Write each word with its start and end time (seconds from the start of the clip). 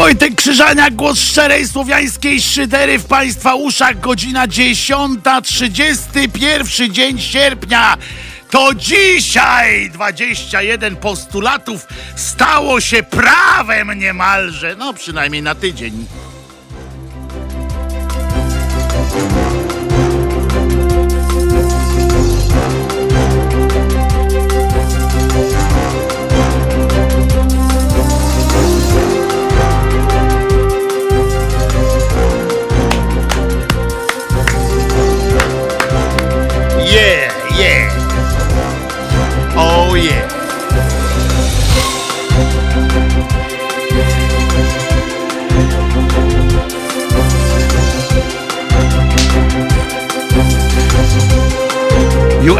Wojtek 0.00 0.34
Krzyżania, 0.34 0.90
głos 0.90 1.18
szczerej 1.18 1.68
słowiańskiej 1.68 2.40
szydery 2.40 2.98
w 2.98 3.04
Państwa 3.04 3.54
uszach, 3.54 4.00
godzina 4.00 4.46
10.31, 4.46 6.90
dzień 6.90 7.18
sierpnia. 7.18 7.96
To 8.50 8.74
dzisiaj 8.74 9.90
21 9.90 10.96
postulatów 10.96 11.86
stało 12.16 12.80
się 12.80 13.02
prawem 13.02 13.98
niemalże, 13.98 14.76
no 14.78 14.92
przynajmniej 14.92 15.42
na 15.42 15.54
tydzień. 15.54 16.06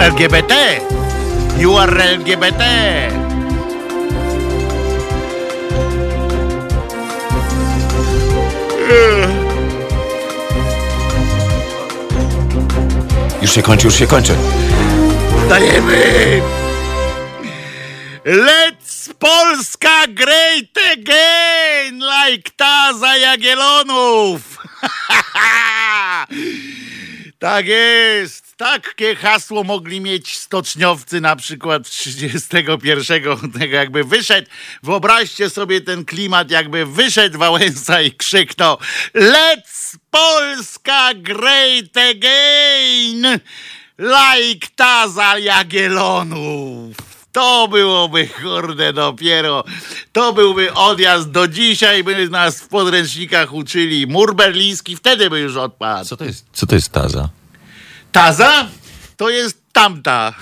LGBT. 0.01 0.55
You 1.59 1.79
are 1.79 2.05
LGBT. 2.05 2.65
Już 13.43 13.53
się 13.53 13.63
kończy, 13.63 13.87
już 13.87 13.95
się 13.95 14.07
kończy. 14.07 14.35
Dajemy! 15.49 16.43
Let's 18.25 19.15
Polska 19.19 20.07
great 20.09 20.79
again! 20.93 22.01
Like 22.01 22.51
Taza 22.57 23.17
Jagielonów! 23.17 24.41
tak 27.39 27.67
jest! 27.67 28.50
Takie 28.61 29.17
hasło 29.17 29.65
mogli 29.65 30.01
mieć 30.01 30.37
stoczniowcy 30.37 31.21
na 31.21 31.37
przykład 31.37 31.89
31. 31.89 33.23
Tego 33.59 33.77
jakby 33.77 34.05
wyszedł, 34.05 34.49
wyobraźcie 34.83 35.51
sobie 35.51 35.81
ten 35.81 36.05
klimat, 36.05 36.51
jakby 36.51 36.87
wyszedł 36.87 37.39
Wałęsa 37.39 38.03
i 38.03 38.13
krzyknął 38.13 38.77
Let's 39.15 39.97
Polska 40.11 41.15
great 41.15 41.97
again! 42.11 43.41
Like 43.99 44.67
Taza 44.77 45.39
Jagielonów. 45.39 46.97
To 47.33 47.69
byłoby, 47.69 48.29
kurde, 48.29 48.93
dopiero. 48.93 49.65
To 50.13 50.33
byłby 50.33 50.75
odjazd 50.75 51.31
do 51.31 51.49
dzisiaj, 51.49 52.05
by 52.05 52.29
nas 52.29 52.61
w 52.61 52.69
podręcznikach 52.69 53.53
uczyli. 53.53 54.07
Mur 54.07 54.35
berliński 54.35 54.97
wtedy 54.97 55.31
by 55.31 55.41
już 55.41 55.57
odpadł. 55.57 56.09
Co 56.09 56.17
to 56.17 56.25
jest, 56.25 56.47
co 56.53 56.67
to 56.67 56.75
jest 56.75 56.93
taza? 56.93 57.40
Taza? 58.13 58.69
To 59.17 59.31
jest 59.31 59.63
tamta. 59.73 60.35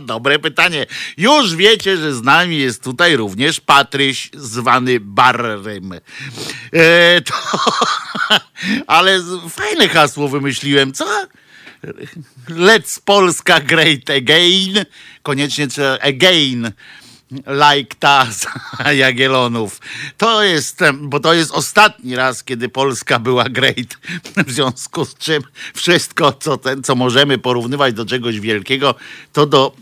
Dobre 0.00 0.38
pytanie. 0.38 0.86
Już 1.16 1.56
wiecie, 1.56 1.96
że 1.96 2.14
z 2.14 2.22
nami 2.22 2.58
jest 2.58 2.84
tutaj 2.84 3.16
również 3.16 3.60
Patryś, 3.60 4.30
zwany 4.34 5.00
Barrem. 5.00 5.92
E, 6.72 7.20
to, 7.20 7.34
ale 8.86 9.20
fajne 9.50 9.88
hasło 9.88 10.28
wymyśliłem, 10.28 10.92
co? 10.92 11.26
Let's 12.48 13.00
Polska 13.04 13.60
great 13.60 14.10
again. 14.10 14.84
Koniecznie 15.22 15.68
trzeba 15.68 15.98
again. 15.98 16.72
Like 17.32 17.96
Taz 17.98 18.46
Jagielonów. 19.02 19.80
To 20.16 20.42
jest, 20.42 20.80
bo 21.00 21.20
to 21.20 21.34
jest 21.34 21.50
ostatni 21.50 22.16
raz, 22.16 22.44
kiedy 22.44 22.68
Polska 22.68 23.18
była 23.18 23.44
great. 23.44 23.96
W 24.46 24.52
związku 24.52 25.04
z 25.04 25.14
czym 25.14 25.42
wszystko, 25.74 26.32
co, 26.32 26.56
ten, 26.56 26.82
co 26.82 26.94
możemy 26.94 27.38
porównywać 27.38 27.94
do 27.94 28.06
czegoś 28.06 28.40
wielkiego, 28.40 28.94
to 29.32 29.46
do 29.46 29.72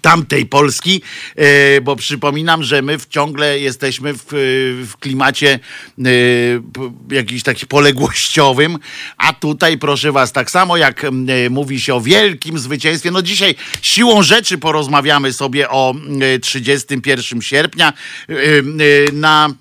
tamtej 0.00 0.46
Polski, 0.46 1.02
e, 1.36 1.80
bo 1.80 1.96
przypominam, 1.96 2.62
że 2.62 2.82
my 2.82 2.98
w- 2.98 3.08
ciągle 3.08 3.58
jesteśmy 3.58 4.14
w, 4.14 4.18
e, 4.18 4.36
w 4.86 4.92
klimacie 5.00 5.58
e, 5.98 6.04
jakiś 7.14 7.42
taki 7.42 7.66
poległościowym, 7.66 8.78
a 9.16 9.32
tutaj 9.32 9.78
proszę 9.78 10.12
was, 10.12 10.32
tak 10.32 10.50
samo 10.50 10.76
jak 10.76 11.06
mówi 11.50 11.80
się 11.80 11.94
o 11.94 12.00
wielkim 12.00 12.58
zwycięstwie, 12.58 13.10
no 13.10 13.22
dzisiaj 13.22 13.54
siłą 13.82 14.22
rzeczy 14.22 14.58
porozmawiamy 14.58 15.32
sobie 15.32 15.70
o 15.70 15.94
e, 16.34 16.38
31 16.38 17.42
sierpnia 17.42 17.92
na 19.12 19.54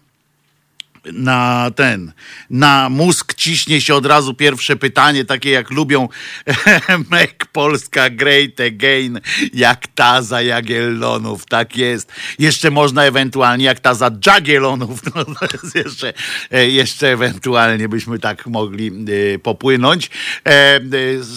na 1.06 1.72
ten, 1.76 2.14
na 2.50 2.90
mózg 2.90 3.34
ciśnie 3.34 3.82
się 3.82 3.96
od 3.96 4.06
razu 4.06 4.34
pierwsze 4.34 4.76
pytanie, 4.76 5.26
takie 5.26 5.50
jak 5.50 5.72
lubią 5.72 6.10
Make 7.12 7.46
Polska 7.46 8.10
Great 8.10 8.60
Again, 8.60 9.20
jak 9.54 9.88
ta 9.88 10.22
za 10.22 10.42
Jagiellonów, 10.42 11.46
tak 11.46 11.78
jest. 11.78 12.12
Jeszcze 12.40 12.72
można 12.72 13.04
ewentualnie 13.04 13.66
jak 13.66 13.80
ta 13.80 13.94
za 13.94 14.12
Jagiellonów, 14.26 15.02
no 15.16 15.26
to 15.26 15.48
jest 15.64 15.76
jeszcze, 15.76 16.14
e, 16.52 16.70
jeszcze 16.70 17.12
ewentualnie 17.12 17.90
byśmy 17.90 18.20
tak 18.20 18.48
mogli 18.48 18.92
e, 19.36 19.40
popłynąć. 19.40 20.10
E, 20.48 20.80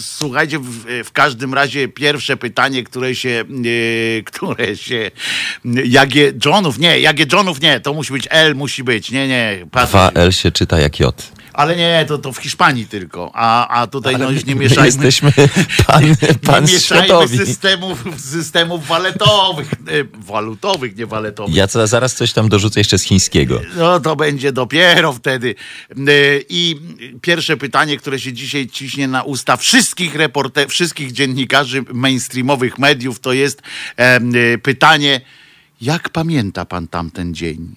Słuchajcie, 0.01 0.59
w, 0.59 1.03
w 1.03 1.11
każdym 1.11 1.53
razie 1.53 1.87
pierwsze 1.87 2.37
pytanie, 2.37 2.83
które 2.83 3.15
się, 3.15 3.43
które 4.25 4.77
się, 4.77 5.11
Jagie 5.85 6.33
Johnów, 6.45 6.79
nie, 6.79 6.99
Jagie 6.99 7.25
Johnów 7.33 7.61
nie, 7.61 7.79
to 7.79 7.93
musi 7.93 8.13
być 8.13 8.27
L, 8.29 8.55
musi 8.55 8.83
być, 8.83 9.11
nie, 9.11 9.27
nie, 9.27 9.54
Patryk. 9.71 10.01
2L 10.01 10.31
się 10.31 10.51
czyta 10.51 10.79
jak 10.79 10.99
J. 10.99 11.31
Ale 11.53 11.75
nie, 11.75 12.05
to, 12.07 12.17
to 12.17 12.33
w 12.33 12.37
Hiszpanii 12.37 12.85
tylko. 12.85 13.31
A, 13.33 13.67
a 13.67 13.87
tutaj 13.87 14.17
no 14.17 14.31
już 14.31 14.45
nie 14.45 14.55
My 14.55 14.61
mieszajmy. 14.61 14.85
jesteśmy 14.85 15.31
pan, 15.87 16.03
pan 16.45 16.63
nie 16.65 16.71
mieszajmy 16.73 17.05
światowi. 17.05 17.37
systemów, 17.37 18.03
systemów 18.17 18.87
waletowych, 18.87 19.71
e, 19.73 19.75
walutowych, 20.25 20.95
nie 20.95 21.05
waletowych. 21.05 21.55
Ja 21.55 21.67
co- 21.67 21.87
zaraz 21.87 22.15
coś 22.15 22.33
tam 22.33 22.49
dorzucę 22.49 22.79
jeszcze 22.79 22.97
z 22.97 23.03
chińskiego. 23.03 23.61
No 23.77 23.99
to 23.99 24.15
będzie 24.15 24.51
dopiero 24.51 25.13
wtedy. 25.13 25.55
E, 25.91 25.95
I 26.49 26.79
pierwsze 27.21 27.57
pytanie, 27.57 27.97
które 27.97 28.19
się 28.19 28.33
dzisiaj 28.33 28.67
ciśnie 28.67 29.07
na 29.07 29.23
usta 29.23 29.57
wszystkich 29.57 30.15
reporterów, 30.15 30.71
wszystkich 30.71 31.11
dziennikarzy 31.11 31.83
mainstreamowych 31.93 32.79
mediów, 32.79 33.19
to 33.19 33.33
jest 33.33 33.61
e, 33.97 34.19
pytanie, 34.57 35.21
jak 35.81 36.09
pamięta 36.09 36.65
pan 36.65 36.87
tamten 36.87 37.33
dzień? 37.35 37.75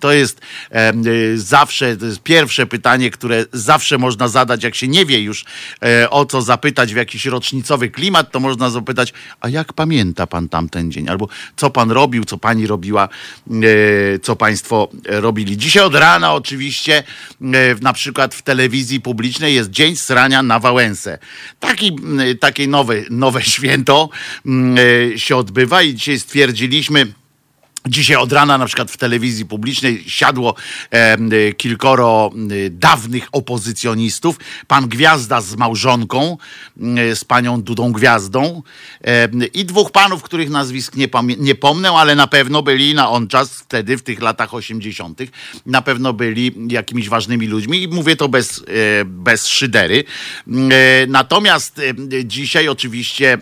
To 0.00 0.12
jest 0.12 0.40
e, 0.70 0.92
zawsze, 1.34 1.96
to 1.96 2.06
jest 2.06 2.22
pierwsze 2.22 2.66
pytanie, 2.66 3.10
które 3.10 3.46
zawsze 3.52 3.98
można 3.98 4.28
zadać, 4.28 4.64
jak 4.64 4.74
się 4.74 4.88
nie 4.88 5.06
wie 5.06 5.20
już 5.20 5.44
e, 5.82 6.10
o 6.10 6.26
co 6.26 6.42
zapytać 6.42 6.92
w 6.94 6.96
jakiś 6.96 7.26
rocznicowy 7.26 7.90
klimat, 7.90 8.32
to 8.32 8.40
można 8.40 8.70
zapytać, 8.70 9.12
a 9.40 9.48
jak 9.48 9.72
pamięta 9.72 10.26
pan 10.26 10.48
tamten 10.48 10.92
dzień? 10.92 11.08
Albo 11.08 11.28
co 11.56 11.70
pan 11.70 11.90
robił, 11.90 12.24
co 12.24 12.38
pani 12.38 12.66
robiła, 12.66 13.08
e, 13.50 14.18
co 14.18 14.36
państwo 14.36 14.88
robili. 15.06 15.56
Dzisiaj 15.56 15.82
od 15.82 15.94
rana 15.94 16.34
oczywiście 16.34 17.02
e, 17.40 17.44
na 17.80 17.92
przykład 17.92 18.34
w 18.34 18.42
telewizji 18.42 19.00
publicznej 19.00 19.54
jest 19.54 19.70
Dzień 19.70 19.96
Srania 19.96 20.42
na 20.42 20.58
Wałęsę. 20.58 21.18
Taki, 21.60 21.96
takie 22.40 22.68
nowe, 22.68 22.94
nowe 23.10 23.42
święto 23.54 24.08
e, 25.14 25.18
się 25.18 25.36
odbywa 25.36 25.82
i 25.82 25.94
dzisiaj 25.94 26.18
stwierdziliśmy, 26.20 27.12
Dzisiaj 27.86 28.16
od 28.16 28.32
rana 28.32 28.58
na 28.58 28.66
przykład 28.66 28.90
w 28.90 28.96
telewizji 28.96 29.46
publicznej 29.46 30.04
siadło 30.06 30.54
e, 30.90 31.52
kilkoro 31.52 32.30
y, 32.52 32.70
dawnych 32.70 33.28
opozycjonistów. 33.32 34.36
Pan 34.66 34.88
Gwiazda 34.88 35.40
z 35.40 35.56
małżonką, 35.56 36.36
y, 37.10 37.16
z 37.16 37.24
panią 37.24 37.62
Dudą 37.62 37.92
Gwiazdą 37.92 38.62
e, 39.04 39.28
i 39.54 39.64
dwóch 39.64 39.90
panów, 39.90 40.22
których 40.22 40.50
nazwisk 40.50 40.96
nie, 40.96 41.08
nie 41.38 41.54
pomnę, 41.54 41.90
ale 41.90 42.14
na 42.14 42.26
pewno 42.26 42.62
byli 42.62 42.94
na 42.94 43.10
on 43.10 43.28
czas 43.28 43.54
wtedy, 43.54 43.96
w 43.96 44.02
tych 44.02 44.22
latach 44.22 44.54
80. 44.54 45.20
Na 45.66 45.82
pewno 45.82 46.12
byli 46.12 46.54
jakimiś 46.68 47.08
ważnymi 47.08 47.46
ludźmi 47.46 47.82
i 47.82 47.88
mówię 47.88 48.16
to 48.16 48.28
bez, 48.28 48.58
e, 48.58 49.04
bez 49.04 49.46
szydery. 49.46 50.04
E, 50.48 51.06
natomiast 51.06 51.78
e, 51.78 52.24
dzisiaj 52.24 52.68
oczywiście 52.68 53.38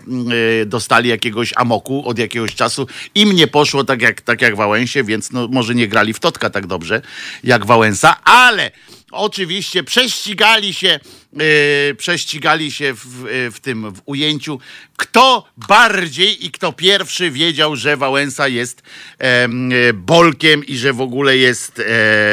e, 0.61 0.65
dostali 0.65 1.09
jakiegoś 1.09 1.53
amoku 1.55 2.07
od 2.07 2.19
jakiegoś 2.19 2.55
czasu. 2.55 2.87
Im 3.15 3.31
nie 3.31 3.47
poszło 3.47 3.83
tak 3.83 4.01
jak 4.01 4.21
tak 4.29 4.41
jak 4.41 4.55
Wałęsie, 4.55 5.03
więc 5.03 5.31
no, 5.31 5.47
może 5.47 5.75
nie 5.75 5.87
grali 5.87 6.13
w 6.13 6.19
Totka 6.19 6.49
tak 6.49 6.67
dobrze 6.67 7.01
jak 7.43 7.65
Wałęsa, 7.65 8.23
ale 8.23 8.71
oczywiście 9.11 9.83
prześcigali 9.83 10.73
się, 10.73 10.99
yy, 11.33 11.95
prześcigali 11.97 12.71
się 12.71 12.93
w, 12.93 13.05
w 13.53 13.59
tym 13.59 13.93
w 13.93 14.01
ujęciu, 14.05 14.59
kto 14.97 15.47
bardziej 15.57 16.45
i 16.45 16.51
kto 16.51 16.73
pierwszy 16.73 17.31
wiedział, 17.31 17.75
że 17.75 17.97
Wałęsa 17.97 18.47
jest 18.47 18.81
e, 19.17 19.47
bolkiem 19.93 20.65
i 20.65 20.77
że 20.77 20.93
w 20.93 21.01
ogóle 21.01 21.37
jest, 21.37 21.81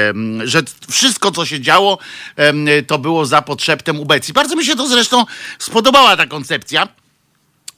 em, 0.09 0.47
że 0.47 0.63
wszystko, 0.91 1.31
co 1.31 1.47
się 1.47 1.61
działo, 1.61 1.99
to 2.87 2.99
było 2.99 3.27
za 3.27 3.43
podszeptem 3.43 4.01
ubecji. 4.01 4.35
Bardzo 4.35 4.57
mi 4.57 4.65
się 4.65 4.77
to 4.77 4.89
zresztą 4.89 5.25
spodobała 5.59 6.17
ta 6.17 6.27
koncepcja 6.27 6.89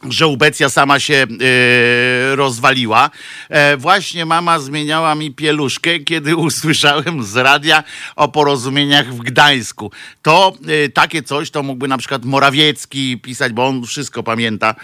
że 0.02 0.26
ubecja 0.26 0.70
sama 0.70 1.00
się 1.00 1.14
e, 1.14 2.36
rozwaliła. 2.36 3.10
E, 3.48 3.76
właśnie 3.76 4.26
mama 4.26 4.58
zmieniała 4.58 5.14
mi 5.14 5.30
pieluszkę, 5.30 5.98
kiedy 5.98 6.36
usłyszałem 6.46 7.24
z 7.24 7.36
radia 7.36 7.84
o 8.16 8.28
porozumieniach 8.28 9.14
w 9.14 9.18
Gdańsku. 9.18 9.92
To 10.22 10.52
e, 10.84 10.88
takie 10.88 11.22
coś 11.22 11.50
to 11.50 11.62
mógłby 11.62 11.88
na 11.88 11.98
przykład 11.98 12.24
Morawiecki 12.24 13.18
pisać, 13.18 13.52
bo 13.52 13.66
on 13.66 13.86
wszystko 13.86 14.22
pamięta, 14.22 14.74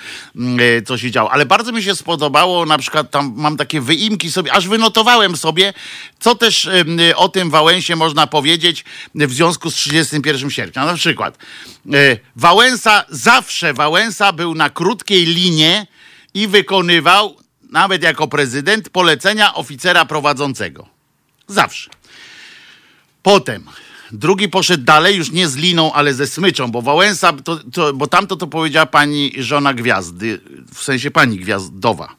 e, 0.59 0.83
co 0.83 0.99
się 0.99 1.11
działo. 1.11 1.33
Ale 1.33 1.47
bardzo 1.47 1.73
mi 1.73 1.83
się 1.83 1.95
spodobało, 1.95 2.67
na 2.67 2.79
przykład 2.79 3.11
tam 3.11 3.35
mam 3.37 3.57
takie 3.57 3.81
wyimki 3.81 4.33
sobie, 4.33 4.53
aż 4.53 4.69
wynotowałem 4.69 5.37
sobie, 5.37 5.73
co 6.21 6.35
też 6.35 6.69
o 7.17 7.29
tym 7.29 7.51
Wałęsie 7.51 7.97
można 7.97 8.27
powiedzieć 8.27 8.85
w 9.15 9.33
związku 9.33 9.71
z 9.71 9.75
31 9.75 10.51
sierpnia. 10.51 10.85
Na 10.85 10.95
przykład 10.95 11.39
Wałęsa, 12.37 13.05
zawsze 13.09 13.75
Wałęsa 13.75 14.33
był 14.33 14.55
na 14.55 14.71
krótkim 14.71 15.04
krótkiej 15.05 15.27
linie 15.27 15.87
i 16.35 16.49
wykonywał, 16.49 17.37
nawet 17.71 18.03
jako 18.03 18.29
prezydent, 18.29 18.89
polecenia 18.89 19.55
oficera 19.55 20.05
prowadzącego. 20.05 20.89
Zawsze. 21.49 21.91
Potem 23.23 23.65
drugi 24.13 24.49
poszedł 24.49 24.85
dalej, 24.85 25.17
już 25.17 25.31
nie 25.31 25.49
z 25.49 25.57
liną, 25.57 25.93
ale 25.93 26.15
ze 26.15 26.27
smyczą, 26.27 26.71
bo 26.71 26.83
Wałęsa, 26.83 27.33
to, 27.33 27.61
to, 27.73 27.93
bo 27.93 28.07
tamto 28.07 28.37
to 28.37 28.47
powiedziała 28.47 28.87
pani 28.87 29.33
żona 29.39 29.75
gwiazdy, 29.75 30.41
w 30.75 30.83
sensie 30.83 31.11
pani 31.11 31.39
gwiazdowa. 31.39 32.17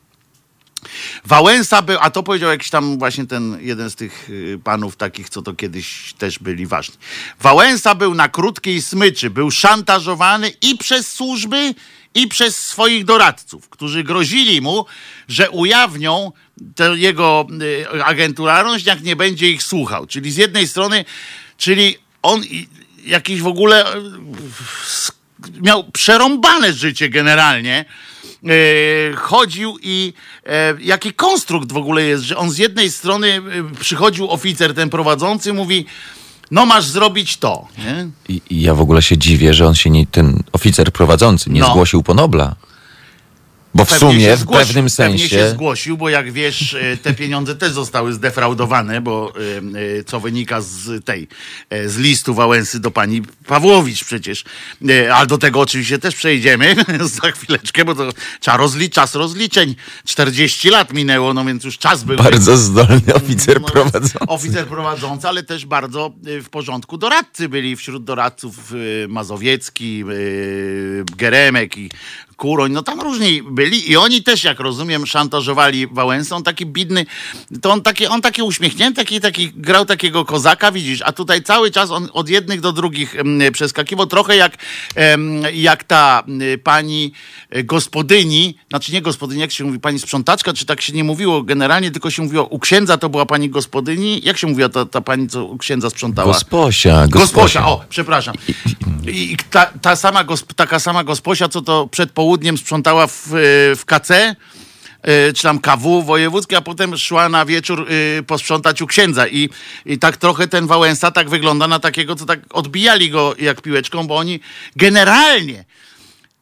Wałęsa 1.25 1.81
był, 1.81 1.97
a 2.01 2.09
to 2.09 2.23
powiedział 2.23 2.49
jakiś 2.49 2.69
tam 2.69 2.99
właśnie 2.99 3.25
ten 3.25 3.57
jeden 3.61 3.89
z 3.89 3.95
tych 3.95 4.29
y, 4.29 4.59
panów 4.63 4.95
takich, 4.95 5.29
co 5.29 5.41
to 5.41 5.53
kiedyś 5.53 6.13
też 6.17 6.39
byli 6.39 6.67
ważni. 6.67 6.95
Wałęsa 7.39 7.95
był 7.95 8.13
na 8.13 8.29
krótkiej 8.29 8.81
smyczy, 8.81 9.29
był 9.29 9.51
szantażowany 9.51 10.49
i 10.61 10.77
przez 10.77 11.11
służby, 11.11 11.73
i 12.15 12.27
przez 12.27 12.67
swoich 12.67 13.05
doradców, 13.05 13.69
którzy 13.69 14.03
grozili 14.03 14.61
mu, 14.61 14.85
że 15.27 15.49
ujawnią 15.49 16.31
tę 16.75 16.93
jego 16.95 17.47
y, 17.95 18.03
agenturalność, 18.03 18.85
jak 18.85 19.03
nie 19.03 19.15
będzie 19.15 19.49
ich 19.49 19.63
słuchał. 19.63 20.07
Czyli 20.07 20.31
z 20.31 20.37
jednej 20.37 20.67
strony, 20.67 21.05
czyli 21.57 21.97
on 22.21 22.41
jakiś 23.05 23.41
w 23.41 23.47
ogóle 23.47 23.95
y, 23.95 24.01
miał 25.61 25.83
przerąbane 25.91 26.73
życie 26.73 27.09
generalnie. 27.09 27.85
Y, 28.43 29.15
chodził 29.15 29.77
i 29.81 30.13
jaki 30.79 31.13
konstrukt 31.13 31.71
w 31.71 31.77
ogóle 31.77 32.03
jest, 32.03 32.23
że 32.23 32.37
on 32.37 32.51
z 32.51 32.57
jednej 32.57 32.91
strony 32.91 33.41
przychodził 33.79 34.31
oficer 34.31 34.73
ten 34.73 34.89
prowadzący, 34.89 35.53
mówi 35.53 35.85
no 36.51 36.65
masz 36.65 36.85
zrobić 36.85 37.37
to. 37.37 37.67
Nie? 37.77 38.07
I, 38.29 38.41
I, 38.49 38.61
ja 38.61 38.73
w 38.73 38.81
ogóle 38.81 39.01
się 39.01 39.17
dziwię, 39.17 39.53
że 39.53 39.67
on 39.67 39.75
się 39.75 39.89
nie, 39.89 40.07
ten 40.07 40.43
oficer 40.51 40.91
prowadzący 40.91 41.49
nie 41.49 41.61
no. 41.61 41.69
zgłosił 41.69 42.03
po 42.03 42.13
Nobla. 42.13 42.55
Bo 43.75 43.85
w 43.85 43.89
pewnie 43.89 43.99
sumie, 43.99 44.37
w 44.37 44.45
pewnym 44.45 44.89
sensie. 44.89 45.23
Pewnie 45.23 45.29
się 45.29 45.49
zgłosił, 45.49 45.97
bo 45.97 46.09
jak 46.09 46.31
wiesz, 46.31 46.73
e, 46.73 46.97
te 46.97 47.13
pieniądze 47.13 47.55
też 47.55 47.71
zostały 47.71 48.13
zdefraudowane, 48.13 49.01
bo 49.01 49.33
e, 49.35 49.99
e, 49.99 50.03
co 50.03 50.19
wynika 50.19 50.61
z 50.61 51.05
tej, 51.05 51.27
z 51.85 51.97
listu 51.97 52.33
Wałęsy 52.33 52.79
do 52.79 52.91
pani 52.91 53.21
Pawłowicz 53.47 54.03
przecież. 54.03 54.43
Ale 55.13 55.27
do 55.27 55.37
tego 55.37 55.59
oczywiście 55.59 55.99
też 55.99 56.15
przejdziemy 56.15 56.75
za 57.21 57.31
chwileczkę, 57.31 57.85
bo 57.85 57.95
to 57.95 58.09
trzeba 58.39 58.57
rozli 58.57 58.89
czas 58.89 59.15
rozliczeń. 59.15 59.75
40 60.05 60.69
lat 60.69 60.93
minęło, 60.93 61.33
no 61.33 61.45
więc 61.45 61.63
już 61.63 61.77
czas 61.77 62.03
był. 62.03 62.17
Bardzo 62.17 62.57
zdolny 62.57 63.13
oficer 63.13 63.61
no, 63.61 63.67
prowadzący. 63.67 64.19
Oficer 64.19 64.67
prowadzący, 64.67 65.27
ale 65.27 65.43
też 65.43 65.65
bardzo 65.65 66.13
w 66.23 66.49
porządku 66.49 66.97
doradcy 66.97 67.49
byli. 67.49 67.75
Wśród 67.75 68.03
doradców 68.03 68.73
Mazowiecki, 69.07 70.03
Geremek 71.17 71.77
i 71.77 71.89
Kuroń, 72.37 72.71
no 72.71 72.83
tam 72.83 73.01
różni 73.01 73.43
byli 73.43 73.91
i 73.91 73.97
oni 73.97 74.23
też, 74.23 74.43
jak 74.43 74.59
rozumiem, 74.59 75.07
szantażowali 75.07 75.87
Wałęsą. 75.87 76.43
Taki 76.43 76.65
bidny, 76.65 77.05
to 77.61 77.71
on 77.71 77.81
taki, 77.81 78.07
on 78.07 78.21
taki 78.21 78.41
uśmiechnięty, 78.41 78.95
taki, 78.95 79.21
taki 79.21 79.51
grał 79.55 79.85
takiego 79.85 80.25
kozaka, 80.25 80.71
widzisz, 80.71 81.01
a 81.05 81.11
tutaj 81.11 81.43
cały 81.43 81.71
czas 81.71 81.91
on 81.91 82.09
od 82.13 82.29
jednych 82.29 82.61
do 82.61 82.71
drugich 82.71 83.15
przeskakiwał, 83.51 84.05
trochę 84.05 84.35
jak, 84.35 84.57
jak 85.53 85.83
ta 85.83 86.23
pani 86.63 87.11
e, 87.49 87.63
gospodyni, 87.63 88.57
znaczy 88.69 88.93
nie 88.93 89.01
gospodyni, 89.01 89.41
jak 89.41 89.51
się 89.51 89.63
mówi, 89.63 89.79
pani 89.79 89.99
sprzątaczka, 89.99 90.53
czy 90.53 90.65
tak 90.65 90.81
się 90.81 90.93
nie 90.93 91.03
mówiło 91.03 91.43
generalnie, 91.43 91.91
tylko 91.91 92.09
się 92.09 92.21
mówiło, 92.21 92.43
u 92.45 92.59
księdza 92.59 92.97
to 92.97 93.09
była 93.09 93.25
pani 93.25 93.49
gospodyni, 93.49 94.21
jak 94.23 94.37
się 94.37 94.47
mówiła 94.47 94.69
ta, 94.69 94.85
ta 94.85 95.01
pani, 95.01 95.27
co 95.27 95.45
u 95.45 95.57
księdza 95.57 95.89
sprzątała? 95.89 96.33
Gosposia. 96.33 97.07
Gosposia, 97.07 97.07
gosposia 97.07 97.67
o, 97.67 97.81
przepraszam. 97.89 98.35
I 99.07 99.37
ta, 99.51 99.65
ta 99.65 99.95
sama, 99.95 100.25
taka 100.55 100.79
sama 100.79 101.03
gosposia, 101.03 101.49
co 101.49 101.61
to 101.61 101.87
przed 101.87 102.11
południem 102.11 102.24
południem 102.25 102.57
sprzątała 102.57 103.07
w, 103.07 103.27
w 103.75 103.81
KC, 103.85 104.11
e, 104.11 105.33
czy 105.33 105.43
tam 105.43 105.59
KW 105.59 106.03
wojewódzkie, 106.03 106.57
a 106.57 106.61
potem 106.61 106.97
szła 106.97 107.29
na 107.29 107.45
wieczór 107.45 107.87
e, 108.19 108.23
posprzątać 108.23 108.81
u 108.81 108.87
księdza. 108.87 109.27
I, 109.27 109.49
I 109.85 109.97
tak 109.97 110.17
trochę 110.17 110.47
ten 110.47 110.67
Wałęsa 110.67 111.11
tak 111.11 111.29
wygląda 111.29 111.67
na 111.67 111.79
takiego, 111.79 112.15
co 112.15 112.25
tak 112.25 112.39
odbijali 112.49 113.09
go 113.09 113.35
jak 113.39 113.61
piłeczką, 113.61 114.07
bo 114.07 114.17
oni 114.17 114.39
generalnie 114.75 115.65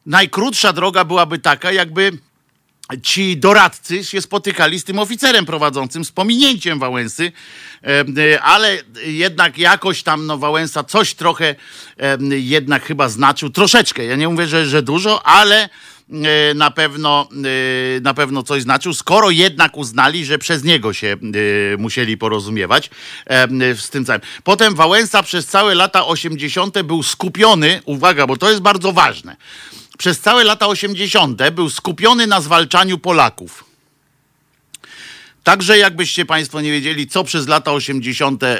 najkrótsza 0.06 0.72
droga 0.72 1.04
byłaby 1.04 1.38
taka, 1.38 1.72
jakby 1.72 2.12
ci 3.02 3.36
doradcy 3.36 4.04
się 4.04 4.22
spotykali 4.22 4.80
z 4.80 4.84
tym 4.84 4.98
oficerem 4.98 5.46
prowadzącym, 5.46 6.04
z 6.04 6.12
pominięciem 6.12 6.78
Wałęsy, 6.78 7.32
e, 7.82 8.42
ale 8.42 8.78
jednak 9.06 9.58
jakoś 9.58 10.02
tam 10.02 10.26
no, 10.26 10.38
Wałęsa 10.38 10.84
coś 10.84 11.14
trochę 11.14 11.54
jednak 12.30 12.84
chyba 12.84 13.08
znaczył, 13.08 13.50
troszeczkę, 13.50 14.04
ja 14.04 14.16
nie 14.16 14.28
mówię, 14.28 14.46
że, 14.46 14.66
że 14.66 14.82
dużo, 14.82 15.26
ale 15.26 15.68
e, 16.10 16.54
na 16.54 16.70
pewno, 16.70 17.28
e, 17.96 18.00
na 18.00 18.14
pewno 18.14 18.42
coś 18.42 18.62
znaczył, 18.62 18.94
skoro 18.94 19.30
jednak 19.30 19.76
uznali, 19.76 20.24
że 20.24 20.38
przez 20.38 20.64
niego 20.64 20.92
się 20.92 21.16
musieli 21.78 22.16
porozumiewać 22.16 22.90
z 23.76 23.90
tym 23.90 24.04
całym. 24.04 24.22
Potem 24.44 24.74
Wałęsa 24.74 25.22
przez 25.22 25.46
całe 25.46 25.74
lata 25.74 26.06
80. 26.06 26.82
był 26.82 27.02
skupiony, 27.02 27.80
uwaga, 27.84 28.26
bo 28.26 28.36
to 28.36 28.50
jest 28.50 28.62
bardzo 28.62 28.92
ważne, 28.92 29.36
przez 29.98 30.20
całe 30.20 30.44
lata 30.44 30.66
80. 30.66 31.50
był 31.50 31.70
skupiony 31.70 32.26
na 32.26 32.40
zwalczaniu 32.40 32.98
Polaków. 32.98 33.64
Także 35.44 35.78
jakbyście 35.78 36.24
Państwo 36.24 36.60
nie 36.60 36.72
wiedzieli, 36.72 37.06
co 37.06 37.24
przez 37.24 37.48
lata 37.48 37.72
80. 37.72 38.42
E, 38.42 38.58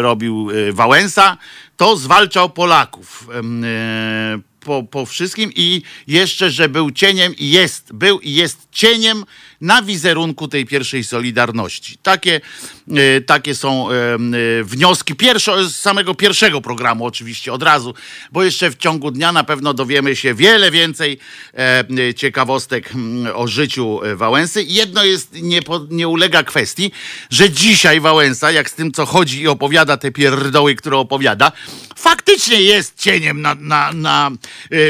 robił 0.00 0.50
e, 0.50 0.72
Wałęsa, 0.72 1.36
to 1.76 1.96
zwalczał 1.96 2.50
Polaków 2.50 3.28
e, 3.34 3.42
po, 4.66 4.82
po 4.82 5.06
wszystkim 5.06 5.50
i 5.54 5.82
jeszcze, 6.06 6.50
że 6.50 6.68
był 6.68 6.90
cieniem 6.90 7.36
i 7.36 7.50
jest, 7.50 7.92
był 7.92 8.20
i 8.20 8.34
jest 8.34 8.68
cieniem 8.72 9.24
na 9.60 9.82
wizerunku 9.82 10.48
tej 10.48 10.66
pierwszej 10.66 11.04
Solidarności. 11.04 11.98
Takie, 12.02 12.40
e, 12.90 13.20
takie 13.20 13.54
są 13.54 13.90
e, 13.90 13.94
e, 13.94 14.18
wnioski 14.64 15.14
pierwsze, 15.14 15.64
z 15.64 15.76
samego 15.76 16.14
pierwszego 16.14 16.60
programu 16.60 17.04
oczywiście 17.04 17.52
od 17.52 17.62
razu, 17.62 17.94
bo 18.32 18.44
jeszcze 18.44 18.70
w 18.70 18.76
ciągu 18.76 19.10
dnia 19.10 19.32
na 19.32 19.44
pewno 19.44 19.74
dowiemy 19.74 20.16
się 20.16 20.34
wiele 20.34 20.70
więcej 20.70 21.18
ciekawostek 22.16 22.92
o 23.34 23.48
życiu 23.48 24.00
Wałęsy. 24.14 24.62
Jedno 24.62 25.04
jest, 25.04 25.32
nie, 25.32 25.60
nie 25.90 26.08
ulega 26.08 26.42
kwestii, 26.42 26.92
że 27.30 27.50
dzisiaj 27.50 28.00
Wałęsa, 28.00 28.50
jak 28.50 28.70
z 28.70 28.74
tym 28.74 28.92
co 28.92 29.06
chodzi 29.06 29.40
i 29.40 29.48
opowiada 29.48 29.96
te 29.96 30.10
pierdoły, 30.10 30.74
które 30.74 30.96
opowiada, 30.96 31.52
faktycznie 31.96 32.62
jest 32.62 32.98
cieniem 32.98 33.42
na, 33.42 33.54
na, 33.54 33.92
na 33.92 34.30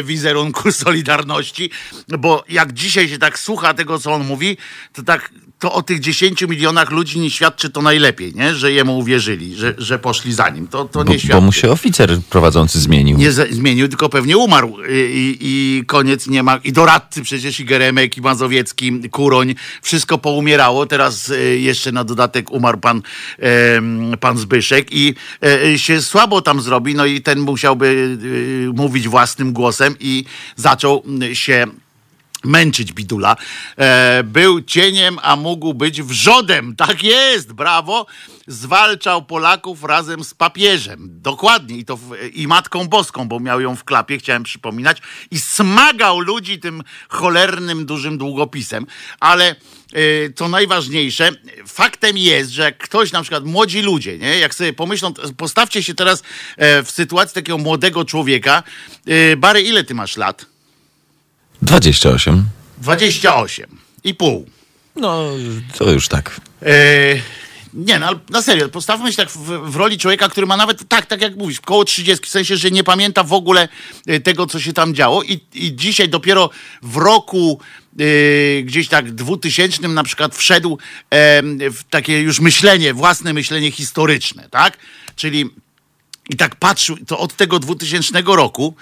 wizerunku 0.05 0.73
Solidarności, 0.83 1.71
bo 2.19 2.45
jak 2.49 2.73
dzisiaj 2.73 3.09
się 3.09 3.19
tak 3.19 3.39
słucha 3.39 3.75
tego, 3.75 3.99
co 3.99 4.13
on 4.13 4.25
mówi, 4.25 4.57
to 4.93 5.03
tak 5.03 5.31
to 5.59 5.73
o 5.73 5.83
tych 5.83 6.01
10 6.01 6.43
milionach 6.43 6.91
ludzi 6.91 7.21
nie 7.21 7.31
świadczy 7.31 7.71
to 7.71 7.83
najlepiej, 7.83 8.35
nie? 8.35 8.55
że 8.55 8.73
jemu 8.73 8.99
uwierzyli, 8.99 9.55
że, 9.55 9.75
że 9.79 9.99
poszli 9.99 10.33
za 10.33 10.49
nim. 10.49 10.69
To, 10.69 10.85
to 10.85 11.05
nie 11.05 11.05
bo, 11.05 11.19
świadczy. 11.19 11.35
Bo 11.35 11.41
mu 11.41 11.53
się 11.53 11.71
oficer 11.71 12.19
prowadzący 12.31 12.81
zmienił. 12.81 13.19
Nie 13.19 13.33
zmienił, 13.33 13.89
tylko 13.89 14.09
pewnie 14.09 14.37
umarł 14.37 14.77
I, 14.89 15.39
i, 15.41 15.85
koniec 15.87 16.27
nie 16.27 16.43
ma. 16.43 16.57
I 16.57 16.73
doradcy 16.73 17.23
przecież, 17.23 17.61
i 17.61 17.65
Geremek, 17.65 18.17
i 18.17 18.21
Mazowiecki, 18.21 19.01
Kuroń, 19.11 19.55
wszystko 19.83 20.19
poumierało. 20.19 20.87
Teraz 20.87 21.31
e, 21.31 21.39
jeszcze 21.41 21.93
na 21.93 22.05
dodatek 22.05 22.51
umarł 22.51 22.79
pan, 22.79 23.03
pan 24.21 24.39
Zbyszek 24.39 24.93
i 24.93 25.15
e, 25.43 25.79
się 25.79 26.03
słabo 26.03 26.43
tam 26.43 26.61
zrobi, 26.61 26.95
no 26.95 27.07
i 27.07 27.21
ten 27.21 27.41
musiałby 27.41 28.19
e, 28.69 28.77
mówić 28.77 29.09
własnym 29.09 29.53
głosem 29.53 29.95
i 30.01 30.25
zaczął 30.57 31.03
się 31.33 31.67
męczyć 32.45 32.93
Bidula. 32.93 33.37
E, 33.79 34.23
był 34.25 34.63
cieniem, 34.63 35.19
a 35.23 35.37
mógł 35.37 35.75
być 35.75 36.03
wrzodem. 36.03 36.77
Tak 36.77 37.03
jest, 37.03 37.53
brawo. 37.53 38.07
Zwalczał 38.47 39.23
Polaków 39.23 39.85
razem 39.85 40.25
z 40.25 40.35
papieżem. 40.35 41.09
Dokładnie. 41.23 41.77
I, 41.77 41.85
to 41.85 41.99
I 42.35 42.47
Matką 42.47 42.89
Boską, 42.89 43.29
bo 43.29 43.41
miał 43.41 43.61
ją 43.61 43.77
w 43.77 43.85
klapie, 43.85 44.19
chciałem 44.19 44.43
przypominać. 44.43 44.99
I 45.31 45.41
smagał 45.41 46.21
ludzi 46.21 46.59
tym 46.59 46.83
cholernym, 47.09 47.87
dużym 47.87 48.19
długopisem. 48.19 48.87
Ale 49.21 49.49
e, 49.49 49.57
co 50.35 50.49
najważniejsze, 50.49 51.31
faktem 51.67 52.19
jest, 52.19 52.51
że 52.51 52.73
ktoś, 52.73 53.13
na 53.13 53.23
przykład 53.23 53.45
młodzi 53.45 53.83
ludzie, 53.83 54.19
nie, 54.19 54.39
jak 54.39 54.55
sobie 54.55 54.73
pomyślą, 54.73 55.13
postawcie 55.37 55.83
się 55.83 55.95
teraz 55.95 56.23
e, 56.57 56.83
w 56.83 56.91
sytuacji 56.91 57.35
takiego 57.35 57.59
młodego 57.59 58.05
człowieka. 58.05 58.63
Bary, 59.37 59.63
ile 59.63 59.85
ty 59.85 59.95
masz 59.95 60.17
lat? 60.17 60.56
28. 61.67 62.45
28 62.79 63.67
i 64.05 64.15
pół. 64.15 64.47
No, 64.97 65.25
to 65.79 65.91
już 65.91 66.09
tak. 66.09 66.41
E, 66.63 66.73
nie, 67.75 67.99
no 67.99 68.21
na 68.31 68.43
serio, 68.43 68.69
postawmy 68.69 69.11
się 69.11 69.17
tak 69.17 69.31
w, 69.31 69.71
w, 69.71 69.77
roli 69.77 69.99
człowieka, 69.99 70.29
który 70.29 70.47
ma 70.47 70.57
nawet, 70.57 70.89
tak, 70.89 71.07
tak 71.07 71.21
jak 71.21 71.37
mówisz, 71.37 71.61
koło 71.61 71.85
30, 71.85 72.27
w 72.27 72.29
sensie, 72.29 72.57
że 72.57 72.71
nie 72.71 72.85
pamięta 72.85 73.25
w 73.25 73.33
ogóle 73.33 73.69
e, 74.07 74.21
tego, 74.21 74.47
co 74.47 74.61
się 74.61 74.73
tam 74.73 74.95
działo 74.95 75.23
i, 75.23 75.41
i 75.55 75.77
dzisiaj 75.77 76.09
dopiero 76.09 76.51
w 76.83 76.97
roku 76.97 77.61
Yy, 77.99 78.63
gdzieś 78.63 78.89
tak 78.89 79.13
dwutysięcznym 79.13 79.95
na 79.95 80.03
przykład 80.03 80.37
wszedł 80.37 80.79
e, 81.11 81.43
w 81.71 81.85
takie 81.91 82.21
już 82.21 82.41
myślenie, 82.41 82.95
własne 82.95 83.33
myślenie 83.33 83.71
historyczne, 83.71 84.49
tak? 84.51 84.79
Czyli 85.17 85.51
i 86.31 86.37
tak 86.37 86.57
patrzył, 86.57 86.97
to 87.07 87.19
od 87.19 87.37
tego 87.37 87.59
2000 87.59 88.23
roku 88.27 88.75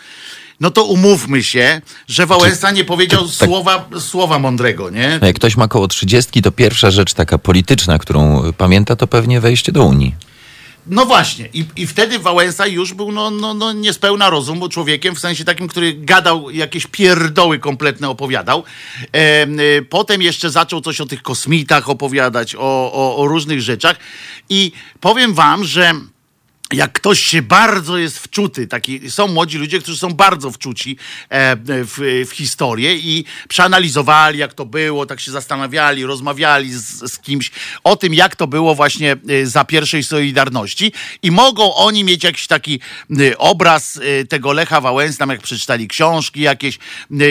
no 0.60 0.70
to 0.70 0.84
umówmy 0.84 1.42
się, 1.42 1.80
że 2.08 2.26
Wałęsa 2.26 2.70
nie 2.70 2.84
powiedział 2.84 3.28
tak, 3.38 3.48
słowa, 3.48 3.88
słowa 3.98 4.38
mądrego, 4.38 4.90
nie? 4.90 5.18
Jak 5.22 5.36
ktoś 5.36 5.56
ma 5.56 5.64
około 5.64 5.88
30, 5.88 6.42
to 6.42 6.52
pierwsza 6.52 6.90
rzecz 6.90 7.14
taka 7.14 7.38
polityczna, 7.38 7.98
którą 7.98 8.52
pamięta, 8.52 8.96
to 8.96 9.06
pewnie 9.06 9.40
wejście 9.40 9.72
do 9.72 9.84
Unii. 9.84 10.14
No 10.86 11.06
właśnie, 11.06 11.48
i, 11.52 11.64
i 11.76 11.86
wtedy 11.86 12.18
Wałęsa 12.18 12.66
już 12.66 12.94
był 12.94 13.12
no, 13.12 13.30
no, 13.30 13.54
no 13.54 13.72
niespełna 13.72 14.30
rozumu 14.30 14.68
człowiekiem, 14.68 15.14
w 15.14 15.20
sensie 15.20 15.44
takim, 15.44 15.68
który 15.68 15.94
gadał 15.94 16.50
jakieś 16.50 16.86
pierdoły 16.86 17.58
kompletne 17.58 18.08
opowiadał. 18.08 18.64
E, 19.12 19.46
potem 19.82 20.22
jeszcze 20.22 20.50
zaczął 20.50 20.80
coś 20.80 21.00
o 21.00 21.06
tych 21.06 21.22
kosmitach 21.22 21.88
opowiadać, 21.88 22.54
o, 22.54 22.92
o, 22.92 23.16
o 23.16 23.26
różnych 23.26 23.60
rzeczach. 23.60 23.96
I 24.48 24.72
powiem 25.00 25.34
wam, 25.34 25.64
że 25.64 25.92
jak 26.74 26.92
ktoś 26.92 27.20
się 27.20 27.42
bardzo 27.42 27.98
jest 27.98 28.18
wczuty, 28.18 28.66
taki, 28.66 29.10
są 29.10 29.28
młodzi 29.28 29.58
ludzie, 29.58 29.78
którzy 29.80 29.98
są 29.98 30.12
bardzo 30.12 30.50
wczuci 30.50 30.96
e, 31.28 31.56
w, 31.56 32.24
w, 32.28 32.32
historię 32.32 32.96
i 32.96 33.24
przeanalizowali, 33.48 34.38
jak 34.38 34.54
to 34.54 34.66
było, 34.66 35.06
tak 35.06 35.20
się 35.20 35.30
zastanawiali, 35.30 36.04
rozmawiali 36.04 36.72
z, 36.72 37.12
z, 37.12 37.18
kimś 37.18 37.50
o 37.84 37.96
tym, 37.96 38.14
jak 38.14 38.36
to 38.36 38.46
było 38.46 38.74
właśnie 38.74 39.16
e, 39.28 39.46
za 39.46 39.64
pierwszej 39.64 40.04
Solidarności. 40.04 40.92
I 41.22 41.30
mogą 41.30 41.74
oni 41.74 42.04
mieć 42.04 42.24
jakiś 42.24 42.46
taki 42.46 42.80
e, 43.10 43.38
obraz 43.38 44.00
tego 44.28 44.52
Lecha 44.52 44.80
Wałęsy, 44.80 45.18
tam 45.18 45.30
jak 45.30 45.42
przeczytali 45.42 45.88
książki 45.88 46.40
jakieś, 46.40 46.78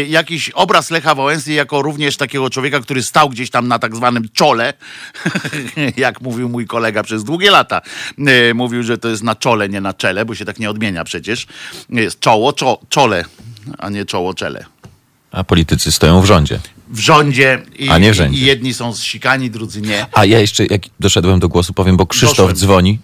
jakiś 0.08 0.50
obraz 0.50 0.92
Lecha 0.92 1.16
Wałęsy 1.16 1.54
jako 1.54 1.82
również 1.82 2.18
takiego 2.18 2.50
człowieka, 2.50 2.80
który 2.80 3.04
stał 3.04 3.30
gdzieś 3.30 3.50
tam 3.50 3.68
na 3.68 3.80
tak 3.80 3.96
zwanym 3.96 4.30
czole, 4.34 4.74
jak 5.98 6.22
mówił 6.22 6.50
mój 6.50 6.66
kolega 6.66 7.04
przez 7.04 7.24
długie 7.24 7.52
lata, 7.52 7.82
mówił, 8.54 8.84
że 8.84 8.98
to 8.98 9.10
jest 9.10 9.24
na 9.24 9.33
czole, 9.36 9.70
nie 9.70 9.82
na 9.82 9.94
czele, 9.94 10.26
bo 10.26 10.36
się 10.36 10.46
tak 10.46 10.60
nie 10.60 10.70
odmienia 10.70 11.04
przecież. 11.04 11.48
Jest 11.90 12.20
czoło, 12.20 12.54
czo, 12.54 12.80
czole, 12.90 13.26
a 13.78 13.90
nie 13.90 14.06
czoło, 14.06 14.34
czele. 14.34 14.66
A 15.32 15.44
politycy 15.44 15.92
stoją 15.92 16.22
w 16.22 16.26
rządzie 16.26 16.60
w 16.94 17.00
rządzie 17.00 17.62
i, 17.80 17.90
A 17.90 17.98
nie 17.98 18.12
i 18.32 18.46
jedni 18.46 18.74
są 18.74 18.94
zsikani, 18.94 19.50
drudzy 19.50 19.82
nie. 19.82 20.06
A 20.12 20.26
ja 20.26 20.40
jeszcze, 20.40 20.66
jak 20.66 20.82
doszedłem 21.00 21.40
do 21.40 21.50
głosu, 21.50 21.74
powiem, 21.74 21.98
bo 21.98 22.08
Krzysztof 22.08 22.54
dzwoni. 22.54 23.00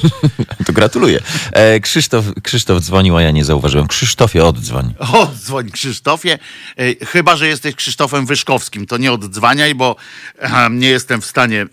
to 0.66 0.72
gratuluję. 0.72 1.20
E, 1.52 1.80
Krzysztof, 1.80 2.24
Krzysztof 2.42 2.82
dzwonił, 2.82 3.16
a 3.16 3.22
ja 3.22 3.30
nie 3.30 3.44
zauważyłem. 3.44 3.86
Krzysztofie, 3.86 4.44
oddzwoń. 4.44 4.94
Oddzwoń, 5.12 5.70
Krzysztofie. 5.70 6.38
E, 6.76 7.06
chyba, 7.06 7.36
że 7.36 7.46
jesteś 7.48 7.74
Krzysztofem 7.74 8.26
Wyszkowskim, 8.26 8.86
to 8.86 8.96
nie 8.96 9.12
oddzwaniaj, 9.12 9.74
bo 9.74 9.96
e, 10.38 10.70
nie 10.70 10.88
jestem 10.88 11.20
w 11.20 11.26
stanie, 11.26 11.62
e, 11.62 11.66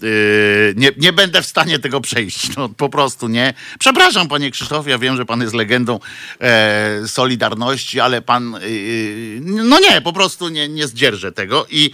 nie, 0.76 0.92
nie 0.98 1.14
będę 1.14 1.42
w 1.42 1.46
stanie 1.46 1.80
tego 1.80 2.02
przejść. 2.02 2.56
No, 2.56 2.70
po 2.70 2.90
prostu 2.90 3.28
nie. 3.28 3.54
Przepraszam, 3.80 4.28
panie 4.28 4.52
Krzysztofie, 4.52 4.92
ja 4.92 4.98
wiem, 4.98 5.18
że 5.18 5.26
pan 5.26 5.42
jest 5.42 5.54
legendą 5.54 6.00
e, 6.42 7.08
Solidarności, 7.08 8.00
ale 8.00 8.22
pan, 8.22 8.56
e, 8.56 8.60
no 9.42 9.80
nie, 9.80 10.02
po 10.02 10.14
prostu 10.14 10.50
nie, 10.50 10.70
nie 10.70 10.88
zdzierżę 10.88 11.32
tego 11.32 11.51
tego 11.52 11.66
i 11.70 11.92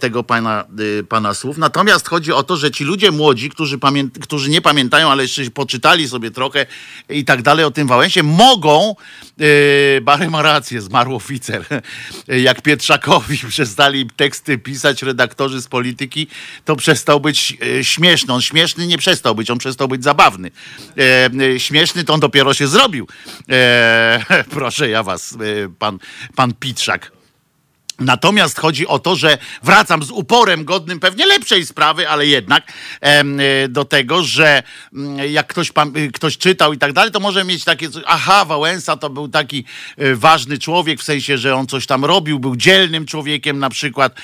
tego 0.00 0.22
pana, 0.22 0.64
e, 1.00 1.02
pana 1.02 1.34
słów. 1.34 1.58
Natomiast 1.58 2.08
chodzi 2.08 2.32
o 2.32 2.42
to, 2.42 2.56
że 2.56 2.70
ci 2.70 2.84
ludzie 2.84 3.10
młodzi, 3.10 3.50
którzy, 3.50 3.78
którzy 4.20 4.50
nie 4.50 4.60
pamiętają, 4.60 5.10
ale 5.10 5.22
jeszcze 5.22 5.50
poczytali 5.50 6.08
sobie 6.08 6.30
trochę 6.30 6.66
i 7.08 7.24
tak 7.24 7.42
dalej 7.42 7.64
o 7.64 7.70
tym 7.70 7.88
Wałęsie, 7.88 8.22
mogą, 8.22 8.96
e, 9.40 10.00
Bary 10.00 10.30
ma 10.30 10.42
rację, 10.42 10.80
zmarł 10.80 11.14
oficer, 11.14 11.64
jak 12.48 12.62
Pietrzakowi 12.62 13.38
przestali 13.48 14.10
teksty 14.16 14.58
pisać 14.58 15.02
redaktorzy 15.02 15.60
z 15.60 15.68
polityki, 15.68 16.26
to 16.64 16.76
przestał 16.76 17.20
być 17.20 17.56
e, 17.78 17.84
śmieszny. 17.84 18.34
On 18.34 18.42
śmieszny 18.42 18.86
nie 18.86 18.98
przestał 18.98 19.34
być, 19.34 19.50
on 19.50 19.58
przestał 19.58 19.88
być 19.88 20.04
zabawny. 20.04 20.50
Śmieszny 21.58 22.04
to 22.04 22.14
on 22.14 22.20
dopiero 22.20 22.54
się 22.54 22.66
zrobił. 22.66 23.08
E, 23.48 24.44
proszę 24.56 24.88
ja 24.88 25.02
was, 25.02 25.36
pan, 25.78 25.98
pan. 26.36 26.54
Natomiast 28.04 28.58
chodzi 28.58 28.86
o 28.86 28.98
to, 28.98 29.16
że 29.16 29.38
wracam 29.62 30.02
z 30.02 30.10
uporem 30.10 30.64
godnym 30.64 31.00
pewnie 31.00 31.26
lepszej 31.26 31.66
sprawy, 31.66 32.08
ale 32.08 32.26
jednak 32.26 32.72
e, 33.00 33.68
do 33.68 33.84
tego, 33.84 34.22
że 34.22 34.62
mm, 34.92 35.32
jak 35.32 35.46
ktoś, 35.46 35.72
y, 35.96 36.12
ktoś 36.12 36.38
czytał 36.38 36.72
i 36.72 36.78
tak 36.78 36.92
dalej, 36.92 37.12
to 37.12 37.20
może 37.20 37.44
mieć 37.44 37.64
takie, 37.64 37.88
aha, 38.06 38.44
Wałęsa 38.44 38.96
to 38.96 39.10
był 39.10 39.28
taki 39.28 39.64
e, 39.96 40.14
ważny 40.14 40.58
człowiek, 40.58 41.00
w 41.00 41.02
sensie, 41.02 41.38
że 41.38 41.54
on 41.54 41.66
coś 41.66 41.86
tam 41.86 42.04
robił, 42.04 42.38
był 42.38 42.56
dzielnym 42.56 43.06
człowiekiem 43.06 43.58
na 43.58 43.70
przykład, 43.70 44.14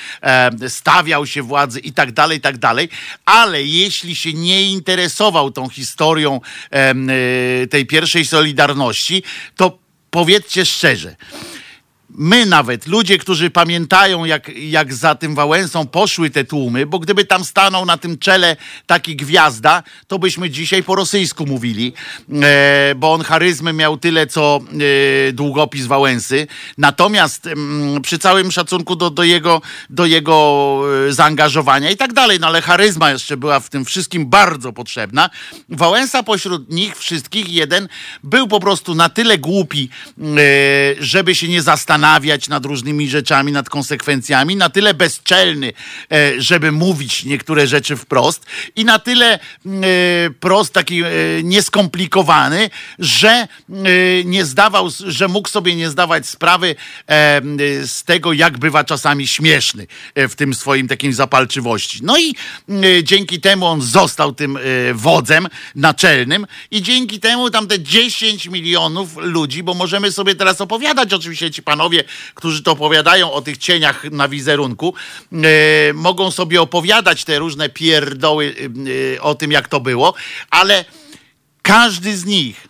stawiał 0.68 1.26
się 1.26 1.42
władzy 1.42 1.80
i 1.80 1.92
tak 1.92 2.12
dalej, 2.12 2.38
i 2.38 2.40
tak 2.40 2.58
dalej, 2.58 2.88
ale 3.24 3.62
jeśli 3.62 4.16
się 4.16 4.32
nie 4.32 4.62
interesował 4.62 5.50
tą 5.50 5.68
historią 5.68 6.40
e, 6.70 6.94
tej 7.66 7.86
pierwszej 7.86 8.26
Solidarności, 8.26 9.22
to 9.56 9.78
powiedzcie 10.10 10.66
szczerze, 10.66 11.16
my 12.18 12.46
nawet, 12.46 12.86
ludzie, 12.86 13.18
którzy 13.18 13.50
pamiętają, 13.50 14.24
jak, 14.24 14.48
jak 14.56 14.94
za 14.94 15.14
tym 15.14 15.34
Wałęsą 15.34 15.86
poszły 15.86 16.30
te 16.30 16.44
tłumy, 16.44 16.86
bo 16.86 16.98
gdyby 16.98 17.24
tam 17.24 17.44
stanął 17.44 17.86
na 17.86 17.96
tym 17.96 18.18
czele 18.18 18.56
taki 18.86 19.16
gwiazda, 19.16 19.82
to 20.06 20.18
byśmy 20.18 20.50
dzisiaj 20.50 20.82
po 20.82 20.94
rosyjsku 20.94 21.46
mówili, 21.46 21.92
e, 22.42 22.94
bo 22.94 23.12
on 23.12 23.24
charyzmy 23.24 23.72
miał 23.72 23.96
tyle, 23.96 24.26
co 24.26 24.60
e, 25.28 25.32
długopis 25.32 25.86
Wałęsy. 25.86 26.46
Natomiast 26.78 27.46
m, 27.46 27.52
mm, 27.52 28.02
przy 28.02 28.18
całym 28.18 28.52
szacunku 28.52 28.96
do, 28.96 29.10
do, 29.10 29.24
jego, 29.24 29.62
do 29.90 30.06
jego 30.06 30.80
e, 31.08 31.12
zaangażowania 31.12 31.90
i 31.90 31.96
tak 31.96 32.12
dalej, 32.12 32.40
no 32.40 32.46
ale 32.46 32.62
charyzma 32.62 33.10
jeszcze 33.10 33.36
była 33.36 33.60
w 33.60 33.70
tym 33.70 33.84
wszystkim 33.84 34.26
bardzo 34.26 34.72
potrzebna. 34.72 35.30
Wałęsa 35.68 36.22
pośród 36.22 36.70
nich 36.70 36.96
wszystkich 36.96 37.52
jeden 37.52 37.88
był 38.24 38.48
po 38.48 38.60
prostu 38.60 38.94
na 38.94 39.08
tyle 39.08 39.38
głupi, 39.38 39.88
e, 40.18 40.24
żeby 41.00 41.34
się 41.34 41.48
nie 41.48 41.62
zastanawiać, 41.62 42.07
zastanawiać 42.08 42.48
nad 42.48 42.64
różnymi 42.64 43.08
rzeczami, 43.08 43.52
nad 43.52 43.70
konsekwencjami, 43.70 44.56
na 44.56 44.70
tyle 44.70 44.94
bezczelny, 44.94 45.72
e, 46.12 46.40
żeby 46.40 46.72
mówić 46.72 47.24
niektóre 47.24 47.66
rzeczy 47.66 47.96
wprost 47.96 48.46
i 48.76 48.84
na 48.84 48.98
tyle 48.98 49.34
e, 49.34 49.38
prost, 50.40 50.72
taki 50.72 51.02
e, 51.02 51.08
nieskomplikowany, 51.42 52.70
że 52.98 53.48
nie 54.24 54.44
zdawał, 54.44 54.88
że 55.06 55.28
mógł 55.28 55.48
sobie 55.48 55.76
nie 55.76 55.90
zdawać 55.90 56.26
sprawy 56.26 56.74
z 57.86 58.04
tego, 58.04 58.32
jak 58.32 58.58
bywa 58.58 58.84
czasami 58.84 59.26
śmieszny 59.26 59.86
w 60.16 60.34
tym 60.34 60.54
swoim 60.54 60.88
takim 60.88 61.12
zapalczywości. 61.12 62.00
No 62.02 62.18
i 62.18 62.34
dzięki 63.02 63.40
temu 63.40 63.66
on 63.66 63.82
został 63.82 64.32
tym 64.32 64.58
wodzem 64.94 65.48
naczelnym 65.74 66.46
i 66.70 66.82
dzięki 66.82 67.20
temu 67.20 67.50
tam 67.50 67.66
te 67.66 67.80
10 67.80 68.46
milionów 68.46 69.16
ludzi, 69.16 69.62
bo 69.62 69.74
możemy 69.74 70.12
sobie 70.12 70.34
teraz 70.34 70.60
opowiadać 70.60 71.12
oczywiście 71.12 71.50
ci 71.50 71.62
panowie, 71.62 71.97
którzy 72.34 72.62
to 72.62 72.72
opowiadają 72.72 73.32
o 73.32 73.42
tych 73.42 73.58
cieniach 73.58 74.04
na 74.04 74.28
wizerunku, 74.28 74.94
e, 75.32 75.92
mogą 75.92 76.30
sobie 76.30 76.62
opowiadać 76.62 77.24
te 77.24 77.38
różne 77.38 77.68
pierdoły 77.68 78.54
e, 79.16 79.22
o 79.22 79.34
tym, 79.34 79.52
jak 79.52 79.68
to 79.68 79.80
było, 79.80 80.14
ale 80.50 80.84
każdy 81.62 82.16
z 82.16 82.24
nich, 82.24 82.68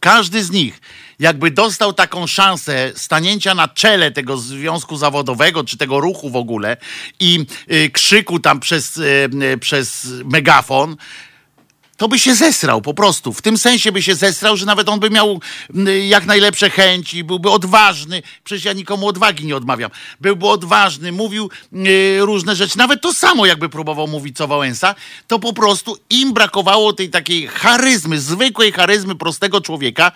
każdy 0.00 0.44
z 0.44 0.50
nich, 0.50 0.80
jakby 1.18 1.50
dostał 1.50 1.92
taką 1.92 2.26
szansę 2.26 2.92
stanięcia 2.94 3.54
na 3.54 3.68
czele 3.68 4.10
tego 4.10 4.36
związku 4.36 4.96
zawodowego, 4.96 5.64
czy 5.64 5.76
tego 5.76 6.00
ruchu 6.00 6.30
w 6.30 6.36
ogóle 6.36 6.76
i 7.20 7.46
e, 7.68 7.88
krzyku 7.88 8.40
tam 8.40 8.60
przez, 8.60 9.00
przez 9.60 10.08
megafon, 10.24 10.96
to 11.98 12.08
by 12.08 12.18
się 12.18 12.34
zesrał 12.34 12.82
po 12.82 12.94
prostu. 12.94 13.32
W 13.32 13.42
tym 13.42 13.58
sensie 13.58 13.92
by 13.92 14.02
się 14.02 14.14
zesrał, 14.14 14.56
że 14.56 14.66
nawet 14.66 14.88
on 14.88 15.00
by 15.00 15.10
miał 15.10 15.40
jak 16.08 16.26
najlepsze 16.26 16.70
chęci, 16.70 17.24
byłby 17.24 17.50
odważny. 17.50 18.22
Przecież 18.44 18.64
ja 18.64 18.72
nikomu 18.72 19.08
odwagi 19.08 19.46
nie 19.46 19.56
odmawiam. 19.56 19.90
Byłby 20.20 20.46
odważny, 20.46 21.12
mówił 21.12 21.50
różne 22.18 22.56
rzeczy. 22.56 22.78
Nawet 22.78 23.00
to 23.00 23.14
samo 23.14 23.46
jakby 23.46 23.68
próbował 23.68 24.08
mówić 24.08 24.36
co 24.36 24.46
Wałęsa, 24.46 24.94
to 25.26 25.38
po 25.38 25.52
prostu 25.52 25.96
im 26.10 26.32
brakowało 26.32 26.92
tej 26.92 27.10
takiej 27.10 27.46
charyzmy, 27.46 28.20
zwykłej 28.20 28.72
charyzmy 28.72 29.14
prostego 29.14 29.60
człowieka, 29.60 30.12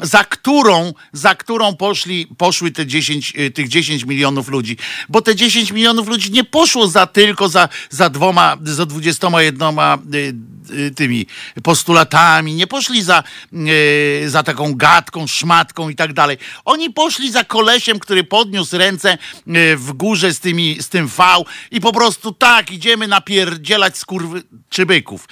za 0.00 0.24
którą, 0.24 0.92
za 1.12 1.34
którą 1.34 1.76
poszli, 1.76 2.26
poszły 2.38 2.70
te 2.70 2.86
10, 2.86 3.32
tych 3.54 3.68
10 3.68 4.04
milionów 4.04 4.48
ludzi. 4.48 4.76
Bo 5.08 5.22
te 5.22 5.36
10 5.36 5.72
milionów 5.72 6.08
ludzi 6.08 6.32
nie 6.32 6.44
poszło 6.44 6.88
za 6.88 7.06
tylko 7.06 7.48
za, 7.48 7.68
za 7.90 8.10
dwoma, 8.10 8.56
za 8.62 8.86
21 8.86 9.78
Y, 10.14 10.55
tymi 10.96 11.26
postulatami, 11.62 12.54
nie 12.54 12.66
poszli 12.66 13.02
za, 13.02 13.22
y, 13.52 14.30
za 14.30 14.42
taką 14.42 14.74
gadką, 14.74 15.26
szmatką 15.26 15.88
i 15.88 15.96
tak 15.96 16.12
dalej. 16.12 16.38
Oni 16.64 16.90
poszli 16.90 17.32
za 17.32 17.44
kolesiem, 17.44 17.98
który 17.98 18.24
podniósł 18.24 18.78
ręce 18.78 19.18
y, 19.48 19.76
w 19.76 19.92
górze 19.92 20.32
z, 20.32 20.40
tymi, 20.40 20.82
z 20.82 20.88
tym 20.88 21.06
V 21.06 21.24
i 21.70 21.80
po 21.80 21.92
prostu 21.92 22.32
tak, 22.32 22.70
idziemy 22.70 23.08
napierdzielać 23.08 23.98
skurwy 23.98 24.42
czybyków. 24.70 25.28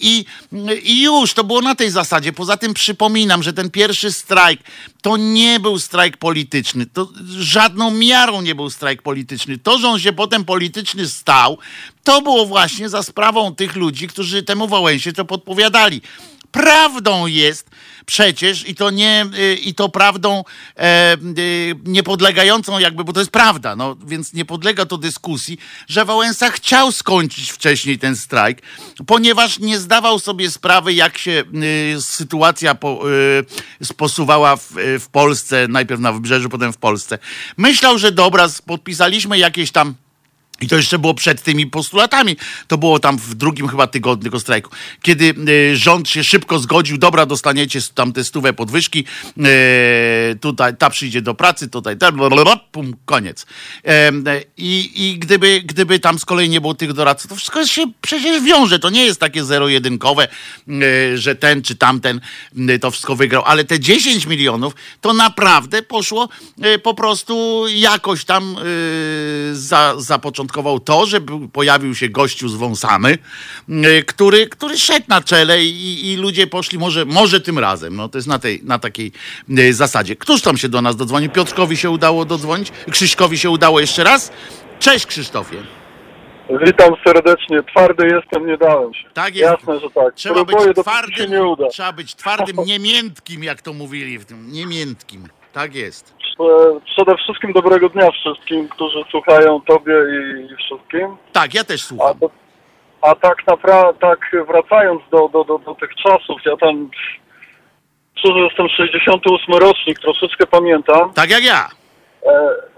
I, 0.00 0.24
I 0.82 1.02
już, 1.02 1.34
to 1.34 1.44
było 1.44 1.60
na 1.60 1.74
tej 1.74 1.90
zasadzie. 1.90 2.32
Poza 2.32 2.56
tym 2.56 2.74
przypominam, 2.74 3.42
że 3.42 3.52
ten 3.52 3.70
pierwszy 3.70 4.12
strajk 4.12 4.60
to 5.04 5.16
nie 5.16 5.60
był 5.60 5.78
strajk 5.78 6.16
polityczny. 6.16 6.86
To 6.86 7.08
żadną 7.38 7.90
miarą 7.90 8.42
nie 8.42 8.54
był 8.54 8.70
strajk 8.70 9.02
polityczny. 9.02 9.58
To, 9.58 9.78
że 9.78 9.88
on 9.88 10.00
się 10.00 10.12
potem 10.12 10.44
polityczny 10.44 11.08
stał, 11.08 11.58
to 12.04 12.22
było 12.22 12.46
właśnie 12.46 12.88
za 12.88 13.02
sprawą 13.02 13.54
tych 13.54 13.76
ludzi, 13.76 14.08
którzy 14.08 14.42
temu 14.42 14.68
Wałęsie 14.68 15.12
to 15.12 15.24
podpowiadali. 15.24 16.02
Prawdą 16.50 17.26
jest 17.26 17.70
przecież 18.06 18.68
i 18.68 18.74
to 18.74 18.90
nie, 18.90 19.26
y, 19.38 19.54
i 19.54 19.74
to 19.74 19.88
prawdą 19.88 20.44
e, 20.76 21.16
y, 21.38 21.74
niepodlegającą 21.84 22.78
jakby, 22.78 23.04
bo 23.04 23.12
to 23.12 23.20
jest 23.20 23.30
prawda, 23.30 23.76
no 23.76 23.96
więc 24.06 24.32
nie 24.32 24.44
podlega 24.44 24.86
to 24.86 24.98
dyskusji, 24.98 25.58
że 25.88 26.04
Wałęsa 26.04 26.50
chciał 26.50 26.92
skończyć 26.92 27.50
wcześniej 27.50 27.98
ten 27.98 28.16
strajk, 28.16 28.62
ponieważ 29.06 29.58
nie 29.58 29.78
zdawał 29.78 30.18
sobie 30.18 30.50
sprawy, 30.50 30.92
jak 30.92 31.18
się 31.18 31.44
y, 31.96 32.02
sytuacja 32.02 32.74
po, 32.74 33.00
w, 34.56 34.74
w 35.00 35.08
Polsce, 35.08 35.68
najpierw 35.68 36.00
na 36.00 36.12
wybrzeżu, 36.12 36.48
potem 36.48 36.72
w 36.72 36.76
Polsce. 36.76 37.18
Myślał, 37.56 37.98
że 37.98 38.12
dobra, 38.12 38.48
podpisaliśmy 38.66 39.38
jakieś 39.38 39.70
tam 39.70 39.94
i 40.60 40.68
to 40.68 40.76
jeszcze 40.76 40.98
było 40.98 41.14
przed 41.14 41.42
tymi 41.42 41.66
postulatami. 41.66 42.36
To 42.68 42.78
było 42.78 42.98
tam 42.98 43.18
w 43.18 43.34
drugim 43.34 43.68
chyba 43.68 43.86
tygodniu 43.86 44.24
tego 44.24 44.40
strajku. 44.40 44.70
Kiedy 45.02 45.34
y, 45.48 45.76
rząd 45.76 46.08
się 46.08 46.24
szybko 46.24 46.58
zgodził, 46.58 46.98
dobra, 46.98 47.26
dostaniecie 47.26 47.80
tam 47.94 48.12
te 48.12 48.24
stówę 48.24 48.52
podwyżki, 48.52 49.04
y, 50.32 50.36
tutaj 50.36 50.76
ta 50.76 50.90
przyjdzie 50.90 51.22
do 51.22 51.34
pracy, 51.34 51.68
tutaj 51.68 51.98
ta, 51.98 52.12
pum, 52.72 52.96
koniec. 53.04 53.46
I, 54.56 54.92
I 54.94 55.18
gdyby, 55.18 55.62
gdyby 55.64 55.98
tam 55.98 56.18
z 56.18 56.24
kolei 56.24 56.48
nie 56.48 56.60
było 56.60 56.74
tych 56.74 56.92
doradców, 56.92 57.30
to 57.30 57.36
wszystko 57.36 57.66
się 57.66 57.92
przecież 58.00 58.42
wiąże. 58.42 58.78
To 58.78 58.90
nie 58.90 59.04
jest 59.04 59.20
takie 59.20 59.44
zero-jedynkowe, 59.44 60.28
że 61.14 61.36
ten 61.36 61.62
czy 61.62 61.76
tamten 61.76 62.20
to 62.80 62.90
wszystko 62.90 63.16
wygrał. 63.16 63.42
Ale 63.46 63.64
te 63.64 63.80
10 63.80 64.26
milionów 64.26 64.74
to 65.00 65.12
naprawdę 65.12 65.82
poszło 65.82 66.28
po 66.82 66.94
prostu 66.94 67.64
jakoś 67.68 68.24
tam 68.24 68.56
za, 69.52 69.94
zapoczątkowane 69.98 70.43
zapoczątkował 70.44 70.80
to, 70.80 71.06
że 71.06 71.20
pojawił 71.52 71.94
się 71.94 72.08
gościu 72.08 72.48
z 72.48 72.54
wąsamy, 72.54 73.18
który, 74.06 74.46
który 74.46 74.78
szedł 74.78 75.06
na 75.08 75.20
czele 75.20 75.64
i, 75.64 76.12
i, 76.12 76.16
ludzie 76.16 76.46
poszli 76.46 76.78
może, 76.78 77.04
może 77.04 77.40
tym 77.40 77.58
razem. 77.58 77.96
No, 77.96 78.08
to 78.08 78.18
jest 78.18 78.28
na, 78.28 78.38
tej, 78.38 78.60
na 78.64 78.78
takiej 78.78 79.12
y, 79.58 79.74
zasadzie. 79.74 80.16
Któż 80.16 80.42
tam 80.42 80.56
się 80.56 80.68
do 80.68 80.82
nas 80.82 80.96
dodzwonił? 80.96 81.30
Piotrkowi 81.30 81.76
się 81.76 81.90
udało 81.90 82.24
dodzwonić? 82.24 82.72
Krzyśkowi 82.90 83.38
się 83.38 83.50
udało 83.50 83.80
jeszcze 83.80 84.04
raz? 84.04 84.32
Cześć 84.78 85.06
Krzysztofie. 85.06 85.56
Witam 86.66 86.94
serdecznie. 87.06 87.62
Twardy 87.62 88.06
jestem, 88.06 88.46
nie 88.46 88.56
dałem 88.56 88.94
się. 88.94 89.08
Tak 89.14 89.36
jest. 89.36 89.52
Jasne, 89.52 89.80
że 89.80 89.90
tak. 89.90 90.14
Trzeba 90.14 90.44
być 90.44 90.56
twardym, 90.82 91.30
trzeba 91.70 91.92
być 91.92 92.14
twardym, 92.14 92.56
niemiętkim, 92.72 93.44
jak 93.44 93.62
to 93.62 93.72
mówili 93.72 94.18
w 94.18 94.24
tym, 94.24 94.52
niemiętkim. 94.52 95.28
Tak 95.52 95.74
jest. 95.74 96.14
Przede 96.84 97.16
wszystkim 97.16 97.52
dobrego 97.52 97.88
dnia 97.88 98.10
wszystkim, 98.10 98.68
którzy 98.68 99.04
słuchają 99.10 99.60
Tobie 99.60 99.94
i 100.50 100.56
wszystkim. 100.56 101.16
Tak, 101.32 101.54
ja 101.54 101.64
też 101.64 101.84
słucham. 101.84 102.16
A, 103.02 103.10
a 103.10 103.14
tak 103.14 103.46
naprawdę, 103.46 104.00
tak 104.00 104.46
wracając 104.46 105.02
do, 105.10 105.28
do, 105.28 105.44
do, 105.44 105.58
do 105.58 105.74
tych 105.74 105.94
czasów, 105.94 106.40
ja 106.46 106.56
tam, 106.56 106.90
szczerze 108.18 108.38
jestem 108.38 108.68
68 108.68 109.54
rocznik, 109.54 109.98
troszeczkę 109.98 110.46
pamiętam. 110.46 111.12
Tak 111.12 111.30
jak 111.30 111.44
ja. 111.44 111.68
E, 112.26 112.30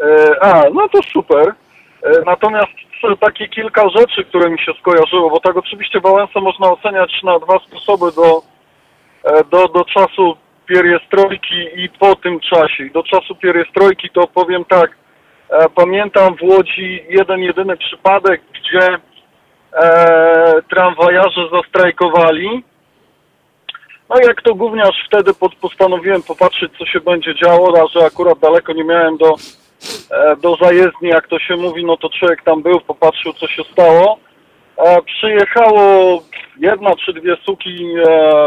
e, 0.06 0.44
a, 0.44 0.70
no 0.70 0.88
to 0.88 0.98
super. 1.12 1.54
E, 2.02 2.22
natomiast 2.26 2.72
takie 3.20 3.48
kilka 3.48 3.88
rzeczy, 3.88 4.24
które 4.24 4.50
mi 4.50 4.58
się 4.58 4.72
skojarzyło, 4.80 5.30
bo 5.30 5.40
tak 5.40 5.56
oczywiście 5.56 6.00
Wałęsę 6.00 6.40
można 6.40 6.70
oceniać 6.70 7.22
na 7.22 7.38
dwa 7.38 7.58
sposoby 7.58 8.12
do, 8.12 8.42
e, 9.24 9.44
do, 9.44 9.68
do 9.68 9.84
czasu 9.84 10.36
pieriestrojki 10.66 11.68
i 11.76 11.88
po 11.88 12.16
tym 12.16 12.40
czasie. 12.40 12.90
Do 12.94 13.02
czasu 13.02 13.35
pieriestrojki 13.35 14.11
to 14.11 14.26
powiem 14.26 14.64
tak, 14.64 14.90
e, 15.50 15.66
pamiętam 15.74 16.37
w 16.37 16.42
Łodzi 16.42 17.05
jeden 17.09 17.40
jedyny 17.40 17.76
przypadek, 17.76 18.42
gdzie 18.52 18.98
e, 19.72 20.62
tramwajarze 20.70 21.48
zastrajkowali. 21.52 22.64
No 24.09 24.16
jak 24.26 24.42
to 24.42 24.55
gówniarz 24.55 25.07
wtedy 25.07 25.35
pod, 25.35 25.55
postanowiłem 25.55 26.22
popatrzeć, 26.22 26.72
co 26.79 26.87
się 26.87 27.00
będzie 27.00 27.35
działo, 27.35 27.83
a 27.83 27.98
że 27.98 28.07
akurat 28.07 28.38
daleko 28.38 28.72
nie 28.72 28.85
miałem 28.85 29.16
do, 29.16 29.35
e, 30.11 30.37
do 30.37 30.57
zajezdni, 30.57 31.09
jak 31.09 31.29
to 31.29 31.38
się 31.38 31.57
mówi, 31.57 31.85
no 31.85 31.96
to 31.96 32.09
człowiek 32.11 32.42
tam 32.42 32.62
był, 32.62 32.81
popatrzył, 32.81 33.33
co 33.33 33.46
się 33.46 33.62
stało. 33.72 34.25
E, 34.78 35.02
przyjechało 35.02 36.22
jedna 36.58 36.90
czy 37.04 37.12
dwie 37.12 37.36
suki 37.36 37.86
e, 37.96 38.10
e, 38.10 38.46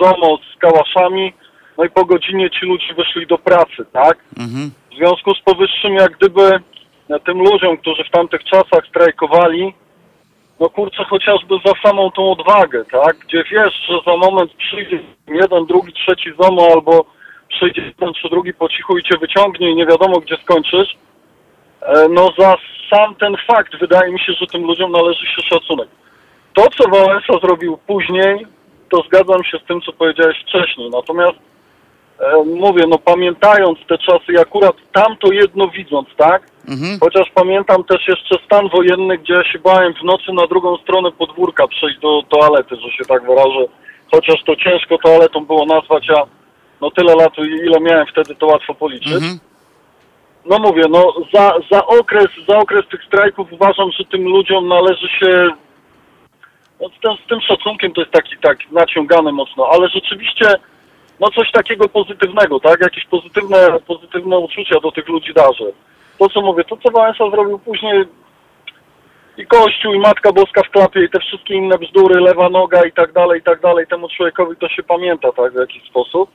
ZOMO 0.00 0.38
z 0.54 0.58
kałaszami, 0.58 1.32
no 1.78 1.84
i 1.84 1.90
po 1.90 2.04
godzinie 2.04 2.50
ci 2.50 2.66
ludzie 2.66 2.94
wyszli 2.94 3.26
do 3.26 3.38
pracy, 3.38 3.84
tak? 3.92 4.18
Mhm. 4.38 4.70
W 4.92 4.94
związku 4.94 5.34
z 5.34 5.40
powyższym, 5.40 5.94
jak 5.94 6.12
gdyby 6.12 6.60
tym 7.26 7.38
ludziom, 7.38 7.76
którzy 7.76 8.04
w 8.04 8.10
tamtych 8.10 8.44
czasach 8.44 8.86
strajkowali, 8.88 9.74
no 10.60 10.70
kurczę, 10.70 11.04
chociażby 11.04 11.54
za 11.66 11.72
samą 11.88 12.10
tą 12.10 12.30
odwagę, 12.30 12.84
tak? 12.84 13.16
Gdzie 13.16 13.44
wiesz, 13.52 13.74
że 13.88 13.94
za 14.06 14.16
moment 14.16 14.52
przyjdzie 14.52 14.98
jeden, 15.28 15.66
drugi, 15.66 15.92
trzeci 15.92 16.30
ZOMO 16.40 16.68
albo 16.74 17.04
przyjdzie 17.48 17.82
jeden 17.82 18.14
czy 18.14 18.28
drugi 18.28 18.54
po 18.54 18.68
cichu 18.68 18.98
i 18.98 19.02
cię 19.02 19.18
wyciągnie 19.20 19.70
i 19.70 19.76
nie 19.76 19.86
wiadomo, 19.86 20.20
gdzie 20.20 20.36
skończysz, 20.36 20.96
no 22.10 22.30
za 22.38 22.56
sam 22.90 23.14
ten 23.14 23.36
fakt 23.46 23.80
wydaje 23.80 24.12
mi 24.12 24.20
się, 24.20 24.32
że 24.32 24.46
tym 24.46 24.62
ludziom 24.62 24.92
należy 24.92 25.26
się 25.26 25.42
szacunek. 25.42 25.88
To, 26.54 26.62
co 26.78 26.90
Wałęsa 26.90 27.32
zrobił 27.42 27.78
później, 27.86 28.46
to 28.90 29.02
zgadzam 29.02 29.44
się 29.44 29.58
z 29.58 29.66
tym, 29.68 29.80
co 29.80 29.92
powiedziałeś 29.92 30.36
wcześniej. 30.42 30.90
Natomiast 30.90 31.38
e, 32.20 32.44
mówię, 32.44 32.84
no 32.88 32.98
pamiętając 32.98 33.78
te 33.88 33.98
czasy 33.98 34.32
i 34.32 34.38
akurat 34.38 34.76
tamto 34.92 35.32
jedno 35.32 35.68
widząc, 35.68 36.08
tak? 36.16 36.42
Mhm. 36.68 36.98
Chociaż 37.00 37.30
pamiętam 37.34 37.84
też 37.84 38.08
jeszcze 38.08 38.34
stan 38.44 38.68
wojenny, 38.68 39.18
gdzie 39.18 39.34
ja 39.34 39.44
się 39.44 39.58
bałem 39.58 39.94
w 39.94 40.04
nocy 40.04 40.32
na 40.32 40.46
drugą 40.46 40.76
stronę 40.76 41.12
podwórka 41.12 41.68
przejść 41.68 41.98
do 41.98 42.22
toalety, 42.28 42.76
że 42.76 42.90
się 42.90 43.04
tak 43.08 43.26
wyrażę. 43.26 43.64
Chociaż 44.12 44.44
to 44.46 44.56
ciężko 44.56 44.98
toaletą 44.98 45.44
było 45.44 45.66
nazwać, 45.66 46.10
a 46.10 46.22
no 46.80 46.90
tyle 46.90 47.14
lat, 47.14 47.32
ile 47.38 47.80
miałem 47.80 48.06
wtedy, 48.06 48.34
to 48.34 48.46
łatwo 48.46 48.74
policzyć. 48.74 49.12
Mhm 49.12 49.47
no 50.48 50.58
mówię, 50.58 50.82
no 50.90 51.14
za, 51.34 51.54
za, 51.70 51.86
okres, 51.86 52.28
za 52.48 52.58
okres 52.58 52.88
tych 52.90 53.04
strajków 53.04 53.52
uważam, 53.52 53.90
że 53.92 54.04
tym 54.04 54.24
ludziom 54.24 54.68
należy 54.68 55.08
się 55.08 55.50
no, 56.80 56.88
z, 56.88 57.00
tym, 57.02 57.12
z 57.24 57.28
tym 57.28 57.40
szacunkiem 57.40 57.92
to 57.92 58.00
jest 58.00 58.12
taki 58.12 58.36
tak 58.42 58.58
naciągane 58.72 59.32
mocno, 59.32 59.68
ale 59.72 59.88
rzeczywiście 59.88 60.46
no 61.20 61.28
coś 61.30 61.52
takiego 61.52 61.88
pozytywnego, 61.88 62.60
tak? 62.60 62.80
Jakieś 62.80 63.04
pozytywne, 63.04 63.80
pozytywne 63.86 64.38
uczucia 64.38 64.80
do 64.80 64.92
tych 64.92 65.08
ludzi 65.08 65.34
darzę. 65.34 65.64
To 66.18 66.28
co 66.28 66.40
mówię, 66.40 66.64
to 66.64 66.76
co 66.76 66.90
Wałęsa 66.90 67.30
zrobił 67.30 67.58
później 67.58 68.04
i 69.38 69.46
Kościół, 69.46 69.94
i 69.94 69.98
Matka 69.98 70.32
Boska 70.32 70.62
w 70.62 70.70
klapie, 70.70 71.04
i 71.04 71.10
te 71.10 71.20
wszystkie 71.20 71.54
inne 71.54 71.78
bzdury, 71.78 72.20
lewa 72.20 72.48
noga 72.48 72.86
i 72.86 72.92
tak 72.92 73.12
dalej, 73.12 73.40
i 73.40 73.42
tak 73.42 73.60
dalej, 73.60 73.86
temu 73.86 74.08
człowiekowi 74.08 74.56
to 74.56 74.68
się 74.68 74.82
pamięta, 74.82 75.32
tak, 75.32 75.52
w 75.52 75.60
jakiś 75.60 75.82
sposób. 75.82 76.30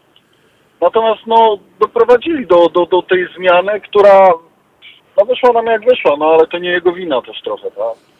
Natomiast 0.84 1.22
no, 1.28 1.58
doprowadzili 1.80 2.48
do, 2.48 2.69
do, 2.69 2.86
do 2.86 3.02
tej 3.02 3.28
zmiany, 3.38 3.82
która 3.82 4.28
no, 5.17 5.26
wyszła 5.26 5.54
nam 5.54 5.65
jak 5.65 5.86
wyszła, 5.86 6.15
no 6.17 6.26
ale 6.26 6.48
to 6.48 6.58
nie 6.58 6.69
jego 6.69 6.93
wina 6.93 7.22
też 7.22 7.41
trochę, 7.41 7.72
tak? 7.72 8.12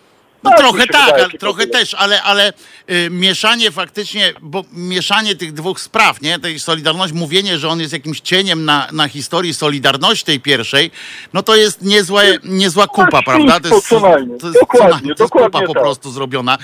No 0.44 0.50
Tak, 0.50 0.60
trochę 0.60 0.88
tak, 0.88 0.88
wydaje, 0.88 1.14
ale, 1.14 1.30
trochę 1.30 1.68
też, 1.68 1.94
ale, 1.94 2.24
ale 2.24 2.54
y, 2.90 3.10
mieszanie 3.10 3.72
faktycznie, 3.72 4.34
bo 4.42 4.64
mieszanie 4.74 5.36
tych 5.36 5.54
dwóch 5.54 5.80
spraw, 5.80 6.22
nie, 6.22 6.40
tej 6.40 6.60
Solidarności, 6.60 7.18
mówienie, 7.18 7.60
że 7.60 7.70
on 7.70 7.80
jest 7.80 7.94
jakimś 7.94 8.20
cieniem 8.20 8.66
na, 8.66 8.88
na 8.92 9.08
historii 9.08 9.54
Solidarności 9.54 10.26
tej 10.26 10.40
pierwszej, 10.40 10.92
no 11.34 11.44
to 11.44 11.56
jest 11.56 11.82
niezła, 11.82 12.22
niezła 12.44 12.88
kupa, 12.88 13.18
jest 13.18 13.26
prawda? 13.26 13.60
To 13.60 13.68
świństwo 13.68 14.00
co 14.00 14.10
najmniej. 14.10 14.40
to 14.40 14.48
jest, 14.48 14.60
Dokładnie, 14.60 15.16
to 15.16 15.24
jest 15.24 15.34
kupa 15.34 15.46
dokładnie 15.46 15.68
po 15.68 15.74
tak. 15.74 15.84
prostu 15.84 16.12
zrobiona. 16.12 16.58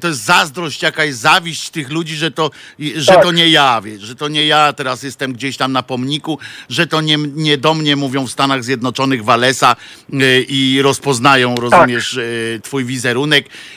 To 0.00 0.08
jest 0.08 0.24
zazdrość, 0.24 0.82
jakaś 0.82 1.14
zawiść 1.14 1.70
tych 1.70 1.90
ludzi, 1.90 2.16
że 2.16 2.30
to, 2.30 2.50
że 2.96 3.12
Tak. 3.12 3.22
to 3.22 3.32
nie 3.32 3.48
ja, 3.48 3.80
wiesz, 3.84 4.02
że 4.02 4.14
to 4.14 4.28
nie 4.28 4.46
ja 4.46 4.72
teraz 4.72 5.02
jestem 5.02 5.32
gdzieś 5.32 5.56
tam 5.56 5.72
na 5.72 5.82
pomniku, 5.82 6.38
że 6.68 6.86
to 6.86 7.00
nie, 7.00 7.16
nie 7.34 7.58
do 7.58 7.74
mnie 7.74 7.96
mówią 7.96 8.26
w 8.26 8.30
Stanach 8.30 8.64
Zjednoczonych 8.64 9.24
Walesa 9.24 9.76
y, 10.12 10.46
i 10.48 10.82
rozpoznają, 10.82 11.54
rozumiesz, 11.54 12.14
y, 12.14 12.60
twój 12.62 12.84
wizerunek, 12.84 13.21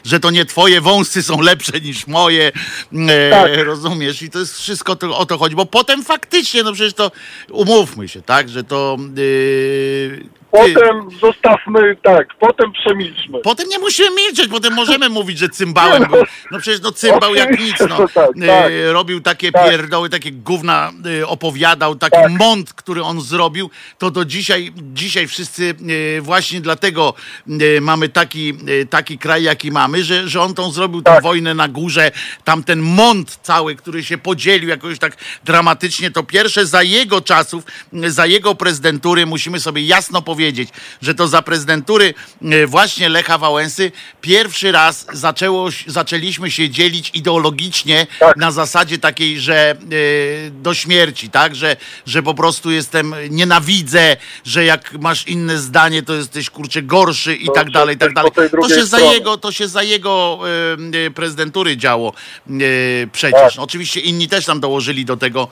że 0.06 0.20
to 0.20 0.32
nie 0.32 0.46
twoje 0.46 0.82
wąsy 0.82 1.24
są 1.24 1.42
lepsze 1.42 1.82
niż 1.82 2.08
moje, 2.08 2.48
y, 2.94 3.30
Tak. 3.32 3.52
rozumiesz, 3.66 4.22
i 4.22 4.30
to 4.30 4.40
jest 4.40 4.60
wszystko 4.60 4.96
to, 4.96 5.18
o 5.18 5.26
to 5.26 5.38
chodzi, 5.38 5.56
bo 5.56 5.66
potem 5.66 6.04
faktycznie, 6.04 6.64
no 6.64 6.74
przecież 6.74 6.94
to 6.94 7.12
umówmy 7.50 8.08
się, 8.08 8.22
tak, 8.22 8.50
że 8.50 8.64
to 8.64 8.98
y, 9.18 10.26
Potem 10.52 11.10
zostawmy, 11.22 11.98
tak, 12.04 12.28
potem 12.40 12.72
przemilczmy. 12.72 13.40
Potem 13.40 13.70
nie 13.70 13.80
musimy 13.80 14.10
milczeć, 14.16 14.48
potem 14.48 14.74
możemy 14.74 15.10
mówić, 15.20 15.38
że 15.40 15.50
cymbałem 15.50 16.04
był. 16.04 16.24
No 16.52 16.60
przecież 16.60 16.82
no 16.82 16.92
cymbał 16.92 17.36
jak 17.36 17.60
nic, 17.60 17.76
no. 17.90 17.98
tak, 17.98 18.14
tak. 18.14 18.30
E, 18.72 18.94
Robił 18.94 19.22
takie 19.22 19.52
Tak. 19.52 19.70
pierdoły, 19.70 20.10
takie 20.10 20.32
gówna 20.32 20.92
e, 21.22 21.28
opowiadał, 21.28 21.96
taki 21.96 22.18
Tak. 22.18 22.32
mąd, 22.32 22.74
który 22.74 23.04
on 23.04 23.22
zrobił, 23.22 23.70
to 23.98 24.12
do 24.12 24.26
dzisiaj, 24.26 24.72
dzisiaj 24.78 25.28
wszyscy 25.28 25.76
e, 26.18 26.22
właśnie 26.22 26.62
dlatego 26.62 27.14
mamy 27.82 28.10
taki, 28.10 28.54
taki 28.90 29.18
kraj, 29.18 29.44
jaki 29.44 29.72
mamy, 29.72 30.04
że, 30.04 30.28
że 30.30 30.42
on 30.42 30.54
tą 30.54 30.72
zrobił 30.72 31.02
tę 31.02 31.12
Tak. 31.12 31.24
wojnę 31.24 31.54
na 31.54 31.68
górze, 31.68 32.12
tamten 32.44 32.80
mąd 32.80 33.40
cały, 33.42 33.76
który 33.76 34.04
się 34.04 34.18
podzielił 34.18 34.70
jakoś 34.70 35.00
tak 35.00 35.18
dramatycznie, 35.46 36.12
to 36.12 36.24
pierwsze 36.24 36.66
za 36.66 36.84
jego 36.84 37.22
czasów, 37.22 37.64
za 37.94 38.26
jego 38.26 38.56
prezydentury, 38.56 39.26
musimy 39.26 39.60
sobie 39.60 39.82
jasno 39.82 40.22
powiedzieć, 40.22 40.35
że 41.02 41.16
to 41.16 41.28
za 41.28 41.42
prezydentury 41.42 42.14
e, 42.42 42.68
właśnie 42.68 43.10
Lecha 43.10 43.38
Wałęsy 43.38 43.92
pierwszy 44.22 44.72
raz 44.72 45.08
zaczęło, 45.14 45.70
zaczęliśmy 45.88 46.52
się 46.52 46.70
dzielić 46.70 47.12
ideologicznie 47.14 48.08
Tak. 48.20 48.38
na 48.38 48.52
zasadzie 48.52 48.98
takiej, 48.98 49.40
że 49.40 49.72
e, 49.72 49.76
do 50.52 50.74
śmierci, 50.74 51.30
tak, 51.30 51.56
że, 51.56 51.78
że 52.06 52.24
po 52.24 52.34
prostu 52.34 52.72
jestem, 52.72 53.16
nienawidzę, 53.30 54.18
że 54.46 54.66
jak 54.66 54.94
masz 55.00 55.28
inne 55.28 55.58
zdanie, 55.58 56.04
to 56.04 56.14
jesteś 56.14 56.50
kurczę 56.50 56.82
gorszy 56.82 57.36
i 57.36 57.46
To 57.46 57.54
tak 57.54 57.72
dalej, 57.72 57.96
i 57.96 58.00
tak 58.00 58.14
dalej. 58.14 58.32
To 58.62 58.70
się 58.70 58.86
za 58.86 59.00
jego, 59.00 59.38
to 59.38 59.52
się 59.52 59.68
za 59.68 59.84
jego 59.84 60.40
e, 61.06 61.12
prezydentury 61.12 61.78
działo 61.78 62.14
przecież. 63.12 63.42
Tak. 63.42 63.56
No, 63.58 63.64
oczywiście 63.64 64.00
inni 64.00 64.28
też 64.28 64.46
tam 64.46 64.60
dołożyli 64.60 65.06
do 65.06 65.18
tego 65.18 65.48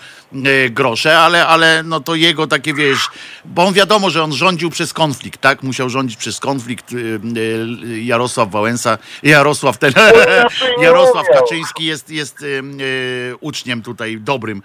grosze, 0.69 1.19
ale, 1.19 1.47
ale 1.47 1.83
no 1.83 1.99
to 1.99 2.15
jego 2.15 2.47
takie, 2.47 2.73
wiesz, 2.73 3.07
bo 3.45 3.65
on 3.65 3.73
wiadomo, 3.73 4.09
że 4.09 4.23
on 4.23 4.33
rządził 4.33 4.69
przez 4.73 4.93
konflikt, 4.93 5.41
tak? 5.41 5.63
Musiał 5.63 5.89
rządzić 5.89 6.17
przez 6.17 6.39
konflikt 6.39 6.93
e, 6.93 6.95
e, 6.95 7.99
Jarosław 7.99 8.49
Wałęsa, 8.49 8.97
Jarosław 9.23 9.77
ten, 9.77 9.93
Jarosław. 10.83 11.27
Kaczyński 11.33 11.85
jest, 11.85 12.09
jest 12.09 12.45
uczniem 13.39 13.81
tutaj 13.81 14.17
dobrym, 14.19 14.61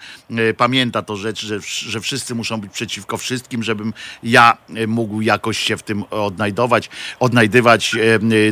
pamięta 0.57 1.03
to 1.03 1.17
rzecz, 1.17 1.41
że, 1.47 1.61
że 1.61 2.01
wszyscy 2.01 2.35
muszą 2.35 2.61
być 2.61 2.73
przeciwko 2.73 3.17
wszystkim, 3.17 3.63
żebym 3.63 3.93
ja 4.23 4.57
mógł 4.87 5.21
jakoś 5.21 5.59
się 5.59 5.77
w 5.77 5.83
tym 5.83 6.05
odnajdować, 6.11 6.91
odnajdywać, 7.21 7.97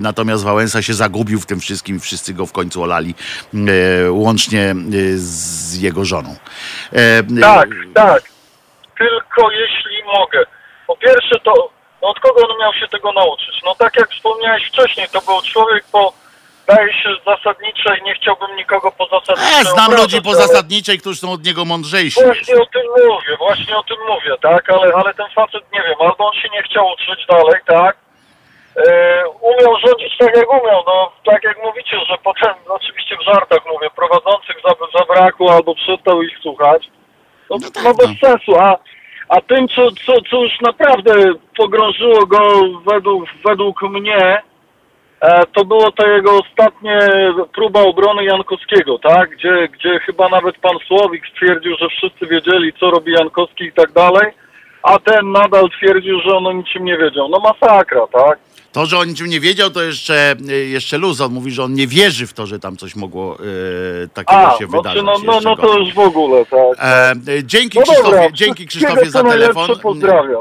natomiast 0.00 0.44
Wałęsa 0.44 0.82
się 0.82 0.94
zagubił 0.94 1.40
w 1.40 1.46
tym 1.46 1.60
wszystkim 1.60 1.96
i 1.96 2.00
wszyscy 2.00 2.34
go 2.34 2.46
w 2.46 2.52
końcu 2.52 2.82
olali, 2.82 3.14
łącznie 4.10 4.74
z 5.16 5.78
jego 5.78 6.04
żoną. 6.04 6.36
E, 6.92 7.22
Tak, 7.40 7.68
tak. 7.94 8.22
Tylko 8.98 9.50
jeśli 9.50 10.04
mogę. 10.04 10.55
Po 10.86 10.96
pierwsze 10.96 11.38
to, 11.44 11.70
no 12.02 12.08
od 12.08 12.20
kogo 12.20 12.48
on 12.48 12.58
miał 12.60 12.74
się 12.74 12.88
tego 12.88 13.12
nauczyć? 13.12 13.60
No 13.64 13.74
tak 13.74 13.96
jak 13.96 14.10
wspomniałeś 14.10 14.66
wcześniej, 14.68 15.06
to 15.12 15.20
był 15.20 15.42
człowiek 15.52 15.84
po, 15.92 16.12
daje 16.66 16.92
się 16.92 17.08
zasadniczej, 17.26 18.02
nie 18.04 18.14
chciałbym 18.14 18.56
nikogo 18.56 18.92
po 18.92 19.06
zasadniczej 19.06 19.60
E, 19.60 19.64
znam 19.64 19.86
obrażać, 19.86 20.00
ludzi 20.12 20.22
po 20.22 20.30
ale- 20.30 20.38
zasadniczej, 20.46 20.98
którzy 20.98 21.18
są 21.20 21.32
od 21.32 21.44
niego 21.44 21.64
mądrzejsi. 21.64 22.24
Właśnie 22.24 22.54
o 22.56 22.66
tym 22.66 22.82
mówię, 23.08 23.36
właśnie 23.38 23.76
o 23.76 23.82
tym 23.82 23.96
mówię, 24.08 24.32
tak, 24.42 24.70
ale, 24.70 24.94
ale 24.94 25.14
ten 25.14 25.26
facet, 25.34 25.72
nie 25.72 25.82
wiem, 25.82 25.94
albo 26.00 26.26
on 26.28 26.34
się 26.34 26.48
nie 26.48 26.62
chciał 26.62 26.86
uczyć 26.92 27.26
dalej, 27.26 27.60
tak, 27.66 27.96
e, 28.76 29.28
umiał 29.28 29.76
rządzić 29.86 30.18
tak 30.18 30.36
jak 30.36 30.50
umiał, 30.62 30.82
no 30.86 31.12
tak 31.24 31.44
jak 31.44 31.62
mówicie, 31.64 31.96
że 32.08 32.16
potem, 32.24 32.54
oczywiście 32.68 33.16
w 33.16 33.24
żartach 33.34 33.58
mówię, 33.66 33.90
prowadzących 33.96 34.56
zab- 34.64 34.98
zabrakło 34.98 35.54
albo 35.54 35.74
przestał 35.74 36.22
ich 36.22 36.38
słuchać, 36.42 36.86
no, 37.50 37.56
No 37.62 37.70
tak, 37.74 37.84
no 37.84 37.94
bez 37.94 38.08
no. 38.08 38.28
sensu, 38.28 38.56
a, 38.60 38.76
a 39.28 39.40
tym, 39.40 39.68
co, 39.68 39.90
co, 40.06 40.12
co 40.30 40.42
już 40.42 40.60
naprawdę 40.60 41.12
pogrążyło 41.56 42.26
go 42.26 42.38
według, 42.86 43.24
według 43.44 43.82
mnie, 43.82 44.42
E, 45.20 45.46
to 45.54 45.64
było 45.64 45.92
to 45.92 46.06
jego 46.06 46.38
ostatnie 46.38 46.98
próba 47.54 47.80
obrony 47.80 48.24
Jankowskiego, 48.24 48.98
tak? 48.98 49.30
Gdzie, 49.30 49.68
gdzie 49.68 49.98
chyba 49.98 50.28
nawet 50.28 50.58
pan 50.58 50.78
Słowik 50.86 51.26
stwierdził, 51.26 51.76
że 51.80 51.88
wszyscy 51.88 52.26
wiedzieli, 52.26 52.72
co 52.80 52.90
robi 52.90 53.12
Jankowski 53.12 53.64
i 53.64 53.72
tak 53.72 53.92
dalej, 53.92 54.32
a 54.82 54.98
ten 54.98 55.32
nadal 55.32 55.68
twierdził, 55.70 56.20
że 56.20 56.36
on 56.36 56.46
o 56.46 56.52
niczym 56.52 56.84
nie 56.84 56.98
wiedział. 56.98 57.28
No 57.28 57.38
masakra, 57.38 58.06
tak? 58.12 58.38
To, 58.76 58.86
że 58.86 58.98
on 58.98 59.08
niczym 59.08 59.26
nie 59.26 59.40
wiedział, 59.40 59.70
to 59.70 59.82
jeszcze, 59.82 60.36
e, 60.48 60.52
jeszcze 60.54 60.98
luz. 60.98 61.20
On 61.20 61.32
mówi, 61.32 61.50
że 61.50 61.64
on 61.64 61.74
nie 61.74 61.86
wierzy 61.86 62.26
w 62.26 62.32
to, 62.32 62.46
że 62.46 62.58
tam 62.58 62.76
coś 62.76 62.96
mogło 62.96 63.38
e, 64.04 64.08
takiego 64.08 64.54
A, 64.54 64.58
się 64.58 64.66
no, 64.66 64.76
wydarzyć. 64.76 65.02
no, 65.04 65.18
no, 65.24 65.40
no 65.40 65.56
to 65.56 65.78
już 65.78 65.94
w 65.94 65.98
ogóle, 65.98 66.46
tak. 66.46 66.60
E, 66.78 67.10
e, 67.10 67.44
dzięki 67.44 67.78
No 67.78 67.84
Krzysztofie, 67.84 68.10
dobra, 68.10 68.32
dzięki 68.32 68.66
Krzysztofie 68.66 69.10
za 69.10 69.22
telefon. 69.22 69.70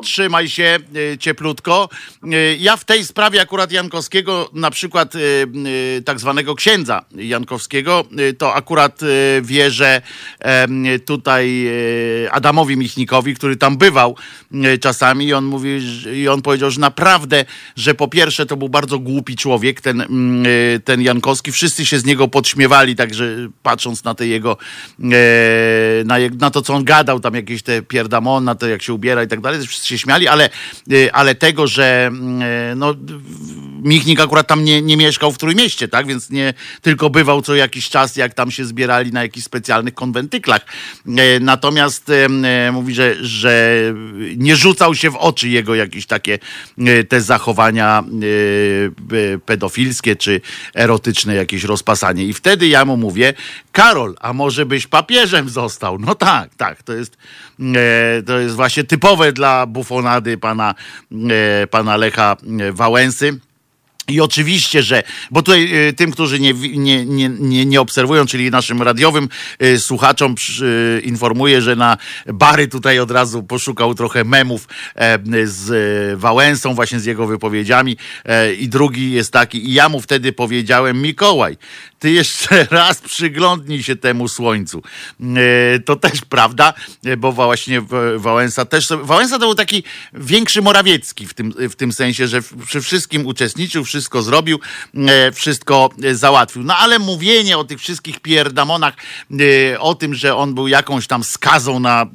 Trzymaj 0.03 0.49
się 0.49 0.77
e, 1.13 1.17
cieplutko. 1.17 1.89
E, 2.23 2.55
Ja 2.55 2.77
w 2.77 2.85
tej 2.85 3.05
sprawie 3.05 3.41
akurat 3.41 3.71
Jankowskiego, 3.71 4.49
na 4.53 4.71
przykład 4.71 5.13
tak 6.05 6.19
zwanego 6.19 6.55
księdza 6.55 7.01
Jankowskiego, 7.15 8.03
to 8.37 8.53
akurat 8.53 8.99
wierzę 9.41 10.01
tutaj 11.05 11.69
Adamowi 12.31 12.77
Michnikowi, 12.77 13.35
który 13.35 13.55
tam 13.55 13.77
bywał 13.77 14.15
czasami 14.81 15.25
i 15.25 15.33
on 15.33 15.45
mówi, 15.45 15.79
i 16.13 16.27
on 16.27 16.41
powiedział, 16.41 16.71
że 16.71 16.81
naprawdę, 16.81 17.45
że 17.75 17.93
po 17.93 18.07
pierwsze 18.07 18.24
to 18.47 18.57
był 18.57 18.69
bardzo 18.69 18.99
głupi 18.99 19.35
człowiek, 19.35 19.81
ten, 19.81 20.01
mm, 20.01 20.45
e, 20.75 20.79
ten 20.79 21.01
Jankowski. 21.01 21.51
Wszyscy 21.51 21.85
się 21.85 21.99
z 21.99 22.05
niego 22.05 22.27
podśmiewali, 22.27 22.95
także 22.95 23.35
patrząc 23.63 24.03
na 24.03 24.15
te 24.15 24.27
jego, 24.27 24.57
e, 24.99 25.05
na, 26.05 26.15
na 26.39 26.51
to, 26.51 26.61
co 26.61 26.73
on 26.73 26.83
gadał, 26.83 27.19
tam 27.19 27.35
jakieś 27.35 27.63
te 27.63 27.81
pierdamon, 27.81 28.43
na 28.43 28.55
to, 28.55 28.67
jak 28.67 28.81
się 28.81 28.93
ubiera 28.93 29.23
i 29.23 29.27
tak 29.27 29.41
dalej, 29.41 29.67
wszyscy 29.67 29.87
się 29.87 29.97
śmiali, 29.97 30.27
ale, 30.27 30.49
e, 30.91 31.15
ale 31.15 31.35
tego, 31.35 31.67
że 31.67 32.05
mm, 32.07 32.41
e, 32.41 32.75
no, 32.75 32.95
Michnik 33.85 34.19
akurat 34.19 34.47
tam 34.47 34.63
nie, 34.63 34.81
nie 34.81 34.97
mieszkał 34.97 35.31
w 35.31 35.37
Trójmieście, 35.37 35.87
tak? 35.87 36.07
Więc 36.07 36.29
nie 36.29 36.53
tylko 36.81 37.09
bywał 37.09 37.41
co 37.41 37.55
jakiś 37.55 37.89
czas, 37.89 38.15
jak 38.15 38.33
tam 38.33 38.51
się 38.51 38.65
zbierali 38.65 39.11
na 39.11 39.21
jakichś 39.23 39.45
specjalnych 39.45 39.93
konwentyklach. 39.93 40.65
E, 41.07 41.39
Natomiast 41.39 42.09
e, 42.09 42.71
mówi, 42.71 42.93
że, 42.93 43.15
że 43.21 43.79
nie 44.37 44.55
rzucał 44.55 44.95
się 44.95 45.09
w 45.09 45.15
oczy 45.15 45.49
jego 45.49 45.75
jakieś 45.75 46.05
takie 46.05 46.39
e, 46.77 47.03
te 47.03 47.21
zachowania 47.21 48.03
pedofilskie 49.45 50.15
czy 50.15 50.41
erotyczne, 50.75 51.35
jakieś 51.35 51.63
rozpasanie. 51.63 52.25
I 52.25 52.33
wtedy 52.33 52.67
ja 52.67 52.85
mu 52.85 52.97
mówię, 52.97 53.33
Karol, 53.71 54.15
a 54.21 54.33
może 54.33 54.65
byś 54.65 54.87
papieżem 54.87 55.49
został? 55.49 55.99
No 55.99 56.15
tak, 56.15 56.55
tak, 56.55 56.83
to 56.83 56.93
jest, 56.93 57.17
to 58.25 58.39
jest 58.39 58.55
właśnie 58.55 58.83
typowe 58.83 59.33
dla 59.33 59.65
bufonady 59.65 60.37
pana, 60.37 60.75
pana 61.71 61.97
Lecha 61.97 62.37
Wałęsy. 62.71 63.39
I 64.07 64.21
oczywiście, 64.21 64.83
że, 64.83 65.03
bo 65.31 65.41
tutaj 65.41 65.87
y, 65.87 65.93
tym, 65.93 66.11
którzy 66.11 66.39
nie, 66.39 66.53
nie, 66.53 67.05
nie, 67.05 67.65
nie, 67.65 67.81
obserwują, 67.81 68.25
czyli 68.25 68.51
naszym 68.51 68.81
radiowym 68.81 69.29
y, 69.63 69.79
słuchaczom 69.79 70.35
y, 70.61 71.01
informuję, 71.05 71.61
że 71.61 71.75
na 71.75 71.97
Bary 72.25 72.67
tutaj 72.67 72.99
od 72.99 73.11
razu 73.11 73.43
poszukał 73.43 73.95
trochę 73.95 74.23
memów 74.23 74.67
e, 74.95 75.19
z 75.47 76.19
Wałęsą, 76.19 76.75
właśnie 76.75 76.99
z 76.99 77.05
jego 77.05 77.27
wypowiedziami. 77.27 77.97
E, 78.25 78.53
I 78.53 78.69
drugi 78.69 79.11
jest 79.11 79.33
taki, 79.33 79.69
i 79.69 79.73
ja 79.73 79.89
mu 79.89 80.01
wtedy 80.01 80.33
powiedziałem, 80.33 81.01
Mikołaj, 81.01 81.57
ty 81.99 82.11
jeszcze 82.11 82.67
raz 82.71 83.01
przyglądnij 83.01 83.83
się 83.83 83.95
temu 83.95 84.27
słońcu. 84.27 84.83
E, 85.75 85.79
to 85.79 85.95
też 85.95 86.21
prawda, 86.29 86.73
bo 87.17 87.31
właśnie 87.31 87.81
Wałęsa 88.17 88.65
też, 88.65 88.87
Wałęsa 89.01 89.39
to 89.39 89.45
był 89.45 89.55
taki 89.55 89.83
większy 90.13 90.61
Morawiecki 90.61 91.27
w 91.27 91.33
tym, 91.33 91.53
w 91.69 91.75
tym 91.75 91.91
sensie, 91.91 92.27
że 92.27 92.41
przy 92.65 92.81
wszystkim 92.81 93.25
uczestniczył, 93.25 93.85
wszystko 93.95 94.21
zrobił, 94.21 94.59
e, 94.95 95.31
wszystko 95.31 95.89
e, 96.03 96.15
załatwił. 96.15 96.63
No 96.63 96.75
ale 96.77 96.99
mówienie 96.99 97.57
o 97.57 97.63
tych 97.63 97.79
wszystkich 97.79 98.19
pierdamonach, 98.19 98.93
e, 99.73 99.79
o 99.79 99.95
tym, 99.95 100.15
że 100.15 100.35
on 100.35 100.53
był 100.53 100.67
jakąś 100.67 101.07
tam 101.07 101.23
skazą 101.23 101.79
na, 101.79 102.05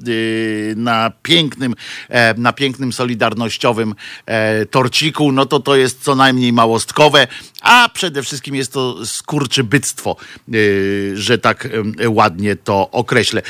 na 0.77 1.13
pięknym, 1.23 1.75
na 2.37 2.53
pięknym 2.53 2.93
solidarnościowym 2.93 3.95
torciku, 4.71 5.33
no 5.33 5.47
to 5.47 5.61
to 5.61 5.77
jest 5.77 6.03
co 6.03 6.15
najmniej 6.15 6.53
małostkowe, 6.53 7.27
a 7.61 7.89
przede 7.89 8.23
wszystkim 8.23 8.55
jest 8.55 8.73
to 8.73 9.07
skurczybyctwo, 9.07 10.17
że 11.15 11.39
tak 11.39 11.69
ładnie 12.09 12.57
to 12.57 12.91
określę. 12.91 13.43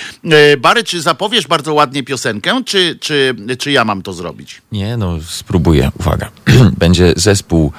Bary, 0.59 0.85
czy 0.85 1.03
zapowiesz 1.03 1.47
bardzo 1.47 1.75
ładnie 1.75 2.03
piosenkę, 2.03 2.63
czy, 2.67 2.99
czy, 3.01 3.35
czy 3.59 3.71
ja 3.71 3.85
mam 3.85 4.03
to 4.03 4.13
zrobić? 4.13 4.63
Nie, 4.73 4.97
no 4.97 5.19
spróbuję. 5.29 5.91
Uwaga. 6.01 6.31
Będzie 6.79 7.13
zespół 7.17 7.73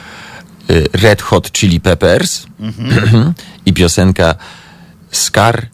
Red 0.93 1.21
Hot 1.21 1.51
Chili 1.51 1.79
Peppers 1.79 2.45
i 3.65 3.73
piosenka 3.73 4.35
Scar 5.11 5.67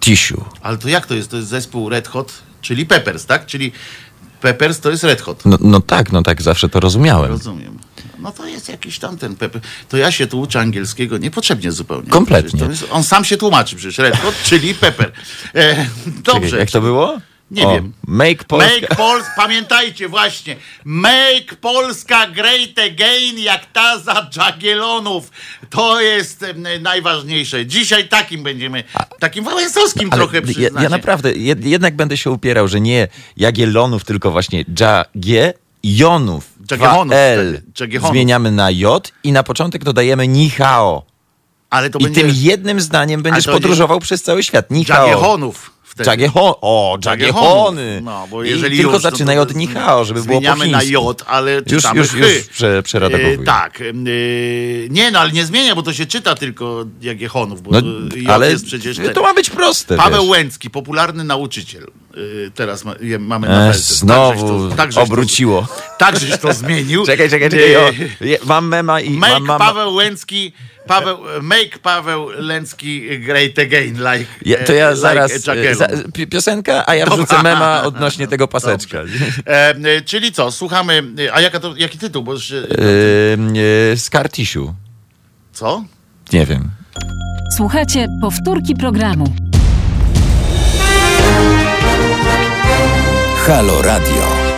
Tissue. 0.00 0.44
Ale 0.62 0.78
to 0.78 0.88
jak 0.88 1.06
to 1.06 1.14
jest? 1.14 1.30
To 1.30 1.36
jest 1.36 1.48
zespół 1.48 1.88
Red 1.88 2.08
Hot, 2.08 2.32
czyli 2.60 2.86
Peppers, 2.86 3.26
tak? 3.26 3.46
Czyli 3.46 3.72
Peppers 4.40 4.80
to 4.80 4.90
jest 4.90 5.04
Red 5.04 5.20
Hot. 5.20 5.44
No, 5.44 5.58
no 5.60 5.80
tak, 5.80 6.12
no 6.12 6.22
tak 6.22 6.42
zawsze 6.42 6.68
to 6.68 6.80
rozumiałem. 6.80 7.30
Rozumiem. 7.30 7.78
No 8.18 8.32
to 8.32 8.46
jest 8.46 8.68
jakiś 8.68 8.98
tam 8.98 9.18
ten 9.18 9.36
Pepper. 9.36 9.60
To 9.88 9.96
ja 9.96 10.10
się 10.10 10.26
tu 10.26 10.40
uczę 10.40 10.60
angielskiego 10.60 11.18
niepotrzebnie 11.18 11.72
zupełnie. 11.72 12.10
Kompletnie. 12.10 12.66
Jest, 12.66 12.86
on 12.90 13.04
sam 13.04 13.24
się 13.24 13.36
tłumaczy 13.36 13.76
przecież. 13.76 13.98
Red 13.98 14.16
Hot, 14.16 14.34
czyli 14.44 14.74
Pepper. 14.74 15.12
E, 15.54 15.86
dobrze. 16.06 16.48
Czekaj, 16.48 16.60
jak 16.60 16.70
to 16.70 16.80
było? 16.80 17.20
Nie 17.50 17.66
wiem. 17.66 17.92
Make 18.06 18.44
Polska. 18.44 18.70
Make 18.80 18.96
Polska, 18.96 19.32
pamiętajcie 19.36 20.08
właśnie, 20.08 20.56
make 20.84 21.56
Polska 21.60 22.26
great 22.26 22.78
again, 22.86 23.38
jak 23.38 23.66
ta 23.72 23.98
za 23.98 24.30
Jagiellonów. 24.36 25.30
To 25.70 26.00
jest 26.00 26.44
najważniejsze. 26.80 27.66
Dzisiaj 27.66 28.08
takim 28.08 28.42
będziemy, 28.42 28.84
takim 29.20 29.44
wałęsowskim 29.44 30.10
trochę 30.10 30.36
ja, 30.36 30.42
przyznacie. 30.42 30.84
ja 30.84 30.88
naprawdę 30.88 31.32
jed, 31.32 31.64
jednak 31.64 31.96
będę 31.96 32.16
się 32.16 32.30
upierał, 32.30 32.68
że 32.68 32.80
nie 32.80 33.08
Jagiellonów, 33.36 34.04
tylko 34.04 34.30
właśnie 34.30 34.64
Jagiejonów. 34.80 36.54
Jagiellonów 36.70 37.14
L. 37.16 37.62
Jagiellonów. 37.80 38.12
zmieniamy 38.12 38.50
na 38.50 38.70
J 38.70 39.12
i 39.24 39.32
na 39.32 39.42
początek 39.42 39.84
dodajemy 39.84 40.28
Nihao. 40.28 41.02
Ale 41.70 41.90
to 41.90 41.98
I 41.98 42.04
będzie 42.04 42.20
tym 42.20 42.30
jednym 42.34 42.80
zdaniem 42.80 43.22
będziesz 43.22 43.46
podróżował 43.46 44.00
przez 44.00 44.22
cały 44.22 44.42
świat. 44.42 44.70
Nihao. 44.70 45.06
Jagiellonów. 45.06 45.73
Wtedy. 45.94 46.10
Jagiehon, 46.10 46.52
o, 46.60 46.98
Jagiehony. 47.06 48.00
No, 48.04 48.26
bo 48.30 48.44
I 48.44 48.50
jeżeli 48.50 48.76
tylko 48.76 48.92
już, 48.92 49.02
no 49.04 49.10
zaczynaj 49.10 49.38
od 49.38 49.54
Nihao, 49.54 50.04
żeby 50.04 50.22
było 50.22 50.40
po 50.40 50.46
Zmieniamy 50.46 50.68
na 50.72 50.80
chińsku. 50.80 51.04
J, 51.08 51.22
ale 51.26 51.52
Już, 51.54 51.64
czytamy 51.66 52.00
już, 52.00 52.08
chy. 52.10 52.18
już 52.34 52.46
prze, 52.46 52.82
przeredagowuję. 52.82 53.38
E, 53.40 53.44
tak. 53.44 53.80
e, 53.80 53.84
nie, 54.88 55.10
no 55.10 55.18
ale 55.18 55.32
nie 55.32 55.46
zmienia, 55.46 55.74
bo 55.74 55.82
to 55.82 55.92
się 55.92 56.06
czyta 56.06 56.34
tylko 56.34 56.84
Jagiellonów, 57.00 57.62
bo 57.62 57.70
No, 57.70 57.78
J 58.16 58.30
ale 58.30 58.50
jest 58.50 58.66
przecież 58.66 58.96
ten. 58.96 59.14
to 59.14 59.22
ma 59.22 59.34
być 59.34 59.50
proste. 59.50 59.96
Paweł 59.96 60.22
wiesz. 60.22 60.30
Łęcki, 60.30 60.70
popularny 60.70 61.24
nauczyciel. 61.24 61.86
E, 62.46 62.50
Teraz 62.50 62.84
ma, 62.84 62.94
je, 63.00 63.18
mamy 63.18 63.48
na 63.48 63.68
E, 63.68 63.72
felce. 63.72 63.94
znowu 63.94 64.70
Tak, 64.76 64.92
to- 64.94 65.02
obróciło. 65.02 65.66
Tak, 65.98 66.18
żeś 66.18 66.38
to 66.38 66.52
zmienił. 66.52 67.04
Czekaj, 67.06 67.30
czekaj, 67.30 67.50
czekaj. 67.50 67.76
O, 67.76 67.90
je- 68.20 68.38
mam 68.46 68.68
mema 68.68 69.00
i 69.00 69.10
Make 69.10 69.30
mam, 69.30 69.42
mam, 69.44 69.58
Paweł 69.58 69.94
Łęcki, 69.94 70.52
Paweł, 70.86 71.18
make 71.42 71.78
Paweł 71.78 72.26
Łęcki 72.48 73.20
great 73.20 73.58
again, 73.58 73.94
like 74.12 74.26
Ja, 74.46 74.64
to 74.64 74.72
ja 74.72 74.88
e, 74.90 74.96
zaraz. 74.96 75.32
like 75.32 75.52
a 75.52 75.54
Jagiellon. 75.54 75.78
za, 75.78 75.88
pi- 76.12 76.26
piosenka, 76.26 76.84
a 76.86 76.94
ja 76.94 77.06
wrzucę 77.06 77.42
mema 77.42 77.82
odnośnie 77.82 78.28
tego 78.28 78.48
paseczka. 78.48 78.98
E, 79.46 79.68
e, 79.70 80.00
czyli 80.04 80.32
co, 80.32 80.50
słuchamy, 80.52 81.02
a 81.32 81.40
jaka 81.40 81.60
to, 81.60 81.74
jaki 81.76 81.98
tytuł, 81.98 82.22
bo 82.22 82.32
już, 82.32 82.52
e, 82.52 82.66
co? 85.52 85.84
Nie 86.32 86.46
wiem. 86.46 86.70
Słuchajcie 87.56 88.06
powtórki 88.20 88.74
programu. 88.74 89.34
Halo 93.46 93.82
Radio. 93.82 94.54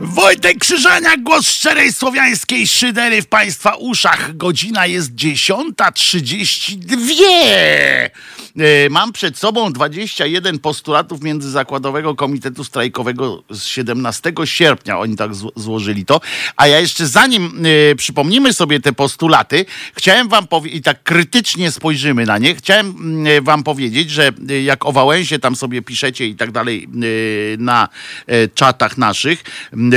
Wojtek 0.00 0.58
Krzyżaniak, 0.58 1.22
głos 1.22 1.48
szczerej 1.48 1.92
słowiańskiej 1.92 2.66
szydery 2.66 3.22
w 3.22 3.26
Państwa 3.26 3.74
uszach. 3.74 4.36
Godzina 4.36 4.86
jest 4.86 5.14
10.32. 5.14 8.10
E, 8.58 8.90
Mam 8.90 9.12
przed 9.12 9.38
sobą 9.38 9.72
21 9.72 10.58
postulatów 10.58 11.22
Międzyzakładowego 11.22 12.14
Komitetu 12.14 12.64
Strajkowego 12.64 13.42
z 13.50 13.64
17 13.64 14.32
sierpnia. 14.44 14.98
Oni 14.98 15.16
tak 15.16 15.30
zło- 15.32 15.50
złożyli 15.56 16.04
to. 16.04 16.20
A 16.56 16.66
ja 16.66 16.80
jeszcze 16.80 17.06
zanim 17.06 17.64
e, 17.90 17.94
przypomnimy 17.94 18.52
sobie 18.52 18.80
te 18.80 18.92
postulaty, 18.92 19.64
chciałem 19.94 20.28
wam 20.28 20.46
powiedzieć, 20.46 20.78
i 20.78 20.82
tak 20.82 21.02
krytycznie 21.02 21.70
spojrzymy 21.70 22.26
na 22.26 22.38
nie, 22.38 22.54
chciałem 22.54 22.86
mm, 22.86 23.44
wam 23.44 23.62
powiedzieć, 23.62 24.10
że 24.10 24.32
e, 24.50 24.62
jak 24.62 24.86
o 24.86 24.92
Wałęsie 24.92 25.38
tam 25.38 25.56
sobie 25.56 25.82
piszecie 25.82 26.26
i 26.26 26.34
tak 26.34 26.52
dalej 26.52 26.84
e, 26.84 27.56
na 27.58 27.88
e, 28.26 28.48
czatach 28.48 28.98
naszych 28.98 29.44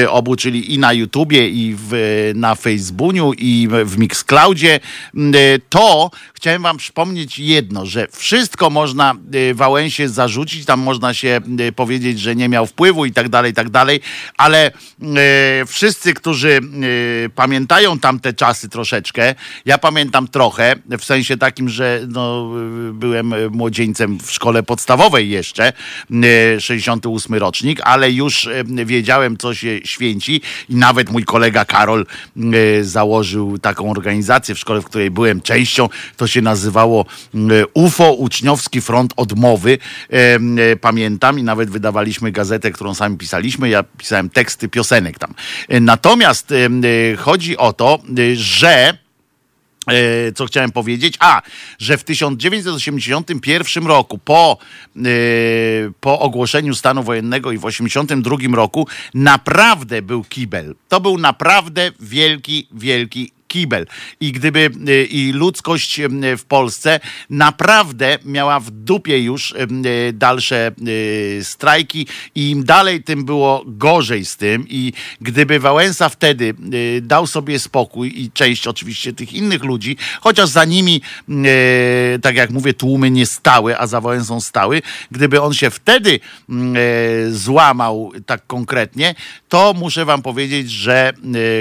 obu, 0.09 0.35
czyli 0.35 0.73
i 0.73 0.79
na 0.79 0.93
YouTubie, 0.93 1.49
i 1.49 1.75
w, 1.77 1.91
na 2.35 2.55
Facebooku, 2.55 3.33
i 3.37 3.67
w 3.85 3.97
Mixcloudzie, 3.97 4.79
to 5.69 6.11
chciałem 6.33 6.61
wam 6.61 6.77
przypomnieć 6.77 7.39
jedno, 7.39 7.85
że 7.85 8.07
wszystko 8.49 8.69
można 8.69 9.15
e, 9.33 9.53
Wałęsie 9.53 10.09
zarzucić, 10.09 10.65
tam 10.65 10.79
można 10.79 11.13
się 11.13 11.41
e, 11.59 11.71
powiedzieć, 11.71 12.19
że 12.19 12.35
nie 12.35 12.49
miał 12.49 12.65
wpływu 12.65 13.05
i 13.05 13.11
tak 13.11 13.29
dalej, 13.29 13.51
i 13.51 13.53
tak 13.53 13.69
dalej, 13.69 13.99
ale 14.37 14.67
e, 14.67 14.71
wszyscy, 15.67 16.13
którzy 16.13 16.59
pamiętają 17.35 17.99
tamte 17.99 18.33
czasy 18.33 18.69
troszeczkę, 18.69 19.35
ja 19.65 19.77
pamiętam 19.77 20.27
trochę, 20.27 20.75
w 20.99 21.05
sensie 21.05 21.37
takim, 21.37 21.69
że 21.69 22.01
no, 22.07 22.51
byłem 22.93 23.33
młodzieńcem 23.51 24.19
w 24.19 24.31
szkole 24.31 24.63
podstawowej 24.63 25.29
jeszcze, 25.29 25.73
e, 26.55 26.61
68 26.61 27.35
rocznik, 27.35 27.81
ale 27.83 28.11
już 28.11 28.49
wiedziałem, 28.65 29.37
co 29.37 29.53
się 29.53 29.79
święci 29.83 30.41
i 30.69 30.75
nawet 30.75 31.09
mój 31.09 31.23
kolega 31.23 31.65
Karol 31.65 32.05
założył 32.81 33.57
taką 33.57 33.91
organizację 33.91 34.55
w 34.55 34.59
szkole, 34.59 34.81
w 34.81 34.85
której 34.85 35.11
byłem 35.11 35.41
częścią, 35.41 35.89
to 36.17 36.27
się 36.27 36.41
nazywało 36.41 37.05
UFO, 37.73 38.13
Uczniowski 38.39 38.81
Front 38.81 39.13
Odmowy, 39.15 39.77
E, 40.09 40.75
pamiętam 40.75 41.39
i 41.39 41.43
nawet 41.43 41.69
wydawaliśmy 41.69 42.31
gazetę, 42.31 42.71
którą 42.71 42.93
sami 42.93 43.17
pisaliśmy, 43.17 43.69
ja 43.69 43.83
pisałem 43.83 44.29
teksty 44.29 44.69
piosenek 44.69 45.19
tam. 45.19 45.33
E, 45.67 45.79
Natomiast 45.79 46.51
e, 46.51 47.15
chodzi 47.17 47.57
o 47.57 47.73
to, 47.73 47.99
że 48.33 48.97
co 50.35 50.45
chciałem 50.45 50.71
powiedzieć? 50.71 51.15
A, 51.19 51.41
że 51.79 51.97
w 51.97 52.03
1981 52.03 53.87
roku, 53.87 54.17
po, 54.17 54.57
po 55.99 56.19
ogłoszeniu 56.19 56.75
stanu 56.75 57.03
wojennego 57.03 57.51
i 57.51 57.57
w 57.57 57.61
1982 57.61 58.55
roku, 58.55 58.87
naprawdę 59.13 60.01
był 60.01 60.23
kibel. 60.23 60.75
To 60.87 60.99
był 60.99 61.17
naprawdę 61.17 61.91
wielki, 61.99 62.67
wielki 62.71 63.31
kibel. 63.49 63.85
I 64.19 64.31
gdyby 64.31 64.69
e, 64.87 65.03
i 65.03 65.31
ludzkość 65.31 65.99
e, 65.99 66.09
w 66.37 66.45
Polsce 66.45 66.99
naprawdę 67.29 68.17
miała 68.25 68.59
w 68.59 68.71
dupie 68.71 69.23
już 69.23 69.53
e, 69.53 69.67
dalsze 70.13 70.71
strajki 71.43 72.07
i 72.35 72.49
im 72.49 72.63
dalej, 72.63 73.03
tym 73.03 73.25
było 73.25 73.63
gorzej 73.65 74.25
z 74.25 74.37
tym. 74.37 74.65
I 74.69 74.93
gdyby 75.21 75.59
Wałęsa 75.59 76.09
wtedy 76.09 76.53
dał 77.01 77.27
sobie 77.27 77.59
spokój 77.59 78.21
i 78.21 78.31
część 78.31 78.67
oczywiście 78.67 79.13
tych 79.13 79.33
innych 79.33 79.63
ludzi, 79.63 79.97
chociaż 80.21 80.49
za 80.49 80.65
nimi, 80.65 81.01
tak 82.21 82.35
jak 82.35 82.49
mówię, 82.49 82.73
tłumy 82.73 83.11
nie 83.11 83.25
stały, 83.25 83.77
a 83.77 83.87
za 83.87 84.01
Wałęsą 84.01 84.41
stały, 84.41 84.81
gdyby 85.11 85.41
on 85.41 85.53
się 85.53 85.69
wtedy 85.69 86.19
złamał 87.31 88.11
tak 88.25 88.47
konkretnie, 88.47 89.15
to 89.49 89.73
muszę 89.73 90.05
wam 90.05 90.21
powiedzieć, 90.21 90.71
że 90.71 91.13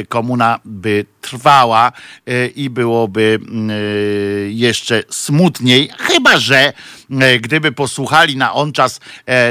komuna 0.08 0.60
by 0.64 1.04
trwała 1.20 1.77
e, 2.26 2.46
i 2.46 2.70
byłoby 2.70 3.38
mm, 3.42 3.70
e, 3.70 3.74
jeszcze 4.50 5.02
smutniej, 5.10 5.90
chyba 5.98 6.38
że 6.38 6.72
e, 7.10 7.38
gdyby 7.38 7.72
posłuchali 7.72 8.36
na 8.36 8.52
on 8.52 8.72
czas 8.72 9.00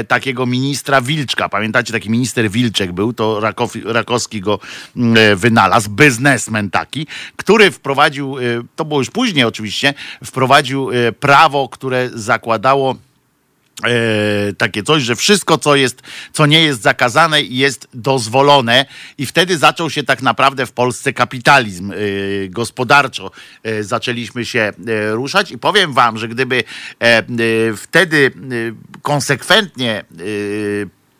takiego 0.08 0.46
ministra 0.46 1.00
Wilczka, 1.00 1.48
pamiętacie, 1.48 1.92
taki 1.92 2.10
minister 2.10 2.50
Wilczek 2.50 2.92
był, 2.92 3.12
to 3.12 3.40
Rakow, 3.40 3.76
Rakowski 3.84 4.40
go 4.40 4.58
mm, 4.96 5.36
wynalazł, 5.36 5.90
biznesmen 5.90 6.70
taki, 6.70 7.06
który 7.36 7.70
wprowadził, 7.70 8.36
to 8.76 8.84
było 8.84 9.00
już 9.00 9.10
później 9.10 9.44
oczywiście, 9.44 9.94
wprowadził 10.24 10.90
prawo, 11.20 11.68
które 11.68 12.10
zakładało 12.14 12.96
e, 13.84 14.52
takie 14.52 14.82
coś, 14.82 15.02
że 15.02 15.16
wszystko, 15.16 15.58
co 15.58 15.76
jest, 15.76 16.02
co 16.32 16.46
nie 16.46 16.62
jest 16.62 16.82
zakazane, 16.82 17.42
jest 17.42 17.88
dozwolone 17.94 18.86
i 19.18 19.26
wtedy 19.26 19.58
zaczął 19.58 19.90
się 19.90 20.02
tak 20.02 20.22
naprawdę 20.22 20.66
w 20.66 20.72
Polsce 20.72 21.12
kapitalizm 21.12 21.92
e, 21.92 21.94
gospodarczo. 22.48 23.30
E, 23.62 23.82
zaczęliśmy 23.82 24.44
się 24.44 24.60
e, 24.60 24.72
ruszać 25.10 25.50
i 25.50 25.58
powiem 25.58 25.92
wam, 25.92 26.18
że 26.18 26.28
gdyby 26.28 26.56
e, 26.56 27.04
e, 27.04 27.24
wtedy 27.76 28.30
konsekwentnie 29.02 30.04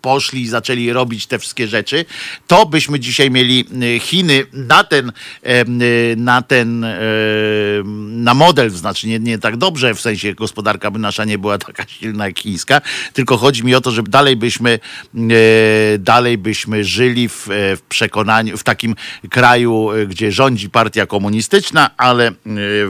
poszli 0.09 0.42
i 0.42 0.49
zaczęli 0.49 0.92
robić 0.92 1.27
te 1.27 1.38
wszystkie 1.38 1.68
rzeczy, 1.68 2.05
to 2.47 2.66
byśmy 2.66 3.01
dzisiaj 3.01 3.31
mieli 3.31 3.64
y, 3.97 4.01
Chiny 4.01 4.47
na 4.53 4.85
ten, 4.85 5.12
y, 5.47 6.14
na 6.16 6.42
ten, 6.42 6.85
em, 6.85 8.23
na 8.25 8.35
model, 8.35 8.71
znaczy 8.71 9.09
nie, 9.09 9.18
nie 9.18 9.38
tak 9.38 9.57
dobrze, 9.57 9.94
w 9.94 10.01
sensie 10.01 10.35
gospodarka 10.35 10.90
by 10.90 10.99
nasza 10.99 11.25
nie 11.25 11.38
była 11.38 11.59
taka 11.68 11.85
silna 11.88 12.27
jak 12.27 12.38
chińska, 12.38 12.81
tylko 13.12 13.37
chodzi 13.37 13.64
mi 13.64 13.75
o 13.75 13.81
to, 13.81 13.90
żeby 13.90 14.11
dalej 14.11 14.37
byśmy, 14.37 14.79
e, 15.14 15.99
dalej 15.99 16.38
byśmy 16.38 16.85
żyli 16.85 17.29
w, 17.29 17.51
e, 17.51 17.77
w 17.77 17.83
przekonaniu, 17.83 18.57
w 18.57 18.64
takim 18.64 18.94
kraju, 19.31 19.90
e, 19.90 20.07
gdzie 20.07 20.33
rządzi 20.33 20.71
partia 20.71 21.07
komunistyczna, 21.07 21.90
ale 21.97 22.29
e, 22.29 22.33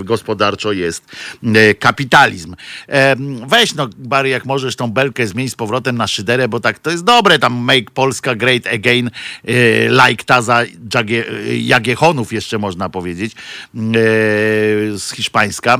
gospodarczo 0.04 0.72
jest 0.72 1.04
e, 1.42 1.74
kapitalizm. 1.74 2.54
E, 2.88 3.16
Weź 3.46 3.74
no, 3.74 3.88
Bary, 3.96 4.28
jak 4.28 4.44
możesz 4.44 4.76
tą 4.76 4.90
belkę 4.90 5.26
zmienić 5.26 5.52
z 5.52 5.56
powrotem 5.56 5.96
na 5.96 6.06
szyderę, 6.06 6.48
bo 6.48 6.60
tak 6.60 6.78
to 6.78 6.90
jest 6.90 7.04
dobre, 7.08 7.38
tam 7.38 7.54
make 7.54 7.90
Polska 7.94 8.34
great 8.34 8.66
again, 8.66 9.10
e, 9.44 9.88
like 9.88 10.24
Taza 10.24 10.64
Jagie, 10.94 11.24
Jagiechonów 11.60 12.32
jeszcze 12.32 12.58
można 12.58 12.88
powiedzieć, 12.88 13.32
e, 13.32 13.38
z 14.98 15.12
hiszpańska. 15.14 15.78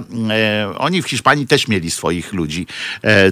Oni 0.79 1.03
w 1.03 1.09
Hiszpanii 1.09 1.47
też 1.47 1.69
mieli 1.69 1.91
swoich 1.91 2.33
ludzi, 2.33 2.67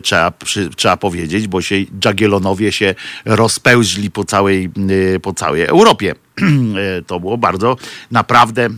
trzeba, 0.02 0.30
przy, 0.30 0.70
trzeba 0.76 0.96
powiedzieć, 0.96 1.48
bo 1.48 1.62
się 1.62 1.76
Jagielonowie 2.04 2.72
się 2.72 2.94
rozpełźli 3.24 4.10
po 4.10 4.24
całej, 4.24 4.70
po 5.22 5.32
całej 5.32 5.62
Europie. 5.62 6.14
To 7.06 7.20
było 7.20 7.38
bardzo 7.38 7.76
naprawdę 8.10 8.68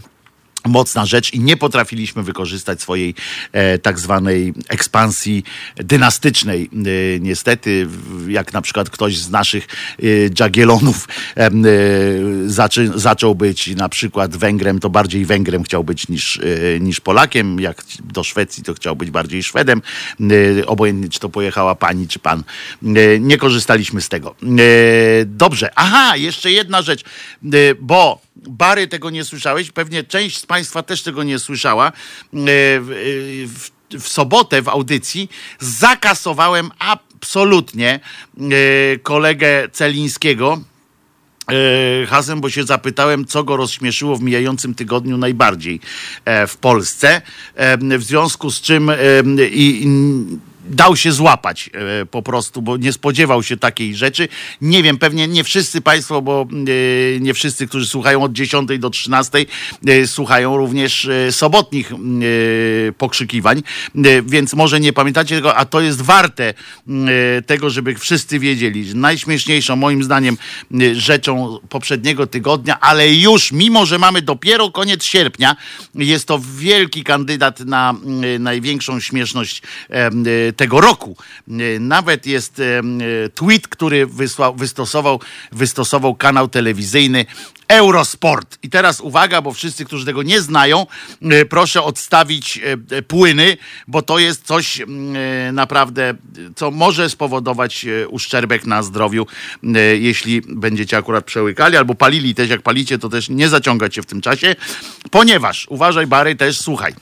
mocna 0.67 1.07
rzecz 1.07 1.35
i 1.35 1.41
nie 1.41 1.57
potrafiliśmy 1.57 2.23
wykorzystać 2.23 2.83
swojej 2.83 3.15
e, 3.53 3.79
tak 3.79 3.99
zwanej 3.99 4.55
ekspansji 4.69 5.45
dynastycznej. 5.77 6.71
E, 6.73 7.21
niestety, 7.21 7.89
jak 8.29 8.53
na 8.53 8.63
przykład 8.63 8.91
ktoś 8.91 9.19
z 9.19 9.31
naszych 9.31 9.67
e, 9.67 10.05
Jagiellonów 10.41 11.09
em, 11.35 11.65
e, 11.67 11.69
zaczy, 12.47 12.91
zaczął 12.95 13.35
być 13.35 13.67
na 13.67 13.89
przykład 13.89 14.37
Węgrem, 14.37 14.79
to 14.79 14.91
bardziej 14.91 15.25
Węgrem 15.25 15.63
chciał 15.63 15.85
być 15.85 16.09
niż, 16.09 16.39
e, 16.39 16.81
niż 16.81 17.01
Polakiem. 17.01 17.61
Jak 17.61 17.85
do 18.05 18.25
Szwecji, 18.25 18.65
to 18.65 18.75
chciał 18.75 18.97
być 18.97 19.11
bardziej 19.11 19.43
Szwedem. 19.43 19.83
E, 20.61 20.67
obojętnie, 20.67 21.09
czy 21.09 21.21
to 21.21 21.29
pojechała 21.29 21.75
pani, 21.75 22.09
czy 22.09 22.19
pan. 22.19 22.43
E, 22.83 23.21
nie 23.21 23.39
korzystaliśmy 23.39 24.01
z 24.01 24.09
tego. 24.09 24.35
E, 24.43 25.25
dobrze. 25.25 25.71
Aha, 25.75 26.17
jeszcze 26.17 26.51
jedna 26.51 26.83
rzecz, 26.83 27.03
e, 27.45 27.75
bo 27.81 28.28
Bary 28.47 28.89
tego 28.89 29.11
nie 29.11 29.25
słyszałeś, 29.25 29.71
pewnie 29.71 30.05
część 30.05 30.39
z 30.39 30.47
Państwa 30.47 30.83
też 30.83 31.03
tego 31.03 31.23
nie 31.23 31.39
słyszała. 31.39 31.89
E, 31.89 31.93
W, 32.81 33.49
w, 33.49 33.71
w 34.03 34.09
sobotę 34.09 34.63
w 34.63 34.69
audycji 34.69 35.31
zakasowałem 35.61 36.71
absolutnie 36.79 38.01
e, 38.41 38.99
kolegę 38.99 39.69
Celińskiego. 39.73 40.61
e, 42.03 42.07
Hasem, 42.07 42.41
bo 42.41 42.51
się 42.51 42.65
zapytałem, 42.65 43.25
co 43.27 43.45
go 43.45 43.57
rozśmieszyło 43.57 44.17
w 44.17 44.23
mijającym 44.23 44.75
tygodniu 44.75 45.19
najbardziej 45.19 45.81
e, 46.25 46.47
w 46.47 46.57
Polsce. 46.57 47.23
E, 47.55 47.99
W 47.99 48.03
związku 48.05 48.51
z 48.51 48.61
czym 48.61 48.91
e, 48.91 48.97
i, 49.53 49.83
i 49.85 49.89
dał 50.69 50.97
się 50.97 51.13
złapać 51.13 51.71
e, 52.03 52.07
po 52.07 52.23
prostu, 52.23 52.63
bo 52.63 52.77
nie 52.77 52.93
spodziewał 52.93 53.43
się 53.43 53.57
takiej 53.57 53.95
rzeczy. 53.95 54.29
Nie 54.61 54.83
wiem, 54.83 54.99
pewnie 54.99 55.29
nie 55.29 55.45
wszyscy 55.45 55.81
Państwo, 55.81 56.23
bo 56.23 56.47
e, 57.17 57.21
nie 57.21 57.35
wszyscy, 57.35 57.67
którzy 57.67 57.87
słuchają 57.87 58.23
od 58.23 58.33
10 58.33 58.79
do 58.79 58.91
13, 58.91 59.39
e, 59.87 60.07
słuchają 60.07 60.57
również 60.57 61.09
sobotnich 61.31 61.93
pokrzykiwań, 62.99 63.63
więc 64.25 64.55
może 64.55 64.81
nie 64.81 64.93
pamiętacie 64.93 65.37
tego, 65.37 65.57
a 65.57 65.65
to 65.65 65.81
jest 65.81 66.03
warte 66.03 66.55
tego, 67.47 67.71
żeby 67.71 67.95
wszyscy 67.95 68.39
wiedzieli, 68.39 68.95
najśmieszniejszą 68.95 69.77
moim 69.77 70.05
zdaniem 70.05 70.37
rzeczą 70.93 71.59
poprzedniego 71.69 72.27
tygodnia, 72.27 72.81
ale 72.81 73.15
już 73.15 73.53
mimo, 73.53 73.87
że 73.87 73.99
mamy 73.99 74.23
dopiero 74.23 74.71
koniec 74.71 75.05
sierpnia, 75.05 75.57
jest 75.95 76.29
to 76.29 76.41
wielki 76.57 77.05
kandydat 77.05 77.61
na 77.61 77.95
największą 78.39 79.01
śmieszność 79.01 79.63
tego 80.59 80.81
roku. 80.81 81.17
E, 81.49 81.79
Nawet 81.81 82.27
jest 82.27 82.61
e, 82.61 82.65
e, 82.65 82.83
tweet, 83.29 83.69
który 83.69 84.07
wysłał, 84.07 84.55
wystosował, 84.55 85.21
wystosował 85.53 86.15
kanał 86.15 86.49
telewizyjny 86.49 87.27
Eurosport. 87.69 88.59
I 88.63 88.71
teraz 88.71 89.01
uwaga, 89.01 89.43
bo 89.43 89.53
wszyscy, 89.53 89.85
którzy 89.85 90.07
tego 90.07 90.23
nie 90.23 90.41
znają, 90.41 90.87
proszę 91.49 91.83
odstawić 91.83 92.61
płyny, 93.09 93.57
bo 93.89 94.03
to 94.03 94.19
jest 94.19 94.47
coś 94.47 94.83
naprawdę, 95.53 96.15
co 96.57 96.71
może 96.71 97.11
spowodować 97.11 97.87
uszczerbek 98.09 98.67
na 98.67 98.83
zdrowiu, 98.83 99.27
jeśli 99.99 100.41
będziecie 100.41 100.97
akurat 100.97 101.25
przełykali 101.25 101.77
albo 101.77 101.95
palili 101.95 102.35
też, 102.35 102.51
jak 102.51 102.63
palicie, 102.63 102.99
to 102.99 103.09
też 103.09 103.29
nie 103.29 103.49
zaciągać 103.49 103.95
się 103.95 104.03
w 104.03 104.07
tym 104.07 104.21
czasie, 104.21 104.57
ponieważ, 105.11 105.67
uważaj 105.71 106.07
Bary, 106.07 106.37
też 106.37 106.61
słuchaj, 106.61 106.95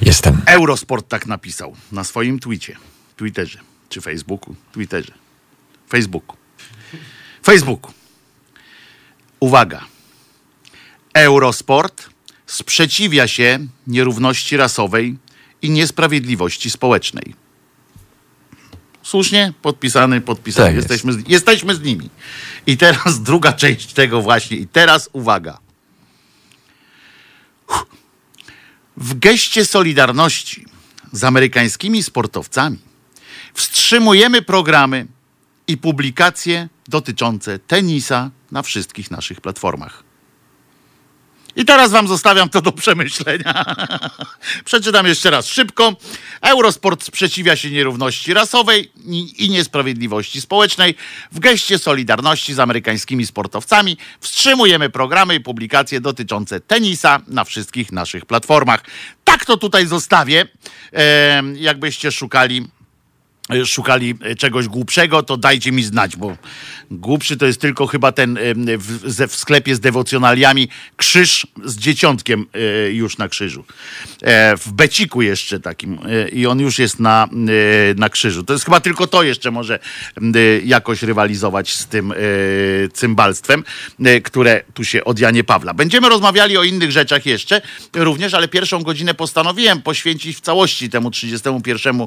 Jestem. 0.00 0.42
Eurosport 0.46 1.08
tak 1.08 1.26
napisał 1.26 1.76
na 1.92 2.04
swoim 2.04 2.38
twicie, 2.38 2.76
Twitterze, 3.16 3.58
czy 3.88 4.00
Facebooku, 4.00 4.54
Twitterze, 4.72 5.12
Facebooku, 5.88 6.36
Facebooku. 7.44 7.92
Uwaga. 9.40 9.84
Eurosport 11.14 12.08
sprzeciwia 12.46 13.28
się 13.28 13.58
nierówności 13.86 14.56
rasowej 14.56 15.16
i 15.62 15.70
niesprawiedliwości 15.70 16.70
społecznej. 16.70 17.34
Słusznie? 19.02 19.52
Podpisany, 19.62 20.20
podpisany. 20.20 20.66
Tak 20.68 20.74
jest. 20.74 20.90
jesteśmy, 20.90 21.12
z, 21.12 21.28
jesteśmy 21.28 21.74
z 21.74 21.80
nimi. 21.80 22.10
I 22.66 22.76
teraz 22.76 23.22
druga 23.22 23.52
część 23.52 23.92
tego 23.92 24.22
właśnie. 24.22 24.56
I 24.56 24.66
teraz 24.66 25.08
uwaga. 25.12 25.58
W 28.96 29.18
geście 29.18 29.64
solidarności 29.64 30.66
z 31.12 31.24
amerykańskimi 31.24 32.02
sportowcami 32.02 32.78
wstrzymujemy 33.54 34.42
programy 34.42 35.06
i 35.68 35.76
publikacje 35.76 36.68
dotyczące 36.88 37.58
tenisa 37.58 38.30
na 38.50 38.62
wszystkich 38.62 39.10
naszych 39.10 39.40
platformach. 39.40 40.03
I 41.56 41.64
teraz 41.64 41.90
wam 41.90 42.08
zostawiam 42.08 42.48
to 42.48 42.62
do 42.62 42.72
przemyślenia. 42.72 43.64
Przeczytam 44.64 45.06
jeszcze 45.06 45.30
raz 45.30 45.46
szybko. 45.46 45.96
Eurosport 46.40 47.04
sprzeciwia 47.04 47.56
się 47.56 47.70
nierówności 47.70 48.34
rasowej 48.34 48.92
i 49.38 49.50
niesprawiedliwości 49.50 50.40
społecznej. 50.40 50.94
W 51.32 51.38
geście 51.38 51.78
solidarności 51.78 52.54
z 52.54 52.60
amerykańskimi 52.60 53.26
sportowcami 53.26 53.96
wstrzymujemy 54.20 54.90
programy 54.90 55.34
i 55.34 55.40
publikacje 55.40 56.00
dotyczące 56.00 56.60
tenisa 56.60 57.20
na 57.26 57.44
wszystkich 57.44 57.92
naszych 57.92 58.26
platformach. 58.26 58.84
Tak 59.24 59.44
to 59.44 59.56
tutaj 59.56 59.86
zostawię. 59.86 60.46
Jakbyście 61.54 62.12
szukali 62.12 62.66
szukali 63.64 64.14
e, 64.22 64.34
czegoś 64.34 64.68
głupszego, 64.68 65.22
to 65.22 65.36
dajcie 65.36 65.72
mi 65.72 65.82
znać, 65.82 66.16
bo 66.16 66.36
głupszy 66.90 67.36
to 67.36 67.46
jest 67.46 67.60
tylko 67.60 67.86
chyba 67.86 68.12
ten 68.12 68.38
em, 68.38 68.78
w, 68.78 69.28
w 69.28 69.36
sklepie 69.36 69.74
z 69.74 69.80
dewocjonaliami 69.80 70.68
krzyż 70.96 71.46
z 71.64 71.76
dzieciątkiem 71.76 72.46
już 72.92 73.18
na 73.18 73.28
krzyżu. 73.28 73.64
E, 74.22 74.56
W 74.56 74.72
beciku 74.72 75.22
jeszcze 75.22 75.60
takim 75.60 75.98
i 76.32 76.46
on 76.46 76.60
już 76.60 76.78
jest 76.78 77.00
na, 77.00 77.28
na 77.96 78.08
krzyżu. 78.08 78.42
To 78.42 78.52
jest 78.52 78.64
chyba 78.64 78.80
tylko 78.80 79.06
to 79.06 79.22
jeszcze 79.22 79.50
może 79.50 79.78
jakoś 80.64 81.02
rywalizować 81.02 81.74
z 81.74 81.86
tym 81.86 82.14
cymbalstwem, 82.92 83.64
które 84.24 84.62
tu 84.74 84.84
się 84.84 85.04
od 85.04 85.18
Janie 85.18 85.44
Pawla. 85.44 85.74
Będziemy 85.74 86.08
rozmawiali 86.08 86.56
o 86.56 86.64
innych 86.64 86.92
rzeczach 86.92 87.26
jeszcze 87.26 87.62
również, 87.94 88.34
ale 88.34 88.48
pierwszą 88.48 88.82
godzinę 88.82 89.14
postanowiłem 89.14 89.82
poświęcić 89.82 90.36
w 90.36 90.40
całości 90.40 90.90
temu 90.90 91.10
31 91.10 92.06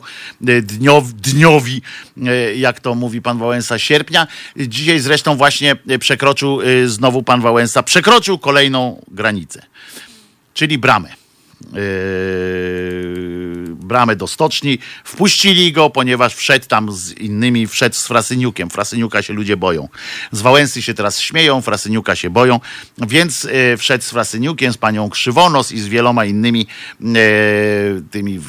dniow, 0.61 1.13
dniowi, 1.33 1.81
e, 2.25 2.55
jak 2.55 2.79
to 2.79 2.95
mówi 2.95 3.21
pan 3.21 3.37
Wałęsa, 3.37 3.79
sierpnia. 3.79 4.27
Dzisiaj 4.57 4.99
zresztą 4.99 5.35
właśnie 5.35 5.75
e, 5.89 5.99
przekroczył 5.99 6.61
e, 6.61 6.87
znowu 6.87 7.23
pan 7.23 7.41
Wałęsa, 7.41 7.83
przekroczył 7.83 8.37
kolejną 8.37 9.01
granicę, 9.11 9.61
czyli 10.53 10.77
bramę. 10.77 11.26
Yy, 11.73 13.57
bramę 13.75 14.15
do 14.15 14.27
stoczni. 14.27 14.79
Wpuścili 15.03 15.71
go, 15.71 15.89
ponieważ 15.89 16.35
wszedł 16.35 16.65
tam 16.67 16.91
z 16.91 17.11
innymi, 17.11 17.67
wszedł 17.67 17.95
z 17.95 18.07
Frasyniukiem. 18.07 18.69
Frasyniuka 18.69 19.21
się 19.21 19.33
ludzie 19.33 19.57
boją. 19.57 19.89
Z 20.31 20.41
Wałęsy 20.41 20.81
się 20.81 20.93
teraz 20.93 21.19
śmieją, 21.19 21.61
Frasyniuka 21.61 22.15
się 22.15 22.29
boją, 22.29 22.59
więc 23.07 23.43
yy, 23.43 23.77
wszedł 23.77 24.03
z 24.03 24.09
Frasyniukiem, 24.09 24.73
z 24.73 24.77
panią 24.77 25.09
Krzywonos 25.09 25.71
i 25.71 25.79
z 25.79 25.87
wieloma 25.87 26.25
innymi 26.25 26.67
yy, 27.01 27.17
tymi 28.11 28.39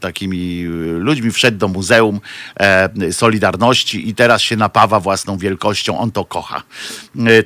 takimi 0.00 0.64
ludźmi. 0.98 1.30
Wszedł 1.30 1.58
do 1.58 1.68
Muzeum 1.68 2.20
Solidarności 3.12 4.08
i 4.08 4.14
teraz 4.14 4.42
się 4.42 4.56
napawa 4.56 5.00
własną 5.00 5.38
wielkością. 5.38 5.98
On 5.98 6.12
to 6.12 6.24
kocha. 6.24 6.62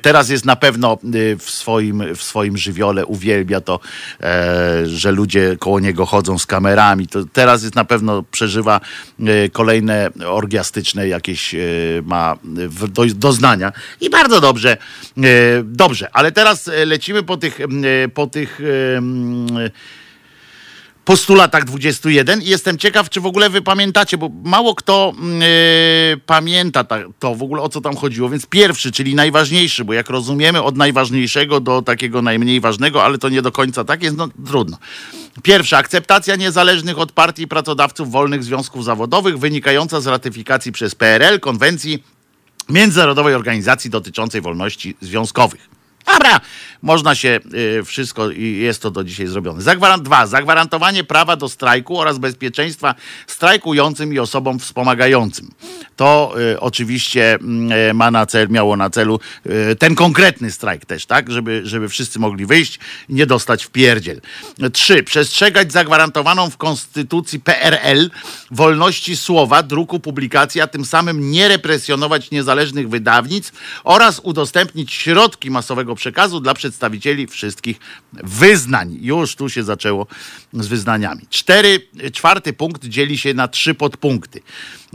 Teraz 0.01 0.29
jest 0.29 0.45
na 0.45 0.55
pewno 0.55 0.97
w 1.39 1.49
swoim, 1.49 2.15
w 2.15 2.23
swoim 2.23 2.57
żywiole, 2.57 3.05
uwielbia 3.05 3.61
to, 3.61 3.79
że 4.97 5.11
ludzie 5.11 5.57
koło 5.59 5.79
niego 5.79 6.05
chodzą 6.05 6.39
z 6.39 6.45
kamerami. 6.45 7.07
To 7.07 7.25
teraz 7.33 7.63
jest 7.63 7.75
na 7.75 7.85
pewno 7.85 8.23
przeżywa 8.23 8.81
e, 9.19 9.49
kolejne 9.49 10.09
orgiastyczne 10.25 11.07
jakieś 11.07 11.55
e, 11.55 11.59
ma 12.03 12.35
do, 12.89 13.05
doznania 13.05 13.71
i 14.01 14.09
bardzo 14.09 14.41
dobrze, 14.41 14.77
e, 15.17 15.23
dobrze, 15.63 16.09
ale 16.13 16.31
teraz 16.31 16.69
lecimy 16.85 17.23
po 17.23 17.37
tych, 17.37 17.59
po 18.13 18.27
tych 18.27 18.59
postulatach 21.07 21.65
21 21.65 22.41
i 22.41 22.45
jestem 22.45 22.77
ciekaw, 22.77 23.09
czy 23.09 23.21
w 23.21 23.25
ogóle 23.25 23.49
wy 23.49 23.61
pamiętacie, 23.61 24.17
bo 24.17 24.29
mało 24.43 24.75
kto 24.75 25.13
e, 25.41 26.17
pamięta 26.17 26.83
ta, 26.83 26.97
to 27.19 27.35
w 27.35 27.43
ogóle 27.43 27.61
o 27.61 27.69
co 27.69 27.81
tam 27.81 27.95
chodziło. 27.95 28.29
Więc 28.29 28.45
pierwszy, 28.45 28.91
czyli 28.91 29.15
najważniejszy, 29.15 29.85
bo 29.85 29.93
jak 29.93 30.09
rozumiemy 30.09 30.63
od 30.63 30.77
najważniejszego 30.77 31.59
do 31.59 31.81
takiego 31.81 32.21
najmniej 32.21 32.59
ważnego, 32.61 33.03
ale 33.03 33.17
to 33.17 33.29
nie 33.29 33.41
do 33.41 33.51
końca 33.51 33.83
tak 33.83 34.03
jest, 34.03 34.17
no 34.17 34.27
trudno. 34.47 34.77
Pierwsza, 35.43 35.77
akceptacja 35.77 36.35
niezależnych 36.35 36.99
od 36.99 37.11
partii 37.11 37.47
pracodawców 37.47 38.11
wolnych 38.11 38.43
związków 38.43 38.83
zawodowych 38.83 39.39
wynikająca 39.39 40.01
z 40.01 40.07
ratyfikacji 40.07 40.71
przez 40.71 40.95
PRL 40.95 41.39
konwencji 41.39 42.03
Międzynarodowej 42.69 43.35
Organizacji 43.35 43.89
dotyczącej 43.89 44.41
wolności 44.41 44.95
związkowych. 45.01 45.76
Dobra, 46.07 46.41
można 46.81 47.15
się 47.15 47.39
y, 47.79 47.83
wszystko 47.83 48.31
i 48.31 48.57
jest 48.57 48.81
to 48.81 48.91
do 48.91 49.03
dzisiaj 49.03 49.27
zrobione. 49.27 49.61
Zagwarant, 49.61 50.03
dwa, 50.03 50.27
zagwarantowanie 50.27 51.03
prawa 51.03 51.35
do 51.35 51.49
strajku 51.49 51.99
oraz 51.99 52.17
bezpieczeństwa 52.17 52.95
strajkującym 53.27 54.13
i 54.13 54.19
osobom 54.19 54.59
wspomagającym. 54.59 55.51
To 55.95 56.33
y, 56.53 56.59
oczywiście 56.59 57.39
y, 57.89 57.93
ma 57.93 58.11
na 58.11 58.25
cel, 58.25 58.49
miało 58.49 58.77
na 58.77 58.89
celu 58.89 59.19
y, 59.45 59.75
ten 59.75 59.95
konkretny 59.95 60.51
strajk 60.51 60.85
też, 60.85 61.05
tak? 61.05 61.31
Żeby, 61.31 61.61
żeby 61.63 61.89
wszyscy 61.89 62.19
mogli 62.19 62.45
wyjść 62.45 62.79
i 63.09 63.13
nie 63.13 63.25
dostać 63.25 63.65
w 63.65 63.69
pierdziel. 63.69 64.21
Trzy, 64.73 65.03
przestrzegać 65.03 65.71
zagwarantowaną 65.71 66.49
w 66.49 66.57
Konstytucji 66.57 67.39
PRL 67.39 68.09
wolności 68.51 69.17
słowa, 69.17 69.63
druku, 69.63 69.99
publikacji, 69.99 70.61
a 70.61 70.67
tym 70.67 70.85
samym 70.85 71.31
nie 71.31 71.47
represjonować 71.47 72.31
niezależnych 72.31 72.89
wydawnictw 72.89 73.81
oraz 73.83 74.19
udostępnić 74.23 74.93
środki 74.93 75.51
masowego 75.51 75.95
przekazu 75.97 76.39
dla 76.39 76.53
przedstawicieli 76.53 77.27
wszystkich 77.27 77.79
wyznań. 78.13 78.97
Już 79.01 79.35
tu 79.35 79.49
się 79.49 79.63
zaczęło 79.63 80.07
z 80.53 80.67
wyznaniami. 80.67 81.21
Cztery, 81.29 81.87
czwarty 82.13 82.53
punkt 82.53 82.85
dzieli 82.85 83.17
się 83.17 83.33
na 83.33 83.47
trzy 83.47 83.73
podpunkty. 83.75 84.41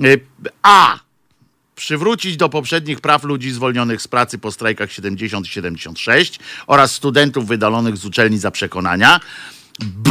Y, 0.05 0.21
A. 0.63 0.99
Przywrócić 1.75 2.37
do 2.37 2.49
poprzednich 2.49 3.01
praw 3.01 3.25
ludzi 3.25 3.51
zwolnionych 3.51 4.03
z 4.03 4.09
pracy 4.09 4.39
po 4.39 4.53
strajkach 4.53 4.93
70 4.93 5.47
i 5.47 5.51
76 5.51 6.39
oraz 6.67 6.93
studentów 6.93 7.47
wydalonych 7.47 7.97
z 7.97 8.05
uczelni 8.05 8.39
za 8.39 8.51
przekonania. 8.51 9.21
B. 9.81 10.11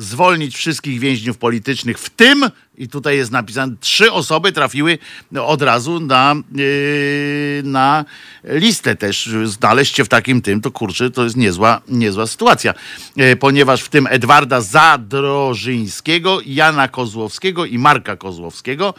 Zwolnić 0.00 0.56
wszystkich 0.56 1.00
więźniów 1.00 1.38
politycznych, 1.38 1.98
w 1.98 2.10
tym, 2.10 2.50
i 2.78 2.88
tutaj 2.88 3.16
jest 3.16 3.30
napisane, 3.30 3.74
trzy 3.80 4.12
osoby 4.12 4.52
trafiły 4.52 4.98
od 5.40 5.62
razu 5.62 6.00
na, 6.00 6.34
yy, 6.54 7.62
na 7.64 8.04
listę 8.44 8.96
też. 8.96 9.30
Znaleźć 9.44 9.96
się 9.96 10.04
w 10.04 10.08
takim 10.08 10.42
tym, 10.42 10.60
to 10.60 10.70
kurczę, 10.70 11.10
to 11.10 11.24
jest 11.24 11.36
niezła, 11.36 11.80
niezła 11.88 12.26
sytuacja. 12.26 12.74
Yy, 13.16 13.36
ponieważ 13.36 13.82
w 13.82 13.88
tym 13.88 14.06
Edwarda 14.10 14.60
Zadrożyńskiego, 14.60 16.38
Jana 16.46 16.88
Kozłowskiego 16.88 17.64
i 17.64 17.78
Marka 17.78 18.16
Kozłowskiego. 18.16 18.94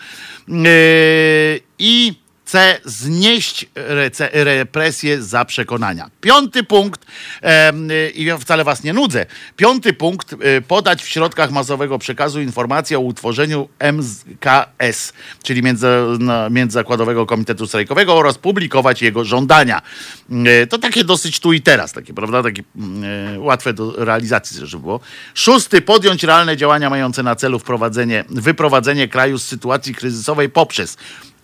Yy, 0.48 0.56
I 1.80 2.14
C. 2.52 2.80
Znieść 2.86 3.66
represję 4.34 5.22
za 5.24 5.46
przekonania. 5.46 6.10
Piąty 6.22 6.64
punkt, 6.64 7.06
y, 7.92 8.10
i 8.10 8.24
ja 8.24 8.38
wcale 8.38 8.64
was 8.64 8.84
nie 8.84 8.94
nudzę, 8.94 9.26
piąty 9.56 9.94
punkt, 9.94 10.34
y, 10.34 10.38
podać 10.68 11.04
w 11.04 11.08
środkach 11.08 11.52
masowego 11.52 12.00
przekazu 12.00 12.42
informację 12.42 12.98
o 12.98 13.02
utworzeniu 13.02 13.70
MKS, 13.80 15.14
czyli 15.44 15.62
na- 16.20 16.50
Międzyzakładowego 16.50 17.26
Komitetu 17.26 17.68
Strajkowego 17.68 18.14
oraz 18.14 18.38
publikować 18.38 19.02
jego 19.02 19.26
żądania. 19.26 19.82
Y, 20.64 20.68
To 20.68 20.78
takie 20.78 21.04
dosyć 21.04 21.40
tu 21.40 21.54
i 21.54 21.62
teraz, 21.62 21.94
takie, 21.94 22.14
prawda, 22.14 22.44
takie 22.44 22.64
łatwe 23.38 23.74
do 23.74 24.06
realizacji, 24.06 24.58
żeby 24.68 24.84
było. 24.84 25.00
Szósty, 25.34 25.82
podjąć 25.82 26.24
realne 26.24 26.58
działania 26.58 26.90
mające 26.90 27.24
na 27.24 27.36
celu 27.36 27.60
wprowadzenie, 27.60 28.24
wyprowadzenie 28.30 29.08
kraju 29.08 29.38
z 29.40 29.44
sytuacji 29.44 29.96
kryzysowej 29.96 30.50
poprzez 30.50 30.98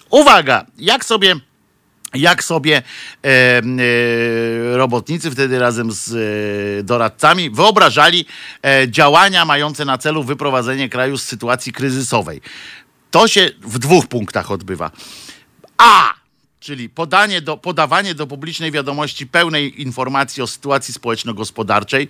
Uwaga, 0.09 0.65
jak 0.77 1.05
sobie 1.05 1.35
jak 2.13 2.43
sobie 2.43 2.77
e, 3.23 3.29
e, 3.29 3.61
robotnicy 4.77 5.31
wtedy 5.31 5.59
razem 5.59 5.91
z 5.91 6.13
e, 6.79 6.83
doradcami 6.83 7.49
wyobrażali 7.49 8.25
e, 8.63 8.87
działania 8.89 9.45
mające 9.45 9.85
na 9.85 9.97
celu 9.97 10.23
wyprowadzenie 10.23 10.89
kraju 10.89 11.17
z 11.17 11.23
sytuacji 11.23 11.73
kryzysowej. 11.73 12.41
To 13.11 13.27
się 13.27 13.51
w 13.61 13.79
dwóch 13.79 14.07
punktach 14.07 14.51
odbywa. 14.51 14.91
A, 15.77 16.13
czyli 16.59 16.89
podanie 16.89 17.41
do, 17.41 17.57
podawanie 17.57 18.15
do 18.15 18.27
publicznej 18.27 18.71
wiadomości 18.71 19.27
pełnej 19.27 19.81
informacji 19.81 20.43
o 20.43 20.47
sytuacji 20.47 20.93
społeczno-gospodarczej. 20.93 22.07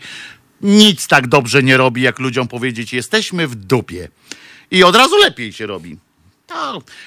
Nic 0.62 1.08
tak 1.08 1.28
dobrze 1.28 1.64
nie 1.64 1.78
robi, 1.78 2.02
jak 2.02 2.20
ludziom 2.20 2.48
powiedzieć, 2.48 2.94
jesteśmy 2.94 3.48
w 3.48 3.56
dupie. 3.56 4.10
I 4.72 4.84
od 4.84 4.96
razu 4.96 5.18
lepiej 5.18 5.54
się 5.54 5.66
robi. 5.66 5.98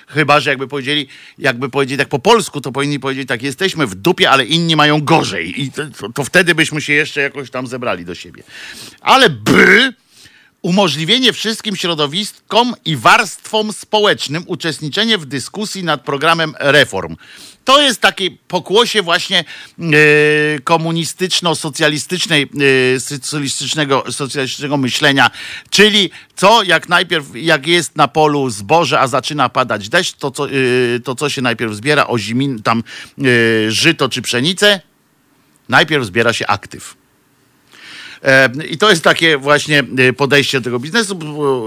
Chyba, 0.08 0.40
że 0.40 0.50
jakby 0.50 0.68
powiedzieli, 0.68 1.08
jakby 1.38 1.68
powiedzieli 1.68 1.98
tak 1.98 2.08
po 2.08 2.18
polsku, 2.18 2.60
to 2.60 2.72
powinni 2.72 3.00
powiedzieć 3.00 3.28
tak, 3.28 3.42
jesteśmy 3.42 3.86
w 3.86 3.94
dupie, 3.94 4.30
ale 4.30 4.44
inni 4.44 4.76
mają 4.76 5.00
gorzej. 5.00 5.62
I 5.62 5.72
to, 5.72 5.82
to, 5.98 6.12
to 6.12 6.24
wtedy 6.24 6.54
byśmy 6.54 6.80
się 6.80 6.92
jeszcze 6.92 7.20
jakoś 7.20 7.50
tam 7.50 7.66
zebrali 7.66 8.04
do 8.04 8.14
siebie. 8.14 8.42
Ale 9.00 9.30
by 9.30 9.92
umożliwienie 10.62 11.32
wszystkim 11.32 11.76
środowiskom 11.76 12.74
i 12.84 12.96
warstwom 12.96 13.72
społecznym 13.72 14.44
uczestniczenie 14.46 15.18
w 15.18 15.26
dyskusji 15.26 15.84
nad 15.84 16.00
programem 16.00 16.54
reform. 16.58 17.16
To 17.64 17.82
jest 17.82 18.00
takie 18.00 18.30
pokłosie 18.30 19.02
właśnie 19.02 19.38
e, 19.38 19.84
komunistyczno-socjalistycznej, 20.64 22.48
e, 22.96 23.00
socjalistycznego, 23.00 24.04
socjalistycznego 24.10 24.76
myślenia, 24.76 25.30
czyli 25.70 26.10
co 26.36 26.62
jak 26.62 26.88
najpierw, 26.88 27.26
jak 27.34 27.66
jest 27.66 27.96
na 27.96 28.08
polu 28.08 28.50
zboże, 28.50 29.00
a 29.00 29.06
zaczyna 29.06 29.48
padać 29.48 29.88
deszcz, 29.88 30.16
to 30.16 30.30
co, 30.30 30.48
e, 30.48 30.50
to 31.04 31.14
co 31.14 31.28
się 31.28 31.42
najpierw 31.42 31.74
zbiera, 31.74 32.06
ozimin, 32.06 32.62
tam 32.62 32.82
żyto 33.68 34.08
czy 34.08 34.22
pszenicę, 34.22 34.80
najpierw 35.68 36.04
zbiera 36.04 36.32
się 36.32 36.46
aktyw. 36.46 36.99
E, 38.22 38.50
I 38.68 38.78
to 38.78 38.90
jest 38.90 39.04
takie 39.04 39.38
właśnie 39.38 39.84
e, 39.98 40.12
podejście 40.12 40.60
do 40.60 40.64
tego 40.64 40.78
biznesu, 40.78 41.18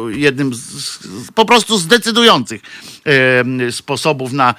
jednym 0.10 0.54
z, 0.54 1.00
po 1.36 1.46
prostu 1.46 1.78
z 1.78 1.88
decydujących 1.88 2.62
e, 3.68 3.72
sposobów 3.72 4.32
na 4.32 4.56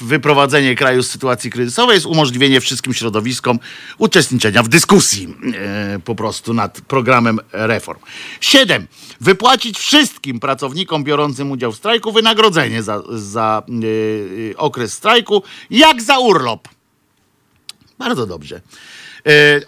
wyprowadzenie 0.00 0.74
kraju 0.74 1.02
z 1.02 1.10
sytuacji 1.10 1.50
kryzysowej 1.50 1.94
jest 1.94 2.06
umożliwienie 2.06 2.60
wszystkim 2.60 2.94
środowiskom 2.94 3.58
uczestniczenia 3.98 4.62
w 4.62 4.68
dyskusji 4.68 5.34
po 6.04 6.14
prostu 6.14 6.54
nad 6.54 6.80
programem 6.80 7.40
reform. 7.52 8.00
Siedem. 8.40 8.86
Wypłacić 9.20 9.78
wszystkim 9.78 10.40
pracownikom 10.40 11.04
biorącym 11.04 11.50
udział 11.50 11.72
w 11.72 11.76
strajku 11.76 12.12
wynagrodzenie 12.12 12.82
za, 12.82 13.02
za 13.10 13.62
okres 14.56 14.92
strajku, 14.92 15.42
jak 15.70 16.02
za 16.02 16.18
urlop. 16.18 16.68
Bardzo 17.98 18.26
dobrze. 18.26 18.60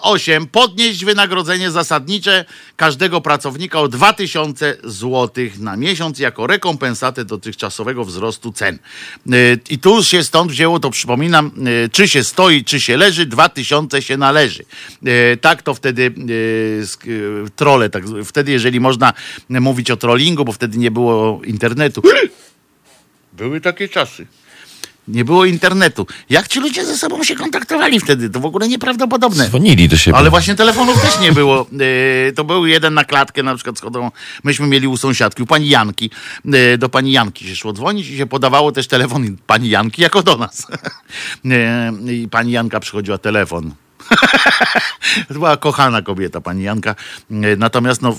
8. 0.01 0.47
Podnieść 0.47 1.05
wynagrodzenie 1.05 1.71
zasadnicze 1.71 2.45
każdego 2.77 3.21
pracownika 3.21 3.81
o 3.81 3.89
2000 3.89 4.77
zł 4.85 5.45
na 5.59 5.77
miesiąc 5.77 6.19
jako 6.19 6.47
rekompensatę 6.47 7.25
dotychczasowego 7.25 8.05
wzrostu 8.05 8.53
cen. 8.53 8.79
Y, 9.33 9.59
I 9.71 9.79
tu 9.79 10.05
się 10.05 10.25
stąd 10.25 10.51
wzięło, 10.51 10.81
to 10.81 10.91
przypominam, 10.91 11.51
y, 11.87 11.89
czy 11.89 12.09
się 12.09 12.25
stoi, 12.25 12.65
czy 12.65 12.81
się 12.81 12.97
leży, 12.97 13.27
2000 13.27 14.03
się 14.03 14.17
należy. 14.17 14.65
Tak 15.41 15.63
to 15.63 15.75
wtedy 15.75 16.15
trole, 17.57 17.91
tak, 17.91 18.05
wtedy 18.25 18.53
jeżeli 18.53 18.81
można 18.81 19.13
mówić 19.49 19.91
o 19.91 19.97
trollingu, 19.97 20.45
bo 20.45 20.53
wtedy 20.53 20.79
nie 20.79 20.91
było 20.91 21.41
internetu. 21.45 22.03
Były 23.33 23.61
takie 23.61 23.89
czasy. 23.89 24.27
Nie 25.09 25.25
było 25.25 25.45
internetu. 25.45 26.07
Jak 26.31 26.49
ci 26.49 26.61
ludzie 26.61 26.85
ze 26.85 26.97
sobą 26.97 27.25
się 27.25 27.37
kontaktowali 27.37 28.01
wtedy? 28.01 28.31
To 28.31 28.41
w 28.41 28.47
ogóle 28.47 28.69
nieprawdopodobne. 28.69 29.47
Dzwonili 29.47 29.89
do 29.89 29.97
siebie. 29.97 30.17
Ale 30.17 30.31
właśnie 30.31 30.55
telefonów 30.55 31.03
też 31.03 31.21
nie 31.21 31.33
było. 31.33 31.67
Yy, 31.73 32.33
To 32.37 32.45
był 32.45 32.67
jeden 32.67 32.95
na 32.95 33.05
klatkę, 33.05 33.43
na 33.43 33.55
przykład 33.55 33.79
schodzą. 33.79 34.11
Myśmy 34.45 34.67
mieli 34.67 34.87
u 34.87 34.97
sąsiadki, 34.97 35.43
u 35.43 35.47
pani 35.47 35.69
Janki. 35.69 36.11
Yy, 36.45 36.79
Do 36.79 36.89
pani 36.89 37.13
Janki 37.13 37.49
się 37.49 37.57
szło 37.57 37.73
dzwonić 37.73 38.09
i 38.09 38.17
się 38.17 38.27
podawało 38.27 38.73
też 38.73 38.87
telefon 38.87 39.37
pani 39.47 39.69
Janki 39.69 40.03
jako 40.03 40.23
do 40.23 40.37
nas. 40.37 40.67
Yy, 41.45 42.13
I 42.23 42.29
pani 42.29 42.53
Janka 42.53 42.81
przychodziła 42.81 43.19
telefon. 43.19 43.75
To 45.29 45.35
była 45.35 45.57
kochana 45.57 46.03
kobieta, 46.03 46.41
pani 46.41 46.63
Janka. 46.63 46.95
E, 47.31 47.57
Natomiast 47.57 48.03
no, 48.03 48.17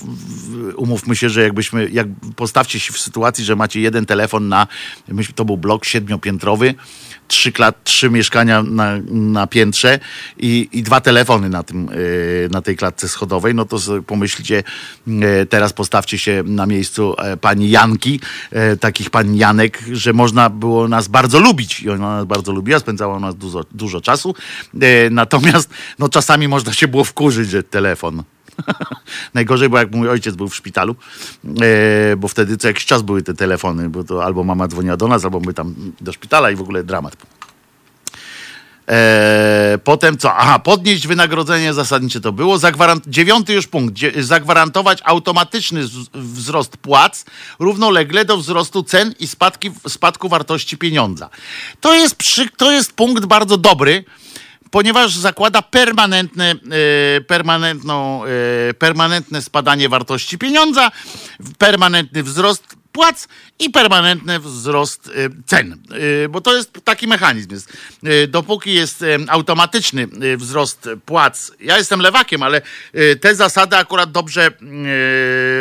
umówmy 0.76 1.16
się, 1.16 1.28
że 1.28 1.42
jakbyśmy, 1.42 1.88
jak 1.88 2.06
postawcie 2.36 2.80
się 2.80 2.92
w 2.92 2.98
sytuacji, 2.98 3.44
że 3.44 3.56
macie 3.56 3.80
jeden 3.80 4.06
telefon 4.06 4.48
na, 4.48 4.66
to 5.34 5.44
był 5.44 5.56
blok 5.56 5.84
siedmiopiętrowy, 5.84 6.74
trzy, 7.28 7.52
klat, 7.52 7.84
trzy 7.84 8.10
mieszkania 8.10 8.62
na, 8.62 8.98
na 9.10 9.46
piętrze 9.46 9.98
i, 10.38 10.68
i 10.72 10.82
dwa 10.82 11.00
telefony 11.00 11.48
na, 11.48 11.62
tym, 11.62 11.88
e, 11.88 12.48
na 12.48 12.62
tej 12.62 12.76
klatce 12.76 13.08
schodowej, 13.08 13.54
no 13.54 13.64
to 13.64 13.76
pomyślcie, 14.06 14.62
e, 15.08 15.46
teraz 15.46 15.72
postawcie 15.72 16.18
się 16.18 16.42
na 16.46 16.66
miejscu 16.66 17.14
e, 17.18 17.36
pani 17.36 17.70
Janki, 17.70 18.20
takich 18.80 19.10
pani 19.10 19.38
Janek, 19.38 19.82
że 19.92 20.12
można 20.12 20.50
było 20.50 20.88
nas 20.88 21.08
bardzo 21.08 21.40
lubić 21.40 21.80
i 21.80 21.90
ona 21.90 22.16
nas 22.16 22.24
bardzo 22.24 22.52
lubiła, 22.52 22.78
spędzała 22.78 23.16
u 23.16 23.20
nas 23.20 23.36
dużo, 23.36 23.64
dużo 23.72 24.00
czasu, 24.00 24.34
natomiast 25.10 25.70
no 25.98 26.08
czasami 26.08 26.48
można 26.48 26.72
się 26.72 26.88
było 26.88 27.04
wkurzyć, 27.04 27.50
że 27.50 27.62
telefon. 27.62 28.22
Najgorzej, 29.34 29.68
bo 29.68 29.78
jak 29.78 29.94
mój 29.94 30.08
ojciec 30.08 30.36
był 30.36 30.48
w 30.48 30.56
szpitalu, 30.56 30.96
e, 31.60 32.16
bo 32.16 32.28
wtedy 32.28 32.56
co 32.56 32.68
jakiś 32.68 32.86
czas 32.86 33.02
były 33.02 33.22
te 33.22 33.34
telefony, 33.34 33.88
bo 33.88 34.04
to 34.04 34.24
albo 34.24 34.44
mama 34.44 34.68
dzwoniła 34.68 34.96
do 34.96 35.08
nas, 35.08 35.24
albo 35.24 35.40
my 35.40 35.54
tam 35.54 35.74
do 36.00 36.12
szpitala 36.12 36.50
i 36.50 36.56
w 36.56 36.60
ogóle 36.60 36.84
dramat. 36.84 37.16
E, 38.88 39.78
potem 39.84 40.18
co? 40.18 40.34
Aha, 40.36 40.58
podnieść 40.58 41.06
wynagrodzenie 41.06 41.74
zasadnicze 41.74 42.20
to 42.20 42.32
było. 42.32 42.58
Zagwarant... 42.58 43.06
Dziewiąty 43.06 43.52
już 43.52 43.66
punkt. 43.66 43.94
Dzie... 43.94 44.24
Zagwarantować 44.24 44.98
automatyczny 45.04 45.80
wzrost 46.14 46.76
płac 46.76 47.24
równolegle 47.58 48.24
do 48.24 48.36
wzrostu 48.36 48.82
cen 48.82 49.14
i 49.20 49.26
spadki... 49.26 49.70
spadku 49.88 50.28
wartości 50.28 50.78
pieniądza. 50.78 51.30
To 51.80 51.94
jest, 51.94 52.14
przy... 52.14 52.48
to 52.50 52.72
jest 52.72 52.92
punkt 52.92 53.26
bardzo 53.26 53.56
dobry, 53.56 54.04
ponieważ 54.70 55.16
zakłada 55.16 55.62
permanentne, 55.62 56.54
e, 57.16 57.20
permanentną, 57.20 58.24
e, 58.24 58.74
permanentne 58.74 59.42
spadanie 59.42 59.88
wartości 59.88 60.38
pieniądza, 60.38 60.90
permanentny 61.58 62.22
wzrost 62.22 62.64
płac 62.92 63.28
i 63.58 63.70
permanentny 63.70 64.40
wzrost 64.40 65.06
e, 65.08 65.10
cen. 65.46 65.82
Bo 66.30 66.40
to 66.40 66.56
jest 66.56 66.72
taki 66.84 67.06
mechanizm. 67.06 67.50
Jest. 67.50 67.72
Dopóki 68.28 68.74
jest 68.74 69.04
automatyczny 69.28 70.08
wzrost 70.36 70.88
płac, 71.06 71.52
ja 71.60 71.78
jestem 71.78 72.00
lewakiem, 72.00 72.42
ale 72.42 72.62
te 73.20 73.34
zasady 73.34 73.76
akurat 73.76 74.12
dobrze 74.12 74.46
e, 74.46 74.50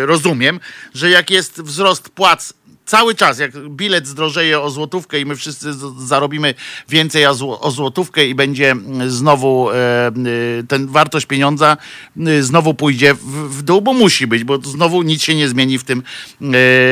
rozumiem, 0.05 0.59
że 0.93 1.09
jak 1.09 1.29
jest 1.29 1.61
wzrost 1.61 2.09
płac 2.09 2.53
cały 2.87 3.15
czas, 3.15 3.39
jak 3.39 3.69
bilet 3.69 4.07
zdrożeje 4.07 4.61
o 4.61 4.69
złotówkę 4.69 5.19
i 5.19 5.25
my 5.25 5.35
wszyscy 5.35 5.69
zarobimy 5.97 6.53
więcej 6.89 7.25
o, 7.25 7.33
zł- 7.33 7.57
o 7.61 7.71
złotówkę 7.71 8.25
i 8.27 8.35
będzie 8.35 8.71
mm, 8.71 9.11
znowu 9.11 9.69
e, 9.71 9.75
e, 9.75 10.11
ten 10.67 10.87
wartość 10.87 11.25
pieniądza 11.25 11.77
e, 12.27 12.43
znowu 12.43 12.73
pójdzie 12.73 13.13
w, 13.49 13.61
dół, 13.61 13.81
bo 13.81 13.93
musi 13.93 14.27
być, 14.27 14.43
bo 14.43 14.57
znowu 14.57 15.01
nic 15.01 15.23
się 15.23 15.35
nie 15.35 15.47
zmieni 15.49 15.77
w 15.79 15.83
tym, 15.83 16.03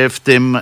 w 0.10 0.18
tym 0.24 0.58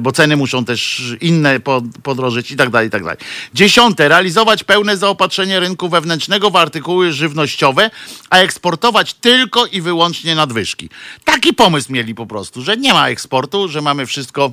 bo 0.00 0.12
ceny 0.12 0.36
muszą 0.36 0.64
też 0.64 1.02
inne 1.20 1.60
po- 1.60 1.82
podrożyć 2.02 2.50
i 2.50 2.56
tak 2.56 2.70
dalej, 2.70 2.88
i 2.88 2.90
tak 2.90 3.02
dalej. 3.02 3.18
Dziesiąte, 3.54 4.08
realizować 4.08 4.64
pełne 4.64 4.96
zaopatrzenie 4.96 5.60
rynku 5.60 5.88
wewnętrznego 5.88 6.50
w 6.50 6.56
artykuły 6.56 7.12
żywnościowe, 7.12 7.90
a 8.30 8.38
eksportować 8.38 9.14
tylko 9.14 9.66
i 9.66 9.80
wyłącznie 9.80 10.34
nadwyżki. 10.34 10.88
Taki 11.24 11.54
pomysł 11.54 11.92
mieli 11.92 12.14
po 12.14 12.26
prostu, 12.26 12.62
że 12.62 12.76
nie 12.76 12.92
ma 12.92 13.08
eksportu, 13.08 13.68
że 13.68 13.82
mamy 13.82 14.06
wszystko 14.06 14.52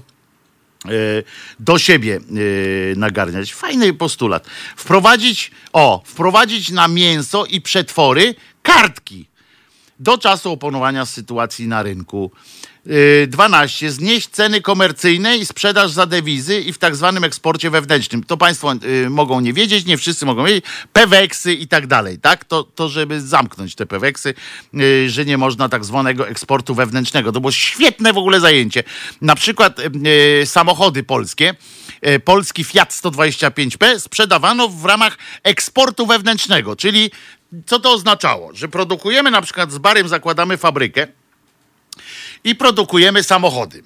do 1.60 1.80
siebie 1.80 2.16
e, 2.16 2.20
nagarniać. 2.96 3.54
Fajny 3.54 3.94
postulat. 3.94 4.48
Wprowadzić, 4.76 5.52
o, 5.74 6.04
wprowadzić 6.06 6.70
na 6.70 6.88
mięso 6.88 7.46
i 7.46 7.62
przetwory 7.62 8.36
kartki 8.64 9.26
do 10.00 10.18
czasu 10.18 10.52
opanowania 10.52 11.06
sytuacji 11.06 11.68
na 11.68 11.84
rynku. 11.84 12.32
Yy, 12.86 13.28
12. 13.28 13.92
Znieść 13.92 14.30
ceny 14.30 14.62
komercyjne 14.62 15.38
i 15.38 15.46
sprzedaż 15.46 15.92
za 15.92 16.06
dewizy 16.06 16.60
i 16.60 16.74
w 16.74 16.78
tak 16.78 16.96
zwanym 16.96 17.24
eksporcie 17.24 17.70
wewnętrznym. 17.70 18.24
To 18.24 18.38
Państwo 18.38 18.74
yy, 18.74 19.10
mogą 19.10 19.40
nie 19.40 19.54
wiedzieć, 19.54 19.86
nie 19.86 19.98
wszyscy 19.98 20.26
mogą 20.26 20.46
wiedzieć. 20.46 20.66
Peweksy 20.94 21.54
i 21.54 21.68
tak 21.68 21.88
dalej, 21.88 22.20
tak? 22.20 22.46
To, 22.46 22.64
to 22.64 22.90
żeby 22.90 23.22
zamknąć 23.22 23.76
te 23.76 23.86
peweksy, 23.86 24.34
yy, 24.74 25.10
że 25.10 25.26
nie 25.26 25.38
można 25.38 25.70
tak 25.70 25.86
zwanego 25.86 26.28
eksportu 26.28 26.76
wewnętrznego. 26.76 27.32
To 27.32 27.42
było 27.42 27.52
świetne 27.52 28.14
w 28.14 28.18
ogóle 28.18 28.40
zajęcie. 28.40 28.84
Na 29.22 29.36
przykład 29.36 29.82
samochody 30.46 31.04
polskie, 31.04 31.56
polski 32.26 32.64
Fiat 32.64 32.92
125P 32.94 34.00
sprzedawano 34.00 34.70
w 34.70 34.86
ramach 34.86 35.18
eksportu 35.44 36.06
wewnętrznego, 36.06 36.76
czyli 36.76 37.12
co 37.66 37.80
to 37.80 37.92
oznaczało? 37.92 38.50
Że 38.54 38.68
produkujemy 38.68 39.32
na 39.32 39.42
przykład 39.42 39.72
z 39.72 39.78
barem, 39.78 40.08
zakładamy 40.08 40.58
fabrykę 40.58 41.08
i 42.44 42.56
produkujemy 42.56 43.24
samochody. 43.24 43.84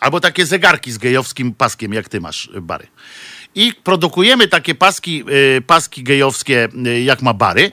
Albo 0.00 0.20
takie 0.20 0.46
zegarki 0.46 0.92
z 0.92 0.98
gejowskim 0.98 1.54
paskiem, 1.54 1.92
jak 1.92 2.08
ty 2.08 2.20
masz, 2.20 2.50
y, 2.56 2.60
Bary. 2.60 2.86
I 3.54 3.72
produkujemy 3.84 4.48
takie 4.48 4.74
paski, 4.74 5.24
y, 5.58 5.62
paski 5.62 6.02
gejowskie, 6.02 6.68
y, 6.86 7.02
jak 7.02 7.22
ma 7.22 7.34
Bary. 7.34 7.70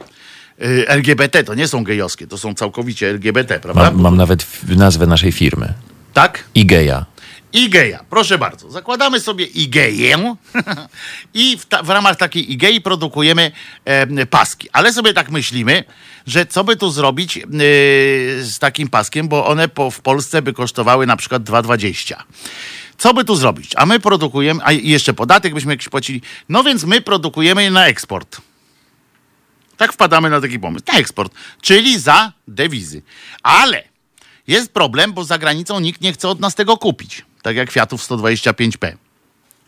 LGBT 0.88 1.44
to 1.44 1.54
nie 1.56 1.68
są 1.68 1.84
gejowskie, 1.84 2.28
to 2.28 2.38
są 2.38 2.54
całkowicie 2.54 3.10
LGBT, 3.10 3.60
prawda? 3.60 3.82
Mam, 3.82 4.02
mam 4.02 4.18
nawet 4.18 4.48
nazwę 4.68 5.08
naszej 5.08 5.32
firmy. 5.32 5.74
Tak? 6.14 6.44
Igeja. 6.56 7.06
Igeja, 7.54 8.04
proszę 8.10 8.38
bardzo. 8.38 8.72
Zakładamy 8.72 9.20
sobie 9.20 9.45
Igeję 9.45 10.36
i 11.34 11.58
w, 11.58 11.66
ta, 11.66 11.84
w 11.84 11.89
ramach 11.89 12.18
takiej 12.18 12.52
Igei 12.52 12.82
produkujemy 12.82 13.52
e, 13.86 14.26
paski. 14.26 14.70
Ale 14.74 14.93
sobie 14.93 15.14
tak 15.14 15.32
myślimy, 15.32 15.84
że 16.28 16.45
co 16.45 16.64
by 16.64 16.76
tu 16.76 16.91
zrobić 16.91 17.38
e, 17.38 17.41
z 18.43 18.60
takim 18.60 18.88
paskiem, 18.88 19.28
bo 19.28 19.48
one 19.48 19.70
po, 19.70 19.91
w 19.91 20.02
Polsce 20.02 20.41
by 20.41 20.54
kosztowały 20.54 21.08
na 21.08 21.18
przykład 21.18 21.43
2,20. 21.43 22.16
Co 22.98 23.14
by 23.14 23.26
tu 23.26 23.36
zrobić? 23.36 23.72
A 23.76 23.86
my 23.86 24.00
produkujemy, 24.00 24.62
a 24.64 24.72
jeszcze 24.72 25.14
podatek 25.14 25.54
byśmy 25.54 25.74
jakiś 25.74 25.89
płacili. 25.89 26.22
No 26.50 26.64
więc 26.64 26.84
my 26.84 27.02
produkujemy 27.02 27.64
je 27.64 27.72
na 27.72 27.88
eksport. 27.88 28.41
Tak 29.78 29.93
wpadamy 29.93 30.30
na 30.30 30.41
taki 30.41 30.60
pomysł. 30.60 30.86
Na 30.93 31.00
eksport, 31.00 31.34
czyli 31.62 32.00
za 32.00 32.32
dewizy. 32.48 33.02
Ale 33.43 33.84
jest 34.48 34.72
problem, 34.72 35.14
bo 35.14 35.24
za 35.24 35.38
granicą 35.38 35.80
nikt 35.80 36.02
nie 36.02 36.14
chce 36.14 36.30
od 36.30 36.39
nas 36.39 36.56
tego 36.56 36.78
kupić. 36.78 37.26
Tak 37.42 37.56
jak 37.56 37.72
Fiatów 37.72 38.02
125P. 38.02 38.96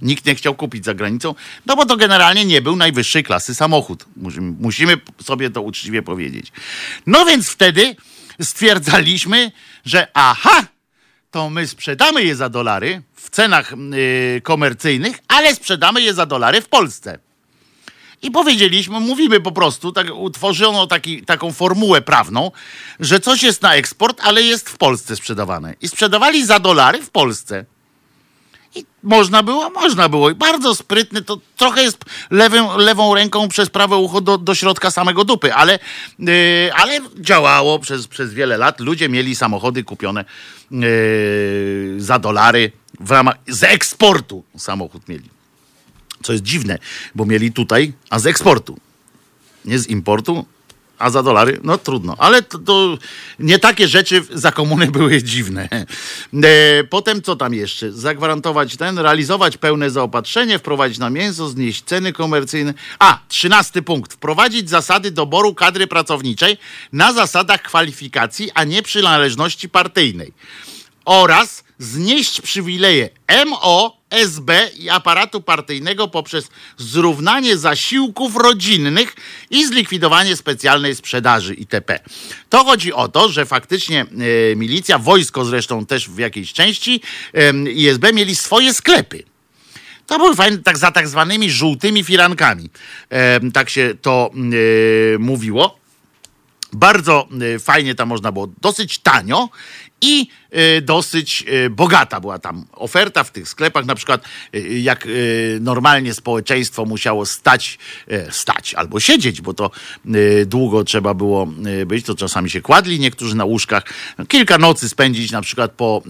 Nikt 0.01 0.25
nie 0.25 0.35
chciał 0.35 0.55
kupić 0.55 0.85
za 0.85 0.93
granicą, 0.93 1.35
no 1.65 1.75
bo 1.75 1.85
to 1.85 1.97
generalnie 1.97 2.45
nie 2.45 2.61
był 2.61 2.75
najwyższej 2.75 3.23
klasy 3.23 3.55
samochód. 3.55 4.05
Musimy, 4.15 4.51
musimy 4.59 4.97
sobie 5.23 5.49
to 5.49 5.61
uczciwie 5.61 6.01
powiedzieć. 6.01 6.51
No 7.05 7.25
więc 7.25 7.49
wtedy 7.49 7.95
stwierdzaliśmy, 8.41 9.51
że 9.85 10.07
aha, 10.13 10.65
to 11.31 11.49
my 11.49 11.67
sprzedamy 11.67 12.23
je 12.23 12.35
za 12.35 12.49
dolary 12.49 13.01
w 13.15 13.29
cenach 13.29 13.71
yy, 13.71 14.41
komercyjnych, 14.41 15.19
ale 15.27 15.55
sprzedamy 15.55 16.01
je 16.01 16.13
za 16.13 16.25
dolary 16.25 16.61
w 16.61 16.69
Polsce. 16.69 17.19
I 18.21 18.31
powiedzieliśmy, 18.31 18.99
mówimy 18.99 19.39
po 19.39 19.51
prostu, 19.51 19.91
tak, 19.91 20.07
utworzono 20.15 20.87
taki, 20.87 21.21
taką 21.25 21.51
formułę 21.51 22.01
prawną, 22.01 22.51
że 22.99 23.19
coś 23.19 23.43
jest 23.43 23.61
na 23.61 23.75
eksport, 23.75 24.21
ale 24.23 24.41
jest 24.41 24.69
w 24.69 24.77
Polsce 24.77 25.15
sprzedawane. 25.15 25.75
I 25.81 25.87
sprzedawali 25.87 26.45
za 26.45 26.59
dolary 26.59 27.01
w 27.01 27.09
Polsce. 27.09 27.65
I 28.75 28.85
można 29.03 29.43
było, 29.43 29.69
można 29.69 30.09
było. 30.09 30.29
I 30.29 30.35
bardzo 30.35 30.75
sprytny, 30.75 31.21
to 31.21 31.39
trochę 31.57 31.83
jest 31.83 31.97
lewym, 32.31 32.65
lewą 32.77 33.15
ręką 33.15 33.47
przez 33.47 33.69
prawe 33.69 33.95
ucho 33.95 34.21
do, 34.21 34.37
do 34.37 34.55
środka 34.55 34.91
samego 34.91 35.23
dupy, 35.23 35.53
ale, 35.53 35.79
yy, 36.19 36.71
ale 36.75 36.99
działało 37.19 37.79
przez, 37.79 38.07
przez 38.07 38.33
wiele 38.33 38.57
lat. 38.57 38.79
Ludzie 38.79 39.09
mieli 39.09 39.35
samochody 39.35 39.83
kupione 39.83 40.25
yy, 40.71 41.95
za 41.97 42.19
dolary 42.19 42.71
w 42.99 43.11
ramach, 43.11 43.35
z 43.47 43.63
eksportu 43.63 44.43
samochód 44.57 45.07
mieli. 45.07 45.38
Co 46.23 46.31
jest 46.31 46.43
dziwne, 46.43 46.77
bo 47.15 47.25
mieli 47.25 47.51
tutaj, 47.51 47.93
a 48.09 48.19
z 48.19 48.25
eksportu. 48.25 48.77
Nie 49.65 49.79
z 49.79 49.87
importu, 49.87 50.45
a 50.99 51.09
za 51.09 51.23
dolary, 51.23 51.59
no 51.63 51.77
trudno. 51.77 52.15
Ale 52.17 52.41
to, 52.41 52.57
to 52.57 52.97
nie 53.39 53.59
takie 53.59 53.87
rzeczy 53.87 54.23
za 54.33 54.51
komuny 54.51 54.87
były 54.97 55.23
dziwne. 55.23 55.69
E, 56.43 56.83
potem 56.83 57.21
co 57.21 57.35
tam 57.35 57.53
jeszcze? 57.53 57.91
Zagwarantować 57.91 58.77
ten, 58.77 58.99
realizować 58.99 59.57
pełne 59.57 59.91
zaopatrzenie, 59.91 60.59
wprowadzić 60.59 60.97
na 60.97 61.09
mięso, 61.09 61.49
znieść 61.49 61.83
ceny 61.83 62.13
komercyjne. 62.13 62.73
A, 62.99 63.19
trzynasty 63.27 63.81
punkt. 63.81 64.13
Wprowadzić 64.13 64.69
zasady 64.69 65.11
doboru 65.11 65.53
kadry 65.53 65.87
pracowniczej 65.87 66.57
na 66.93 67.13
zasadach 67.13 67.61
kwalifikacji, 67.61 68.51
a 68.53 68.63
nie 68.63 68.83
przynależności 68.83 69.69
partyjnej 69.69 70.33
oraz 71.05 71.63
znieść 71.79 72.41
przywileje 72.41 73.09
MO, 73.45 73.99
SB 74.09 74.69
i 74.77 74.89
aparatu 74.89 75.41
partyjnego 75.41 76.07
poprzez 76.07 76.49
zrównanie 76.77 77.57
zasiłków 77.57 78.35
rodzinnych 78.35 79.15
i 79.49 79.67
zlikwidowanie 79.67 80.35
specjalnej 80.35 80.95
sprzedaży 80.95 81.53
itp. 81.53 81.99
To 82.49 82.63
chodzi 82.63 82.93
o 82.93 83.07
to, 83.07 83.29
że 83.29 83.45
faktycznie 83.45 84.01
e, 84.01 84.55
milicja, 84.55 84.99
wojsko 84.99 85.45
zresztą 85.45 85.85
też 85.85 86.09
w 86.09 86.17
jakiejś 86.17 86.53
części 86.53 87.01
e, 87.33 87.71
i 87.71 87.87
SB 87.87 88.13
mieli 88.13 88.35
swoje 88.35 88.73
sklepy. 88.73 89.23
To 90.07 90.19
był 90.19 90.35
fajny, 90.35 90.57
tak 90.57 90.77
za 90.77 90.91
tak 90.91 91.07
zwanymi 91.07 91.51
żółtymi 91.51 92.03
firankami. 92.03 92.69
E, 93.09 93.51
tak 93.51 93.69
się 93.69 93.95
to 94.01 94.31
e, 94.33 95.17
mówiło. 95.19 95.79
Bardzo 96.73 97.27
y, 97.55 97.59
fajnie 97.59 97.95
tam 97.95 98.09
można 98.09 98.31
było, 98.31 98.47
dosyć 98.61 98.99
tanio 98.99 99.49
i 100.01 100.27
y, 100.77 100.81
dosyć 100.81 101.45
y, 101.65 101.69
bogata 101.69 102.19
była 102.19 102.39
tam 102.39 102.65
oferta 102.71 103.23
w 103.23 103.31
tych 103.31 103.49
sklepach. 103.49 103.85
Na 103.85 103.95
przykład, 103.95 104.23
y, 104.55 104.79
jak 104.79 105.07
normalnie 105.59 106.13
społeczeństwo 106.13 106.85
musiało 106.85 107.25
stać, 107.25 107.79
stać 108.29 108.73
albo 108.73 108.99
siedzieć, 108.99 109.41
bo 109.41 109.53
to 109.53 109.71
długo 110.45 110.83
trzeba 110.83 111.13
było 111.13 111.47
być, 111.85 112.05
to 112.05 112.15
czasami 112.15 112.49
się 112.49 112.61
kładli 112.61 112.99
niektórzy 112.99 113.35
na 113.35 113.45
łóżkach. 113.45 113.83
Kilka 114.27 114.57
nocy 114.57 114.89
spędzić, 114.89 115.31
na 115.31 115.41
przykład 115.41 115.71
po 115.71 116.03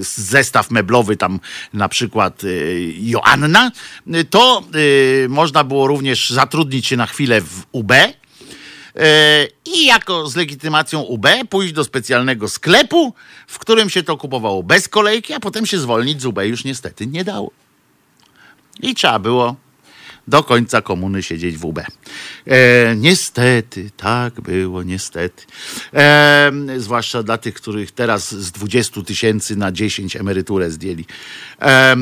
zestaw 0.00 0.70
meblowy, 0.70 1.16
tam 1.16 1.40
na 1.72 1.88
przykład 1.88 2.42
Joanna, 3.00 3.72
to 4.30 4.64
można 5.28 5.64
było 5.64 5.86
również 5.86 6.30
zatrudnić 6.30 6.86
się 6.86 6.96
na 6.96 7.06
chwilę 7.06 7.40
w 7.40 7.66
UB. 7.72 7.92
E, 8.98 9.48
i 9.64 9.86
jako 9.86 10.28
z 10.28 10.36
legitymacją 10.36 11.00
UB 11.00 11.26
pójść 11.50 11.72
do 11.72 11.84
specjalnego 11.84 12.48
sklepu, 12.48 13.14
w 13.46 13.58
którym 13.58 13.90
się 13.90 14.02
to 14.02 14.16
kupowało 14.16 14.62
bez 14.62 14.88
kolejki, 14.88 15.32
a 15.32 15.40
potem 15.40 15.66
się 15.66 15.78
zwolnić 15.78 16.22
z 16.22 16.26
UB 16.26 16.38
już 16.42 16.64
niestety 16.64 17.06
nie 17.06 17.24
dało. 17.24 17.50
I 18.80 18.94
trzeba 18.94 19.18
było 19.18 19.56
do 20.28 20.42
końca 20.42 20.82
komuny 20.82 21.22
siedzieć 21.22 21.56
w 21.56 21.64
UB. 21.64 21.78
E, 21.78 22.96
niestety, 22.96 23.90
tak 23.96 24.40
było, 24.40 24.82
niestety. 24.82 25.42
E, 25.94 26.52
zwłaszcza 26.76 27.22
dla 27.22 27.38
tych, 27.38 27.54
których 27.54 27.92
teraz 27.92 28.34
z 28.34 28.52
20 28.52 29.02
tysięcy 29.02 29.56
na 29.56 29.72
10 29.72 30.16
emeryturę 30.16 30.70
zdjęli. 30.70 31.04
E, 31.60 31.64
e, 31.64 31.96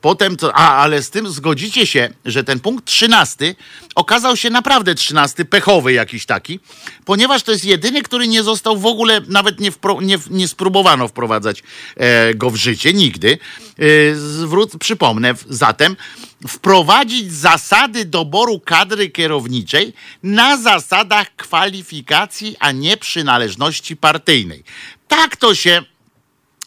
potem 0.00 0.36
to, 0.36 0.54
a, 0.54 0.76
ale 0.76 1.02
z 1.02 1.10
tym 1.10 1.28
zgodzicie 1.28 1.86
się, 1.86 2.08
że 2.24 2.44
ten 2.44 2.60
punkt 2.60 2.84
13 2.84 3.54
okazał 3.94 4.36
się 4.36 4.50
naprawdę 4.50 4.94
13, 4.94 5.44
pechowy 5.44 5.92
jakiś 5.92 6.26
taki, 6.26 6.60
ponieważ 7.04 7.42
to 7.42 7.52
jest 7.52 7.64
jedyny, 7.64 8.02
który 8.02 8.28
nie 8.28 8.42
został 8.42 8.78
w 8.78 8.86
ogóle, 8.86 9.20
nawet 9.28 9.60
nie, 9.60 9.70
wpro, 9.70 10.00
nie, 10.00 10.18
nie 10.30 10.48
spróbowano 10.48 11.08
wprowadzać 11.08 11.62
e, 11.96 12.34
go 12.34 12.50
w 12.50 12.56
życie, 12.56 12.92
nigdy. 12.92 13.38
E, 13.78 14.14
zwrót, 14.14 14.76
przypomnę 14.78 15.34
zatem, 15.48 15.96
wprowadzić 16.48 17.32
zasady 17.32 18.04
doboru 18.04 18.60
kadry 18.60 19.10
kierowniczej 19.10 19.92
na 20.22 20.56
zasadach 20.56 21.36
kwalifikacji, 21.36 22.56
a 22.60 22.72
nie 22.72 22.96
przynależności 22.96 23.96
partyjnej. 23.96 24.64
Tak 25.08 25.36
to 25.36 25.54
się 25.54 25.82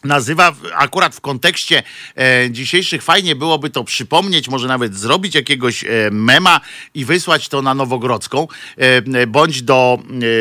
nazywa 0.04 0.52
akurat 0.74 1.14
w 1.14 1.20
kontekście 1.20 1.82
e, 2.16 2.50
dzisiejszych 2.50 3.02
fajnie 3.02 3.36
byłoby 3.36 3.70
to 3.70 3.84
przypomnieć, 3.84 4.48
może 4.48 4.68
nawet 4.68 4.96
zrobić 4.96 5.34
jakiegoś 5.34 5.84
e, 5.84 5.88
mema 6.10 6.60
i 6.94 7.04
wysłać 7.04 7.48
to 7.48 7.62
na 7.62 7.74
Nowogrodzką, 7.74 8.48
e, 8.78 8.80
e, 9.20 9.26
bądź 9.26 9.62
do 9.62 9.98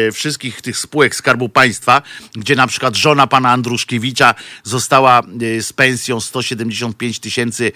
e, 0.07 0.11
wszystkich 0.11 0.61
tych 0.61 0.77
spółek 0.77 1.15
Skarbu 1.15 1.49
Państwa, 1.49 2.01
gdzie 2.35 2.55
na 2.55 2.67
przykład 2.67 2.95
żona 2.95 3.27
pana 3.27 3.51
Andruszkiewicza 3.51 4.35
została 4.63 5.19
e, 5.19 5.61
z 5.61 5.73
pensją 5.73 6.19
175 6.19 7.19
tysięcy 7.19 7.71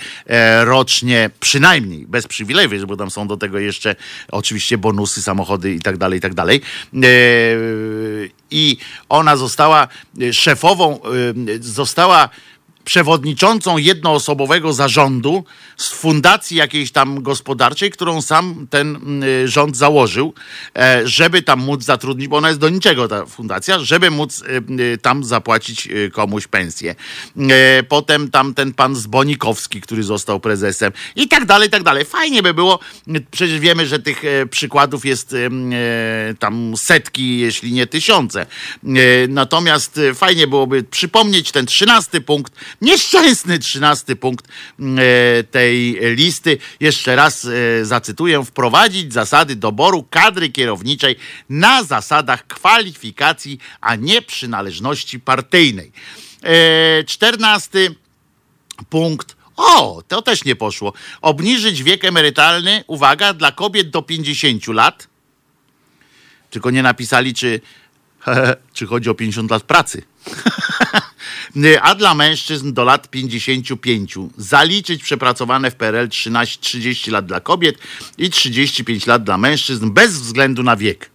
rocznie, 0.64 1.30
przynajmniej, 1.40 2.08
bez 2.08 2.28
przywilejów, 2.28 2.86
bo 2.86 2.98
tam 2.98 3.12
są 3.12 3.28
do 3.28 3.38
tego 3.38 3.60
jeszcze 3.60 3.96
oczywiście 4.32 4.78
bonusy, 4.78 5.22
samochody 5.22 5.74
i 5.74 5.80
tak 5.80 5.98
dalej, 5.98 6.18
i 6.18 6.22
tak 6.22 6.34
dalej. 6.34 6.62
I 8.52 8.78
ona 9.10 9.38
została 9.38 9.88
e, 10.22 10.34
szefową, 10.34 11.00
e, 11.00 11.00
została 11.62 12.30
przewodniczącą 12.88 13.78
jednoosobowego 13.78 14.74
zarządu 14.74 15.44
z 15.78 15.90
fundacji 15.90 16.58
jakiejś 16.58 16.92
tam 16.92 17.24
gospodarczej, 17.24 17.92
którą 17.92 18.22
sam 18.22 18.68
ten 18.70 18.96
mm, 18.96 19.48
rząd 19.48 19.78
założył, 19.78 20.34
e, 20.76 21.08
żeby 21.08 21.42
tam 21.42 21.60
móc 21.60 21.84
zatrudnić, 21.84 22.28
bo 22.28 22.38
ona 22.38 22.48
jest 22.48 22.60
do 22.60 22.70
niczego 22.70 23.08
ta 23.08 23.26
fundacja, 23.26 23.80
żeby 23.80 24.12
móc 24.12 24.44
e, 24.44 24.46
e, 24.94 24.98
tam 24.98 25.24
zapłacić 25.24 25.88
komuś 26.14 26.48
pensję. 26.48 26.96
E, 27.50 27.84
Potem 27.84 28.32
tam 28.32 28.54
ten 28.54 28.74
pan 28.74 28.96
Zbonikowski, 28.96 29.82
który 29.82 30.04
został 30.04 30.40
prezesem 30.40 30.92
i 31.16 31.28
tak 31.28 31.46
dalej, 31.46 31.68
i 31.68 31.72
tak 31.72 31.84
dalej. 31.84 32.06
Fajnie 32.06 32.44
by 32.44 32.54
było, 32.54 32.80
przecież 33.32 33.60
wiemy, 33.60 33.88
że 33.88 34.00
tych 34.00 34.26
e, 34.26 34.46
przykładów 34.46 35.06
jest 35.06 35.36
tam 36.40 36.74
setki, 36.78 37.40
jeśli 37.40 37.72
nie 37.72 37.88
tysiące. 37.88 38.46
Natomiast 39.30 40.00
fajnie 40.16 40.48
byłoby 40.48 40.84
przypomnieć 40.84 41.52
ten 41.52 41.66
trzynasty 41.66 42.22
punkt, 42.22 42.54
nieszczęsny 42.82 43.60
trzynasty 43.60 44.16
punkt 44.16 44.48
e, 44.48 45.44
tej 45.44 45.98
listy. 46.16 46.58
Jeszcze 46.80 47.16
raz 47.16 47.46
e, 47.46 47.86
zacytuję. 47.86 48.46
Wprowadzić 48.46 49.14
zasady 49.14 49.56
doboru 49.56 50.04
kadry 50.10 50.50
kierowniczej 50.50 51.16
na 51.50 51.84
zasadach 51.84 52.48
kwalifikacji, 52.48 53.60
a 53.82 53.96
nie 53.96 54.22
przynależności 54.22 55.20
partyjnej. 55.20 55.92
E, 56.44 57.04
Czternasty 57.04 57.96
punkt. 58.90 59.38
O, 59.58 60.04
to 60.08 60.22
też 60.22 60.46
nie 60.46 60.56
poszło. 60.56 60.94
Obniżyć 61.22 61.84
wiek 61.84 62.06
emerytalny, 62.06 62.84
uwaga, 62.88 63.34
dla 63.34 63.52
kobiet 63.52 63.90
do 63.90 64.02
50 64.02 64.68
lat. 64.68 65.08
Tylko 66.50 66.72
nie 66.72 66.84
napisali, 66.84 67.34
czy, 67.34 67.62
czy 68.74 68.88
chodzi 68.88 69.10
o 69.10 69.16
50 69.16 69.52
lat 69.52 69.64
pracy. 69.64 70.02
A 71.82 71.96
dla 71.96 72.14
mężczyzn 72.14 72.74
do 72.74 72.84
lat 72.84 73.10
55. 73.10 74.16
Zaliczyć 74.38 75.04
przepracowane 75.04 75.72
w 75.72 75.76
PRL 75.76 76.10
13, 76.10 76.62
30 76.62 77.12
lat 77.12 77.26
dla 77.26 77.40
kobiet 77.40 77.78
i 78.18 78.30
35 78.30 79.06
lat 79.06 79.24
dla 79.24 79.38
mężczyzn 79.38 79.92
bez 79.92 80.20
względu 80.22 80.64
na 80.64 80.76
wiek. 80.76 81.10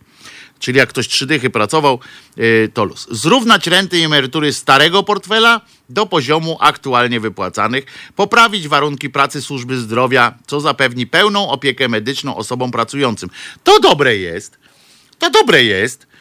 Czyli 0.58 0.78
jak 0.78 0.88
ktoś 0.88 1.08
trzy 1.08 1.26
dychy 1.26 1.50
pracował, 1.50 1.98
yy, 2.36 2.70
to 2.74 2.84
luz. 2.84 3.06
Zrównać 3.10 3.66
renty 3.66 3.98
i 3.98 4.02
emerytury 4.02 4.52
starego 4.52 5.02
portfela 5.02 5.60
do 5.88 6.06
poziomu 6.06 6.56
aktualnie 6.60 7.20
wypłacanych. 7.20 7.84
Poprawić 8.16 8.68
warunki 8.68 9.10
pracy 9.10 9.42
służby 9.42 9.78
zdrowia, 9.78 10.34
co 10.46 10.60
zapewni 10.60 11.06
pełną 11.06 11.48
opiekę 11.48 11.88
medyczną 11.88 12.36
osobom 12.36 12.70
pracującym. 12.70 13.30
To 13.64 13.80
dobre 13.80 14.16
jest. 14.16 14.58
To 15.18 15.30
dobre 15.30 15.64
jest. 15.64 16.11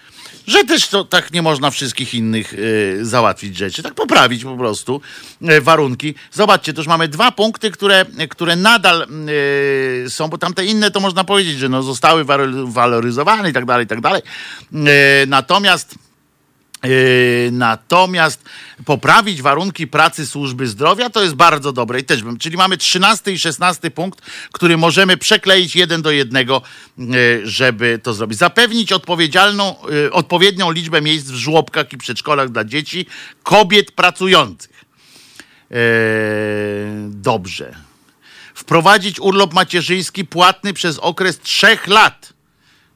Że 0.47 0.63
też 0.63 0.87
to 0.87 1.05
tak 1.05 1.33
nie 1.33 1.41
można 1.41 1.71
wszystkich 1.71 2.13
innych 2.13 2.53
y, 2.53 2.99
załatwić 3.01 3.57
rzeczy, 3.57 3.83
tak 3.83 3.93
poprawić 3.93 4.43
po 4.43 4.57
prostu 4.57 5.01
y, 5.41 5.61
warunki. 5.61 6.15
Zobaczcie, 6.31 6.73
to 6.73 6.79
już 6.79 6.87
mamy 6.87 7.07
dwa 7.07 7.31
punkty, 7.31 7.71
które, 7.71 8.05
które 8.29 8.55
nadal 8.55 9.07
y, 10.05 10.09
są, 10.09 10.27
bo 10.27 10.37
tamte 10.37 10.65
inne 10.65 10.91
to 10.91 10.99
można 10.99 11.23
powiedzieć, 11.23 11.57
że 11.57 11.69
no, 11.69 11.83
zostały 11.83 12.25
waloryzowane 12.65 13.49
i 13.49 13.53
tak 13.53 13.65
dalej, 13.65 13.85
i 13.85 13.87
tak 13.87 14.01
dalej. 14.01 14.21
Natomiast 15.27 15.95
natomiast 17.51 18.43
poprawić 18.85 19.41
warunki 19.41 19.87
pracy 19.87 20.25
służby 20.25 20.67
zdrowia 20.67 21.09
to 21.09 21.23
jest 21.23 21.35
bardzo 21.35 21.73
dobre 21.73 21.99
i 21.99 22.03
też 22.03 22.23
bym, 22.23 22.37
czyli 22.37 22.57
mamy 22.57 22.77
13 22.77 23.31
i 23.31 23.39
16 23.39 23.91
punkt, 23.91 24.21
który 24.51 24.77
możemy 24.77 25.17
przekleić 25.17 25.75
jeden 25.75 26.01
do 26.01 26.11
jednego, 26.11 26.61
yy, 26.97 27.41
żeby 27.43 27.99
to 28.03 28.13
zrobić. 28.13 28.37
Zapewnić 28.37 28.91
odpowiedzialną, 28.91 29.75
yy, 29.89 30.11
odpowiednią 30.11 30.71
liczbę 30.71 31.01
miejsc 31.01 31.27
w 31.27 31.35
żłobkach 31.35 31.93
i 31.93 31.97
przedszkolach 31.97 32.49
dla 32.49 32.63
dzieci 32.63 33.05
kobiet 33.43 33.91
pracujących. 33.91 34.85
Yy, 35.69 35.77
dobrze. 37.07 37.75
Wprowadzić 38.53 39.19
urlop 39.19 39.53
macierzyński 39.53 40.25
płatny 40.25 40.73
przez 40.73 40.97
okres 40.99 41.39
trzech 41.39 41.87
lat. 41.87 42.33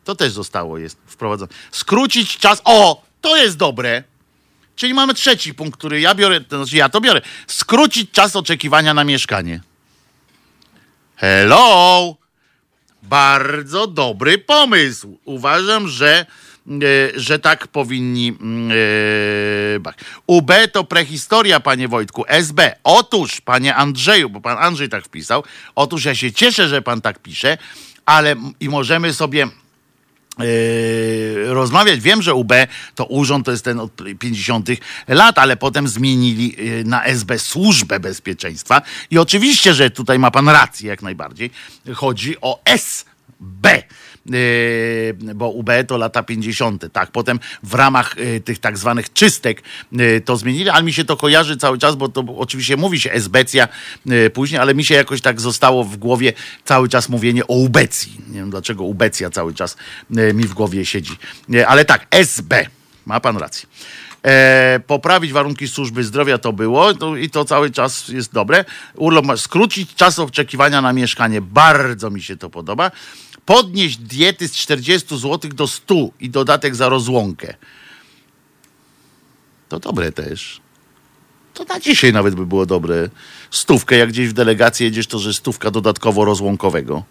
To 0.04 0.16
też 0.16 0.32
zostało, 0.32 0.78
jest 0.78 0.98
wprowadzone. 1.06 1.52
Skrócić 1.72 2.38
czas. 2.38 2.62
O, 2.64 3.05
to 3.26 3.38
jest 3.38 3.58
dobre. 3.58 4.04
Czyli 4.76 4.94
mamy 4.94 5.14
trzeci 5.14 5.54
punkt, 5.54 5.80
który 5.80 6.02
ja 6.02 6.16
biorę, 6.16 6.42
to 6.42 6.58
znaczy 6.58 6.78
ja 6.78 6.90
to 6.90 7.02
biorę. 7.02 7.22
Skrócić 7.48 8.12
czas 8.12 8.36
oczekiwania 8.36 8.94
na 8.94 9.04
mieszkanie. 9.04 9.62
Hello! 11.16 12.16
Bardzo 13.04 13.88
dobry 13.88 14.38
pomysł. 14.38 15.18
Uważam, 15.26 15.88
że, 15.88 16.26
e, 16.68 17.20
że 17.20 17.40
tak 17.40 17.68
powinni. 17.68 18.28
mm, 18.42 18.72
E. 18.72 19.94
UB 20.28 20.52
to 20.72 20.84
prehistoria, 20.84 21.60
panie 21.60 21.88
Wojtku. 21.88 22.26
SB. 22.28 22.76
Otóż, 22.84 23.42
panie 23.42 23.76
Andrzeju, 23.76 24.30
bo 24.30 24.42
pan 24.42 24.58
Andrzej 24.58 24.90
tak 24.90 25.06
wpisał. 25.06 25.44
Otóż 25.76 26.06
ja 26.06 26.16
się 26.16 26.32
cieszę, 26.32 26.68
że 26.68 26.82
pan 26.82 27.02
tak 27.02 27.20
pisze, 27.20 27.58
ale 28.06 28.36
i 28.60 28.70
możemy 28.70 29.14
sobie 29.14 29.48
Yy, 30.40 31.54
rozmawiać. 31.54 32.00
Wiem, 32.00 32.22
że 32.22 32.34
UB 32.34 32.54
to 32.96 33.06
urząd 33.06 33.46
to 33.46 33.52
jest 33.52 33.64
ten 33.64 33.80
od 33.80 33.92
50. 34.20 34.70
lat, 35.08 35.40
ale 35.40 35.58
potem 35.58 35.88
zmienili 35.88 36.56
yy, 36.58 36.84
na 36.84 37.04
SB 37.04 37.40
Służbę 37.40 38.00
Bezpieczeństwa. 38.00 38.82
I 39.12 39.18
oczywiście, 39.18 39.74
że 39.74 39.90
tutaj 39.90 40.20
ma 40.20 40.32
pan 40.32 40.50
rację 40.50 40.90
jak 40.90 41.02
najbardziej. 41.02 41.52
Chodzi 41.94 42.36
o 42.42 42.60
S. 42.66 43.06
Yy, 44.26 45.36
bo 45.36 45.50
UB 45.50 45.70
to 45.88 45.98
lata 45.98 46.24
50. 46.24 46.86
Tak, 46.94 47.12
potem 47.12 47.40
w 47.64 47.74
ramach 47.74 48.16
yy, 48.18 48.40
tych 48.40 48.60
tak 48.60 48.78
zwanych 48.78 49.14
czystek 49.14 49.64
yy, 49.92 50.22
to 50.22 50.38
zmienili, 50.38 50.70
ale 50.70 50.84
mi 50.84 50.94
się 50.94 51.06
to 51.06 51.18
kojarzy 51.18 51.58
cały 51.58 51.78
czas, 51.78 51.96
bo 51.96 52.10
to 52.10 52.24
oczywiście 52.38 52.78
mówi 52.78 53.00
się 53.00 53.12
esbecja 53.12 53.68
później, 54.34 54.62
ale 54.62 54.76
mi 54.76 54.86
się 54.86 54.96
jakoś 54.96 55.22
tak 55.22 55.42
zostało 55.42 55.84
w 55.84 55.98
głowie 55.98 56.34
cały 56.64 56.90
czas 56.90 57.10
mówienie 57.10 57.48
o 57.48 57.54
ubecji. 57.54 58.18
Nie 58.28 58.40
wiem 58.40 58.50
dlaczego 58.50 58.84
ubecja 58.84 59.30
cały 59.30 59.54
czas 59.54 59.78
mi 60.10 60.44
w 60.44 60.54
głowie 60.54 60.86
siedzi. 60.86 61.18
Ale 61.68 61.86
tak, 61.86 62.08
SB. 62.12 62.66
Ma 63.06 63.20
pan 63.20 63.38
rację. 63.38 63.68
E, 64.26 64.80
poprawić 64.88 65.34
warunki 65.34 65.68
służby 65.68 66.04
zdrowia 66.04 66.38
to 66.38 66.54
było 66.54 66.94
to, 66.94 67.16
i 67.16 67.30
to 67.30 67.46
cały 67.46 67.72
czas 67.72 68.08
jest 68.08 68.34
dobre. 68.34 68.66
Urlop 68.96 69.26
ma 69.26 69.38
skrócić 69.38 69.96
czas 69.96 70.20
oczekiwania 70.20 70.82
na 70.82 70.94
mieszkanie. 70.94 71.42
Bardzo 71.42 72.10
mi 72.10 72.22
się 72.22 72.38
to 72.38 72.50
podoba. 72.50 72.92
Podnieść 73.46 73.98
diety 73.98 74.48
z 74.48 74.52
40 74.52 75.18
zł 75.18 75.52
do 75.54 75.68
100 75.68 75.96
i 76.20 76.30
dodatek 76.30 76.76
za 76.76 76.90
rozłąkę. 76.90 77.54
To 79.70 79.80
dobre 79.80 80.12
też. 80.12 80.62
To 81.54 81.64
na 81.64 81.80
dzisiaj 81.80 82.14
nawet 82.14 82.36
by 82.36 82.46
było 82.46 82.66
dobre. 82.66 83.10
Stówkę, 83.52 83.98
jak 83.98 84.10
gdzieś 84.10 84.28
w 84.30 84.34
delegacji 84.34 84.84
jedziesz, 84.84 85.08
to 85.08 85.20
że 85.20 85.34
stówka 85.34 85.72
dodatkowo 85.72 86.26
rozłąkowego. 86.26 87.04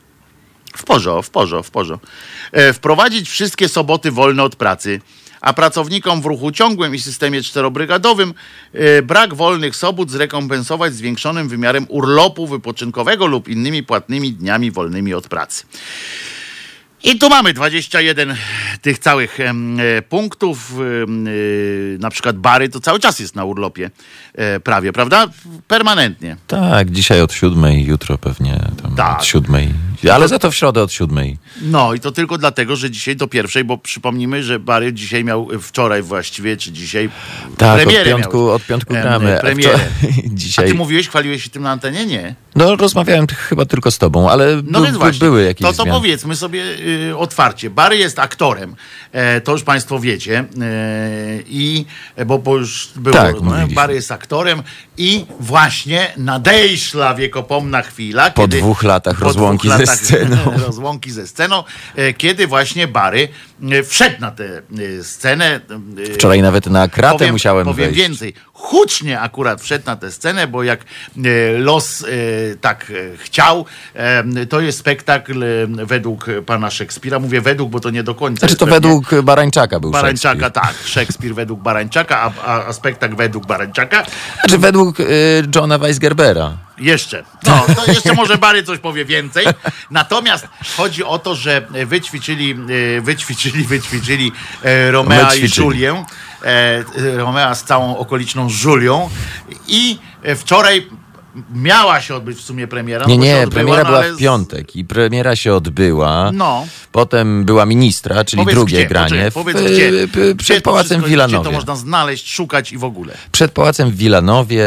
W 0.77 0.85
porzo, 0.85 1.23
w 1.23 1.31
porzo, 1.31 1.63
w 1.63 1.71
porzo. 1.71 1.99
E, 2.53 2.73
wprowadzić 2.73 3.29
wszystkie 3.29 3.69
soboty 3.69 4.11
wolne 4.11 4.43
od 4.43 4.57
pracy, 4.57 5.01
a 5.45 5.53
pracownikom 5.53 6.23
w 6.23 6.25
ruchu 6.25 6.53
ciągłym 6.53 6.95
i 6.95 6.99
systemie 7.01 7.43
czterobrygadowym 7.43 8.35
e, 8.73 9.03
brak 9.03 9.35
wolnych 9.35 9.77
sobot 9.77 10.11
zrekompensować 10.11 10.95
zwiększonym 10.95 11.49
wymiarem 11.49 11.87
urlopu 11.89 12.47
wypoczynkowego 12.47 13.27
lub 13.27 13.49
innymi 13.49 13.83
płatnymi 13.83 14.33
dniami 14.33 14.71
wolnymi 14.71 15.15
od 15.15 15.29
pracy. 15.29 15.65
I 17.05 17.19
tu 17.19 17.29
mamy 17.29 17.53
21 17.53 18.37
tych 18.83 18.99
całych 18.99 19.41
e, 19.41 19.53
punktów. 20.09 20.73
e, 20.73 21.99
na 21.99 22.11
przykład 22.11 22.37
Bary 22.39 22.69
to 22.69 22.81
cały 22.81 23.01
czas 23.01 23.19
jest 23.21 23.37
na 23.37 23.45
urlopie 23.45 23.91
e, 24.35 24.61
prawie, 24.61 24.93
prawda? 24.93 25.27
Permanentnie. 25.69 26.37
Tak, 26.47 26.91
dzisiaj 26.91 27.21
od 27.21 27.33
siódmej, 27.33 27.85
jutro 27.85 28.19
pewnie 28.19 28.61
tam 28.83 28.95
Tak. 28.95 29.19
od 29.19 29.25
siódmej. 29.25 29.69
Ale 30.13 30.29
za 30.29 30.39
to 30.39 30.51
w 30.51 30.55
środę 30.55 30.83
od 30.83 30.93
siódmej. 30.93 31.39
No 31.63 31.95
i 31.95 32.01
to 32.01 32.13
tylko 32.13 32.39
dlatego, 32.39 32.77
że 32.77 32.91
dzisiaj 32.91 33.17
do 33.17 33.29
pierwszej, 33.29 33.65
bo 33.65 33.79
przypomnijmy, 33.79 34.43
że 34.43 34.59
Bary 34.59 34.93
dzisiaj 34.93 35.25
miał, 35.25 35.49
wczoraj 35.63 36.03
właściwie, 36.03 36.57
czy 36.57 36.73
dzisiaj 36.73 37.11
Tak, 37.59 37.77
od 37.79 37.83
premierę 37.85 38.11
piątku, 38.11 38.37
miał. 38.37 38.51
od 38.51 38.63
piątku 38.67 38.95
gramy. 38.95 39.39
a 39.39 39.41
Premierę. 39.41 39.79
wczoraj- 39.79 40.23
A 40.31 40.35
Dzisiaj. 40.35 40.69
ty 40.69 40.75
mówiłeś, 40.75 41.09
chwaliłeś 41.09 41.45
się 41.45 41.51
tym 41.51 41.63
na 41.63 41.71
antenie? 41.71 42.07
Nie. 42.07 42.35
No 42.57 42.77
rozmawiałem 42.77 43.27
chyba 43.27 43.65
tylko 43.65 43.91
z 43.91 43.99
tobą, 43.99 44.31
ale 44.31 44.63
No 44.67 44.79
by, 44.81 44.85
więc 44.87 44.93
by, 44.93 44.99
właśnie, 44.99 45.19
były 45.19 45.45
jakieś 45.45 45.63
to, 45.67 45.73
to 45.73 45.83
zmiany. 45.83 45.99
powiedzmy 45.99 46.37
sobie 46.37 46.63
y, 47.11 47.17
otwarcie. 47.17 47.71
Barry 47.71 47.97
jest 47.97 48.19
aktorem, 48.19 48.77
e, 49.13 49.41
to 49.41 49.53
już 49.53 49.63
państwo 49.63 49.99
wiecie. 50.01 50.39
E, 50.39 50.45
I, 51.47 51.85
bo, 52.27 52.39
bo 52.39 52.57
już 52.57 52.89
było, 52.97 53.17
Tak, 53.17 53.37
no. 53.43 53.53
Barry 53.75 53.95
jest 53.95 54.13
aktorem 54.13 54.63
i 54.99 55.27
właśnie 55.41 56.13
nadejszła 56.17 57.15
wiekopomna 57.15 57.83
chwila, 57.83 58.31
Po 58.31 58.43
kiedy... 58.43 58.59
dwóch 58.59 58.83
latach 58.83 59.19
po 59.19 59.25
rozłąki 59.25 59.69
dwóch 59.69 59.81
ze 59.81 59.87
sceną. 59.95 60.37
rozłąki 60.67 61.11
ze 61.11 61.27
sceną, 61.27 61.65
e, 61.97 62.13
kiedy 62.13 62.47
właśnie 62.47 62.89
Barry 62.89 63.29
e, 63.71 63.83
wszedł 63.83 64.21
na 64.21 64.31
tę 64.31 64.45
e, 64.45 65.05
scenę. 65.05 65.61
Wczoraj 66.15 66.43
nawet 66.43 66.67
na 66.67 66.89
kratę 66.89 67.19
powiem, 67.19 67.33
musiałem 67.33 67.65
powiem 67.65 67.87
wejść. 67.87 68.01
więcej. 68.01 68.35
Hucznie 68.53 69.21
akurat 69.21 69.63
wszedł 69.63 69.87
na 69.87 69.97
tę 69.97 70.11
scenę, 70.11 70.47
bo 70.47 70.63
jak 70.63 70.85
los 71.59 72.05
tak 72.61 72.93
chciał, 73.17 73.65
to 74.49 74.61
jest 74.61 74.79
spektakl 74.79 75.45
według 75.69 76.27
pana 76.47 76.71
Szekspira. 76.71 77.19
Mówię 77.19 77.41
według, 77.41 77.71
bo 77.71 77.81
to 77.81 77.91
nie 77.91 78.03
do 78.03 78.15
końca. 78.15 78.41
Znaczy 78.41 78.57
to 78.57 78.67
według 78.67 79.23
Barańczaka 79.23 79.81
był 79.81 79.91
Barańczaka, 79.91 80.41
Szekspir. 80.41 80.63
tak. 80.63 80.75
Szekspir 80.85 81.35
według 81.35 81.61
Barańczaka, 81.61 82.21
a, 82.21 82.33
a, 82.47 82.67
a 82.67 82.73
spektakl 82.73 83.17
według 83.17 83.47
Barańczaka. 83.47 84.05
Znaczy 84.41 84.59
według 84.59 85.01
y, 85.01 85.05
Johna 85.55 85.79
Weisgerbera. 85.79 86.57
Jeszcze. 86.79 87.25
No, 87.47 87.67
to 87.77 87.87
jeszcze 87.93 88.15
może 88.15 88.39
Bary 88.39 88.63
coś 88.63 88.79
powie 88.79 89.05
więcej. 89.05 89.47
Natomiast 89.91 90.49
chodzi 90.77 91.05
o 91.05 91.19
to, 91.19 91.35
że 91.35 91.67
wyćwiczyli, 91.87 92.57
e, 92.99 93.01
wyćwiczyli, 93.01 93.65
wyćwiczyli 93.65 94.33
e, 94.63 94.91
Romea 94.91 95.35
i. 95.35 95.49
Julię. 95.59 96.05
E, 96.45 96.85
Romea 97.17 97.55
z 97.55 97.65
całą 97.65 97.97
okoliczną 97.97 98.49
Julią. 98.65 99.11
I 99.69 99.99
wczoraj 100.37 100.89
miała 101.55 102.01
się 102.01 102.15
odbyć 102.15 102.39
w 102.39 102.41
sumie 102.41 102.67
premiera. 102.67 103.07
Nie, 103.07 103.19
nie, 103.19 103.35
odbyła, 103.37 103.51
premiera 103.51 103.83
no, 103.83 103.89
była 103.89 104.03
w 104.03 104.17
z- 104.17 104.19
piątek 104.19 104.77
i 104.77 104.85
premiera 104.85 105.37
się 105.37 105.55
odbyła. 105.55 106.31
No. 106.33 106.67
Potem 106.93 107.45
była 107.45 107.67
ministra, 107.67 108.25
czyli 108.25 108.43
Powiedz 108.43 108.55
drugie 108.55 108.77
gdzie, 108.79 108.87
granie 108.87 109.31
w, 109.31 109.35
powiedz 109.35 109.57
y, 109.57 109.65
gdzie, 109.65 109.91
Gdzie 110.07 110.35
przed 110.35 110.65
to 110.65 110.71
Pałacem 110.71 111.03
w 111.03 111.09
Wilanowie. 111.09 111.39
Gdzie 111.41 111.51
to 111.51 111.57
można 111.57 111.77
znaleźć, 111.77 112.31
szukać 112.31 112.73
i 112.73 112.79
w 112.79 112.85
ogóle. 112.85 113.15
Przed 113.33 113.53
Pałacem 113.53 113.91
w 113.91 113.97
Wilanowie 113.97 114.65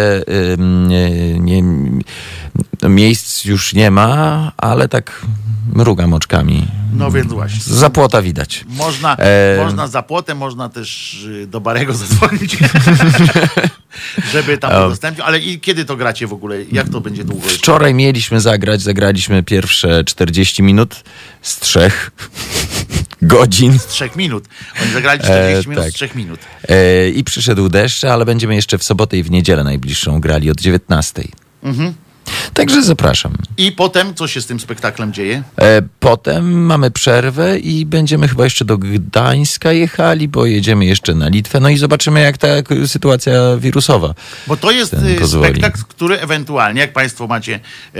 nie, 0.87 1.39
nie, 1.39 1.63
no, 2.81 2.89
miejsc 2.89 3.45
już 3.45 3.73
nie 3.73 3.91
ma, 3.91 4.51
ale 4.57 4.87
tak 4.87 5.21
mrugam 5.73 6.13
oczkami. 6.13 6.67
No 6.93 7.11
więc 7.11 7.33
właśnie. 7.33 7.59
Z 7.59 7.67
zapłota 7.67 8.21
widać. 8.21 8.65
Można, 8.67 9.15
E, 9.15 9.57
można 9.63 9.87
za 9.87 10.01
płotem, 10.03 10.37
można 10.37 10.69
też 10.69 11.23
y, 11.23 11.47
do 11.47 11.61
Barego 11.61 11.93
zadzwonić, 12.03 12.57
żeby 14.31 14.57
tam 14.57 14.85
udostępnił. 14.85 15.25
Ale 15.25 15.39
i 15.39 15.59
kiedy 15.59 15.85
to 15.85 15.95
gracie 15.97 16.27
w 16.27 16.33
ogóle? 16.33 16.55
Jak 16.71 16.89
to 16.89 17.01
będzie 17.01 17.23
długo? 17.23 17.47
Wczoraj 17.49 17.93
mieliśmy 17.93 18.41
zagrać, 18.41 18.81
zagraliśmy 18.81 19.43
pierwsze 19.43 20.03
40 20.03 20.63
minut 20.63 21.03
z 21.41 21.59
trzech 21.59 22.11
godzin. 23.21 23.79
Trzech 23.89 24.15
minut. 24.15 24.45
Oni 24.83 24.91
zagrali 24.93 25.19
40 25.19 25.67
E, 25.67 25.69
minut 25.69 25.83
tak. 25.83 25.91
z 25.91 25.95
trzech 25.95 26.15
minut. 26.15 26.39
E, 26.69 27.09
I 27.09 27.23
przyszedł 27.23 27.69
deszcz, 27.69 28.03
ale 28.03 28.25
będziemy 28.25 28.55
jeszcze 28.55 28.77
w 28.77 28.83
sobotę 28.83 29.17
i 29.17 29.23
w 29.23 29.31
niedzielę 29.31 29.63
najbliższą 29.63 30.19
grali 30.19 30.51
od 30.51 30.61
19. 30.61 31.23
Mhm. 31.63 31.93
Także 32.53 32.83
zapraszam. 32.83 33.33
I 33.57 33.71
potem, 33.71 34.15
co 34.15 34.27
się 34.27 34.41
z 34.41 34.45
tym 34.45 34.59
spektaklem 34.59 35.13
dzieje? 35.13 35.43
E, 35.61 35.81
Potem 35.99 36.65
mamy 36.65 36.91
przerwę 36.91 37.59
i 37.59 37.85
będziemy 37.85 38.27
chyba 38.27 38.43
jeszcze 38.43 38.65
do 38.65 38.77
Gdańska 38.77 39.71
jechali, 39.71 40.27
bo 40.27 40.45
jedziemy 40.45 40.85
jeszcze 40.85 41.15
na 41.15 41.29
Litwę. 41.29 41.59
No 41.59 41.69
i 41.69 41.77
zobaczymy, 41.77 42.21
jak 42.21 42.37
ta 42.37 42.47
sytuacja 42.87 43.33
wirusowa. 43.57 44.13
Bo 44.47 44.57
to 44.57 44.71
jest 44.71 44.95
pozwoli. 45.19 45.49
spektakl, 45.49 45.79
który 45.89 46.19
ewentualnie, 46.19 46.81
jak 46.81 46.93
Państwo 46.93 47.27
macie 47.27 47.59
e, 47.95 47.99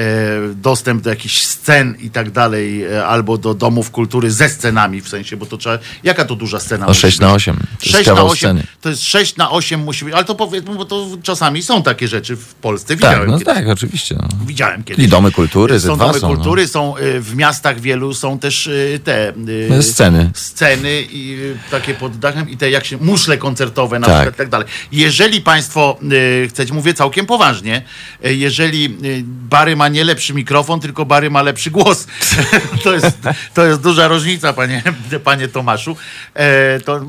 dostęp 0.56 1.04
do 1.04 1.10
jakichś 1.10 1.42
scen 1.44 1.96
i 2.00 2.10
tak 2.10 2.32
dalej, 2.32 2.84
e, 2.84 3.06
albo 3.06 3.38
do 3.38 3.54
domów 3.54 3.92
kultury 3.92 4.32
ze 4.32 4.50
scenami, 4.50 5.02
w 5.02 5.10
sensie, 5.10 5.38
bo 5.38 5.46
to 5.46 5.58
trzeba. 5.58 5.78
Jaka 6.04 6.26
to 6.26 6.36
duża 6.36 6.60
scena? 6.60 6.86
O 6.86 6.90
musi 6.90 7.02
6 7.02 7.18
być? 7.18 7.22
na 7.22 7.34
8. 7.34 7.56
To 7.58 7.64
jest 7.84 7.92
6 7.98 8.08
na 8.08 8.12
kawał 8.14 8.28
8, 8.28 8.38
sceny. 8.38 8.64
to 8.82 8.90
jest 8.90 9.04
6 9.04 9.38
na 9.38 9.52
8 9.52 9.84
musi 9.84 10.06
być, 10.06 10.14
ale 10.14 10.26
to 10.26 10.36
powiedzmy, 10.36 10.76
bo 10.76 10.86
to 10.86 11.08
czasami 11.24 11.62
są 11.64 11.84
takie 11.84 12.08
rzeczy 12.08 12.36
w 12.36 12.54
Polsce. 12.56 12.88
Tak, 12.88 12.98
Widziałem 12.98 13.32
no 13.32 13.40
kiedyś. 13.40 13.56
tak, 13.56 13.68
oczywiście. 13.68 14.16
No. 14.22 14.28
Widziałem 14.46 14.84
kiedyś. 14.84 15.06
I 15.06 15.08
domy 15.08 15.32
kultury, 15.32 15.80
ze 15.80 15.88
są 15.88 15.98
domy 15.98 16.20
są, 16.20 16.30
no. 16.30 16.36
kultury, 16.36 16.68
są 16.68 16.98
y, 16.98 17.22
w 17.22 17.36
miastach 17.36 17.80
wielu, 17.80 18.14
są 18.14 18.40
też 18.40 18.68
y, 18.68 19.00
te 19.04 19.34
y, 19.78 19.84
Sceny. 19.84 20.32
sceny 20.34 21.04
i 21.12 21.38
takie 21.72 21.94
pod 21.94 22.18
dachem 22.18 22.50
i 22.50 22.58
te 22.58 22.70
jak 22.70 22.86
się, 22.86 22.98
muszle 22.98 23.38
koncertowe 23.38 24.00
na 24.00 24.08
Tak. 24.08 24.16
przykład 24.16 24.36
i 24.36 24.38
tak 24.38 24.50
dalej. 24.50 24.68
Jeżeli 24.92 25.42
państwo 25.42 26.00
chcecie, 26.50 26.74
mówię 26.74 26.94
całkiem 26.94 27.26
poważnie, 27.26 27.82
jeżeli 28.24 28.98
Bary 29.24 29.76
ma 29.76 29.88
nie 29.88 30.04
lepszy 30.04 30.34
mikrofon, 30.34 30.80
tylko 30.80 31.06
Bary 31.06 31.30
ma 31.30 31.42
lepszy 31.42 31.72
głos, 31.72 32.08
to, 32.84 32.94
jest, 32.94 33.18
to 33.54 33.66
jest 33.66 33.82
duża 33.82 34.08
różnica, 34.08 34.54
panie, 34.54 34.84
panie 35.24 35.48
Tomaszu. 35.48 35.96
E, 36.34 36.80
to 36.80 37.02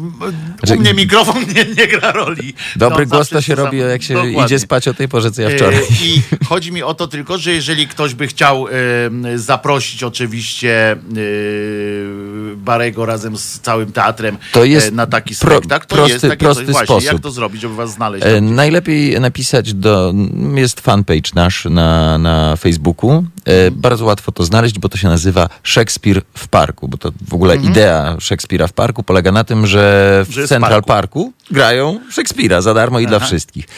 u 0.77 0.81
mnie 0.81 0.95
mikrofon 0.95 1.45
nie, 1.55 1.65
nie 1.79 1.87
gra 1.87 2.13
roli. 2.13 2.55
Dobry 2.77 3.07
No, 3.07 3.11
głos 3.11 3.29
to 3.29 3.41
się 3.43 3.55
robi, 3.55 3.79
jak 3.79 4.03
się 4.03 4.15
Dokładnie. 4.15 4.45
idzie 4.45 4.59
spać 4.59 4.89
o 4.89 4.95
tej 4.95 5.09
porze, 5.09 5.31
co 5.31 5.43
ja 5.43 5.51
wczoraj. 5.51 5.79
E, 5.79 6.05
I 6.05 6.23
chodzi 6.49 6.73
mi 6.73 6.83
o 6.83 6.95
to 6.95 7.09
tylko, 7.19 7.39
że 7.39 7.53
jeżeli 7.53 7.89
ktoś 7.89 8.15
by 8.15 8.27
chciał 8.27 8.67
zaprosić 9.37 10.03
oczywiście 10.03 10.93
e, 10.93 10.97
Barego 12.57 13.07
razem 13.07 13.37
z 13.37 13.61
całym 13.61 13.93
teatrem 13.93 14.37
To 14.53 14.65
jest 14.65 14.89
e, 14.89 14.91
na 14.91 15.07
taki 15.07 15.35
spektakl, 15.35 15.87
to 15.87 15.97
prosty- 15.97 16.09
jest 16.13 16.23
takie 16.23 16.37
prosty 16.37 16.65
coś. 16.65 16.73
Właśnie, 16.73 16.87
sposób. 16.87 17.13
jak 17.13 17.23
to 17.23 17.31
zrobić, 17.31 17.61
żeby 17.61 17.75
was 17.75 17.91
znaleźć? 17.93 18.27
E, 18.27 18.41
Najlepiej 18.41 19.21
napisać 19.21 19.75
do. 19.75 20.15
Jest 20.55 20.81
fanpage 20.81 21.31
nasz 21.35 21.65
na, 21.65 22.19
na 22.19 22.57
Facebooku. 22.57 23.11
Mhm. 23.11 23.29
Bardzo 23.73 24.05
łatwo 24.05 24.33
to 24.33 24.45
znaleźć, 24.45 24.79
bo 24.79 24.89
to 24.89 24.99
się 24.99 25.09
nazywa 25.09 25.49
Szekspir 25.63 26.23
w 26.35 26.49
parku. 26.49 26.89
Bo 26.89 26.97
to 26.99 27.13
w 27.29 27.35
ogóle 27.35 27.57
idea 27.57 28.17
Szekspira 28.21 28.67
w 28.67 28.73
parku 28.73 29.03
polega 29.03 29.33
na 29.33 29.45
tym, 29.45 29.67
że 29.67 29.79
w 30.25 30.29
Mhm. 30.29 30.43
Że 30.43 30.49
Central 30.49 30.73
parku. 30.73 30.89
Parku 30.89 31.33
grają 31.51 32.01
Szekspira 32.11 32.63
za 32.63 32.75
darmo 32.75 33.01
i 33.01 33.07
dla 33.07 33.19
wszystkich. 33.19 33.69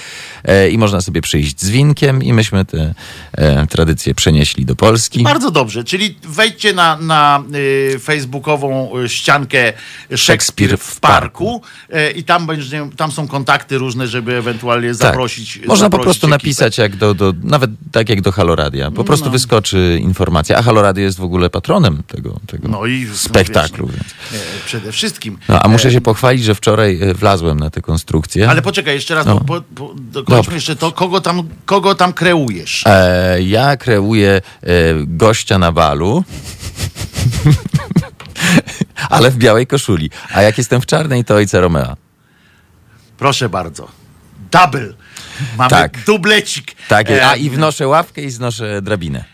E, 0.44 0.70
I 0.70 0.78
można 0.78 1.00
sobie 1.00 1.20
przyjść 1.20 1.60
z 1.60 1.70
winkiem 1.70 2.22
i 2.22 2.32
myśmy 2.32 2.64
te 2.64 2.94
e, 3.32 3.66
tradycje 3.66 4.14
przenieśli 4.14 4.64
do 4.64 4.76
Polski. 4.76 5.22
Bardzo 5.22 5.50
dobrze, 5.50 5.84
czyli 5.84 6.18
wejdźcie 6.22 6.72
na, 6.72 6.96
na 6.96 7.42
y, 7.54 7.98
facebookową 7.98 8.90
ściankę 9.06 9.72
Szekspir 10.16 10.78
w 10.78 11.00
parku 11.00 11.62
y, 11.94 12.10
i 12.10 12.24
tam, 12.24 12.46
będzie, 12.46 12.88
tam 12.96 13.12
są 13.12 13.28
kontakty 13.28 13.78
różne, 13.78 14.08
żeby 14.08 14.36
ewentualnie 14.36 14.94
zaprosić. 14.94 15.58
Tak. 15.58 15.66
Można 15.66 15.90
po 15.90 15.96
zaprosić 15.96 16.04
prostu 16.04 16.26
ekipę. 16.26 16.34
napisać, 16.34 16.78
jak 16.78 16.96
do, 16.96 17.14
do, 17.14 17.32
nawet 17.42 17.70
tak 17.92 18.08
jak 18.08 18.20
do 18.20 18.32
Haloradia. 18.32 18.90
Po 18.90 19.04
prostu 19.04 19.30
wyskoczy 19.30 19.98
informacja. 20.02 20.56
A 20.56 20.62
Haloradio 20.62 21.04
jest 21.04 21.18
w 21.18 21.24
ogóle 21.24 21.50
patronem 21.50 22.02
tego, 22.06 22.40
tego 22.46 22.68
No 22.68 22.86
i 22.86 23.06
spektaklu. 23.14 23.86
No, 23.86 24.38
e, 24.38 24.40
przede 24.66 24.92
wszystkim. 24.92 25.38
No, 25.48 25.62
a 25.62 25.68
muszę 25.68 25.92
się 25.92 26.00
pochwalić, 26.00 26.44
że 26.44 26.54
wczoraj 26.54 27.02
e, 27.02 27.14
wlazłem 27.14 27.59
na 27.60 27.70
tę 27.70 27.80
konstrukcję. 27.80 28.50
Ale 28.50 28.62
poczekaj, 28.62 28.94
jeszcze 28.94 29.14
raz, 29.14 29.26
No. 29.26 29.40
bo, 29.40 29.60
bo, 29.70 29.94
dokończmy 29.96 30.54
jeszcze 30.54 30.76
to, 30.76 30.92
kogo 30.92 31.20
tam, 31.20 31.48
kogo 31.66 31.94
tam 31.94 32.12
kreujesz. 32.12 32.82
E, 32.86 33.42
ja 33.42 33.76
kreuję 33.76 34.40
e, 34.62 34.68
gościa 35.06 35.58
na 35.58 35.72
balu. 35.72 36.24
Ale 39.10 39.30
w 39.30 39.36
białej 39.36 39.66
koszuli. 39.66 40.10
A 40.34 40.42
jak 40.42 40.58
jestem 40.58 40.80
w 40.80 40.86
czarnej, 40.86 41.24
to 41.24 41.34
ojca 41.34 41.60
Romea. 41.60 41.96
Proszę 43.18 43.48
bardzo. 43.48 43.88
Double. 44.50 44.92
Mamy 45.58 45.70
Tak. 45.70 46.04
dublecik. 46.04 46.74
Tak, 46.88 47.10
E, 47.10 47.26
a 47.28 47.36
i 47.36 47.50
wnoszę 47.50 47.88
ławkę 47.88 48.22
i 48.22 48.30
znoszę 48.30 48.82
drabinę. 48.82 49.24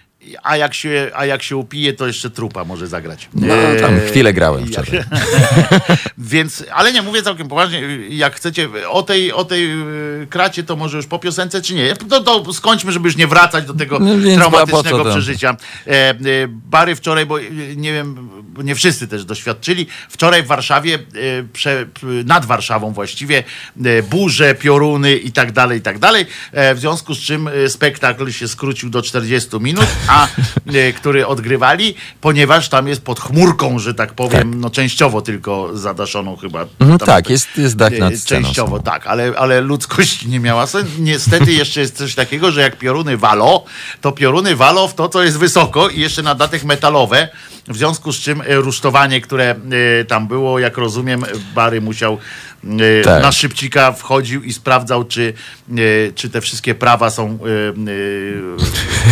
A, 0.43 0.57
jak 0.57 0.75
się, 0.75 1.11
a 1.15 1.27
jak 1.27 1.43
się 1.43 1.57
upije, 1.57 1.93
to 1.93 2.07
jeszcze 2.07 2.31
trupa 2.31 2.65
może 2.65 2.87
zagrać. 2.87 3.29
No, 3.35 3.55
E, 3.55 3.81
tam 3.81 4.01
chwilę 4.01 4.33
grałem 4.33 4.67
wczoraj. 4.67 4.91
Więc, 6.19 6.65
ale 6.73 6.93
nie, 6.93 7.03
mówię 7.03 7.23
całkiem 7.23 7.49
poważnie, 7.49 7.83
jak 8.09 8.35
chcecie 8.35 8.69
o 8.89 9.03
tej, 9.03 9.33
o 9.33 9.45
tej 9.45 9.71
y, 10.23 10.27
kracie, 10.31 10.63
to 10.63 10.77
może 10.77 10.97
już 10.97 11.07
po 11.07 11.19
piosence, 11.19 11.63
czy 11.63 11.75
nie? 11.75 11.97
To, 11.97 12.21
to 12.21 12.53
skończmy, 12.53 12.93
żeby 12.93 13.09
już 13.09 13.17
nie 13.17 13.27
wracać 13.27 13.67
do 13.67 13.75
tego 13.75 13.99
No 13.99 14.37
traumatycznego 14.37 15.05
przeżycia. 15.05 15.57
E, 15.87 15.91
e, 15.91 16.15
Bary 16.49 16.97
wczoraj, 16.97 17.27
bo 17.27 17.41
e, 17.41 17.43
nie 17.77 17.93
wiem, 17.93 18.29
nie 18.65 18.75
wszyscy 18.75 19.09
też 19.09 19.25
doświadczyli, 19.25 19.87
wczoraj 20.09 20.43
w 20.43 20.47
Warszawie, 20.47 20.95
e, 20.95 20.99
prze, 21.53 21.87
nad 22.25 22.45
Warszawą 22.45 22.93
właściwie, 22.93 23.45
e, 23.85 24.03
burze, 24.03 24.55
pioruny 24.55 25.17
i 25.17 25.33
tak 25.33 25.53
dalej, 25.53 25.79
i 25.79 25.83
tak 25.83 25.99
dalej, 25.99 26.27
e, 26.53 26.75
w 26.75 26.79
związku 26.79 27.15
z 27.15 27.19
czym 27.19 27.49
e, 27.49 27.69
spektakl 27.69 28.31
się 28.31 28.49
skrócił 28.49 28.91
do 28.91 29.03
40 29.03 29.61
minut, 29.61 29.87
a 30.09 30.26
e, 30.75 30.93
który 30.93 31.27
odgrywali, 31.27 31.95
ponieważ 32.21 32.69
tam 32.69 32.89
jest 32.89 33.05
pod 33.05 33.21
chmurką, 33.21 33.79
że 33.79 33.95
tak 33.95 34.13
powiem, 34.13 34.61
no 34.61 34.71
częściowo 34.71 35.23
tylko 35.23 35.77
zadaszoną 35.77 36.37
chyba. 36.37 36.67
Tam- 36.79 36.99
tak, 36.99 37.31
jest, 37.31 37.49
jest 37.57 37.77
dach 37.77 37.93
e, 37.93 37.99
nad 37.99 38.17
sceną. 38.17 38.43
Częściowo 38.43 38.79
tak, 38.79 39.07
ale, 39.07 39.33
ale 39.37 39.61
ludzkość 39.61 40.27
nie 40.27 40.41
miała 40.41 40.67
sensu. 40.67 40.91
Niestety 40.99 41.53
jeszcze 41.53 41.81
jest 41.81 41.97
coś 41.97 42.15
takiego, 42.15 42.53
że 42.53 42.61
jak 42.61 42.79
pioruny 42.79 43.17
walo, 43.17 43.65
to 44.01 44.13
pioruny 44.13 44.57
walo 44.57 44.89
w 44.89 44.95
to, 44.95 45.09
co 45.09 45.23
jest 45.23 45.39
wysoko 45.39 45.89
i 45.89 46.01
jeszcze 46.01 46.23
na 46.23 46.35
datek 46.35 46.65
metalowe, 46.65 47.29
w 47.69 47.77
związku 47.77 48.13
z 48.13 48.17
czym 48.17 48.41
e, 48.41 48.55
rusztowanie, 48.55 49.21
które 49.21 49.55
tam 50.09 50.29
było, 50.29 50.59
jak 50.59 50.79
rozumiem, 50.79 51.25
Bary 51.55 51.81
musiał 51.81 52.19
Tak. 53.05 53.23
na 53.23 53.33
szybcika 53.33 53.93
wchodził 53.93 54.43
i 54.43 54.53
sprawdzał, 54.53 55.05
czy, 55.05 55.33
e, 55.71 56.13
czy 56.15 56.31
te 56.31 56.41
wszystkie 56.41 56.75
prawa 56.75 57.11
są 57.11 57.39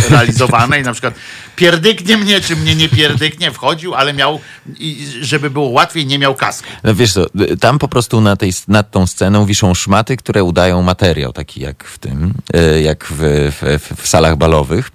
e, 0.07 0.09
realizowane 0.09 0.79
i 0.79 0.83
na 0.83 0.91
przykład 0.91 1.13
pierdyknie 1.55 2.17
mnie, 2.17 2.41
czy 2.41 2.55
mnie 2.55 2.75
nie 2.75 2.89
pierdyknie, 2.89 3.51
wchodził, 3.51 3.95
ale 3.95 4.13
miał, 4.13 4.39
żeby 5.21 5.49
było 5.49 5.67
łatwiej, 5.67 6.05
nie 6.05 6.19
miał 6.19 6.35
kasku. 6.35 6.67
No 6.83 6.95
wiesz 6.95 7.13
co, 7.13 7.25
tam 7.59 7.79
po 7.79 7.87
prostu 7.87 8.21
na 8.21 8.35
tej, 8.35 8.53
nad 8.67 8.91
tą 8.91 9.07
sceną 9.07 9.45
wiszą 9.45 9.73
szmaty, 9.73 10.17
które 10.17 10.43
udają 10.43 10.81
materiał, 10.81 11.33
taki 11.33 11.61
jak 11.61 11.83
w 11.83 11.99
tym, 11.99 12.33
jak 12.83 13.05
w, 13.09 13.19
w, 13.51 14.01
w 14.01 14.07
salach 14.07 14.37
balowych. 14.37 14.91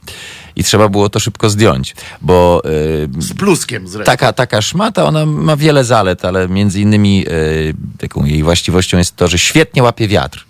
I 0.60 0.64
trzeba 0.64 0.88
było 0.88 1.08
to 1.08 1.20
szybko 1.20 1.50
zdjąć, 1.50 1.94
bo 2.22 2.62
e, 2.64 3.22
Z 3.22 3.32
bluskiem 3.32 3.88
zresztą. 3.88 4.04
taka, 4.12 4.32
taka 4.32 4.62
szmata, 4.62 5.04
ona 5.04 5.26
ma 5.26 5.56
wiele 5.56 5.84
zalet, 5.84 6.24
ale 6.24 6.48
między 6.48 6.80
innymi 6.80 7.26
e, 7.28 7.32
taką 7.98 8.24
jej 8.24 8.42
właściwością 8.42 8.98
jest 8.98 9.16
to, 9.16 9.28
że 9.28 9.38
świetnie 9.38 9.82
łapie 9.82 10.08
wiatr. 10.08 10.44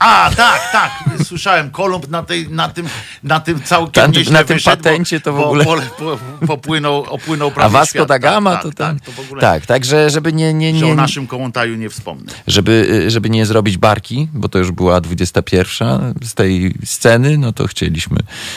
A, 0.00 0.30
tak, 0.36 0.60
tak. 0.72 0.90
Słyszałem, 1.24 1.70
Kolumb 1.70 2.08
na, 2.08 2.22
tej, 2.22 2.48
na 2.48 2.68
tym, 2.68 2.86
na 3.22 3.40
tym 3.40 3.62
całkiem 3.62 4.12
Tam- 4.12 4.32
na 4.32 4.44
tym 4.44 4.56
wyszedł, 4.56 4.76
patencie 4.82 5.20
to 5.20 5.32
w 5.32 5.36
bo, 5.36 5.44
ogóle- 5.46 5.64
Bo, 5.64 5.76
po, 5.98 6.46
popłynął, 6.46 7.04
opłynął 7.04 7.48
A 7.48 7.50
prawie 7.50 7.72
Vasco 7.72 7.92
świat. 7.98 8.08
da 8.08 8.18
Gama 8.18 8.52
tak, 8.52 8.62
to 8.62 8.68
tak, 8.68 8.76
tam... 8.76 8.98
tak, 8.98 9.06
to 9.06 9.12
w 9.22 9.24
ogóle, 9.26 9.40
Tak, 9.40 9.66
także 9.66 10.10
żeby 10.10 10.32
nie, 10.32 10.54
nie, 10.54 10.78
że 10.78 10.84
o 10.86 10.88
nie, 10.88 10.94
naszym 10.94 11.26
kołątaju 11.26 11.76
nie 11.76 11.90
wspomnę. 11.90 12.32
żeby, 12.46 13.04
żeby 13.08 13.30
nie 13.30 13.46
zrobić 13.46 13.76
barki, 13.78 14.28
bo 14.32 14.48
to 14.48 14.58
już 14.58 14.70
była 14.72 15.00
21 15.00 16.14
z 16.24 16.34
tej 16.34 16.74
sceny, 16.84 17.38
no 17.38 17.52
to 17.52 17.66
chcieliśmy 17.66 18.16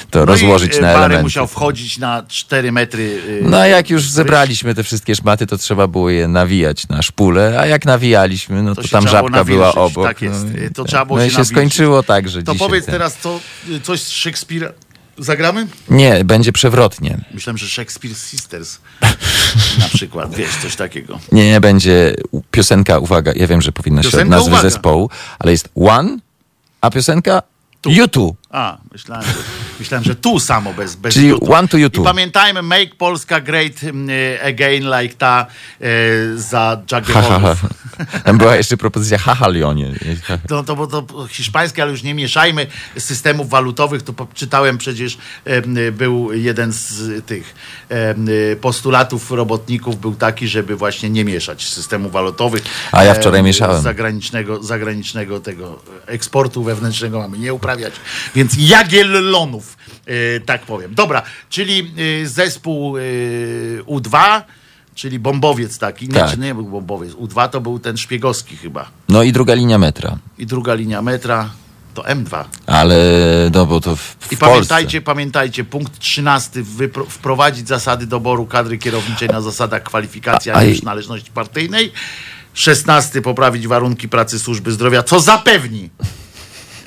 to 0.10 0.26
rozłożyć 0.26 0.72
no 0.74 0.80
i, 0.80 0.82
na 0.82 0.88
e, 0.90 0.94
Bary 0.94 1.06
elementy. 1.06 1.24
musiał 1.24 1.48
wchodzić 1.48 1.98
na 1.98 2.24
4 2.28 2.72
metry. 2.72 3.22
e, 3.46 3.50
No 3.50 3.58
a 3.58 3.68
jak 3.68 3.90
już 3.90 4.10
zebraliśmy 4.10 4.76
te 4.76 4.84
wszystkie 4.84 5.16
szmaty, 5.16 5.48
to 5.48 5.58
trzeba 5.58 5.88
było 5.88 6.10
je 6.10 6.28
nawijać 6.28 6.88
na 6.88 7.02
szpulę, 7.02 7.58
a 7.60 7.66
jak 7.66 7.86
nawijaliśmy, 7.86 8.64
no 8.64 8.76
To 8.76 8.82
to, 8.82 8.88
tam 8.88 9.08
żabka 9.08 9.44
była 9.44 9.74
obok. 9.76 10.06
tak 10.08 10.22
jest. 10.22 10.46
No, 10.56 10.64
i, 10.66 10.70
To 10.74 10.84
trzeba 10.84 11.06
było 11.06 11.20
no 11.20 11.26
się 11.26 11.31
się 11.32 11.46
skończyło 11.46 12.04
tak, 12.04 12.30
że 12.30 12.44
To 12.44 12.54
dzisiaj 12.54 12.68
powiedz 12.68 12.86
ten... 12.86 12.94
teraz 12.94 13.18
co, 13.18 13.40
coś 13.84 14.02
z 14.02 14.10
Szekspira. 14.10 14.72
Zagramy? 15.18 15.68
Nie, 15.90 16.26
będzie 16.26 16.52
przewrotnie. 16.52 17.18
Myślałem, 17.34 17.58
że 17.58 17.68
Shakespeare 17.68 18.16
Sisters 18.16 18.78
na 19.80 19.88
przykład, 19.94 20.36
wiesz, 20.36 20.50
coś 20.62 20.76
takiego. 20.76 21.20
Nie, 21.32 21.50
nie, 21.52 21.62
będzie 21.62 22.16
u- 22.32 22.42
piosenka, 22.52 23.00
uwaga, 23.00 23.32
ja 23.36 23.48
wiem, 23.48 23.62
że 23.62 23.72
powinna 23.72 24.02
się 24.04 24.08
od 24.08 24.12
Piosenka, 24.14 24.36
nazwy 24.36 24.50
uwaga. 24.52 24.70
zespołu, 24.70 25.10
ale 25.40 25.52
jest 25.52 25.70
One, 25.76 26.18
a 26.82 26.90
piosenka 26.90 27.42
YouTube. 27.86 28.38
A, 28.52 28.78
myślałem, 28.92 29.26
że, 29.26 29.34
myślałem, 29.80 30.04
że 30.04 30.16
tu 30.16 30.40
samo 30.40 30.74
bez, 30.74 30.96
bez 30.96 31.14
Czyli 31.14 31.34
one 31.34 31.68
to 31.68 31.78
I 31.78 31.82
YouTube. 31.82 32.06
pamiętajmy, 32.06 32.62
make 32.62 32.96
Polska 32.96 33.42
great 33.42 33.84
mm, 33.84 34.10
e, 34.10 34.44
again, 34.44 34.84
like 34.84 35.16
ta 35.16 35.46
e, 35.82 35.88
za. 36.36 36.82
Tam 38.26 38.38
była 38.38 38.56
jeszcze 38.56 38.78
propozycja 38.78 39.18
haha 39.18 39.50
Lionie. 39.50 39.94
No 40.50 40.64
to, 40.64 40.76
bo 40.76 40.88
to 40.88 41.28
hiszpańskie, 41.28 41.82
ale 41.82 41.92
już 41.92 42.04
nie 42.04 42.14
mieszajmy 42.14 42.68
systemów 42.98 43.50
walutowych. 43.50 44.02
To 44.02 44.28
czytałem 44.34 44.78
przecież, 44.78 45.18
em, 45.46 45.76
był 45.92 46.34
jeden 46.34 46.74
z 46.74 47.26
tych 47.26 47.56
em, 47.90 48.28
postulatów 48.62 49.32
robotników 49.32 50.02
był 50.02 50.16
taki, 50.16 50.48
żeby 50.48 50.76
właśnie 50.76 51.10
nie 51.10 51.26
mieszać 51.26 51.68
systemów 51.68 52.12
walutowych. 52.12 52.64
A 52.92 53.04
ja 53.04 53.14
wczoraj 53.14 53.40
Em, 53.40 53.46
mieszałem. 53.46 53.82
Zagranicznego, 53.82 54.64
zagranicznego 54.64 55.40
tego 55.40 55.80
eksportu 56.06 56.64
wewnętrznego 56.64 57.20
mamy 57.20 57.38
nie 57.38 57.54
uprawiać. 57.54 57.94
Więc 58.36 58.41
jagiellonów, 58.58 59.78
e, 60.06 60.40
tak 60.40 60.62
powiem. 60.62 60.96
Dobra, 60.96 61.22
czyli 61.50 61.92
e, 62.24 62.28
zespół 62.28 62.98
e, 62.98 63.02
U2, 63.88 64.42
czyli 64.96 65.20
bombowiec 65.20 65.78
taki. 65.78 66.08
Nie, 66.08 66.14
Tak. 66.14 66.38
nie 66.38 66.56
był 66.56 66.66
bombowiec. 66.66 67.14
U2 67.14 67.50
to 67.50 67.62
był 67.62 67.80
ten 67.80 67.98
szpiegowski 67.98 68.58
chyba 68.58 68.90
No 69.10 69.24
i 69.24 69.32
druga 69.32 69.54
linia 69.54 69.78
metra. 69.78 70.18
i 70.38 70.46
druga 70.46 70.74
linia 70.74 71.02
metra 71.02 71.50
to 71.94 72.02
M2. 72.02 72.44
Ale, 72.66 72.96
no 73.54 73.66
bo 73.66 73.82
to 73.82 73.96
w, 73.96 74.00
w 74.02 74.32
I 74.32 74.38
Polsce. 74.38 74.38
pamiętajcie, 74.40 75.02
pamiętajcie, 75.02 75.64
punkt 75.64 76.00
13, 76.00 76.64
wypro- 76.64 77.06
wprowadzić 77.10 77.68
zasady 77.68 78.08
doboru 78.08 78.46
kadry 78.46 78.78
kierowniczej 78.78 79.30
na 79.30 79.42
zasadach 79.42 79.84
kwalifikacji, 79.84 80.52
a 80.52 80.54
A- 80.54 80.62
nie 80.62 80.68
a- 80.68 80.70
już 80.70 80.82
należności 80.84 81.32
partyjnej. 81.32 81.92
16, 82.54 83.22
poprawić 83.22 83.68
warunki 83.68 84.10
pracy 84.10 84.40
służby 84.40 84.72
zdrowia, 84.72 85.04
co 85.04 85.20
zapewni. 85.20 85.90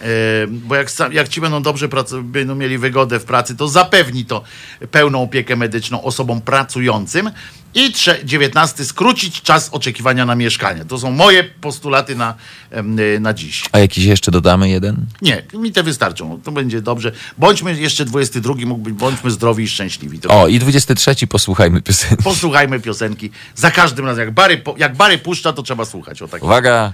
E, 0.03 0.47
Bo 0.49 0.75
jak, 0.75 0.89
jak 1.13 1.29
ci 1.29 1.41
będą 1.41 1.63
dobrze 1.63 1.89
będą 2.23 2.55
mieli 2.55 2.79
wygodę 2.79 3.21
w 3.21 3.25
pracy, 3.25 3.57
to 3.57 3.69
zapewni 3.69 4.25
to 4.25 4.43
pełną 4.91 5.23
opiekę 5.23 5.57
medyczną 5.57 6.03
osobom 6.03 6.41
pracującym. 6.41 7.31
I 7.77 7.93
trze- 7.93 8.25
19. 8.25 8.85
Skrócić 8.85 9.43
czas 9.43 9.69
oczekiwania 9.73 10.25
na 10.27 10.35
mieszkanie. 10.35 10.85
To 10.85 10.99
są 10.99 11.11
moje 11.11 11.45
postulaty 11.45 12.17
na, 12.17 12.35
em, 12.71 12.97
na 13.21 13.35
dziś. 13.35 13.65
A 13.73 13.79
jakiś 13.79 14.05
jeszcze 14.05 14.31
dodamy 14.31 14.69
jeden? 14.69 15.07
Nie, 15.23 15.43
mi 15.55 15.73
te 15.73 15.83
wystarczą. 15.83 16.41
To 16.45 16.53
będzie 16.53 16.81
dobrze. 16.81 17.13
Bądźmy 17.39 17.81
jeszcze 17.81 18.05
22 18.05 18.55
mógł 18.67 18.83
być, 18.83 18.95
bądźmy 18.95 19.31
zdrowi 19.31 19.65
i 19.65 19.69
szczęśliwi. 19.69 20.19
To 20.19 20.43
O, 20.43 20.49
i 20.49 20.59
23 20.59 21.27
posłuchajmy 21.27 21.83
piosenki. 21.83 22.25
Posłuchajmy 22.25 22.81
piosenki. 22.81 23.31
Za 23.55 23.71
każdym 23.71 24.07
razem, 24.07 24.25
jak 24.25 24.35
Bary, 24.35 24.63
jak 24.77 24.97
Bary 24.97 25.19
puszcza, 25.19 25.53
to 25.53 25.63
trzeba 25.63 25.85
słuchać. 25.85 26.23
O 26.23 26.29
tak. 26.29 26.43
Uwaga, 26.43 26.93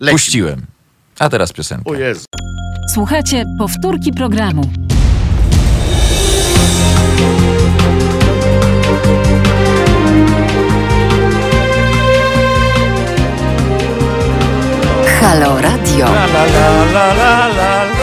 Lecimy. 0.00 0.12
puściłem. 0.18 0.66
A 1.18 1.28
teraz 1.28 1.52
piosenka. 1.52 1.90
O 1.90 1.94
Jezu. 1.94 2.24
Słuchajcie 2.94 3.44
powtórki 3.58 4.12
programu. 4.12 4.62
Halo 15.20 15.60
Radio. 15.60 16.06
Przed 16.06 17.93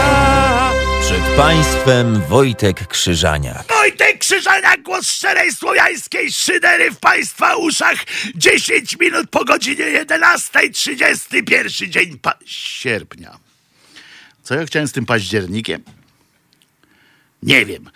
państwem 1.36 2.20
Wojtek 2.28 2.86
Krzyżaniak. 2.88 3.66
Wojtek 3.68 4.18
Krzyżaniak, 4.18 4.82
głos 4.82 5.06
szczerej 5.06 5.52
słowiańskiej 5.52 6.32
szydery 6.32 6.90
w 6.90 6.98
Państwa 6.98 7.56
uszach. 7.56 7.96
10 8.34 8.96
minut 8.98 9.30
po 9.30 9.44
godzinie 9.44 10.04
11.31 10.06 11.88
dzień 11.88 12.18
pa- 12.18 12.38
sierpnia. 12.46 13.38
Co 14.42 14.54
ja 14.54 14.66
chciałem 14.66 14.88
z 14.88 14.92
tym 14.92 15.06
październikiem? 15.06 15.82
Nie 17.42 17.66
wiem. 17.66 17.90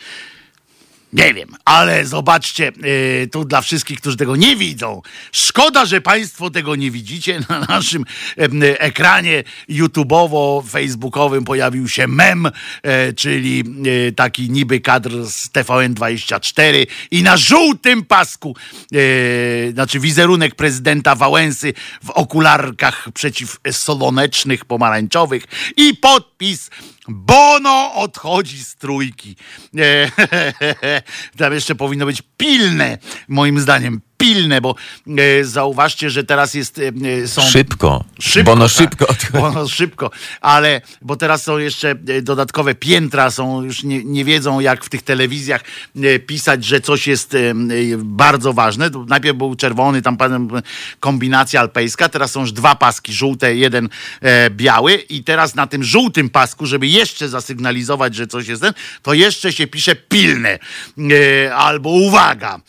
Nie 1.13 1.35
wiem, 1.35 1.49
ale 1.65 2.07
zobaczcie, 2.07 2.73
yy, 2.83 3.29
tu 3.33 3.45
dla 3.45 3.61
wszystkich, 3.61 4.01
którzy 4.01 4.17
tego 4.17 4.37
nie 4.37 4.57
widzą. 4.57 5.03
Szkoda, 5.33 5.87
że 5.87 6.01
Państwo 6.01 6.51
tego 6.51 6.77
nie 6.77 6.91
widzicie. 6.91 7.41
Na 7.49 7.61
naszym 7.61 8.05
em, 8.37 8.61
ekranie 8.79 9.45
YouTubeowo-facebookowym 9.69 11.45
pojawił 11.45 11.89
się 11.89 12.09
mem, 12.09 12.47
e, 12.83 13.13
czyli 13.13 13.65
e, 14.09 14.13
taki 14.13 14.51
niby 14.51 14.81
kadr 14.81 15.27
z 15.27 15.51
TVN24 15.51 16.87
i 17.11 17.23
na 17.23 17.37
żółtym 17.37 18.05
pasku, 18.05 18.57
e, 18.93 19.73
znaczy 19.73 20.01
wizerunek 20.01 20.55
prezydenta 20.55 21.15
Wałęsy 21.15 21.75
w 22.05 22.11
okularkach 22.11 23.09
przeciwsolonecznych, 23.15 24.65
pomarańczowych 24.65 25.45
i 25.77 25.95
podpis 25.95 26.71
Bono 27.09 27.95
odchodzi 27.95 28.65
z 28.65 28.77
trójki. 28.77 29.37
E, 29.79 30.11
Tam 31.39 31.53
jeszcze 31.53 31.75
powinno 31.75 32.07
być 32.07 32.23
pilne, 32.37 32.99
moim 33.29 33.61
zdaniem. 33.61 34.01
Pilne, 34.17 34.61
bo 34.61 34.75
e, 35.19 35.45
zauważcie, 35.45 36.11
że 36.11 36.25
teraz 36.25 36.55
jest. 36.55 36.79
E, 36.79 36.93
e, 37.23 37.29
są 37.29 37.43
Szybko. 37.43 38.05
Szybko, 38.21 38.51
Bono 38.51 38.69
tak. 38.69 38.77
szybko. 38.77 39.07
Bono 39.33 39.69
szybko, 39.69 40.11
ale 40.41 40.81
bo 41.03 41.17
teraz 41.17 41.43
są 41.43 41.59
jeszcze 41.59 41.91
e, 41.91 42.23
dodatkowe 42.23 42.75
piętra, 42.75 43.31
są 43.31 43.63
już 43.63 43.83
nie, 43.83 44.05
nie 44.05 44.25
wiedzą 44.25 44.61
jak 44.61 44.85
w 44.85 44.89
tych 44.89 45.03
telewizjach 45.03 45.61
e, 45.97 46.19
pisać, 46.19 46.65
że 46.65 46.81
coś 46.81 47.07
jest 47.07 47.35
e, 47.35 47.39
bardzo 47.97 48.53
ważne. 48.53 48.91
Najpierw 49.07 49.39
był 49.39 49.57
czerwony, 49.57 50.03
tam 50.03 50.17
kombinacja 51.01 51.61
alpejska, 51.61 52.09
teraz 52.09 52.31
są 52.31 52.41
już 52.41 52.53
dwa 52.53 52.75
paski, 52.75 53.13
żółte, 53.13 53.57
jeden 53.57 53.89
biały 54.51 54.95
i 54.95 55.25
teraz 55.25 55.55
na 55.55 55.67
tym 55.67 55.85
żółtym 55.85 56.31
pasku, 56.31 56.67
żeby 56.67 56.87
jeszcze 56.87 57.29
zasygnalizować, 57.29 58.15
że 58.15 58.27
coś 58.27 58.49
jest 58.49 58.63
ten, 58.63 58.73
to 59.03 59.15
jeszcze 59.15 59.53
się 59.53 59.67
pisze 59.67 59.97
pilne 59.97 60.59
albo 61.55 61.91
uwaga, 61.91 62.61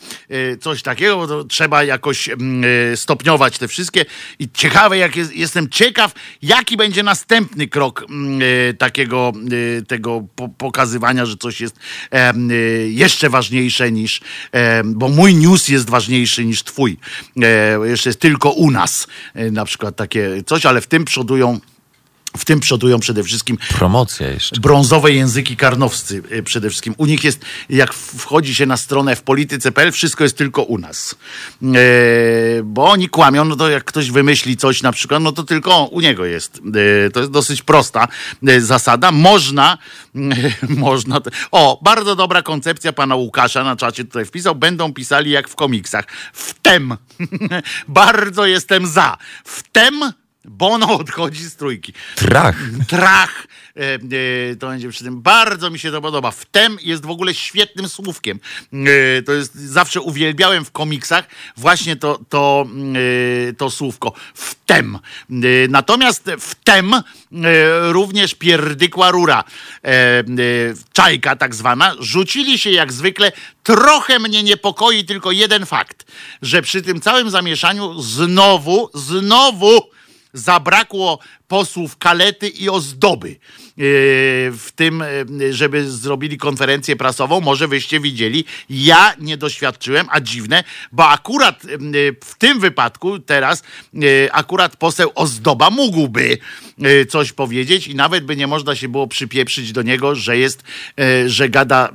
coś 0.60 0.82
takiego, 0.82 1.16
bo 1.16 1.26
to 1.26 1.37
trzeba 1.44 1.84
jakoś 1.84 2.28
mm, 2.28 2.64
e, 2.92 2.96
stopniować 2.96 3.58
te 3.58 3.68
wszystkie 3.68 4.04
i 4.38 4.48
ciekawe, 4.50 4.98
jak 4.98 5.16
jest, 5.16 5.36
jestem 5.36 5.68
ciekaw, 5.68 6.12
jaki 6.42 6.76
będzie 6.76 7.02
następny 7.02 7.68
krok 7.68 8.04
mm, 8.10 8.40
e, 8.70 8.74
takiego 8.74 9.32
e, 9.78 9.82
tego 9.82 10.24
po, 10.36 10.48
pokazywania, 10.48 11.26
że 11.26 11.36
coś 11.36 11.60
jest 11.60 11.76
jeszcze 12.88 13.30
ważniejsze 13.30 13.92
niż, 13.92 14.20
bo 14.84 15.08
mój 15.08 15.34
news 15.34 15.68
jest 15.68 15.90
ważniejszy 15.90 16.44
niż 16.44 16.62
twój. 16.62 16.98
E, 17.42 17.88
jeszcze 17.88 18.08
jest 18.08 18.20
tylko 18.20 18.50
u 18.50 18.70
nas 18.70 19.06
na 19.34 19.64
przykład 19.64 19.96
takie 19.96 20.42
coś, 20.46 20.66
ale 20.66 20.80
w 20.80 20.86
tym 20.86 21.04
przodują 21.04 21.60
w 22.38 22.44
tym 22.44 22.60
przodują 22.60 23.00
przede 23.00 23.24
wszystkim 23.24 23.58
Promocja 23.68 24.28
jeszcze. 24.28 24.60
brązowe 24.60 25.12
języki 25.12 25.56
karnowscy 25.56 26.22
y, 26.32 26.42
przede 26.42 26.70
wszystkim. 26.70 26.94
U 26.98 27.06
nich 27.06 27.24
jest, 27.24 27.44
jak 27.68 27.94
wchodzi 27.94 28.54
się 28.54 28.66
na 28.66 28.76
stronę 28.76 29.16
w 29.16 29.22
polityce.pl, 29.22 29.92
wszystko 29.92 30.24
jest 30.24 30.36
tylko 30.36 30.62
u 30.62 30.78
nas. 30.78 31.14
E, 31.62 31.78
bo 32.64 32.90
oni 32.90 33.08
kłamią, 33.08 33.44
no 33.44 33.56
to 33.56 33.68
jak 33.68 33.84
ktoś 33.84 34.10
wymyśli 34.10 34.56
coś 34.56 34.82
na 34.82 34.92
przykład, 34.92 35.22
no 35.22 35.32
to 35.32 35.42
tylko 35.42 35.84
u 35.84 36.00
niego 36.00 36.24
jest. 36.24 36.60
E, 37.06 37.10
to 37.10 37.20
jest 37.20 37.32
dosyć 37.32 37.62
prosta 37.62 38.08
e, 38.46 38.60
zasada. 38.60 39.12
Można, 39.12 39.78
można. 40.68 41.20
O, 41.50 41.80
bardzo 41.82 42.16
dobra 42.16 42.42
koncepcja 42.42 42.92
pana 42.92 43.14
Łukasza 43.14 43.64
na 43.64 43.76
czacie 43.76 44.04
tutaj 44.04 44.24
wpisał. 44.24 44.54
Będą 44.54 44.92
pisali 44.92 45.30
jak 45.30 45.48
w 45.48 45.54
komiksach. 45.54 46.04
Wtem. 46.32 46.96
bardzo 47.88 48.46
jestem 48.46 48.86
za. 48.86 49.16
Wtem 49.44 50.00
Bono 50.44 50.94
odchodzi 51.00 51.44
z 51.44 51.56
trójki. 51.56 51.92
Trach. 52.16 52.56
Trach. 52.88 53.46
E, 53.76 53.94
e, 54.52 54.56
to 54.56 54.68
będzie 54.68 54.88
przy 54.88 55.04
tym. 55.04 55.22
Bardzo 55.22 55.70
mi 55.70 55.78
się 55.78 55.90
to 55.90 56.00
podoba. 56.00 56.30
Wtem 56.30 56.78
jest 56.82 57.06
w 57.06 57.10
ogóle 57.10 57.34
świetnym 57.34 57.88
słówkiem. 57.88 58.40
E, 58.72 59.22
to 59.22 59.32
jest, 59.32 59.54
zawsze 59.54 60.00
uwielbiałem 60.00 60.64
w 60.64 60.70
komiksach 60.70 61.24
właśnie 61.56 61.96
to, 61.96 62.20
to, 62.28 62.66
e, 63.48 63.52
to 63.52 63.70
słówko. 63.70 64.12
Wtem. 64.34 64.98
E, 65.30 65.38
natomiast 65.68 66.30
wtem 66.40 66.94
również 67.90 68.34
pierdykła 68.34 69.10
rura. 69.10 69.44
Czajka 70.92 71.36
tak 71.36 71.54
zwana. 71.54 71.94
Rzucili 72.00 72.58
się 72.58 72.70
jak 72.70 72.92
zwykle. 72.92 73.32
Trochę 73.62 74.18
mnie 74.18 74.42
niepokoi 74.42 75.04
tylko 75.04 75.32
jeden 75.32 75.66
fakt, 75.66 76.12
że 76.42 76.62
przy 76.62 76.82
tym 76.82 77.00
całym 77.00 77.30
zamieszaniu 77.30 78.02
znowu, 78.02 78.90
znowu 78.94 79.97
zabrakło 80.32 81.18
posłów 81.48 81.96
kalety 81.96 82.48
i 82.48 82.68
ozdoby. 82.68 83.36
Yy, 83.78 83.84
W 84.52 84.68
tym, 84.74 85.04
yy, 85.40 85.52
żeby 85.54 85.90
zrobili 85.90 86.38
konferencję 86.38 86.96
prasową, 86.96 87.40
może 87.40 87.68
wyście 87.68 88.00
widzieli. 88.00 88.44
Ja 88.70 89.14
nie 89.20 89.36
doświadczyłem, 89.36 90.06
a 90.10 90.20
dziwne, 90.20 90.64
bo 90.92 91.08
akurat 91.08 91.64
yy, 91.64 92.16
w 92.24 92.34
tym 92.38 92.60
wypadku 92.60 93.18
teraz 93.18 93.62
akurat 94.32 94.76
poseł 94.76 95.12
ozdoba 95.14 95.70
mógłby 95.70 96.38
coś 97.08 97.32
powiedzieć 97.32 97.86
i 97.86 97.94
nawet 97.94 98.24
by 98.24 98.36
nie 98.36 98.46
można 98.46 98.76
się 98.76 98.88
było 98.88 99.06
przypieprzyć 99.06 99.72
do 99.72 99.82
niego, 99.82 100.14
że 100.14 100.38
jest, 100.38 100.62
że 101.26 101.48
gada 101.48 101.92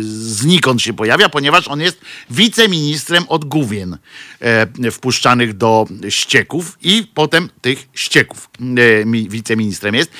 znikąd 0.00 0.82
się 0.82 0.92
pojawia, 0.92 1.28
ponieważ 1.28 1.68
on 1.68 1.80
jest 1.80 2.00
wiceministrem 2.30 3.24
od 3.28 3.44
główien 3.44 3.98
e, 4.40 4.90
wpuszczanych 4.90 5.56
do 5.56 5.86
ścieków 6.08 6.78
i 6.82 7.08
potem 7.14 7.48
tych 7.60 7.88
ścieków 7.94 8.48
e, 8.60 9.04
mi, 9.04 9.28
wiceministrem 9.28 9.94
jest. 9.94 10.10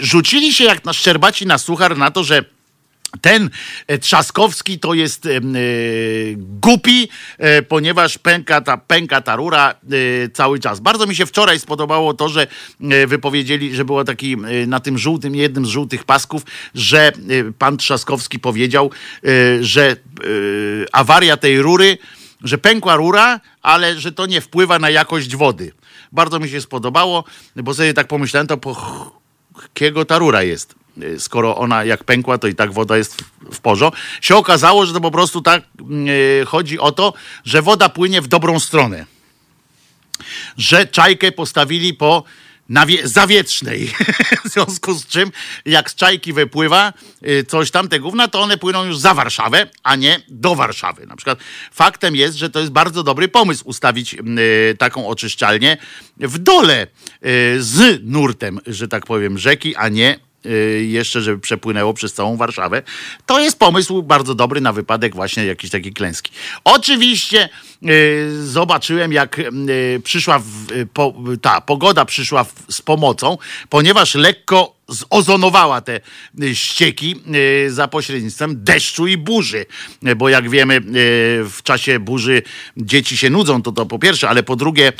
Rzucili 0.00 0.54
się 0.54 0.64
jak 0.64 0.84
na 0.84 0.92
szczerbaci 0.92 1.46
na 1.46 1.58
suchar 1.58 1.98
na 1.98 2.10
to, 2.10 2.24
że 2.24 2.44
ten 3.20 3.50
e, 3.86 3.98
Trzaskowski 3.98 4.78
to 4.78 4.94
jest 4.94 5.26
e, 5.26 5.36
e, 5.36 5.40
głupi, 6.36 7.08
ponieważ 7.68 8.18
pęka 8.18 8.60
ta, 8.60 8.76
pęka 8.76 9.20
ta 9.20 9.36
rura 9.36 9.74
cały 10.32 10.58
czas. 10.58 10.80
Bardzo 10.80 11.06
mi 11.06 11.16
się 11.16 11.26
wczoraj 11.26 11.60
spodobało 11.60 12.14
to, 12.14 12.28
że 12.28 12.46
wypowiedzieli, 13.06 13.74
że 13.74 13.84
było 13.84 14.04
taki 14.04 14.36
na 14.66 14.80
tym 14.80 14.98
żółtym, 14.98 15.34
jednym 15.34 15.66
z 15.66 15.68
żółtych 15.68 16.04
pasków, 16.04 16.42
że 16.74 17.12
pan 17.58 17.76
Trzaskowski 17.76 18.38
powiedział, 18.38 18.90
że 19.60 19.96
awaria 20.92 21.36
tej 21.36 21.62
rury, 21.62 21.98
że 22.44 22.58
pękła 22.58 22.96
rura, 22.96 23.40
ale 23.62 24.00
że 24.00 24.12
to 24.12 24.26
nie 24.26 24.40
wpływa 24.40 24.78
na 24.78 24.90
jakość 24.90 25.36
wody. 25.36 25.72
Bardzo 26.12 26.38
mi 26.38 26.48
się 26.48 26.60
spodobało, 26.60 27.24
bo 27.56 27.74
sobie 27.74 27.94
tak 27.94 28.08
pomyślałem, 28.08 28.46
to 28.46 28.56
po 28.56 28.74
ch- 29.56 29.68
kiego 29.74 30.04
ta 30.04 30.18
rura 30.18 30.42
jest. 30.42 30.74
Y, 31.02 31.20
Skoro 31.20 31.56
ona 31.56 31.84
jak 31.84 32.04
pękła, 32.04 32.38
to 32.38 32.46
i 32.48 32.54
tak 32.54 32.72
woda 32.72 32.96
jest 32.96 33.22
w- 33.52 33.60
porzo. 33.60 33.92
Się 34.20 34.36
okazało, 34.36 34.86
że 34.86 34.92
to 34.92 35.00
po 35.00 35.10
prostu 35.10 35.42
tak 35.42 35.62
yy, 36.38 36.46
chodzi 36.46 36.78
o 36.78 36.92
to, 36.92 37.12
że 37.44 37.62
woda 37.62 37.88
płynie 37.88 38.22
w 38.22 38.28
dobrą 38.28 38.60
stronę. 38.60 39.06
Że 40.56 40.86
czajkę 40.86 41.32
postawili 41.32 41.94
po 41.94 42.22
nawie- 42.70 43.08
zawietrznej. 43.08 43.92
w 44.44 44.48
związku 44.48 44.94
z 44.94 45.06
czym, 45.06 45.32
jak 45.64 45.90
z 45.90 45.94
czajki 45.94 46.32
wypływa 46.32 46.92
y, 47.28 47.44
coś 47.44 47.70
tam, 47.70 47.88
te 47.88 48.00
gówna, 48.00 48.28
to 48.28 48.40
one 48.40 48.58
płyną 48.58 48.84
już 48.84 48.98
za 48.98 49.14
Warszawę, 49.14 49.66
a 49.82 49.96
nie 49.96 50.20
do 50.28 50.54
Warszawy. 50.54 51.06
Na 51.06 51.16
przykład 51.16 51.38
faktem 51.72 52.16
jest, 52.16 52.36
że 52.36 52.50
to 52.50 52.60
jest 52.60 52.72
bardzo 52.72 53.02
dobry 53.02 53.28
pomysł 53.28 53.62
ustawić 53.68 54.14
y, 54.14 54.76
taką 54.78 55.08
oczyszczalnię 55.08 55.76
w 56.16 56.38
dole 56.38 56.86
y, 56.86 56.88
z 57.62 58.00
nurtem, 58.04 58.60
że 58.66 58.88
tak 58.88 59.06
powiem, 59.06 59.38
rzeki, 59.38 59.76
a 59.76 59.88
nie 59.88 60.18
jeszcze, 60.86 61.22
żeby 61.22 61.40
przepłynęło 61.40 61.94
przez 61.94 62.12
całą 62.12 62.36
Warszawę. 62.36 62.82
To 63.26 63.40
jest 63.40 63.58
pomysł 63.58 64.02
bardzo 64.02 64.34
dobry 64.34 64.60
na 64.60 64.72
wypadek 64.72 65.14
właśnie 65.14 65.46
jakiejś 65.46 65.70
takiej 65.70 65.92
klęski. 65.92 66.32
Oczywiście 66.64 67.48
y, 67.82 68.46
zobaczyłem, 68.46 69.12
jak 69.12 69.38
y, 69.38 70.00
przyszła 70.04 70.38
w, 70.38 70.72
y, 70.72 70.86
po, 70.86 71.14
ta 71.42 71.60
pogoda 71.60 72.04
przyszła 72.04 72.44
w, 72.44 72.52
z 72.70 72.82
pomocą, 72.82 73.38
ponieważ 73.68 74.14
lekko 74.14 74.75
zozonowała 74.88 75.80
te 75.80 76.00
y, 76.42 76.56
ścieki 76.56 77.16
y, 77.66 77.70
za 77.70 77.88
pośrednictwem 77.88 78.64
deszczu 78.64 79.06
i 79.06 79.16
burzy. 79.16 79.66
Y, 80.06 80.16
Bo 80.16 80.28
jak 80.28 80.50
wiemy, 80.50 80.80
w 81.50 81.58
czasie 81.62 81.98
burzy 81.98 82.42
dzieci 82.76 83.16
się 83.16 83.30
nudzą, 83.30 83.62
to 83.62 83.72
to 83.72 83.86
po 83.86 83.98
pierwsze, 83.98 84.28
ale 84.28 84.42
po 84.42 84.56
drugie 84.56 84.92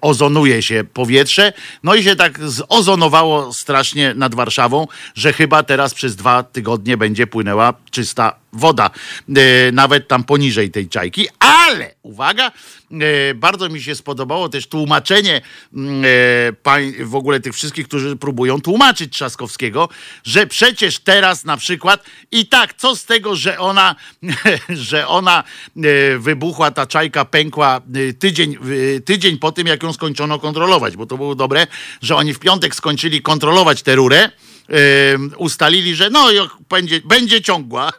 ozonuje 0.00 0.62
się 0.62 0.84
powietrze. 0.92 1.52
No 1.82 1.94
i 1.94 2.04
się 2.04 2.16
tak 2.16 2.40
zozonowało 2.48 3.52
strasznie 3.52 4.14
nad 4.14 4.34
Warszawą, 4.34 4.86
że 5.14 5.32
chyba 5.32 5.62
teraz 5.62 5.94
przez 5.94 6.16
dwa 6.16 6.42
tygodnie 6.42 6.96
będzie 6.96 7.26
płynęła 7.26 7.74
czysta 7.90 8.41
woda 8.52 8.90
e, 9.36 9.72
nawet 9.72 10.08
tam 10.08 10.24
poniżej 10.24 10.70
tej 10.70 10.88
czajki, 10.88 11.28
ale 11.38 11.94
uwaga, 12.02 12.52
e, 12.90 13.34
bardzo 13.34 13.68
mi 13.68 13.82
się 13.82 13.94
spodobało 13.94 14.48
też 14.48 14.66
tłumaczenie 14.66 15.40
mm, 15.74 16.04
e, 16.04 17.04
w 17.04 17.14
ogóle 17.14 17.40
tych 17.40 17.54
wszystkich, 17.54 17.88
którzy 17.88 18.16
próbują 18.16 18.60
tłumaczyć 18.60 19.12
Trzaskowskiego, 19.12 19.88
że 20.24 20.46
przecież 20.46 20.98
teraz 20.98 21.44
na 21.44 21.56
przykład 21.56 22.04
i 22.32 22.46
tak, 22.46 22.74
co 22.74 22.96
z 22.96 23.04
tego, 23.04 23.36
że 23.36 23.58
ona, 23.58 23.96
że 24.68 25.08
ona 25.08 25.44
wybuchła, 26.18 26.70
ta 26.70 26.86
czajka 26.86 27.24
pękła 27.24 27.80
tydzień, 28.18 28.56
tydzień 29.04 29.38
po 29.38 29.52
tym, 29.52 29.66
jak 29.66 29.82
ją 29.82 29.92
skończono 29.92 30.38
kontrolować, 30.38 30.96
bo 30.96 31.06
to 31.06 31.16
było 31.16 31.34
dobre, 31.34 31.66
że 32.02 32.16
oni 32.16 32.34
w 32.34 32.38
piątek 32.38 32.74
skończyli 32.74 33.22
kontrolować 33.22 33.82
tę 33.82 33.94
rurę, 33.94 34.30
ustalili, 35.36 35.94
że 35.94 36.10
no 36.10 36.28
będzie, 36.68 37.00
będzie 37.00 37.42
ciągła 37.42 37.92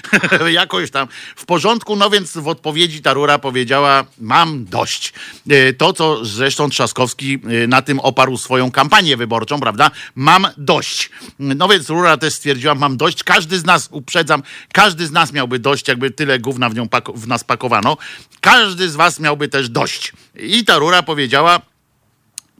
jakoś 0.50 0.90
tam 0.90 1.08
w 1.36 1.44
porządku, 1.44 1.96
no 1.96 2.10
więc 2.10 2.36
w 2.36 2.48
odpowiedzi 2.48 3.02
ta 3.02 3.12
rura 3.12 3.38
powiedziała 3.38 4.04
mam 4.18 4.64
dość. 4.64 5.12
Y, 5.50 5.74
To, 5.78 5.92
co 5.92 6.24
zresztą 6.24 6.70
Trzaskowski 6.70 7.38
y, 7.64 7.68
na 7.68 7.82
tym 7.82 8.00
oparł 8.00 8.36
swoją 8.36 8.70
kampanię 8.70 9.16
wyborczą, 9.16 9.60
prawda? 9.60 9.90
Mam 10.14 10.46
dość. 10.56 11.10
No 11.38 11.68
więc 11.68 11.88
rura 11.90 12.16
też 12.16 12.34
stwierdziła 12.34 12.74
mam 12.74 12.96
dość. 12.96 13.24
Każdy 13.24 13.58
z 13.58 13.64
nas, 13.64 13.88
uprzedzam, 13.92 14.42
każdy 14.72 15.06
z 15.06 15.10
nas 15.10 15.32
miałby 15.32 15.58
dość, 15.58 15.88
jakby 15.88 16.10
tyle 16.10 16.38
gówna 16.38 16.68
w, 16.68 16.74
nią 16.74 16.88
w 17.14 17.26
nas 17.26 17.44
pakowano. 17.44 17.96
Każdy 18.40 18.88
z 18.88 18.96
was 18.96 19.20
miałby 19.20 19.48
też 19.48 19.68
dość. 19.68 20.12
I 20.36 20.64
ta 20.64 20.78
rura 20.78 21.02
powiedziała 21.02 21.60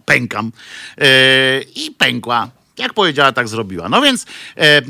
pękam. 0.04 0.52
E, 0.98 1.60
I 1.74 1.90
pękła. 1.90 2.59
Jak 2.80 2.94
powiedziała, 2.94 3.32
tak 3.32 3.48
zrobiła. 3.48 3.88
No 3.88 4.02
więc 4.02 4.26
e, 4.56 4.82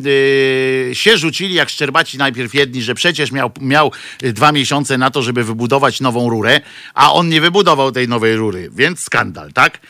e, 0.90 0.94
się 0.94 1.18
rzucili 1.18 1.54
jak 1.54 1.70
szczerbaci 1.70 2.18
najpierw 2.18 2.54
jedni, 2.54 2.82
że 2.82 2.94
przecież 2.94 3.32
miał, 3.32 3.50
miał 3.60 3.92
dwa 4.20 4.52
miesiące 4.52 4.98
na 4.98 5.10
to, 5.10 5.22
żeby 5.22 5.44
wybudować 5.44 6.00
nową 6.00 6.30
rurę, 6.30 6.60
a 6.94 7.12
on 7.12 7.28
nie 7.28 7.40
wybudował 7.40 7.92
tej 7.92 8.08
nowej 8.08 8.36
rury, 8.36 8.70
więc 8.72 9.00
skandal, 9.00 9.52
tak? 9.52 9.80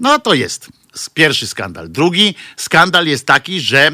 No 0.00 0.18
to 0.18 0.34
jest 0.34 0.68
pierwszy 1.14 1.46
skandal. 1.46 1.88
Drugi 1.88 2.34
skandal 2.56 3.06
jest 3.06 3.26
taki, 3.26 3.60
że 3.60 3.90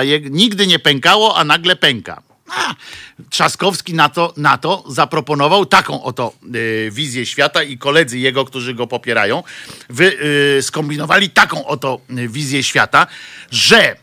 y, 0.00 0.06
je, 0.06 0.20
nigdy 0.20 0.66
nie 0.66 0.78
pękało, 0.78 1.36
a 1.36 1.44
nagle 1.44 1.76
pęka. 1.76 2.22
A, 2.50 2.74
Trzaskowski 3.30 3.94
na 3.94 4.08
to, 4.08 4.34
na 4.36 4.58
to 4.58 4.84
zaproponował 4.88 5.66
taką 5.66 6.02
oto 6.02 6.34
y, 6.54 6.90
wizję 6.92 7.26
świata 7.26 7.62
i 7.62 7.78
koledzy 7.78 8.18
jego, 8.18 8.44
którzy 8.44 8.74
go 8.74 8.86
popierają, 8.86 9.42
wy, 9.88 10.18
y, 10.58 10.62
skombinowali 10.62 11.30
taką 11.30 11.66
oto 11.66 12.00
y, 12.18 12.28
wizję 12.28 12.62
świata, 12.62 13.06
że 13.50 13.96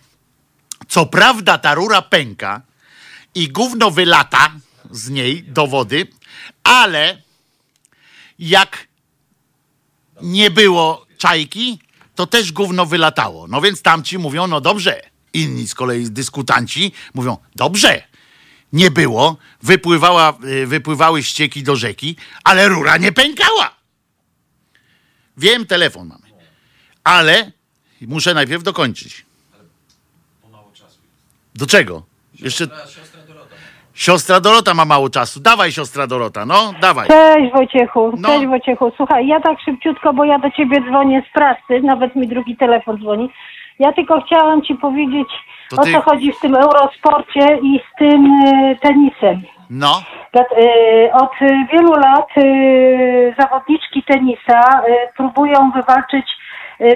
co 0.87 1.05
prawda 1.05 1.57
ta 1.57 1.73
rura 1.73 2.01
pęka 2.01 2.61
i 3.35 3.47
gówno 3.49 3.91
wylata 3.91 4.51
z 4.91 5.09
niej 5.09 5.43
do 5.43 5.67
wody, 5.67 6.07
ale 6.63 7.21
jak 8.39 8.87
nie 10.21 10.51
było 10.51 11.05
czajki, 11.17 11.79
to 12.15 12.27
też 12.27 12.51
gówno 12.51 12.85
wylatało. 12.85 13.47
No 13.47 13.61
więc 13.61 13.81
tamci 13.81 14.17
mówią, 14.17 14.47
no 14.47 14.61
dobrze. 14.61 15.01
Inni 15.33 15.67
z 15.67 15.75
kolei 15.75 16.11
dyskutanci 16.11 16.91
mówią, 17.13 17.37
dobrze. 17.55 18.03
Nie 18.73 18.91
było, 18.91 19.37
wypływała, 19.61 20.33
y, 20.63 20.67
wypływały 20.67 21.23
ścieki 21.23 21.63
do 21.63 21.75
rzeki, 21.75 22.15
ale 22.43 22.67
rura 22.69 22.97
nie 22.97 23.11
pękała. 23.11 23.75
Wiem, 25.37 25.65
telefon 25.65 26.07
mamy. 26.07 26.21
Ale 27.03 27.51
muszę 28.01 28.33
najpierw 28.33 28.63
dokończyć. 28.63 29.25
Do 31.55 31.65
czego? 31.67 32.03
Jeszcze. 32.39 32.67
Siostra 33.93 34.39
Dorota 34.39 34.73
ma 34.73 34.85
mało 34.85 35.09
czasu. 35.09 35.39
Dawaj, 35.39 35.71
siostra 35.71 36.07
Dorota, 36.07 36.45
no, 36.45 36.73
dawaj. 36.81 37.07
Cześć 37.07 37.53
Wojciechu, 37.53 38.13
No. 38.17 38.29
cześć 38.29 38.47
Wojciechu. 38.47 38.91
Słuchaj, 38.97 39.27
ja 39.27 39.39
tak 39.39 39.57
szybciutko, 39.65 40.13
bo 40.13 40.25
ja 40.25 40.39
do 40.39 40.51
ciebie 40.51 40.81
dzwonię 40.89 41.23
z 41.29 41.33
pracy, 41.33 41.81
nawet 41.83 42.15
mi 42.15 42.27
drugi 42.27 42.57
telefon 42.57 42.97
dzwoni. 42.97 43.29
Ja 43.79 43.93
tylko 43.93 44.21
chciałam 44.21 44.61
ci 44.61 44.75
powiedzieć, 44.75 45.27
o 45.79 45.83
ty- 45.83 45.91
co 45.91 46.01
chodzi 46.01 46.31
w 46.33 46.39
tym 46.39 46.55
Eurosporcie 46.55 47.57
i 47.61 47.79
z 47.91 47.97
tym 47.97 48.25
y, 48.25 48.77
tenisem. 48.81 49.41
No, 49.69 50.01
y, 50.35 51.13
Od 51.13 51.31
wielu 51.71 51.93
lat 51.93 52.27
y, 52.37 53.35
zawodniczki 53.39 54.03
tenisa 54.03 54.81
próbują 55.17 55.71
wywalczyć 55.75 56.25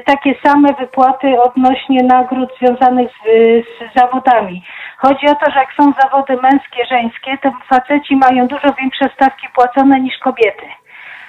takie 0.06 0.36
same 0.46 0.74
wypłaty 0.74 1.42
odnośnie 1.42 2.04
nagród 2.04 2.50
związanych 2.58 3.10
z, 3.12 3.26
z 3.66 4.00
zawodami. 4.00 4.64
Chodzi 4.98 5.28
o 5.28 5.36
to, 5.36 5.52
że 5.52 5.60
jak 5.60 5.74
są 5.74 5.94
zawody 6.02 6.36
męskie, 6.42 6.86
żeńskie, 6.90 7.38
to 7.44 7.52
faceci 7.70 8.16
mają 8.16 8.48
dużo 8.48 8.74
większe 8.80 9.10
stawki 9.16 9.48
płacone 9.56 10.00
niż 10.00 10.18
kobiety. 10.18 10.66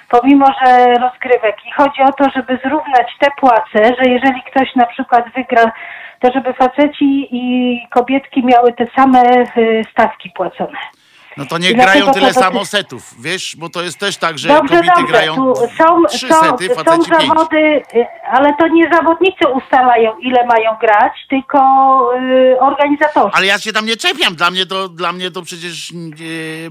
Pomimo, 0.09 0.45
że 0.45 0.85
rozgrywek. 0.85 1.55
I 1.65 1.71
chodzi 1.71 2.01
o 2.01 2.11
to, 2.11 2.29
żeby 2.35 2.59
zrównać 2.65 3.17
te 3.19 3.27
płace, 3.39 3.95
że 4.03 4.09
jeżeli 4.09 4.41
ktoś 4.43 4.75
na 4.75 4.85
przykład 4.85 5.25
wygra, 5.35 5.71
to 6.21 6.31
żeby 6.33 6.53
faceci 6.53 7.27
i 7.31 7.79
kobietki 7.91 8.45
miały 8.45 8.73
te 8.73 8.87
same 8.95 9.21
y, 9.57 9.81
stawki 9.91 10.29
płacone. 10.35 10.77
no 11.37 11.45
to 11.45 11.57
nie 11.57 11.69
I 11.71 11.75
grają 11.75 12.11
tyle 12.11 12.33
to- 12.33 12.39
samo 12.39 12.65
setów, 12.65 13.03
wiesz, 13.21 13.55
bo 13.59 13.69
to 13.69 13.81
jest 13.81 13.99
też 13.99 14.17
tak, 14.17 14.37
że 14.37 14.47
Dobrze, 14.49 14.75
kobiety 14.75 14.95
dobrze. 14.97 15.11
grają 15.13 15.35
Tu 15.35 15.55
są, 15.55 16.05
trzy 16.09 16.27
są, 16.27 16.35
sety, 16.41 16.67
są 16.75 16.83
pięć. 16.83 17.07
zawody, 17.27 17.57
y, 17.95 18.05
ale 18.31 18.53
to 18.59 18.67
nie 18.67 18.89
zawodnicy 18.93 19.47
ustalają, 19.47 20.17
ile 20.17 20.45
mają 20.45 20.75
grać, 20.81 21.13
tylko 21.29 21.59
y, 22.19 22.59
organizatorzy. 22.59 23.31
Ale 23.35 23.45
ja 23.45 23.59
się 23.59 23.73
tam 23.73 23.85
nie 23.85 23.95
czepiam, 23.97 24.35
dla 24.35 24.51
mnie 24.51 24.65
to, 24.65 24.89
dla 24.89 25.11
mnie 25.11 25.31
to 25.31 25.41
przecież 25.41 25.91
I 25.91 26.11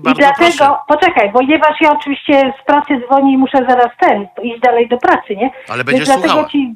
bardzo 0.00 0.18
dlatego, 0.18 0.50
proszę. 0.56 0.74
poczekaj, 0.88 1.32
ponieważ 1.32 1.74
ja 1.80 1.90
oczywiście 1.92 2.52
z 2.62 2.64
pracy 2.66 3.00
dzwonię 3.06 3.32
i 3.34 3.38
muszę 3.38 3.58
zaraz 3.68 3.90
ten, 4.00 4.26
iść 4.42 4.60
dalej 4.60 4.88
do 4.88 4.98
pracy, 4.98 5.36
nie? 5.36 5.50
Ale 5.68 5.84
będziesz 5.84 6.08
Więc 6.08 6.20
słuchała. 6.22 6.48
ci, 6.48 6.74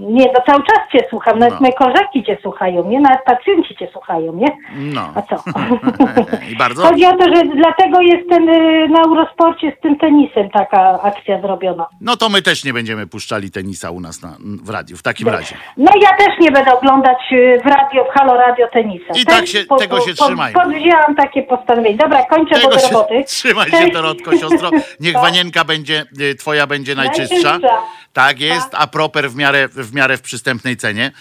nie, 0.00 0.24
no 0.24 0.40
cały 0.46 0.62
czas 0.62 0.78
cię 0.92 0.98
słucham, 1.10 1.38
nawet 1.38 1.54
No. 1.54 1.60
moje 1.60 1.72
koleżanki 1.72 2.24
cię 2.24 2.38
słuchają, 2.42 2.88
nie? 2.88 3.00
Nawet 3.00 3.24
pacjenci 3.24 3.76
cię 3.76 3.88
słuchają, 3.92 4.32
nie? 4.32 4.46
No. 4.76 5.12
A 5.14 5.22
co? 5.22 5.36
I 6.52 6.56
bardzo 6.56 6.82
Chodzi 6.86 7.06
o 7.06 7.12
to, 7.16 7.24
że 7.34 7.42
dlatego 7.56 8.00
jest 8.00 8.28
ten 8.28 8.48
y, 8.48 8.88
na 8.88 9.00
Eurosporcie 9.02 9.72
z 9.78 9.80
tym 9.82 9.98
tenisem 9.98 10.50
taka 10.50 11.02
akcja 11.02 11.40
zrobiona. 11.40 11.86
No 12.00 12.16
to 12.16 12.28
my 12.28 12.42
też 12.42 12.64
nie 12.64 12.72
będziemy 12.72 13.06
puszczali 13.06 13.50
tenisa 13.50 13.90
u 13.90 14.00
nas 14.00 14.22
na, 14.22 14.36
w 14.64 14.70
radiu, 14.70 14.96
w 14.96 15.02
takim 15.02 15.28
razie. 15.28 15.54
No 15.76 15.92
ja 16.02 16.08
też 16.16 16.38
nie 16.40 16.50
będę 16.50 16.74
oglądać 16.78 17.18
y, 17.32 17.60
w 17.64 17.66
radio, 17.66 18.04
w 18.04 18.08
Halo 18.18 18.34
Radio 18.34 18.66
tenisa. 18.72 19.04
I 19.20 19.24
Też 19.24 19.36
tak 19.36 19.46
się- 19.46 19.64
tego 19.78 20.00
się 20.00 20.14
trzymajmy. 20.14 20.60
Podwzięłam 20.60 21.14
takie 21.16 21.42
postanowienie. 21.42 21.96
Dobra, 21.96 22.24
kończę, 22.26 22.54
Tego 22.54 22.68
bo 22.68 22.74
do 22.74 22.80
się, 22.80 22.86
roboty. 22.92 23.24
trzymaj 23.26 23.70
się, 23.70 23.76
Cześć. 23.78 23.92
Dorotko, 23.92 24.36
siostro. 24.36 24.70
Niech 25.00 25.12
Tak. 25.18 25.22
wanienka 25.22 25.64
będzie, 25.64 26.04
y, 26.20 26.34
twoja 26.34 26.66
będzie 26.66 26.94
najczystsza. 26.94 27.50
Najczystsza. 27.50 27.82
Tak 28.14 28.40
jest, 28.40 28.68
a 28.72 28.86
proper 28.86 29.30
w 29.30 29.36
miarę, 29.36 29.68
w 29.68 29.92
miarę 29.94 30.16
w 30.16 30.20
przystępnej 30.22 30.76
cenie. 30.76 31.12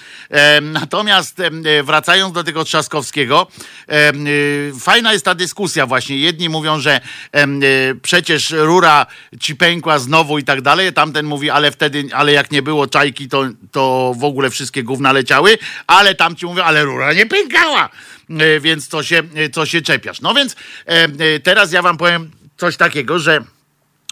Natomiast 0.61 1.39
e, 1.39 1.83
wracając 1.83 2.33
do 2.33 2.43
tego 2.43 2.63
Trzaskowskiego, 2.63 3.47
y, 3.91 4.79
fajna 4.79 5.13
jest 5.13 5.25
ta 5.25 5.35
dyskusja 5.35 5.85
właśnie. 5.85 6.17
Jedni 6.17 6.49
mówią, 6.49 6.79
że 6.79 7.01
y, 7.35 7.99
przecież 8.01 8.51
rura 8.51 9.05
ci 9.39 9.55
pękła 9.55 9.99
znowu 9.99 10.37
i 10.39 10.43
tak 10.43 10.61
dalej. 10.61 10.93
Tamten 10.93 11.25
mówi, 11.25 11.49
ale 11.49 11.71
wtedy, 11.71 12.03
ale 12.13 12.31
jak 12.31 12.51
nie 12.51 12.61
było 12.61 12.87
czajki, 12.87 13.29
to, 13.29 13.43
to 13.71 14.13
w 14.17 14.23
ogóle 14.23 14.49
wszystkie 14.49 14.83
gówna 14.83 15.11
leciały. 15.11 15.57
Ale 15.87 16.15
tamci 16.15 16.45
mówią, 16.45 16.63
ale 16.63 16.83
rura 16.83 17.13
nie 17.13 17.25
pękała. 17.25 17.89
E, 18.29 18.59
Więc 18.59 18.87
co 18.87 19.03
się, 19.03 19.23
e, 19.35 19.49
co 19.49 19.65
się 19.65 19.81
czepiasz. 19.81 20.21
No 20.21 20.33
więc 20.33 20.55
e, 20.85 21.39
teraz 21.39 21.71
ja 21.71 21.81
wam 21.81 21.97
powiem 21.97 22.31
coś 22.57 22.77
takiego, 22.77 23.19
że 23.19 23.43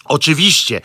Oczywiście, 0.06 0.82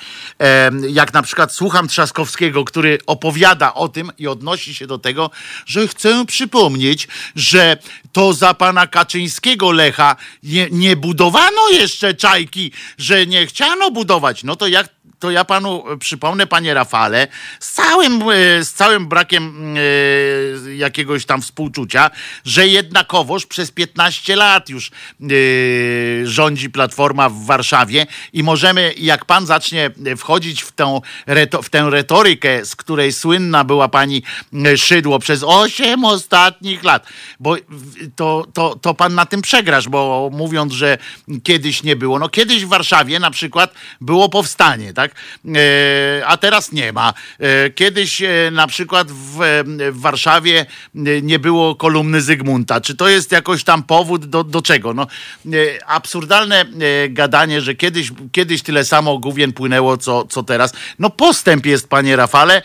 jak 0.88 1.12
na 1.12 1.22
przykład 1.22 1.54
słucham 1.54 1.88
Trzaskowskiego, 1.88 2.64
który 2.64 2.98
opowiada 3.06 3.74
o 3.74 3.88
tym 3.88 4.12
i 4.18 4.26
odnosi 4.26 4.74
się 4.74 4.86
do 4.86 4.98
tego, 4.98 5.30
że 5.66 5.88
chcę 5.88 6.26
przypomnieć, 6.26 7.08
że 7.36 7.76
to 8.12 8.32
za 8.32 8.54
pana 8.54 8.86
Kaczyńskiego 8.86 9.72
Lecha 9.72 10.16
nie, 10.42 10.68
nie 10.70 10.96
budowano 10.96 11.68
jeszcze 11.72 12.14
czajki, 12.14 12.72
że 12.98 13.26
nie 13.26 13.46
chciano 13.46 13.90
budować. 13.90 14.44
No 14.44 14.56
to 14.56 14.66
jak 14.66 14.95
to 15.18 15.30
ja 15.30 15.44
panu 15.44 15.84
e, 15.92 15.96
przypomnę, 15.96 16.46
panie 16.46 16.74
Rafale, 16.74 17.28
z 17.60 17.72
całym, 17.72 18.22
e, 18.22 18.64
z 18.64 18.72
całym 18.72 19.08
brakiem 19.08 19.74
e, 19.76 20.74
jakiegoś 20.74 21.26
tam 21.26 21.42
współczucia, 21.42 22.10
że 22.44 22.68
jednakowoż 22.68 23.46
przez 23.46 23.70
15 23.70 24.36
lat 24.36 24.68
już 24.68 24.90
rządzi 26.24 26.70
Platforma 26.70 27.28
w 27.28 27.44
Warszawie 27.44 28.06
i 28.32 28.42
możemy, 28.42 28.94
jak 28.98 29.24
pan 29.24 29.46
zacznie 29.46 29.90
wchodzić 30.16 30.62
w 30.62 30.72
w 31.62 31.70
tę 31.70 31.90
retorykę, 31.90 32.64
z 32.64 32.76
której 32.76 33.12
słynna 33.12 33.64
była 33.64 33.88
pani 33.88 34.22
Szydło 34.76 35.18
przez 35.18 35.42
8 35.42 36.04
ostatnich 36.04 36.84
lat, 36.84 37.06
bo 37.40 37.56
to, 38.16 38.46
to, 38.52 38.76
to 38.82 38.94
pan 38.94 39.14
na 39.14 39.26
tym 39.26 39.42
przegrasz, 39.42 39.88
bo 39.88 40.30
mówiąc, 40.32 40.72
że 40.72 40.98
kiedyś 41.42 41.82
nie 41.82 41.96
było. 41.96 42.18
No 42.18 42.28
kiedyś 42.28 42.64
w 42.64 42.68
Warszawie 42.68 43.18
na 43.18 43.30
przykład 43.30 43.74
było 44.00 44.28
powstanie, 44.28 44.92
tak? 44.92 45.05
Tak? 45.08 45.20
E, 45.54 46.26
a 46.26 46.36
teraz 46.36 46.72
nie 46.72 46.92
ma. 46.92 47.14
E, 47.38 47.70
kiedyś 47.70 48.22
e, 48.22 48.50
na 48.52 48.66
przykład 48.66 49.10
w, 49.10 49.38
w 49.92 50.00
Warszawie 50.00 50.66
nie 51.22 51.38
było 51.38 51.74
kolumny 51.74 52.20
Zygmunta. 52.20 52.80
Czy 52.80 52.96
to 52.96 53.08
jest 53.08 53.32
jakoś 53.32 53.64
tam 53.64 53.82
powód 53.82 54.26
do, 54.26 54.44
do 54.44 54.62
czego? 54.62 54.94
No, 54.94 55.06
absurdalne 55.86 56.64
gadanie, 57.08 57.60
że 57.60 57.74
kiedyś, 57.74 58.10
kiedyś 58.32 58.62
tyle 58.62 58.84
samo 58.84 59.18
główien 59.18 59.52
płynęło, 59.52 59.96
co, 59.96 60.24
co 60.24 60.42
teraz. 60.42 60.72
No 60.98 61.10
postęp 61.10 61.66
jest, 61.66 61.88
panie 61.88 62.16
Rafale, 62.16 62.62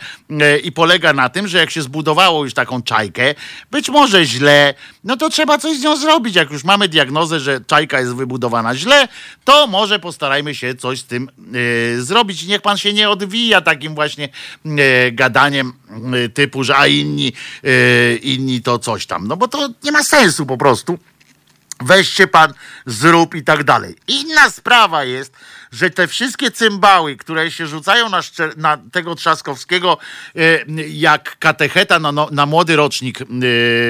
i 0.64 0.72
polega 0.72 1.14
na 1.14 1.30
tym, 1.30 1.48
że 1.48 1.58
jak 1.58 1.72
się 1.72 1.82
zbudowało 1.82 2.44
już 2.44 2.54
taką 2.54 2.82
czajkę, 2.82 3.36
być 3.72 3.90
może 3.90 4.26
źle, 4.26 4.74
no 5.04 5.18
to 5.18 5.30
trzeba 5.30 5.58
coś 5.58 5.78
z 5.78 5.84
nią 5.84 5.98
zrobić. 5.98 6.36
Jak 6.36 6.52
już 6.52 6.64
mamy 6.64 6.88
diagnozę, 6.88 7.40
że 7.40 7.62
czajka 7.68 8.00
jest 8.00 8.16
wybudowana 8.16 8.76
źle, 8.76 9.08
to 9.44 9.68
może 9.68 10.00
postarajmy 10.00 10.56
się 10.56 10.76
coś 10.76 11.00
z 11.00 11.04
tym 11.04 11.30
e, 11.98 12.02
zrobić. 12.02 12.46
Niech 12.48 12.62
pan 12.62 12.78
się 12.78 12.94
nie 12.94 13.10
odwija 13.10 13.62
takim 13.62 13.96
właśnie 13.96 14.30
e, 14.66 15.12
gadaniem 15.12 15.74
e, 16.26 16.30
typu, 16.30 16.64
że 16.64 16.78
a 16.78 16.88
inni, 16.88 17.34
inni 18.22 18.62
to 18.62 18.80
coś 18.80 19.06
tam. 19.06 19.28
No 19.28 19.38
bo 19.38 19.48
to 19.48 19.70
nie 19.84 19.92
ma 19.92 20.04
sensu 20.04 20.46
po 20.46 20.58
prostu 20.58 20.98
weźcie 21.84 22.28
pan, 22.28 22.54
zrób 22.86 23.36
i 23.36 23.44
tak 23.44 23.64
dalej. 23.64 23.96
Inna 24.08 24.50
sprawa 24.50 25.04
jest, 25.04 25.34
że 25.72 25.90
te 25.90 26.08
wszystkie 26.08 26.52
cymbały, 26.52 27.16
które 27.16 27.52
się 27.52 27.68
rzucają 27.68 28.10
na, 28.10 28.22
na 28.58 28.78
tego 28.92 29.16
Trzaskowskiego 29.16 29.98
e, 30.36 30.40
jak 30.88 31.40
katecheta 31.40 32.00
na, 32.00 32.12
no, 32.12 32.30
na 32.32 32.46
młody 32.46 32.76
rocznik 32.76 33.22
e, 33.22 33.26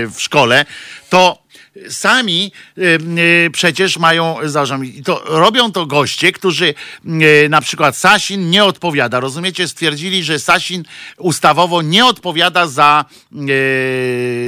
w 0.07 0.15
szkole, 0.17 0.65
to 1.09 1.41
sami 1.89 2.51
e, 2.77 2.81
e, 2.81 3.49
przecież 3.49 3.97
mają 3.97 4.37
zarząd. 4.43 4.83
I 4.83 5.03
to 5.03 5.23
robią 5.25 5.71
to 5.71 5.85
goście, 5.85 6.31
którzy 6.31 6.73
e, 7.05 7.49
na 7.49 7.61
przykład 7.61 7.97
Sasin 7.97 8.49
nie 8.49 8.63
odpowiada. 8.63 9.19
Rozumiecie? 9.19 9.67
Stwierdzili, 9.67 10.23
że 10.23 10.39
Sasin 10.39 10.83
ustawowo 11.17 11.81
nie 11.81 12.05
odpowiada 12.05 12.67
za 12.67 13.05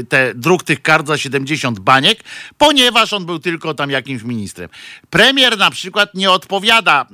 te 0.09 0.33
druk 0.35 0.63
tych 0.63 0.81
kart 0.81 1.07
za 1.07 1.17
70 1.17 1.79
baniek, 1.79 2.23
ponieważ 2.57 3.13
on 3.13 3.25
był 3.25 3.39
tylko 3.39 3.73
tam 3.73 3.89
jakimś 3.89 4.23
ministrem. 4.23 4.69
Premier 5.09 5.57
na 5.57 5.71
przykład 5.71 6.15
nie 6.15 6.31
odpowiada 6.31 7.05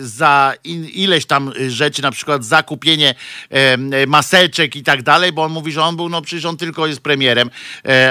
za 0.00 0.54
ileś 0.94 1.26
tam 1.26 1.52
rzeczy, 1.68 2.02
na 2.02 2.10
przykład 2.10 2.44
za 2.44 2.62
kupienie 2.62 3.14
e, 3.50 3.54
e, 3.54 4.06
maseczek 4.06 4.76
i 4.76 4.82
tak 4.82 5.02
dalej, 5.02 5.32
bo 5.32 5.42
on 5.42 5.52
mówi, 5.52 5.72
że 5.72 5.82
on 5.82 5.96
był, 5.96 6.08
no 6.08 6.22
przecież 6.22 6.44
on 6.44 6.56
tylko 6.56 6.86
jest 6.86 7.00
premierem, 7.00 7.50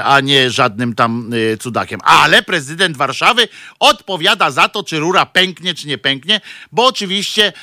a 0.03 0.19
nie 0.19 0.49
żadnym 0.49 0.95
tam 0.95 1.31
cudakiem. 1.59 1.99
Ale 2.03 2.43
prezydent 2.43 2.97
Warszawy 2.97 3.47
odpowiada 3.79 4.51
za 4.51 4.69
to, 4.69 4.83
czy 4.83 4.99
rura 4.99 5.25
pęknie, 5.25 5.73
czy 5.73 5.87
nie 5.87 5.97
pęknie, 5.97 6.41
bo 6.71 6.85
oczywiście 6.85 7.45
e, 7.45 7.53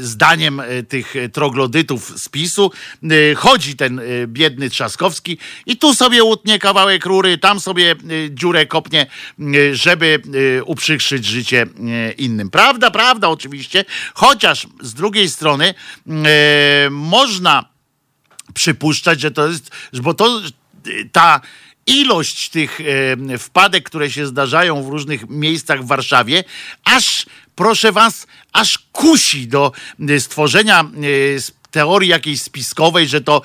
zdaniem 0.00 0.60
e, 0.60 0.82
tych 0.82 1.14
troglodytów 1.32 2.12
z 2.20 2.28
PiSu 2.28 2.70
chodzi 3.36 3.76
ten 3.76 4.00
biedny 4.26 4.70
Trzaskowski 4.70 5.38
i 5.66 5.76
tu 5.76 5.94
sobie 5.94 6.24
utnie 6.24 6.58
kawałek 6.58 7.06
rury, 7.06 7.38
tam 7.38 7.60
sobie 7.60 7.96
dziurę 8.30 8.66
kopnie, 8.66 9.06
żeby 9.72 10.22
uprzykrzyć 10.64 11.24
życie 11.24 11.66
innym. 12.18 12.50
Prawda, 12.50 12.90
prawda 12.90 13.28
oczywiście, 13.28 13.84
chociaż 14.14 14.66
z 14.80 14.94
drugiej 14.94 15.30
strony 15.30 15.74
można 16.90 17.64
przypuszczać, 18.54 19.20
że 19.20 19.30
to 19.30 19.48
jest, 19.48 19.70
bo 19.92 20.14
to 20.14 20.40
ta 21.12 21.40
ilość 21.86 22.48
tych 22.48 22.80
e, 22.80 23.38
wpadek, 23.38 23.84
które 23.84 24.10
się 24.10 24.26
zdarzają 24.26 24.82
w 24.82 24.88
różnych 24.88 25.28
miejscach 25.28 25.82
w 25.82 25.86
Warszawie, 25.86 26.44
aż 26.84 27.26
proszę 27.54 27.92
was, 27.92 28.26
aż 28.52 28.78
kusi 28.92 29.48
do 29.48 29.72
e, 30.08 30.20
stworzenia 30.20 30.80
e, 30.80 30.86
teorii 31.70 32.10
jakiejś 32.10 32.42
spiskowej, 32.42 33.08
że 33.08 33.20
to 33.20 33.42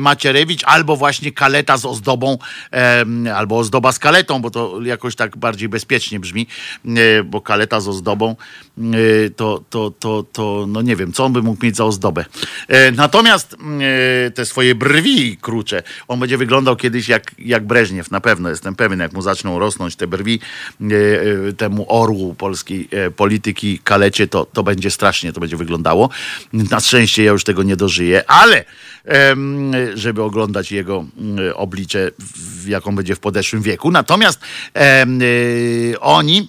Macierewicz 0.00 0.64
albo 0.64 0.96
właśnie 0.96 1.32
kaleta 1.32 1.76
z 1.76 1.84
ozdobą, 1.84 2.38
albo 3.34 3.58
ozdoba 3.58 3.92
z 3.92 3.98
kaletą, 3.98 4.42
bo 4.42 4.50
to 4.50 4.82
jakoś 4.82 5.14
tak 5.14 5.36
bardziej 5.36 5.68
bezpiecznie 5.68 6.20
brzmi, 6.20 6.46
bo 7.24 7.40
kaleta 7.40 7.80
z 7.80 7.88
ozdobą 7.88 8.36
to, 9.36 9.64
to, 9.70 9.90
to, 9.90 10.24
to 10.32 10.64
no 10.68 10.82
nie 10.82 10.96
wiem, 10.96 11.12
co 11.12 11.24
on 11.24 11.32
by 11.32 11.42
mógł 11.42 11.66
mieć 11.66 11.76
za 11.76 11.84
ozdobę. 11.84 12.24
E, 12.68 12.92
Natomiast 12.92 13.56
e, 14.26 14.30
te 14.30 14.46
swoje 14.46 14.74
brwi 14.74 15.36
krucze, 15.36 15.82
on 16.08 16.20
będzie 16.20 16.38
wyglądał 16.38 16.76
kiedyś 16.76 17.08
jak, 17.08 17.34
jak 17.38 17.66
Breżniew, 17.66 18.10
na 18.10 18.20
pewno 18.20 18.50
jestem 18.50 18.74
pewien, 18.74 19.00
jak 19.00 19.12
mu 19.12 19.22
zaczną 19.22 19.58
rosnąć 19.58 19.96
te 19.96 20.06
brwi 20.06 20.40
temu 21.56 21.86
orłu 21.88 22.34
polskiej 22.34 22.88
polityki, 23.16 23.78
kalecie, 23.78 24.28
to, 24.28 24.44
to 24.44 24.62
będzie 24.62 24.90
strasznie, 24.90 25.32
to 25.32 25.40
będzie 25.40 25.56
wyglądało. 25.56 26.10
Na 26.52 26.80
szczęście 26.80 27.24
ja 27.24 27.32
już 27.32 27.44
tego 27.44 27.62
nie 27.62 27.76
dożyję, 27.76 28.30
ale 28.30 28.64
żeby 29.94 30.22
oglądać 30.22 30.72
jego 30.72 31.04
oblicze, 31.54 32.10
jaką 32.66 32.96
będzie 32.96 33.14
w 33.14 33.20
podeszłym 33.20 33.62
wieku. 33.62 33.90
Natomiast 33.90 34.40
y, 35.92 36.00
oni 36.00 36.48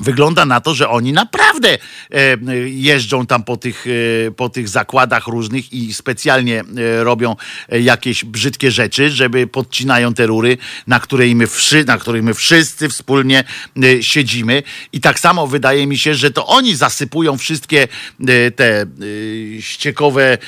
Wygląda 0.00 0.44
na 0.44 0.60
to, 0.60 0.74
że 0.74 0.88
oni 0.88 1.12
naprawdę 1.12 1.68
e, 1.68 1.78
jeżdżą 2.68 3.26
tam 3.26 3.44
po 3.44 3.56
tych, 3.56 3.86
e, 4.26 4.30
po 4.30 4.48
tych 4.48 4.68
zakładach 4.68 5.26
różnych 5.26 5.72
i 5.72 5.94
specjalnie 5.94 6.60
e, 6.60 7.04
robią 7.04 7.36
jakieś 7.68 8.24
brzydkie 8.24 8.70
rzeczy, 8.70 9.10
żeby 9.10 9.46
podcinają 9.46 10.14
te 10.14 10.26
rury, 10.26 10.58
na 10.86 11.00
której 11.00 11.34
my, 11.34 11.46
wszy, 11.46 11.84
na 11.84 11.98
których 11.98 12.22
my 12.22 12.34
wszyscy 12.34 12.88
wspólnie 12.88 13.44
siedzimy. 14.00 14.62
I 14.92 15.00
tak 15.00 15.20
samo 15.20 15.46
wydaje 15.46 15.86
mi 15.86 15.98
się, 15.98 16.14
że 16.14 16.30
to 16.30 16.46
oni 16.46 16.76
zasypują 16.76 17.38
wszystkie 17.38 17.88
te 18.56 18.86
ściekowe, 19.60 20.38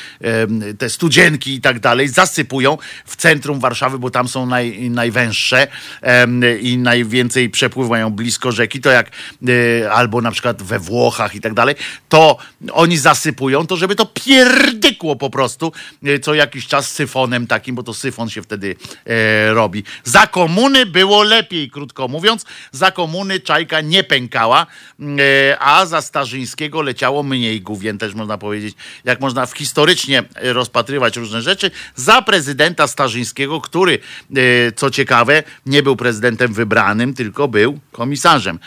te 0.79 0.91
studzienki 0.91 1.55
i 1.55 1.61
tak 1.61 1.81
dalej, 1.81 2.09
zasypują 2.09 2.79
w 3.07 3.17
centrum 3.17 3.61
Warszawy, 3.61 3.99
bo 3.99 4.11
tam 4.11 4.29
są 4.29 4.47
naj, 4.47 4.91
najwęższe 4.91 5.67
i 6.61 6.79
najwięcej 6.79 7.51
przepływ 7.51 7.91
mają 7.91 8.11
blisko 8.11 8.53
rzeki, 8.53 8.81
to 8.81 8.91
jak 8.91 9.11
albo 9.93 10.21
na 10.21 10.31
przykład 10.31 10.63
we 10.63 10.79
Włochach 10.79 11.35
i 11.35 11.41
tak 11.41 11.55
dalej, 11.55 11.75
to 12.09 12.37
oni 12.73 12.99
zasypują 12.99 13.67
to, 13.67 13.77
żeby 13.77 13.95
to 13.95 14.07
pierdykło 14.07 15.17
po 15.17 15.31
prostu 15.31 15.73
e, 16.05 16.19
co 16.19 16.35
jakiś 16.35 16.67
czas 16.67 16.93
syfonem 16.93 17.47
takim, 17.47 17.75
bo 17.75 17.83
to 17.83 17.95
syfon 17.95 18.31
się 18.31 18.43
wtedy 18.43 18.77
e, 19.07 19.55
robi. 19.55 19.85
Za 20.05 20.27
komuny 20.27 20.87
było 20.87 21.23
lepiej, 21.23 21.71
krótko 21.71 22.09
mówiąc. 22.09 22.45
Za 22.73 22.91
komuny 22.91 23.41
czajka 23.41 23.81
nie 23.81 24.05
pękała, 24.05 24.67
a 25.59 25.87
za 25.87 26.03
Starzyńskiego 26.03 26.83
leciało 26.83 27.23
mniej 27.23 27.61
główien, 27.61 27.99
też 27.99 28.15
można 28.15 28.39
powiedzieć. 28.39 28.77
Jak 29.05 29.21
można 29.21 29.47
w 29.47 29.53
historycznie 29.53 30.23
rozpatrywać 30.35 31.17
różne 31.17 31.43
rzeczy. 31.43 31.71
Za 31.95 32.23
prezydenta 32.23 32.87
Starzyńskiego, 32.87 33.61
który, 33.61 33.99
co 34.77 34.91
ciekawe, 34.91 35.43
nie 35.67 35.83
był 35.83 35.97
prezydentem 35.97 36.53
wybranym, 36.53 37.15
tylko 37.15 37.49
był 37.49 37.81
komisarzem. 37.93 38.59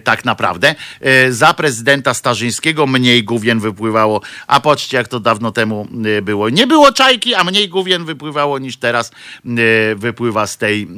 Tak 0.00 0.24
naprawdę. 0.24 0.74
E, 1.00 1.32
Za 1.32 1.54
prezydenta 1.54 2.14
Starzyńskiego 2.14 2.86
mniej 2.86 3.24
główien 3.24 3.60
wypływało, 3.60 4.20
a 4.46 4.60
patrzcie, 4.60 4.96
jak 4.96 5.08
to 5.08 5.20
dawno 5.20 5.52
temu 5.52 5.88
e, 6.18 6.22
było. 6.22 6.48
Nie 6.48 6.66
było 6.66 6.92
czajki, 6.92 7.34
a 7.34 7.44
mniej 7.44 7.68
główien 7.68 8.04
wypływało 8.04 8.58
niż 8.58 8.76
teraz 8.76 9.10
e, 9.10 9.50
wypływa 9.94 10.46
z 10.46 10.56
tej 10.56 10.88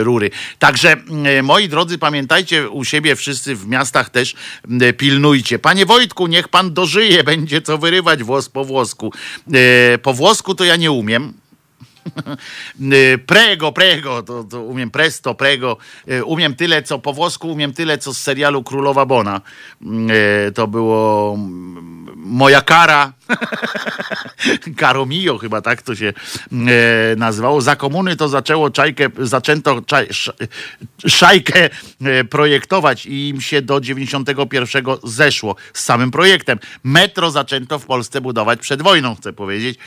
rury. 0.00 0.30
Także, 0.58 0.96
moi 1.42 1.68
drodzy, 1.68 1.98
pamiętajcie 1.98 2.70
u 2.70 2.84
siebie 2.84 3.16
wszyscy 3.16 3.56
w 3.56 3.68
miastach 3.68 4.10
też 4.10 4.34
pilnujcie. 4.98 5.58
Panie 5.58 5.86
Wojtku, 5.86 6.26
niech 6.26 6.48
pan 6.48 6.74
dożyje, 6.74 7.24
będzie 7.32 7.62
co 7.62 7.78
wyrywać 7.78 8.22
włos 8.22 8.48
po 8.48 8.64
włosku. 8.64 9.12
Po 10.02 10.14
włosku 10.14 10.54
to 10.54 10.64
ja 10.64 10.76
nie 10.76 10.90
umiem. 10.90 11.41
Y, 12.80 13.18
Prego, 13.26 13.72
prego, 13.72 14.22
to, 14.22 14.44
to 14.44 14.62
umiem 14.62 14.90
presto, 14.90 15.34
prego. 15.34 15.76
Y, 16.08 16.24
Umiem 16.24 16.54
tyle, 16.54 16.82
co 16.82 16.98
po 16.98 17.12
włosku, 17.12 17.48
umiem 17.48 17.72
tyle, 17.72 17.98
co 17.98 18.14
z 18.14 18.18
serialu 18.18 18.62
Królowa 18.62 19.06
Bona. 19.06 19.40
Y, 20.48 20.52
To 20.52 20.66
było 20.66 21.34
mm, 21.34 21.92
Moja 22.16 22.60
kara. 22.60 23.12
Caro 24.80 25.06
mio, 25.06 25.38
chyba 25.38 25.60
tak 25.62 25.82
to 25.82 25.94
się 25.94 26.12
nazywało. 27.16 27.60
Za 27.60 27.76
komuny 27.76 28.16
to 28.16 28.28
zaczęło 28.28 28.70
czajkę, 28.70 29.08
zaczęto 29.18 29.82
czaj, 29.82 30.06
sz, 30.10 30.36
szajkę 31.06 31.70
projektować 32.30 33.06
i 33.06 33.28
im 33.28 33.40
się 33.40 33.62
do 33.62 33.80
91 33.80 34.84
zeszło 35.04 35.56
z 35.74 35.84
samym 35.84 36.10
projektem. 36.10 36.58
Metro 36.84 37.30
zaczęto 37.30 37.78
w 37.78 37.86
Polsce 37.86 38.20
budować 38.20 38.60
przed 38.60 38.82
wojną, 38.82 39.14
chcę 39.14 39.32
powiedzieć, 39.32 39.78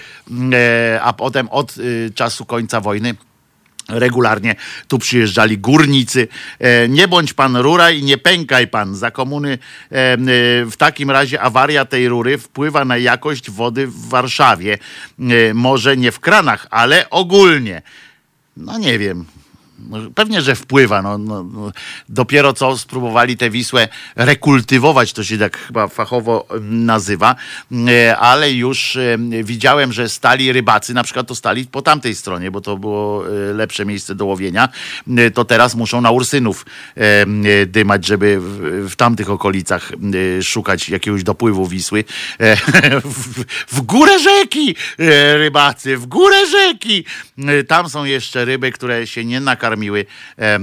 a 1.02 1.14
potem 1.14 1.50
od 1.50 1.76
czasu 2.12 2.46
końca 2.46 2.82
wojny 2.82 3.16
regularnie 3.90 4.56
tu 4.88 5.00
przyjeżdżali 5.00 5.58
górnicy. 5.58 6.28
E, 6.60 6.90
Nie 6.90 7.08
bądź 7.08 7.34
pan 7.34 7.56
rura 7.58 7.92
i 7.92 8.04
nie 8.04 8.18
pękaj 8.18 8.68
pan. 8.68 8.96
Za 8.96 9.12
komuny 9.12 9.52
e, 9.92 9.96
e, 9.96 10.18
w 10.66 10.74
takim 10.78 11.12
razie 11.12 11.42
awaria 11.42 11.86
tej 11.86 12.08
rury 12.08 12.38
wpływa 12.38 12.86
na 12.86 12.98
jakość 12.98 13.52
wody 13.52 13.88
w 13.88 14.10
Warszawie. 14.10 14.78
Może 15.54 15.98
nie 15.98 16.12
w 16.12 16.20
kranach, 16.20 16.68
ale 16.70 17.10
ogólnie. 17.10 17.82
No 18.58 18.78
nie 18.78 19.00
wiem. 19.00 19.26
Pewnie, 20.16 20.42
że 20.42 20.56
wpływa. 20.56 21.02
No, 21.02 21.18
no, 21.18 21.44
no, 21.44 21.72
dopiero 22.10 22.54
co 22.54 22.78
spróbowali 22.78 23.38
tę 23.38 23.50
Wisłę 23.50 23.88
rekultywować, 24.16 25.14
to 25.14 25.24
się 25.24 25.38
tak 25.38 25.58
chyba 25.58 25.88
fachowo 25.88 26.48
nazywa, 26.62 27.36
e, 27.88 28.18
ale 28.18 28.52
już 28.52 28.96
e, 28.96 29.18
widziałem, 29.44 29.94
że 29.94 30.10
stali 30.10 30.52
rybacy, 30.52 30.94
na 30.94 31.04
przykład 31.04 31.28
to 31.28 31.36
stali 31.36 31.66
po 31.66 31.82
tamtej 31.82 32.16
stronie, 32.16 32.52
bo 32.52 32.62
to 32.62 32.78
było 32.78 33.24
e, 33.28 33.54
lepsze 33.54 33.86
miejsce 33.86 34.16
do 34.16 34.26
łowienia, 34.26 34.70
to 35.34 35.46
teraz 35.46 35.76
muszą 35.76 36.02
na 36.02 36.12
Ursynów 36.12 36.66
dymać, 37.68 38.06
żeby 38.06 38.38
w, 38.90 38.96
tamtych 38.96 39.30
okolicach 39.30 39.92
szukać 40.42 40.90
jakiegoś 40.90 41.24
dopływu 41.24 41.68
Wisły. 41.68 42.04
W, 43.04 43.44
w 43.68 43.82
górę 43.82 44.20
rzeki 44.20 44.76
rybacy, 45.38 45.98
w 45.98 46.06
górę 46.06 46.48
rzeki! 46.48 47.06
Tam 47.68 47.90
są 47.90 48.06
jeszcze 48.06 48.46
ryby, 48.46 48.72
które 48.72 49.08
się 49.08 49.26
nie 49.26 49.40
nakarmiły 49.40 49.65
karmiły 49.66 50.06
e, 50.38 50.60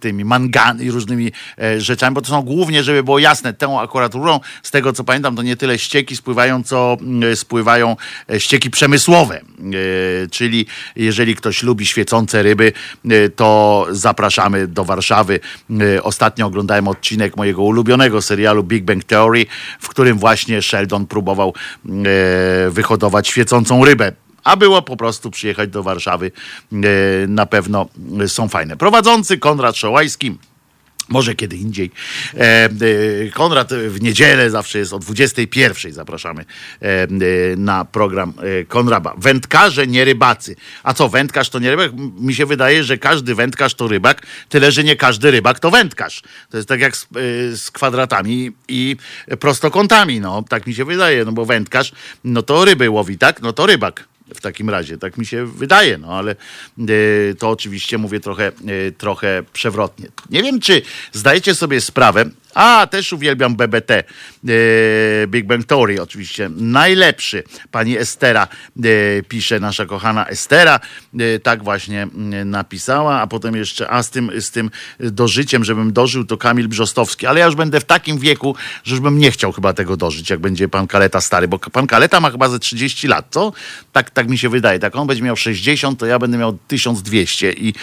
tymi 0.00 0.24
mangany 0.24 0.84
i 0.84 0.90
różnymi 0.90 1.32
e, 1.58 1.80
rzeczami, 1.80 2.14
bo 2.14 2.20
to 2.20 2.28
są 2.28 2.42
głównie, 2.42 2.82
żeby 2.82 3.02
było 3.02 3.18
jasne, 3.18 3.54
tą 3.54 3.80
akurat 3.80 4.14
rurą, 4.14 4.40
z 4.62 4.70
tego 4.70 4.92
co 4.92 5.04
pamiętam, 5.04 5.36
to 5.36 5.42
nie 5.42 5.56
tyle 5.56 5.78
ścieki 5.78 6.16
spływają, 6.16 6.62
co 6.62 6.96
mm, 7.00 7.36
spływają 7.36 7.96
e, 8.30 8.40
ścieki 8.40 8.70
przemysłowe. 8.70 9.40
Czyli 10.30 10.66
jeżeli 10.96 11.36
ktoś 11.36 11.62
lubi 11.62 11.86
świecące 11.86 12.42
ryby, 12.42 12.72
to 13.36 13.86
zapraszamy 13.90 14.66
do 14.66 14.84
Warszawy. 14.84 15.40
Ostatnio 16.02 16.46
oglądałem 16.46 16.88
odcinek 16.88 17.36
mojego 17.36 17.62
ulubionego 17.62 18.22
serialu 18.22 18.64
Big 18.64 18.84
Bang 18.84 19.04
Theory, 19.04 19.46
w 19.80 19.88
którym 19.88 20.18
właśnie 20.18 20.62
Sheldon 20.62 21.06
próbował 21.06 21.54
wyhodować 22.70 23.28
świecącą 23.28 23.84
rybę 23.84 24.12
a 24.44 24.56
było 24.56 24.82
po 24.82 24.96
prostu 24.96 25.30
przyjechać 25.30 25.70
do 25.70 25.82
Warszawy. 25.82 26.32
E, 26.72 26.76
na 27.26 27.46
pewno 27.46 27.88
są 28.26 28.48
fajne. 28.48 28.76
Prowadzący 28.76 29.38
Konrad 29.38 29.76
Szołajski 29.76 30.38
może 31.08 31.34
kiedy 31.34 31.56
indziej. 31.56 31.90
E, 32.34 32.40
e, 32.40 32.70
Konrad 33.30 33.74
w 33.74 34.02
niedzielę 34.02 34.50
zawsze 34.50 34.78
jest 34.78 34.92
o 34.92 34.98
21. 34.98 35.92
Zapraszamy 35.92 36.44
na 37.56 37.84
program 37.84 38.32
Konraba. 38.68 39.14
Wędkarze, 39.18 39.86
nie 39.86 40.04
rybacy. 40.04 40.56
A 40.82 40.94
co, 40.94 41.08
wędkarz 41.08 41.50
to 41.50 41.58
nie 41.58 41.70
rybak? 41.70 41.92
Mi 42.20 42.34
się 42.34 42.46
wydaje, 42.46 42.84
że 42.84 42.98
każdy 42.98 43.34
wędkarz 43.34 43.74
to 43.74 43.88
rybak, 43.88 44.26
tyle, 44.48 44.72
że 44.72 44.84
nie 44.84 44.96
każdy 44.96 45.30
rybak 45.30 45.60
to 45.60 45.70
wędkarz. 45.70 46.22
To 46.50 46.56
jest 46.56 46.68
tak 46.68 46.80
jak 46.80 46.96
z, 46.96 47.08
z 47.60 47.70
kwadratami 47.70 48.52
i 48.68 48.96
prostokątami. 49.40 50.20
No, 50.20 50.44
tak 50.48 50.66
mi 50.66 50.74
się 50.74 50.84
wydaje, 50.84 51.24
no 51.24 51.32
bo 51.32 51.44
wędkarz, 51.44 51.92
no 52.24 52.42
to 52.42 52.64
ryby 52.64 52.90
łowi, 52.90 53.18
tak? 53.18 53.42
No 53.42 53.52
to 53.52 53.66
rybak 53.66 54.04
w 54.34 54.40
takim 54.40 54.70
razie. 54.70 54.98
Tak 54.98 55.18
mi 55.18 55.26
się 55.26 55.46
wydaje, 55.46 55.98
no 55.98 56.08
ale 56.08 56.36
y, 56.90 57.36
to 57.38 57.50
oczywiście 57.50 57.98
mówię 57.98 58.20
trochę, 58.20 58.52
y, 58.88 58.92
trochę 58.98 59.42
przewrotnie. 59.52 60.06
Nie 60.30 60.42
wiem, 60.42 60.60
czy 60.60 60.82
zdajecie 61.12 61.54
sobie 61.54 61.80
sprawę, 61.80 62.24
a, 62.58 62.86
też 62.86 63.12
uwielbiam 63.12 63.56
BBT. 63.56 63.90
E, 63.90 64.04
Big 65.26 65.46
Bang 65.46 65.66
Theory 65.66 66.02
oczywiście. 66.02 66.50
Najlepszy. 66.56 67.44
Pani 67.70 67.98
Estera 67.98 68.48
e, 68.48 69.22
pisze, 69.22 69.60
nasza 69.60 69.86
kochana 69.86 70.26
Estera. 70.26 70.80
E, 71.20 71.38
tak 71.38 71.64
właśnie 71.64 72.08
napisała, 72.44 73.20
a 73.20 73.26
potem 73.26 73.56
jeszcze, 73.56 73.90
a 73.90 74.02
z 74.02 74.10
tym, 74.10 74.30
z 74.40 74.50
tym 74.50 74.70
dożyciem, 75.00 75.64
żebym 75.64 75.92
dożył, 75.92 76.24
to 76.24 76.36
Kamil 76.36 76.68
Brzostowski. 76.68 77.26
Ale 77.26 77.40
ja 77.40 77.46
już 77.46 77.54
będę 77.54 77.80
w 77.80 77.84
takim 77.84 78.18
wieku, 78.18 78.56
że 78.84 78.94
już 78.94 79.00
bym 79.00 79.18
nie 79.18 79.30
chciał 79.30 79.52
chyba 79.52 79.72
tego 79.72 79.96
dożyć, 79.96 80.30
jak 80.30 80.40
będzie 80.40 80.68
pan 80.68 80.86
Kaleta 80.86 81.20
stary, 81.20 81.48
bo 81.48 81.58
pan 81.58 81.86
Kaleta 81.86 82.20
ma 82.20 82.30
chyba 82.30 82.48
ze 82.48 82.58
30 82.58 83.08
lat, 83.08 83.26
co? 83.30 83.52
Tak, 83.92 84.10
tak 84.10 84.28
mi 84.28 84.38
się 84.38 84.48
wydaje. 84.48 84.78
Tak 84.78 84.96
on 84.96 85.06
będzie 85.06 85.22
miał 85.22 85.36
60, 85.36 85.98
to 85.98 86.06
ja 86.06 86.18
będę 86.18 86.38
miał 86.38 86.58
1200 86.68 87.52
i 87.52 87.74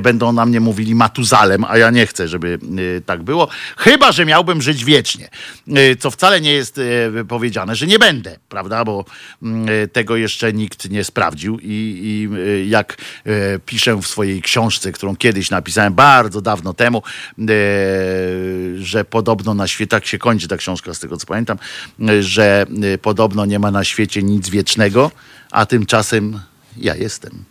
będą 0.00 0.32
na 0.32 0.46
mnie 0.46 0.60
mówili 0.60 0.94
Matuzalem, 0.94 1.64
a 1.64 1.78
ja 1.78 1.90
nie 1.90 2.06
chcę, 2.06 2.28
żeby 2.28 2.58
tak 3.06 3.22
było. 3.22 3.48
Chyba 3.76 4.03
Chyba, 4.04 4.12
że 4.12 4.26
miałbym 4.26 4.62
żyć 4.62 4.84
wiecznie, 4.84 5.28
y, 5.68 5.96
co 5.96 6.10
wcale 6.10 6.40
nie 6.40 6.52
jest 6.52 6.78
y, 6.78 7.24
powiedziane, 7.28 7.76
że 7.76 7.86
nie 7.86 7.98
będę, 7.98 8.38
prawda, 8.48 8.84
bo 8.84 9.04
mm, 9.42 9.68
y, 9.68 9.88
tego 9.88 10.16
jeszcze 10.16 10.52
nikt 10.52 10.90
nie 10.90 11.04
sprawdził 11.04 11.58
i, 11.62 12.00
i 12.02 12.70
jak 12.70 12.96
piszę 13.66 13.96
w 13.96 14.06
swojej 14.06 14.42
książce, 14.42 14.92
którą 14.92 15.16
kiedyś 15.16 15.50
napisałem 15.50 15.94
bardzo 15.94 16.40
dawno 16.40 16.74
temu, 16.74 17.02
że 18.78 19.04
podobno 19.04 19.54
na 19.54 19.66
świecie, 19.66 19.88
tak 19.88 20.06
się 20.06 20.18
kończy 20.18 20.48
ta 20.48 20.56
książka 20.56 20.94
z 20.94 20.98
tego 20.98 21.16
co 21.16 21.26
pamiętam, 21.26 21.58
że 22.20 22.66
podobno 23.02 23.46
nie 23.46 23.58
ma 23.58 23.70
na 23.70 23.84
świecie 23.84 24.22
nic 24.22 24.48
wiecznego, 24.48 25.10
a 25.50 25.66
tymczasem 25.66 26.40
ja 26.76 26.94
jestem. 26.94 27.44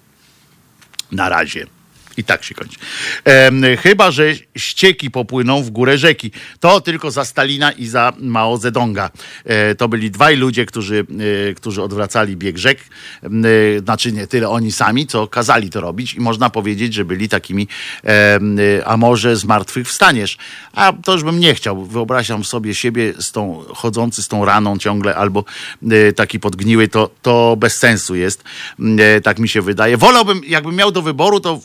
Na 1.12 1.30
razie. 1.30 1.83
I 2.18 2.24
tak 2.24 2.44
się 2.44 2.56
kończy. 2.56 2.78
E, 3.26 3.78
chyba, 3.78 4.12
że 4.12 4.34
ścieki 4.58 5.12
popłyną 5.12 5.64
w 5.64 5.70
górę 5.70 5.98
rzeki. 5.98 6.32
To 6.60 6.82
tylko 6.82 7.12
za 7.12 7.26
Stalina 7.26 7.72
i 7.72 7.86
za 7.88 8.14
Mao 8.20 8.58
Zedonga. 8.58 9.10
E, 9.46 9.76
to 9.76 9.88
byli 9.88 10.12
dwaj 10.12 10.38
ludzie, 10.38 10.66
którzy, 10.66 11.06
e, 11.50 11.54
którzy 11.54 11.82
odwracali 11.82 12.38
bieg 12.38 12.58
rzek. 12.58 12.80
E, 13.24 13.30
znaczy 13.80 14.12
nie 14.12 14.28
tyle 14.28 14.50
oni 14.50 14.72
sami, 14.72 15.08
co 15.08 15.28
kazali 15.28 15.70
to 15.70 15.82
robić. 15.82 16.14
I 16.14 16.20
można 16.20 16.50
powiedzieć, 16.50 16.94
że 16.94 17.06
byli 17.06 17.30
takimi, 17.30 17.68
a 18.86 18.98
może 18.98 19.36
zmartwychwstaniesz. 19.36 20.38
A 20.74 20.94
to 21.04 21.14
już 21.14 21.24
bym 21.24 21.40
nie 21.40 21.56
chciał. 21.56 21.86
Wyobrażam 21.86 22.44
sobie 22.44 22.76
siebie 22.76 23.14
z 23.20 23.32
tą, 23.32 23.64
chodzący 23.76 24.24
z 24.24 24.28
tą 24.28 24.46
raną 24.46 24.78
ciągle, 24.78 25.16
albo 25.16 25.46
e, 25.92 26.14
taki 26.14 26.40
podgniły. 26.40 26.88
To, 26.88 27.10
to 27.22 27.56
bez 27.58 27.78
sensu 27.78 28.16
jest. 28.16 28.44
E, 29.00 29.22
tak 29.22 29.40
mi 29.40 29.50
się 29.50 29.62
wydaje. 29.62 29.98
Wolałbym, 29.98 30.42
jakbym 30.48 30.76
miał 30.76 30.92
do 30.92 31.02
wyboru, 31.02 31.40
to 31.40 31.60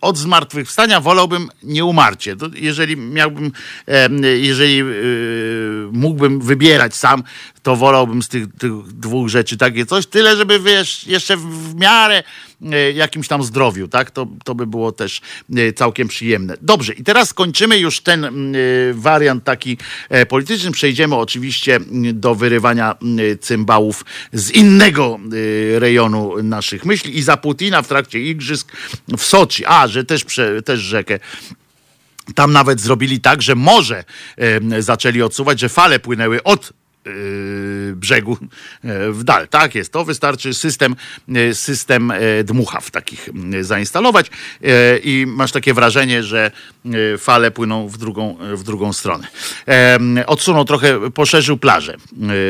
od 0.00 0.18
zmartwychwstania 0.18 1.00
wolałbym 1.00 1.48
nieumarcie. 1.62 2.36
To 2.36 2.46
jeżeli 2.54 2.96
miałbym, 2.96 3.52
jeżeli 4.38 4.80
e, 4.80 4.84
mógłbym 5.92 6.40
wybierać 6.40 6.94
sam, 6.94 7.22
to 7.62 7.76
wolałbym 7.76 8.22
z 8.22 8.28
tych, 8.28 8.46
tych, 8.58 8.72
dwóch 8.82 9.28
rzeczy 9.28 9.56
takie 9.56 9.86
coś, 9.86 10.06
tyle, 10.06 10.36
żeby 10.36 10.60
wiesz, 10.60 11.06
jeszcze 11.06 11.36
w 11.36 11.74
miarę 11.74 12.22
e, 12.72 12.92
jakimś 12.92 13.28
tam 13.28 13.42
zdrowiu, 13.42 13.88
tak? 13.88 14.10
To, 14.10 14.26
to 14.44 14.54
by 14.54 14.66
było 14.66 14.92
też 14.92 15.20
e, 15.56 15.72
całkiem 15.72 16.08
przyjemne. 16.08 16.56
Dobrze, 16.62 16.92
i 16.92 17.04
teraz 17.04 17.34
kończymy 17.34 17.78
już 17.78 18.00
ten 18.00 18.24
e, 18.24 18.30
wariant 18.94 19.44
taki 19.44 19.78
polityczny. 20.28 20.70
Przejdziemy 20.70 21.16
oczywiście 21.16 21.80
do 22.12 22.34
wyrywania 22.34 22.94
cymbałów 23.40 24.04
z 24.32 24.50
innego 24.50 25.18
rejonu 25.78 26.42
naszych 26.42 26.84
myśli 26.84 27.18
i 27.18 27.22
za 27.22 27.36
Putina 27.36 27.82
w 27.82 27.88
trakcie 27.88 28.20
igrzysk 28.20 28.72
w 29.18 29.22
Soczi. 29.22 29.64
A, 29.66 29.88
że 29.88 30.04
też, 30.04 30.24
też 30.64 30.80
rzekę 30.80 31.18
tam 32.34 32.52
nawet 32.52 32.80
zrobili 32.80 33.20
tak, 33.20 33.42
że 33.42 33.54
morze 33.54 34.04
zaczęli 34.78 35.22
odsuwać, 35.22 35.60
że 35.60 35.68
fale 35.68 35.98
płynęły 35.98 36.42
od 36.42 36.72
brzegu 37.94 38.36
yy, 38.84 39.12
w 39.12 39.24
dal. 39.24 39.48
Tak 39.48 39.74
jest, 39.74 39.92
to 39.92 40.04
wystarczy 40.04 40.54
system, 40.54 40.96
yy, 41.28 41.54
system 41.54 42.12
dmuchaw 42.44 42.90
takich 42.90 43.28
zainstalować 43.60 44.30
i 45.02 45.24
masz 45.28 45.52
takie 45.52 45.74
wrażenie, 45.74 46.22
że 46.22 46.50
fale 47.18 47.50
płyną 47.50 47.88
w 47.88 47.98
drugą, 47.98 48.36
w 48.54 48.62
drugą 48.62 48.92
stronę. 48.92 49.28
Odsunął 50.26 50.64
trochę, 50.64 51.10
poszerzył 51.10 51.56
plażę 51.56 51.96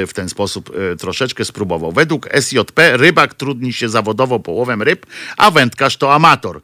w 0.06 0.10
ten 0.14 0.28
sposób 0.28 0.72
troszeczkę 0.98 1.44
spróbował. 1.44 1.92
Według 1.92 2.28
SJP 2.40 2.96
rybak 2.96 3.34
trudni 3.34 3.72
się 3.72 3.88
zawodowo 3.88 4.40
połowem 4.40 4.82
ryb, 4.82 5.06
a 5.36 5.50
wędkarz 5.50 5.96
to 5.96 6.14
amator. 6.14 6.60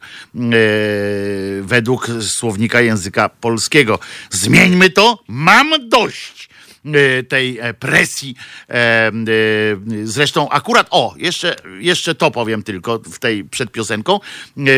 Według 1.61 2.07
słownika 2.21 2.81
języka 2.81 3.29
polskiego. 3.29 3.99
Zmieńmy 4.29 4.89
to, 4.89 5.23
mam 5.27 5.89
dość. 5.89 6.46
Y, 6.95 7.23
tej 7.23 7.59
e, 7.59 7.73
presji. 7.73 8.35
E, 8.69 9.11
zresztą 10.03 10.49
akurat, 10.49 10.87
o, 10.91 11.13
jeszcze, 11.17 11.55
jeszcze 11.79 12.15
to 12.15 12.31
powiem 12.31 12.63
tylko 12.63 12.99
w 12.99 13.19
tej 13.19 13.43
przed 13.45 13.71
piosenką, 13.71 14.19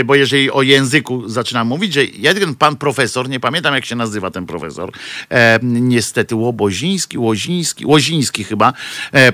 bo 0.05 0.15
jeżeli 0.15 0.51
o 0.51 0.61
języku 0.61 1.29
zaczynam 1.29 1.67
mówić, 1.67 1.93
że 1.93 2.03
jeden 2.03 2.55
pan 2.55 2.75
profesor, 2.75 3.29
nie 3.29 3.39
pamiętam 3.39 3.73
jak 3.75 3.85
się 3.85 3.95
nazywa 3.95 4.31
ten 4.31 4.45
profesor, 4.45 4.91
e, 5.29 5.59
niestety 5.63 6.35
Łoboziński, 6.35 7.17
Łoziński, 7.17 7.85
Łoziński 7.85 8.43
chyba, 8.43 8.73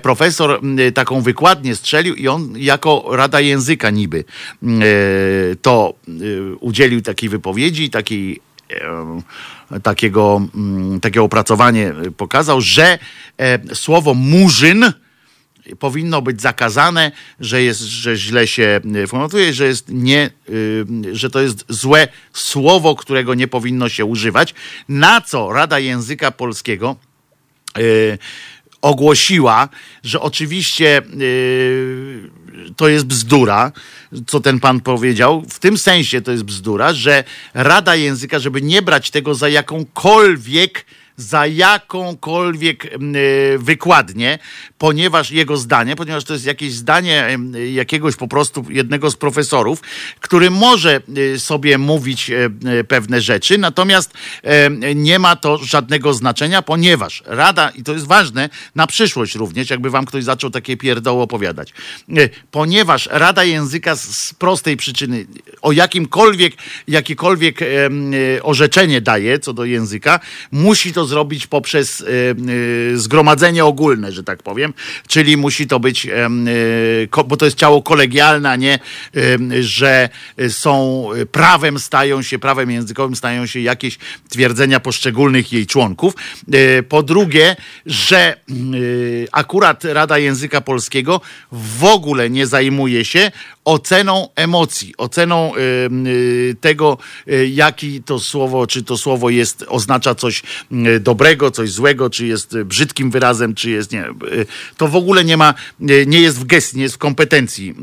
profesor 0.02 0.61
taką 0.93 1.22
wykładnię 1.22 1.76
strzelił 1.76 2.15
i 2.15 2.27
on 2.27 2.53
jako 2.57 3.06
Rada 3.11 3.39
Języka 3.39 3.89
niby 3.89 4.23
to 5.61 5.93
udzielił 6.60 7.02
takiej 7.02 7.30
wypowiedzi, 7.30 7.89
takiej 7.89 8.41
takiego, 9.84 10.42
mm, 10.56 11.00
takie 11.00 11.22
opracowanie 11.22 11.94
pokazał, 12.18 12.62
że 12.62 13.00
e, 13.38 13.76
słowo 13.76 14.14
murzyn 14.14 14.94
powinno 15.80 16.22
być 16.22 16.42
zakazane, 16.42 17.12
że 17.40 17.64
jest, 17.64 17.82
że 17.82 18.16
źle 18.16 18.48
się 18.48 18.82
e, 19.04 19.08
formatuje, 19.08 19.54
że 19.54 19.66
jest 19.66 19.90
nie, 19.90 20.22
e, 20.22 20.32
że 21.16 21.30
to 21.30 21.42
jest 21.42 21.66
złe 21.70 22.08
słowo, 22.34 22.96
którego 22.96 23.34
nie 23.34 23.48
powinno 23.48 23.90
się 23.90 24.06
używać. 24.06 24.54
Na 24.90 25.22
co 25.22 25.54
Rada 25.54 25.80
Języka 25.80 26.32
Polskiego 26.32 26.96
ogłosiła, 28.82 29.70
że 30.04 30.22
oczywiście 30.22 31.02
to 32.76 32.88
jest 32.88 33.06
bzdura, 33.06 33.72
co 34.27 34.40
ten 34.40 34.60
pan 34.60 34.80
powiedział. 34.80 35.45
W 35.49 35.60
tym 35.60 35.77
sensie 35.77 36.22
to 36.22 36.32
jest 36.32 36.44
bzdura, 36.44 36.94
że 36.94 37.23
Rada 37.53 37.95
Języka, 37.95 38.40
żeby 38.40 38.61
nie 38.61 38.82
brać 38.82 39.11
tego 39.11 39.36
za 39.36 39.49
jakąkolwiek 39.49 40.86
za 41.18 41.48
jakąkolwiek 41.48 42.86
y, 42.86 43.58
wykładnię, 43.60 44.40
ponieważ 44.78 45.32
jego 45.32 45.58
zdanie, 45.58 45.96
ponieważ 45.96 46.24
to 46.24 46.34
jest 46.34 46.46
jakieś 46.46 46.74
zdanie 46.74 47.38
jakiegoś 47.74 48.16
po 48.16 48.28
prostu 48.28 48.66
jednego 48.70 49.12
z 49.12 49.16
profesorów, 49.16 49.82
który 50.20 50.50
może 50.50 51.02
y, 51.18 51.40
sobie 51.40 51.78
mówić 51.78 52.30
e, 52.30 52.50
e, 52.80 52.84
pewne 52.84 53.22
rzeczy, 53.22 53.58
natomiast 53.58 54.14
e, 54.44 54.96
nie 54.96 55.20
ma 55.20 55.36
to 55.36 55.58
żadnego 55.58 56.14
znaczenia, 56.14 56.62
ponieważ 56.62 57.24
Rada, 57.26 57.70
i 57.70 57.84
to 57.84 57.94
jest 57.94 58.08
ważne 58.08 58.50
na 58.76 58.88
przyszłość 58.88 59.36
również, 59.36 59.70
jakby 59.70 59.90
wam 59.90 60.06
ktoś 60.06 60.24
zaczął 60.24 60.50
takie 60.50 60.78
pierdoły 60.78 61.22
opowiadać, 61.22 61.74
e, 62.18 62.30
ponieważ 62.52 63.10
Rada 63.12 63.44
Języka 63.44 63.96
z, 63.96 64.34
prostej 64.34 64.78
przyczyny 64.78 65.26
o 65.62 65.72
jakimkolwiek, 65.72 66.54
jakiekolwiek 66.88 67.62
e, 67.62 67.66
orzeczenie 68.44 69.02
daje 69.02 69.40
co 69.40 69.54
do 69.54 69.66
języka, 69.66 70.20
musi 70.52 70.94
to 70.94 71.05
zrobić 71.06 71.48
poprzez 71.48 72.02
e, 72.02 72.06
e, 72.94 72.98
zgromadzenie 72.98 73.65
ogólne, 73.65 74.11
że 74.11 74.23
tak 74.23 74.44
powiem, 74.44 74.73
czyli 75.07 75.38
musi 75.38 75.68
to 75.68 75.80
być, 75.80 76.07
ko- 77.10 77.23
bo 77.23 77.38
to 77.38 77.45
jest 77.45 77.57
ciało 77.57 77.82
kolegialne, 77.82 78.49
a 78.52 78.56
nie, 78.56 78.80
że 79.61 80.10
są 80.49 81.07
prawem 81.32 81.80
stają 81.80 82.22
się, 82.22 82.40
prawem 82.40 82.72
językowym 82.72 83.15
stają 83.15 83.45
się 83.45 83.60
jakieś 83.60 83.98
twierdzenia 84.30 84.80
poszczególnych 84.80 85.53
jej 85.53 85.68
członków. 85.68 86.14
Po 86.90 87.03
drugie, 87.03 87.56
że 87.86 88.38
akurat 89.32 89.84
Rada 89.84 90.18
Języka 90.18 90.61
Polskiego 90.61 91.22
w 91.52 91.84
ogóle 91.84 92.30
nie 92.30 92.48
zajmuje 92.48 93.06
się 93.06 93.32
oceną 93.66 94.30
emocji, 94.36 94.94
oceną 94.98 95.56
e, 95.56 95.60
tego, 96.62 96.98
e, 97.28 97.46
jaki 97.46 98.04
to 98.04 98.20
słowo, 98.20 98.68
czy 98.68 98.84
to 98.84 98.98
słowo 98.98 99.30
jest, 99.30 99.66
oznacza 99.68 100.16
coś 100.16 100.44
m, 100.72 100.86
dobrego, 101.00 101.52
coś 101.52 101.72
złego, 101.72 102.10
czy 102.10 102.26
jest 102.28 102.56
e, 102.56 102.66
brzydkim 102.66 103.12
wyrazem, 103.12 103.56
czy 103.56 103.70
jest, 103.70 103.92
nie, 103.92 104.06
to 104.78 104.88
w 104.88 104.96
ogóle 104.96 105.26
nie 105.26 105.38
ma, 105.38 105.54
nie 106.08 106.22
jest 106.22 106.40
w 106.40 106.46
gestii, 106.46 106.78
nie 106.78 106.84
jest 106.84 106.96
w 106.96 106.98
kompetencji 106.98 107.76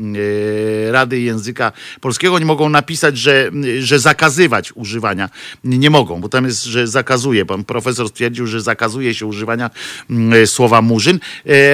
Rady 0.91 1.19
Języka 1.19 1.71
Polskiego. 2.01 2.39
Nie 2.39 2.45
mogą 2.45 2.69
napisać, 2.69 3.17
że, 3.17 3.51
że 3.79 3.99
zakazywać 3.99 4.71
używania. 4.75 5.29
Nie 5.63 5.89
mogą, 5.89 6.21
bo 6.21 6.29
tam 6.29 6.45
jest, 6.45 6.63
że 6.63 6.87
zakazuje. 6.87 7.45
Pan 7.45 7.63
profesor 7.63 8.09
stwierdził, 8.09 8.47
że 8.47 8.61
zakazuje 8.61 9.13
się 9.13 9.25
używania 9.25 9.69
mm, 10.09 10.47
słowa 10.47 10.81
murzyn. 10.81 11.19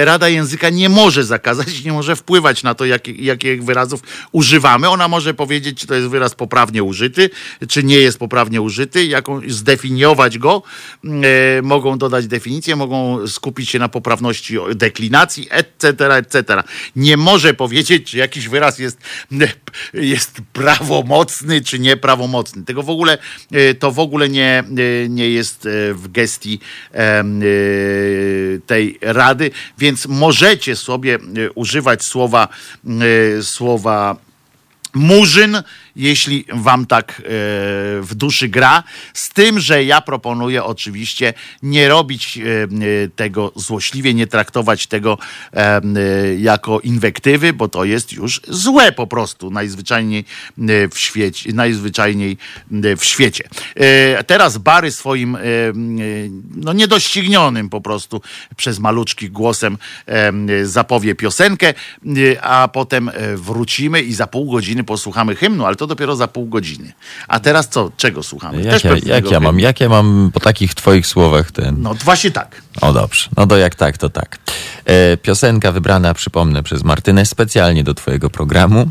Rada 0.04 0.28
Języka 0.28 0.70
nie 0.70 0.88
może 0.88 1.24
zakazać, 1.24 1.84
nie 1.84 1.92
może 1.92 2.16
wpływać 2.16 2.62
na 2.62 2.74
to, 2.74 2.84
jakich 3.18 3.64
wyrazów 3.64 3.99
używamy. 4.32 4.88
Ona 4.88 5.08
może 5.08 5.34
powiedzieć, 5.34 5.78
czy 5.78 5.86
to 5.86 5.94
jest 5.94 6.08
wyraz 6.08 6.34
poprawnie 6.34 6.82
użyty, 6.82 7.30
czy 7.68 7.82
nie 7.82 7.96
jest 7.96 8.18
poprawnie 8.18 8.60
użyty, 8.60 9.06
jaką, 9.06 9.40
zdefiniować 9.48 10.38
go. 10.38 10.62
E, 11.04 11.62
mogą 11.62 11.98
dodać 11.98 12.26
definicję, 12.26 12.76
mogą 12.76 13.26
skupić 13.26 13.70
się 13.70 13.78
na 13.78 13.88
poprawności 13.88 14.56
deklinacji, 14.74 15.48
etc., 15.50 16.14
etc. 16.16 16.62
Nie 16.96 17.16
może 17.16 17.54
powiedzieć, 17.54 18.10
czy 18.10 18.18
jakiś 18.18 18.48
wyraz 18.48 18.78
jest, 18.78 18.98
jest 19.94 20.40
prawomocny, 20.52 21.60
czy 21.60 21.78
nieprawomocny. 21.78 22.64
Tego 22.64 22.82
w 22.82 22.90
ogóle, 22.90 23.18
e, 23.52 23.74
to 23.74 23.92
w 23.92 23.98
ogóle 23.98 24.28
nie, 24.28 24.64
e, 25.04 25.08
nie 25.08 25.30
jest 25.30 25.66
e, 25.66 25.94
w 25.94 26.12
gestii 26.12 26.60
tej 28.66 28.98
rady, 29.00 29.50
więc 29.78 30.06
możecie 30.06 30.76
sobie 30.76 31.18
używać 31.54 32.04
słowa, 32.04 32.48
e, 33.38 33.42
słowa 33.90 34.16
murzyn, 34.94 35.62
jeśli 35.96 36.44
wam 36.52 36.86
tak 36.86 37.10
e, 37.10 37.22
w 38.00 38.10
duszy 38.14 38.48
gra. 38.48 38.82
Z 39.14 39.28
tym, 39.28 39.60
że 39.60 39.84
ja 39.84 40.00
proponuję 40.00 40.64
oczywiście 40.64 41.34
nie 41.62 41.88
robić 41.88 42.38
e, 42.38 42.42
e, 42.42 42.68
tego 43.16 43.52
złośliwie, 43.56 44.14
nie 44.14 44.26
traktować 44.26 44.86
tego 44.86 45.18
jako 46.38 46.80
inwektywy, 46.80 47.52
bo 47.52 47.68
to 47.68 47.84
jest 47.84 48.12
już 48.12 48.40
złe 48.48 48.92
po 48.92 49.06
prostu 49.06 49.50
najzwyczajniej 49.50 50.24
w 50.90 50.98
świecie. 50.98 51.52
Najzwyczajniej 51.52 52.36
w 52.96 53.04
świecie. 53.04 53.48
Teraz 54.26 54.58
Bary 54.58 54.92
swoim 54.92 55.36
no 56.56 56.72
niedoścignionym 56.72 57.68
po 57.68 57.80
prostu 57.80 58.22
przez 58.56 58.78
maluczki 58.78 59.30
głosem 59.30 59.78
zapowie 60.62 61.14
piosenkę, 61.14 61.74
a 62.42 62.68
potem 62.68 63.10
wrócimy 63.34 64.02
i 64.02 64.14
za 64.14 64.26
pół 64.26 64.50
godziny 64.50 64.79
posłuchamy 64.84 65.36
hymnu, 65.36 65.66
ale 65.66 65.76
to 65.76 65.86
dopiero 65.86 66.16
za 66.16 66.28
pół 66.28 66.46
godziny. 66.46 66.92
A 67.28 67.40
teraz 67.40 67.68
co? 67.68 67.90
Czego 67.96 68.22
słuchamy? 68.22 68.62
Jak 68.62 68.84
ja, 68.84 68.96
jak 69.04 69.30
ja 69.30 69.40
mam, 69.40 69.60
jak 69.60 69.80
ja 69.80 69.88
mam 69.88 70.30
po 70.34 70.40
takich 70.40 70.74
twoich 70.74 71.06
słowach 71.06 71.52
ten... 71.52 71.82
No 71.82 71.94
właśnie 71.94 72.30
tak. 72.30 72.62
O 72.80 72.92
dobrze, 72.92 73.28
no 73.36 73.46
to 73.46 73.56
jak 73.56 73.74
tak, 73.74 73.98
to 73.98 74.10
tak. 74.10 74.38
E, 74.84 75.16
piosenka 75.16 75.72
wybrana, 75.72 76.14
przypomnę, 76.14 76.62
przez 76.62 76.84
Martynę 76.84 77.26
specjalnie 77.26 77.84
do 77.84 77.94
twojego 77.94 78.30
programu. 78.30 78.90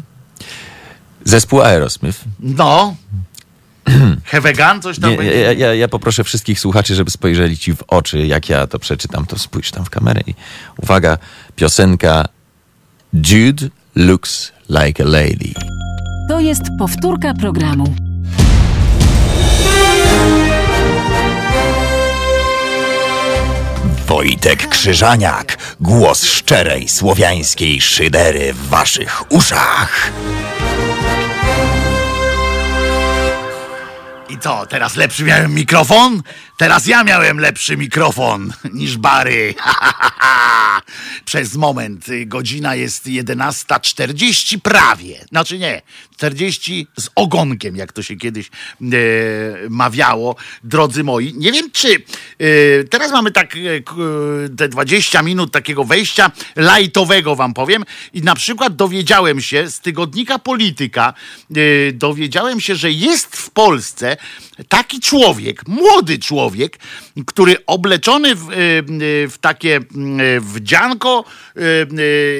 Zespół 1.25 1.61
Aerosmith. 1.61 2.19
No. 2.39 2.95
Hevegan 4.25 4.81
coś 4.81 4.99
tam 4.99 5.11
Nie, 5.11 5.17
będzie? 5.17 5.39
ja, 5.39 5.53
ja, 5.53 5.73
ja 5.73 5.87
poproszę 5.87 6.23
wszystkich 6.23 6.59
słuchaczy, 6.59 6.95
żeby 6.95 7.11
spojrzeli 7.11 7.57
ci 7.57 7.75
w 7.75 7.83
oczy, 7.87 8.27
jak 8.27 8.49
ja 8.49 8.67
to 8.67 8.79
przeczytam, 8.79 9.25
to 9.25 9.39
spójrz 9.39 9.71
tam 9.71 9.85
w 9.85 9.89
kamerę 9.89 10.21
i 10.27 10.35
uwaga, 10.77 11.17
piosenka 11.55 12.25
Jude 13.13 13.69
looks 13.95 14.51
like 14.69 15.03
a 15.03 15.07
lady. 15.07 15.78
To 16.29 16.39
jest 16.39 16.61
powtórka 16.79 17.33
programu. 17.33 17.95
Wojtek 24.07 24.67
Krzyżaniak, 24.67 25.57
głos 25.81 26.23
szczerej 26.23 26.89
słowiańskiej 26.89 27.81
szydery 27.81 28.53
w 28.53 28.67
waszych 28.67 29.31
uszach. 29.31 30.11
I 34.29 34.37
co, 34.37 34.65
teraz 34.65 34.95
lepszy 34.95 35.23
miałem 35.23 35.53
mikrofon? 35.53 36.21
Teraz 36.59 36.87
ja 36.87 37.03
miałem 37.03 37.39
lepszy 37.39 37.77
mikrofon 37.77 38.53
niż 38.73 38.97
Bary. 38.97 39.55
Przez 41.25 41.55
moment 41.55 42.09
y, 42.09 42.25
godzina 42.25 42.75
jest 42.75 43.05
11.40 43.05 44.59
prawie. 44.59 45.25
Znaczy 45.29 45.59
nie, 45.59 45.81
40 46.19 46.87
z 46.99 47.09
ogonkiem, 47.15 47.75
jak 47.75 47.93
to 47.93 48.03
się 48.03 48.15
kiedyś 48.15 48.47
e, 48.47 48.49
mawiało. 49.69 50.35
Drodzy 50.63 51.03
moi, 51.03 51.33
nie 51.37 51.51
wiem 51.51 51.71
czy 51.71 51.95
e, 51.95 52.83
teraz 52.83 53.11
mamy 53.11 53.31
tak 53.31 53.55
e, 53.55 53.59
te 54.57 54.69
20 54.69 55.21
minut 55.21 55.51
takiego 55.51 55.83
wejścia 55.83 56.31
lajtowego 56.55 57.35
wam 57.35 57.53
powiem 57.53 57.85
i 58.13 58.21
na 58.21 58.35
przykład 58.35 58.75
dowiedziałem 58.75 59.41
się 59.41 59.69
z 59.69 59.79
tygodnika 59.79 60.39
Polityka, 60.39 61.13
dowiedziałem 61.93 62.61
się, 62.61 62.75
że 62.75 62.91
jest 62.91 63.35
w 63.35 63.49
Polsce 63.49 64.17
taki 64.67 64.99
człowiek, 64.99 65.67
młody 65.67 66.19
człowiek, 66.19 66.79
który 67.27 67.65
obleczony 67.65 68.35
w, 68.35 68.49
e, 68.49 68.53
w 69.27 69.35
takie 69.41 69.75
mm, 69.95 70.41
wdzianko 70.41 71.25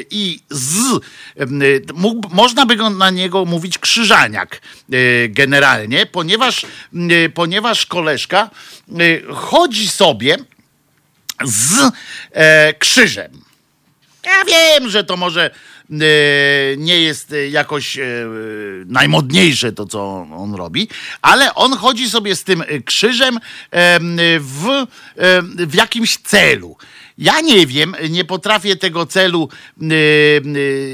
i 0.10 0.40
z, 0.50 1.00
mógł, 1.94 2.30
można 2.36 2.66
by 2.66 2.76
go 2.76 2.90
na 2.90 3.10
niego 3.10 3.46
mówić 3.46 3.78
krzyżaniak 3.78 4.62
generalnie, 5.30 6.06
ponieważ, 6.06 6.66
ponieważ 7.34 7.86
koleżka 7.86 8.50
chodzi 9.36 9.88
sobie 9.88 10.38
z 11.44 11.92
e, 12.32 12.74
krzyżem. 12.74 13.42
Ja 14.26 14.46
wiem, 14.46 14.90
że 14.90 15.04
to 15.04 15.18
może 15.18 15.52
nie 16.78 17.02
jest 17.02 17.34
e, 17.34 17.50
jakoś 17.50 17.98
e, 17.98 18.04
najmodniejsze 18.86 19.72
to, 19.72 19.86
co 19.86 20.28
on 20.38 20.56
robi, 20.56 20.88
ale 21.22 21.56
on 21.56 21.78
chodzi 21.78 22.10
sobie 22.10 22.36
z 22.36 22.44
tym 22.44 22.62
e, 22.62 22.82
krzyżem 22.82 23.38
e, 23.38 23.40
w, 24.40 24.68
e, 24.68 25.42
w 25.68 25.74
jakimś 25.74 26.18
celu. 26.18 26.78
Ja 27.20 27.42
nie 27.42 27.68
wiem, 27.68 27.96
nie 28.10 28.26
potrafię 28.26 28.76
tego 28.76 29.06
celu 29.06 29.50
e, 29.82 29.86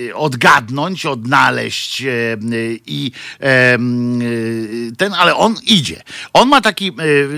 e, 0.10 0.16
odgadnąć, 0.16 1.06
odnaleźć 1.06 2.02
e, 2.02 2.08
i 2.86 3.12
ten, 4.98 5.14
ale 5.14 5.36
on 5.36 5.56
idzie. 5.64 6.04
On 6.34 6.50
ma 6.50 6.62
taki, 6.62 6.92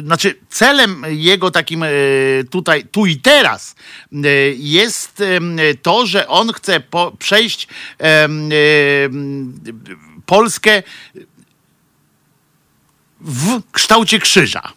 znaczy 0.04 0.36
celem 0.50 1.06
jego 1.10 1.52
takim 1.52 1.86
tutaj, 2.50 2.86
tu 2.86 3.06
i 3.06 3.18
teraz 3.18 3.76
jest 4.58 5.24
to, 5.82 6.06
że 6.06 6.28
on 6.28 6.54
chce 6.54 6.80
po, 6.80 7.12
przejść 7.20 7.68
Polskę 10.26 10.84
w 13.22 13.62
kształcie 13.72 14.20
krzyża. 14.20 14.77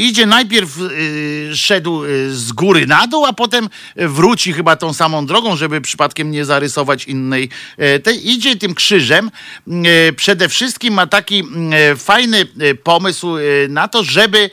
Idzie 0.00 0.26
najpierw, 0.26 0.80
y, 0.80 1.50
szedł 1.56 2.04
y, 2.04 2.34
z 2.36 2.52
góry 2.52 2.86
na 2.86 3.06
dół, 3.06 3.26
a 3.26 3.32
potem 3.32 3.68
wróci 3.96 4.52
chyba 4.52 4.76
tą 4.76 4.92
samą 4.92 5.26
drogą, 5.26 5.56
żeby 5.56 5.80
przypadkiem 5.80 6.30
nie 6.30 6.44
zarysować 6.44 7.04
innej. 7.04 7.48
E, 7.76 7.98
Te, 7.98 8.12
idzie 8.14 8.56
tym 8.56 8.74
krzyżem. 8.74 9.30
E, 9.68 10.12
Przede 10.12 10.48
wszystkim 10.48 10.94
ma 10.94 11.06
taki 11.06 11.42
e, 11.72 11.96
fajny 11.96 12.46
pomysł 12.82 13.28
na 13.68 13.88
to, 13.88 14.04
żeby 14.04 14.50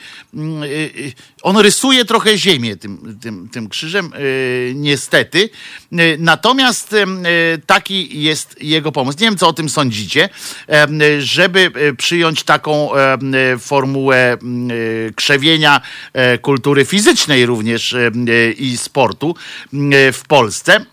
on 1.41 1.57
rysuje 1.57 2.06
trochę 2.06 2.38
ziemię 2.38 2.76
tym, 2.76 3.19
tym, 3.22 3.49
tym 3.49 3.69
krzyżem, 3.69 4.11
niestety. 4.76 5.49
Natomiast 6.18 6.95
taki 7.65 8.22
jest 8.22 8.64
jego 8.64 8.91
pomysł. 8.91 9.18
Nie 9.22 9.28
wiem, 9.28 9.38
co 9.38 9.48
o 9.48 9.53
tym 9.53 9.69
sądzicie, 9.69 10.30
żeby 11.19 11.72
przyjąć 11.98 12.44
taką 12.44 12.90
formułę 13.60 14.18
e, 14.34 14.38
krzewienia 15.38 15.81
e, 16.14 16.38
kultury 16.38 16.85
fizycznej 16.85 17.45
również 17.45 17.93
e, 17.93 18.11
e, 18.27 18.51
i 18.51 18.77
sportu 18.77 19.35
w 20.14 20.22
Polsce. 20.27 20.85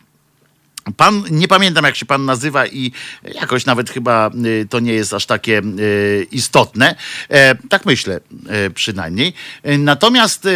Pan, 0.96 1.24
nie 1.30 1.48
pamiętam 1.48 1.84
jak 1.84 1.96
się 1.96 2.06
pan 2.06 2.24
nazywa 2.24 2.66
i 2.66 2.92
jakoś 3.34 3.66
nawet 3.66 3.90
chyba 3.90 4.30
to 4.70 4.80
nie 4.80 4.92
jest 4.92 5.14
aż 5.14 5.26
takie 5.26 5.62
istotne. 6.30 6.94
Tak 7.68 7.86
myślę 7.86 8.20
przynajmniej. 8.74 9.32
Natomiast 9.78 10.48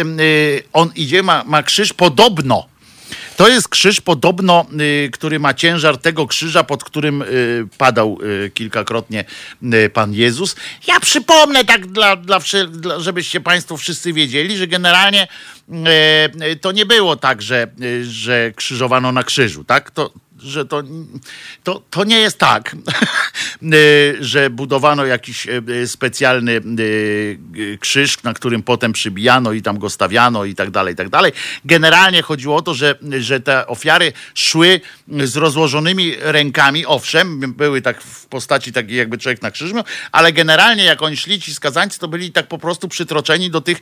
on 0.73 0.91
idzie, 0.95 1.23
ma, 1.23 1.43
ma 1.43 1.63
krzyż 1.63 1.93
podobno. 1.93 2.67
To 3.39 3.47
jest 3.47 3.67
krzyż 3.69 4.01
podobno, 4.01 4.65
y, 4.81 5.09
który 5.13 5.39
ma 5.39 5.53
ciężar 5.53 5.97
tego 5.97 6.27
krzyża, 6.27 6.63
pod 6.63 6.83
którym 6.83 7.21
y, 7.21 7.67
padał 7.77 8.17
y, 8.45 8.51
kilkakrotnie 8.53 9.25
Pan 9.93 10.13
Jezus. 10.13 10.55
Ja 10.87 10.99
przypomnę 10.99 11.65
tak, 11.65 11.87
dla, 11.87 12.15
dla, 12.15 12.39
żebyście 12.97 13.41
Państwo 13.41 13.77
wszyscy 13.77 14.13
wiedzieli, 14.13 14.57
że 14.57 14.67
generalnie 14.67 15.27
to 16.61 16.71
nie 16.71 16.85
było 16.85 17.15
tak, 17.15 17.41
że, 17.41 17.67
że 18.01 18.51
krzyżowano 18.55 19.11
na 19.11 19.23
krzyżu, 19.23 19.63
tak? 19.63 19.91
To, 19.91 20.11
że 20.41 20.65
to, 20.65 20.83
to, 21.63 21.81
to 21.89 22.03
nie 22.03 22.19
jest 22.19 22.37
tak, 22.37 22.75
y, 23.73 24.17
że 24.19 24.49
budowano 24.49 25.05
jakiś 25.05 25.47
y, 25.47 25.87
specjalny 25.87 26.51
y, 26.51 27.39
y, 27.57 27.77
krzyż, 27.79 28.23
na 28.23 28.33
którym 28.33 28.63
potem 28.63 28.93
przybijano 28.93 29.51
i 29.51 29.61
tam 29.61 29.79
go 29.79 29.89
stawiano 29.89 30.45
i 30.45 30.55
tak 30.55 30.71
dalej, 30.71 30.93
i 30.93 30.97
tak 30.97 31.09
dalej. 31.09 31.31
Generalnie 31.65 32.21
chodziło 32.21 32.55
o 32.55 32.61
to, 32.61 32.73
że, 32.73 32.95
że 33.19 33.39
te 33.39 33.67
ofiary 33.67 34.13
szły 34.33 34.81
z 35.23 35.35
rozłożonymi 35.35 36.15
rękami, 36.19 36.85
owszem, 36.85 37.53
były 37.53 37.81
tak 37.81 38.01
w 38.01 38.25
postaci 38.25 38.73
takiej 38.73 38.97
jakby 38.97 39.17
człowiek 39.17 39.41
na 39.41 39.51
krzyżu, 39.51 39.75
ale 40.11 40.33
generalnie 40.33 40.83
jak 40.83 41.01
oni 41.01 41.17
szli, 41.17 41.41
ci 41.41 41.53
skazańcy, 41.53 41.99
to 41.99 42.07
byli 42.07 42.31
tak 42.31 42.47
po 42.47 42.57
prostu 42.57 42.87
przytroczeni 42.87 43.51
do 43.51 43.61
tych 43.61 43.77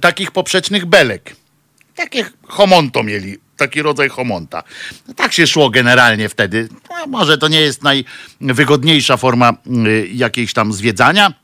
takich 0.00 0.30
poprzecznych 0.30 0.86
belek. 0.86 1.36
Takie 1.96 2.24
homonto 2.48 3.02
mieli, 3.02 3.38
taki 3.62 3.82
rodzaj 3.82 4.08
homonta. 4.08 4.62
No, 5.08 5.14
tak 5.14 5.32
się 5.32 5.46
szło 5.46 5.70
generalnie 5.70 6.28
wtedy. 6.28 6.68
No, 6.90 7.06
może 7.06 7.38
to 7.38 7.48
nie 7.48 7.60
jest 7.60 7.82
najwygodniejsza 8.40 9.16
forma 9.16 9.52
y, 9.86 10.08
jakiejś 10.12 10.52
tam 10.52 10.72
zwiedzania. 10.72 11.41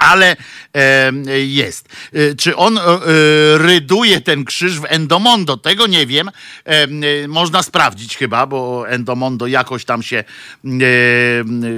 Ale 0.00 0.36
jest. 1.46 1.88
E, 2.12 2.34
Czy 2.34 2.56
on 2.56 2.78
e, 2.78 2.82
ryduje 3.58 4.20
ten 4.20 4.44
krzyż 4.44 4.80
w 4.80 4.84
Endomondo? 4.88 5.56
Tego 5.56 5.86
nie 5.86 6.06
wiem. 6.06 6.30
E, 6.64 6.88
można 7.28 7.62
sprawdzić 7.62 8.16
chyba, 8.16 8.46
bo 8.46 8.88
Endomondo 8.88 9.46
jakoś 9.46 9.84
tam 9.84 10.02
się 10.02 10.24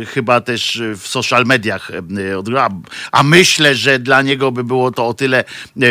chyba 0.09 0.41
też 0.41 0.83
w 0.97 1.07
social 1.07 1.45
mediach 1.47 1.91
odgrywa. 2.39 2.69
A 3.13 3.23
myślę, 3.23 3.75
że 3.75 3.99
dla 3.99 4.23
niego 4.23 4.53
by 4.53 4.65
było 4.65 4.91
to 4.91 5.07
o 5.07 5.15
tyle 5.15 5.45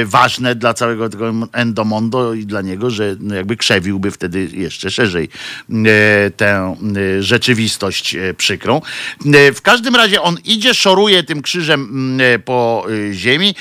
ważne 0.05 0.55
dla 0.55 0.73
całego 0.73 1.09
tego 1.09 1.33
Endomondo 1.53 2.33
i 2.33 2.45
dla 2.45 2.61
niego, 2.61 2.89
że 2.89 3.15
no, 3.19 3.35
jakby 3.35 3.57
krzewiłby 3.57 4.11
wtedy 4.11 4.49
jeszcze 4.53 4.91
szerzej 4.91 5.29
tę 6.37 6.75
rzeczywistość 7.19 8.15
przykrą. 8.37 8.81
W 9.55 9.61
każdym 9.61 9.95
razie 9.95 10.21
on 10.21 10.37
idzie, 10.45 10.73
szoruje 10.73 11.23
tym 11.23 11.41
krzyżem 11.41 11.81
mm, 11.81 12.20
po 12.45 12.85
e, 13.09 13.13
ziemi. 13.13 13.55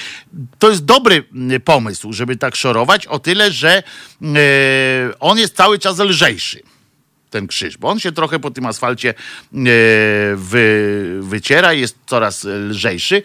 To 0.58 0.70
jest 0.70 0.84
dobry 0.84 1.24
pomysł, 1.64 2.12
żeby 2.12 2.36
tak 2.36 2.56
szorować, 2.56 3.06
o 3.06 3.18
tyle, 3.18 3.52
że 3.52 3.70
e, 3.76 3.82
on 5.20 5.38
jest 5.38 5.56
cały 5.56 5.78
czas 5.78 5.98
lżejszy 5.98 6.62
ten 7.30 7.46
krzyż, 7.46 7.78
bo 7.78 7.88
on 7.88 8.00
się 8.00 8.12
trochę 8.12 8.38
po 8.38 8.50
tym 8.50 8.66
asfalcie 8.66 9.10
e, 9.10 9.14
wy, 10.34 11.18
wyciera, 11.20 11.72
jest 11.72 11.96
coraz 12.06 12.44
lżejszy. 12.44 13.22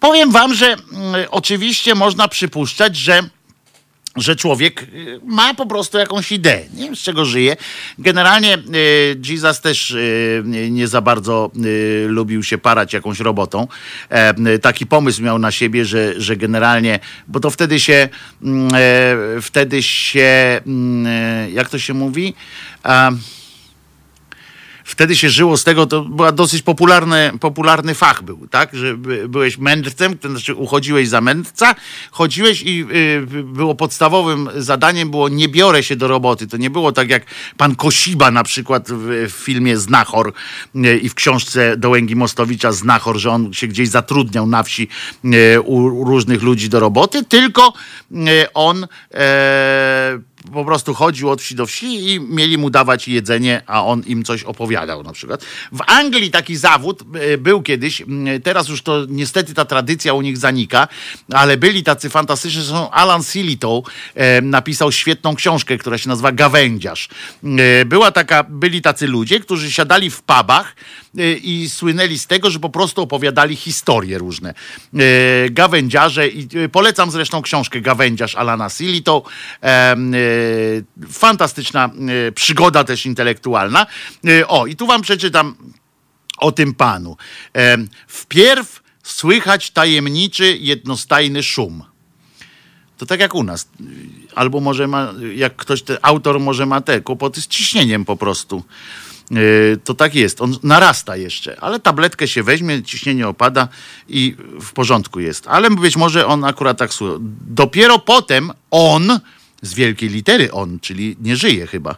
Powiem 0.00 0.32
wam, 0.32 0.54
że 0.54 0.76
oczywiście 1.30 1.94
można 1.94 2.28
przypuszczać, 2.28 2.96
że 2.96 3.22
że 4.16 4.36
człowiek 4.36 4.82
y, 4.82 5.20
ma 5.24 5.54
po 5.54 5.66
prostu 5.66 5.98
jakąś 5.98 6.32
ideę, 6.32 6.60
nie 6.74 6.84
wiem 6.84 6.96
z 6.96 7.00
czego 7.00 7.24
żyje. 7.24 7.56
Generalnie 7.98 8.54
y, 8.58 9.20
Jesus 9.28 9.60
też 9.60 9.90
y, 9.90 10.42
nie- 10.46 10.88
za 10.88 11.00
bardzo 11.00 11.50
lubił 12.06 12.42
się 12.42 12.58
parać 12.58 12.92
jakąś 12.92 13.20
robotą. 13.20 13.68
E, 14.08 14.58
taki 14.58 14.86
pomysł 14.86 15.22
miał 15.22 15.38
na 15.38 15.50
siebie, 15.50 15.84
że, 15.84 16.20
że 16.20 16.36
generalnie, 16.36 16.98
bo 17.28 17.40
to 17.40 17.50
wtedy 17.50 17.80
się, 17.80 18.08
mm, 18.42 18.68
e, 18.74 19.40
wtedy 19.42 19.82
się, 19.82 20.60
mm, 20.66 21.06
e, 21.06 21.50
jak 21.50 21.68
to 21.68 21.78
się 21.78 21.94
mówi? 21.94 22.34
Wtedy 24.86 25.16
się 25.16 25.30
żyło 25.30 25.56
z 25.56 25.64
tego, 25.64 25.86
to 25.86 26.02
była 26.02 26.32
dosyć 26.32 26.62
popularny, 26.62 27.32
popularny 27.40 27.94
fach 27.94 28.22
był, 28.22 28.48
tak? 28.50 28.76
Że 28.76 28.96
by- 28.96 29.28
byłeś 29.28 29.58
mędrcem, 29.58 30.18
to 30.18 30.30
znaczy 30.30 30.54
uchodziłeś 30.54 31.08
za 31.08 31.20
mędrca, 31.20 31.74
chodziłeś 32.10 32.62
i 32.62 32.86
y, 32.92 33.26
było 33.44 33.74
podstawowym 33.74 34.48
zadaniem 34.56 35.10
było 35.10 35.28
nie 35.28 35.48
biorę 35.48 35.82
się 35.82 35.96
do 35.96 36.08
roboty. 36.08 36.46
To 36.46 36.56
nie 36.56 36.70
było 36.70 36.92
tak 36.92 37.10
jak 37.10 37.22
pan 37.56 37.76
Kosiba 37.76 38.30
na 38.30 38.44
przykład 38.44 38.88
w, 38.90 39.26
w 39.28 39.44
filmie 39.44 39.78
Znachor 39.78 40.32
y, 40.76 40.98
i 40.98 41.08
w 41.08 41.14
książce 41.14 41.76
Dołęgi 41.76 42.16
Mostowicza 42.16 42.72
Znachor, 42.72 43.16
że 43.16 43.30
on 43.30 43.52
się 43.52 43.66
gdzieś 43.66 43.88
zatrudniał 43.88 44.46
na 44.46 44.62
wsi 44.62 44.88
y, 45.24 45.60
u 45.60 46.04
różnych 46.04 46.42
ludzi 46.42 46.68
do 46.68 46.80
roboty, 46.80 47.24
tylko 47.24 47.72
on 48.54 48.86
e, 49.14 50.18
po 50.52 50.64
prostu 50.64 50.94
chodził 50.94 51.30
od 51.30 51.42
wsi 51.42 51.54
do 51.54 51.66
wsi 51.66 52.12
i 52.14 52.20
mieli 52.20 52.58
mu 52.58 52.70
dawać 52.70 53.08
jedzenie, 53.08 53.62
a 53.66 53.84
on 53.84 54.02
im 54.06 54.24
coś 54.24 54.42
opowiadał 54.42 55.02
na 55.02 55.12
przykład. 55.12 55.44
W 55.72 55.80
Anglii 55.86 56.30
taki 56.30 56.56
zawód 56.56 57.02
e, 57.32 57.38
był 57.38 57.62
kiedyś, 57.62 58.02
teraz 58.42 58.68
już 58.68 58.82
to 58.82 59.06
niestety 59.08 59.54
ta 59.54 59.64
tradycja 59.64 60.14
u 60.14 60.22
nich 60.22 60.38
zanika, 60.38 60.88
ale 61.32 61.56
byli 61.56 61.82
tacy 61.82 62.10
fantastyczni, 62.10 62.60
zresztą 62.60 62.90
Alan 62.90 63.22
Silito 63.22 63.82
e, 64.14 64.40
napisał 64.40 64.92
świetną 64.92 65.34
książkę, 65.34 65.78
która 65.78 65.98
się 65.98 66.08
nazywa 66.08 66.32
Gawędziarz. 66.32 67.08
E, 67.44 67.84
była 67.84 68.10
taka, 68.10 68.44
byli 68.44 68.82
tacy 68.82 69.06
ludzie, 69.06 69.40
którzy 69.40 69.72
siadali 69.72 70.10
w 70.10 70.22
pubach 70.22 70.76
i 71.42 71.68
słynęli 71.70 72.18
z 72.18 72.26
tego, 72.26 72.50
że 72.50 72.60
po 72.60 72.68
prostu 72.68 73.02
opowiadali 73.02 73.56
historie 73.56 74.18
różne. 74.18 74.54
Gawędziarze 75.50 76.28
i 76.28 76.48
polecam 76.72 77.10
zresztą 77.10 77.42
książkę 77.42 77.80
Gawędziarz 77.80 78.34
Alana 78.34 78.68
Silito. 78.70 79.22
E, 80.36 81.08
Fantastyczna 81.12 81.84
e, 82.28 82.32
przygoda 82.32 82.84
też 82.84 83.06
intelektualna. 83.06 83.86
E, 84.26 84.48
O, 84.48 84.66
i 84.66 84.76
tu 84.76 84.86
wam 84.86 85.02
przeczytam 85.02 85.54
o 86.38 86.52
tym 86.52 86.74
panu. 86.74 87.16
Wpierw 88.08 88.82
słychać 89.02 89.70
tajemniczy, 89.70 90.56
jednostajny 90.60 91.42
szum. 91.42 91.84
To 92.98 93.06
tak 93.06 93.20
jak 93.20 93.34
u 93.34 93.42
nas. 93.42 93.68
Albo 94.34 94.60
może 94.60 94.86
ma, 94.86 95.12
jak 95.34 95.56
ktoś, 95.56 95.82
autor 96.02 96.40
może 96.40 96.66
ma 96.66 96.80
te 96.80 97.00
kłopoty 97.00 97.42
z 97.42 97.46
ciśnieniem 97.46 98.04
po 98.04 98.16
prostu. 98.16 98.64
To 99.84 99.94
tak 99.94 100.14
jest. 100.14 100.40
On 100.40 100.56
narasta 100.62 101.16
jeszcze, 101.16 101.60
ale 101.60 101.80
tabletkę 101.80 102.28
się 102.28 102.42
weźmie, 102.42 102.82
ciśnienie 102.82 103.28
opada 103.28 103.68
i 104.08 104.36
w 104.60 104.72
porządku 104.72 105.20
jest. 105.20 105.46
Ale 105.46 105.70
być 105.70 105.96
może 105.96 106.26
on 106.26 106.44
akurat 106.44 106.78
tak 106.78 106.94
słucha. 106.94 107.14
Dopiero 107.46 107.98
potem 107.98 108.52
on, 108.70 109.20
z 109.62 109.74
wielkiej 109.74 110.08
litery 110.08 110.52
on, 110.52 110.80
czyli 110.80 111.16
nie 111.20 111.36
żyje 111.36 111.66
chyba, 111.66 111.96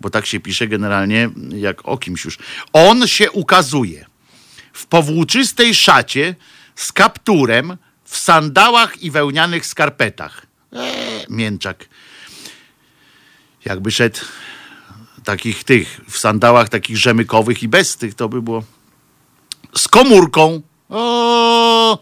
bo 0.00 0.10
tak 0.10 0.26
się 0.26 0.40
pisze 0.40 0.68
generalnie 0.68 1.30
jak 1.56 1.88
o 1.88 1.98
kimś 1.98 2.24
już. 2.24 2.38
On 2.72 3.08
się 3.08 3.30
ukazuje 3.30 4.06
w 4.72 4.86
powłóczystej 4.86 5.74
szacie 5.74 6.34
z 6.74 6.92
kapturem, 6.92 7.76
w 8.04 8.18
sandałach 8.18 9.02
i 9.02 9.10
wełnianych 9.10 9.66
skarpetach. 9.66 10.46
Eee, 10.72 11.26
mięczak. 11.28 11.88
Jakby 13.64 13.90
szedł 13.90 14.20
takich 15.24 15.64
tych, 15.64 16.00
w 16.08 16.18
sandałach 16.18 16.68
takich 16.68 16.96
rzemykowych 16.96 17.62
i 17.62 17.68
bez 17.68 17.96
tych, 17.96 18.14
to 18.14 18.28
by 18.28 18.42
było 18.42 18.64
z 19.76 19.88
komórką, 19.88 20.62
o, 20.88 21.98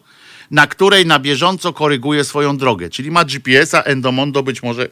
na 0.50 0.66
której 0.66 1.06
na 1.06 1.18
bieżąco 1.18 1.72
koryguje 1.72 2.24
swoją 2.24 2.56
drogę. 2.56 2.90
Czyli 2.90 3.10
ma 3.10 3.24
GPS-a, 3.24 3.82
Endomondo 3.82 4.42
być 4.42 4.62
może 4.62 4.88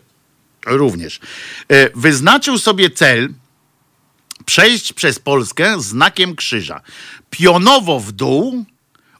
również. 0.67 1.21
E, 1.69 1.91
Wyznaczył 1.95 2.59
sobie 2.59 2.91
cel, 2.91 3.29
przejść 4.45 4.93
przez 4.93 5.19
Polskę 5.19 5.81
znakiem 5.81 6.37
krzyża. 6.37 6.81
Pionowo 7.31 8.01
w 8.01 8.13
dół, 8.13 8.65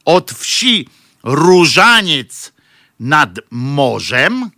od 0.05 0.31
wsi 0.31 0.87
Różaniec 1.23 2.53
nad 2.99 3.39
morzem, 3.51 4.49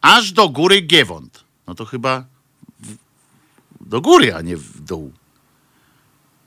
aż 0.00 0.32
do 0.32 0.48
góry 0.48 0.80
Giewont. 0.80 1.44
No 1.66 1.74
to 1.74 1.84
chyba 1.84 2.24
w, 2.80 2.96
do 3.80 4.00
góry, 4.00 4.34
a 4.34 4.40
nie 4.40 4.56
w 4.56 4.80
dół. 4.80 5.12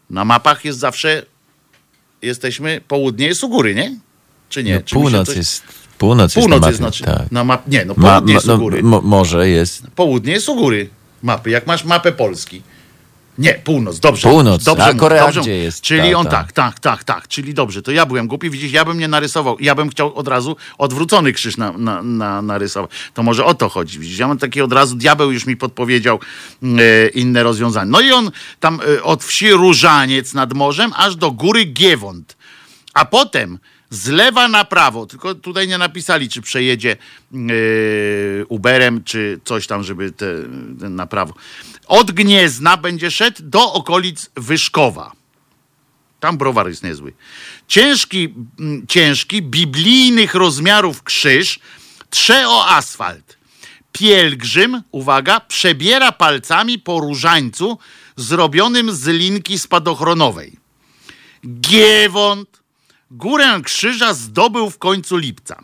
Na 0.09 0.25
mapach 0.25 0.65
jest 0.65 0.79
zawsze, 0.79 1.25
jesteśmy, 2.21 2.81
południe 2.87 3.27
jest 3.27 3.43
u 3.43 3.49
góry, 3.49 3.75
nie? 3.75 3.99
Czy 4.49 4.63
nie? 4.63 4.75
No, 4.75 4.81
Czy 4.85 4.95
północ 4.95 5.27
coś- 5.27 5.37
jest, 5.37 5.63
północ, 5.97 6.33
Północ 6.33 6.35
jest 6.35 6.37
jest, 6.37 6.49
na 6.49 6.57
mapie, 6.59 6.77
znaczy, 6.77 7.03
tak. 7.03 7.31
na 7.31 7.43
map, 7.43 7.67
nie, 7.67 7.85
no 7.85 7.95
południe 7.95 8.33
ma, 8.33 8.37
jest 8.37 8.47
no, 8.47 8.55
u 8.55 8.57
góry. 8.57 8.83
mo, 8.83 9.01
może 9.01 9.49
jest. 9.49 9.83
Południe 9.95 10.33
jest 10.33 10.49
u 10.49 10.55
góry 10.55 10.89
mapy, 11.23 11.49
jak 11.49 11.67
masz 11.67 11.83
mapę 11.83 12.11
Polski. 12.11 12.61
Nie, 13.37 13.53
północ, 13.53 13.99
dobrze. 13.99 14.29
Północ, 14.29 14.63
dobrze, 14.63 14.85
a 14.85 14.93
Korea 14.93 15.23
dobrze. 15.25 15.41
gdzie 15.41 15.55
jest? 15.57 15.81
Czyli 15.81 16.11
Ta, 16.11 16.17
on 16.17 16.25
ta. 16.25 16.31
tak, 16.31 16.51
tak, 16.51 16.79
tak, 16.79 17.03
tak, 17.03 17.27
czyli 17.27 17.53
dobrze, 17.53 17.81
to 17.81 17.91
ja 17.91 18.05
byłem 18.05 18.27
głupi, 18.27 18.49
widzisz, 18.49 18.71
ja 18.71 18.85
bym 18.85 18.99
nie 18.99 19.07
narysował, 19.07 19.57
ja 19.59 19.75
bym 19.75 19.89
chciał 19.89 20.15
od 20.15 20.27
razu 20.27 20.55
odwrócony 20.77 21.33
krzyż 21.33 21.57
na, 21.57 21.71
na, 21.71 22.03
na, 22.03 22.41
narysować. 22.41 22.91
To 23.13 23.23
może 23.23 23.45
o 23.45 23.53
to 23.53 23.69
chodzi, 23.69 23.99
widzisz, 23.99 24.19
ja 24.19 24.27
mam 24.27 24.37
taki 24.37 24.61
od 24.61 24.73
razu, 24.73 24.95
diabeł 24.95 25.31
już 25.31 25.45
mi 25.45 25.57
podpowiedział 25.57 26.19
e, 26.63 27.07
inne 27.07 27.43
rozwiązanie. 27.43 27.91
No 27.91 28.01
i 28.01 28.11
on 28.11 28.31
tam 28.59 28.79
e, 28.97 29.03
od 29.03 29.23
wsi 29.23 29.51
Różaniec 29.51 30.33
nad 30.33 30.53
morzem, 30.53 30.91
aż 30.95 31.15
do 31.15 31.31
góry 31.31 31.65
Giewont. 31.65 32.37
A 32.93 33.05
potem 33.05 33.59
z 33.89 34.07
lewa 34.07 34.47
na 34.47 34.65
prawo, 34.65 35.05
tylko 35.05 35.35
tutaj 35.35 35.67
nie 35.67 35.77
napisali, 35.77 36.29
czy 36.29 36.41
przejedzie 36.41 36.97
yy, 37.31 38.45
Uberem, 38.49 39.03
czy 39.03 39.39
coś 39.43 39.67
tam, 39.67 39.83
żeby 39.83 40.11
te, 40.11 40.25
ten 40.79 40.95
na 40.95 41.07
prawo. 41.07 41.33
Od 41.87 42.11
Gniezna 42.11 42.77
będzie 42.77 43.11
szedł 43.11 43.37
do 43.43 43.73
okolic 43.73 44.29
Wyszkowa. 44.35 45.11
Tam 46.19 46.37
browar 46.37 46.67
jest 46.67 46.83
niezły. 46.83 47.13
Ciężki, 47.67 48.33
mm, 48.59 48.87
ciężki, 48.87 49.41
biblijnych 49.41 50.35
rozmiarów 50.35 51.03
krzyż 51.03 51.59
trze 52.09 52.49
o 52.49 52.69
asfalt. 52.69 53.37
Pielgrzym, 53.91 54.83
uwaga, 54.91 55.39
przebiera 55.39 56.11
palcami 56.11 56.79
po 56.79 56.99
różańcu 56.99 57.77
zrobionym 58.15 58.91
z 58.91 59.07
linki 59.07 59.59
spadochronowej. 59.59 60.57
Giewont 61.61 62.61
górę 63.11 63.61
krzyża 63.63 64.13
zdobył 64.13 64.69
w 64.69 64.77
końcu 64.77 65.17
lipca. 65.17 65.63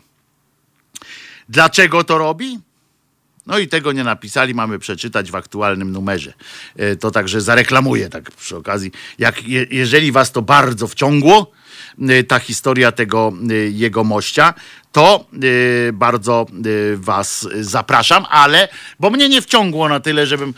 Dlaczego 1.48 2.04
to 2.04 2.18
robi? 2.18 2.58
No 3.46 3.58
i 3.58 3.68
tego 3.68 3.92
nie 3.92 4.04
napisali, 4.04 4.54
mamy 4.54 4.78
przeczytać 4.78 5.30
w 5.30 5.34
aktualnym 5.34 5.92
numerze. 5.92 6.32
E, 6.76 6.96
To 6.96 7.10
także 7.10 7.40
zareklamuję 7.40 8.08
tak 8.08 8.30
przy 8.30 8.56
okazji. 8.56 8.90
Jak, 9.18 9.48
je, 9.48 9.66
jeżeli 9.70 10.12
was 10.12 10.32
to 10.32 10.42
bardzo 10.42 10.88
wciągło, 10.88 11.52
ta 12.28 12.38
historia 12.38 12.92
tego 12.92 13.32
e, 13.50 13.54
jego 13.54 14.04
mościa, 14.04 14.54
to 14.92 15.24
e, 15.88 15.92
bardzo 15.92 16.46
was 16.94 17.48
zapraszam, 17.60 18.24
ale 18.30 18.68
bo 19.00 19.10
mnie 19.10 19.28
nie 19.28 19.42
wciągło 19.42 19.88
na 19.88 20.00
tyle, 20.00 20.26
żebym 20.26 20.54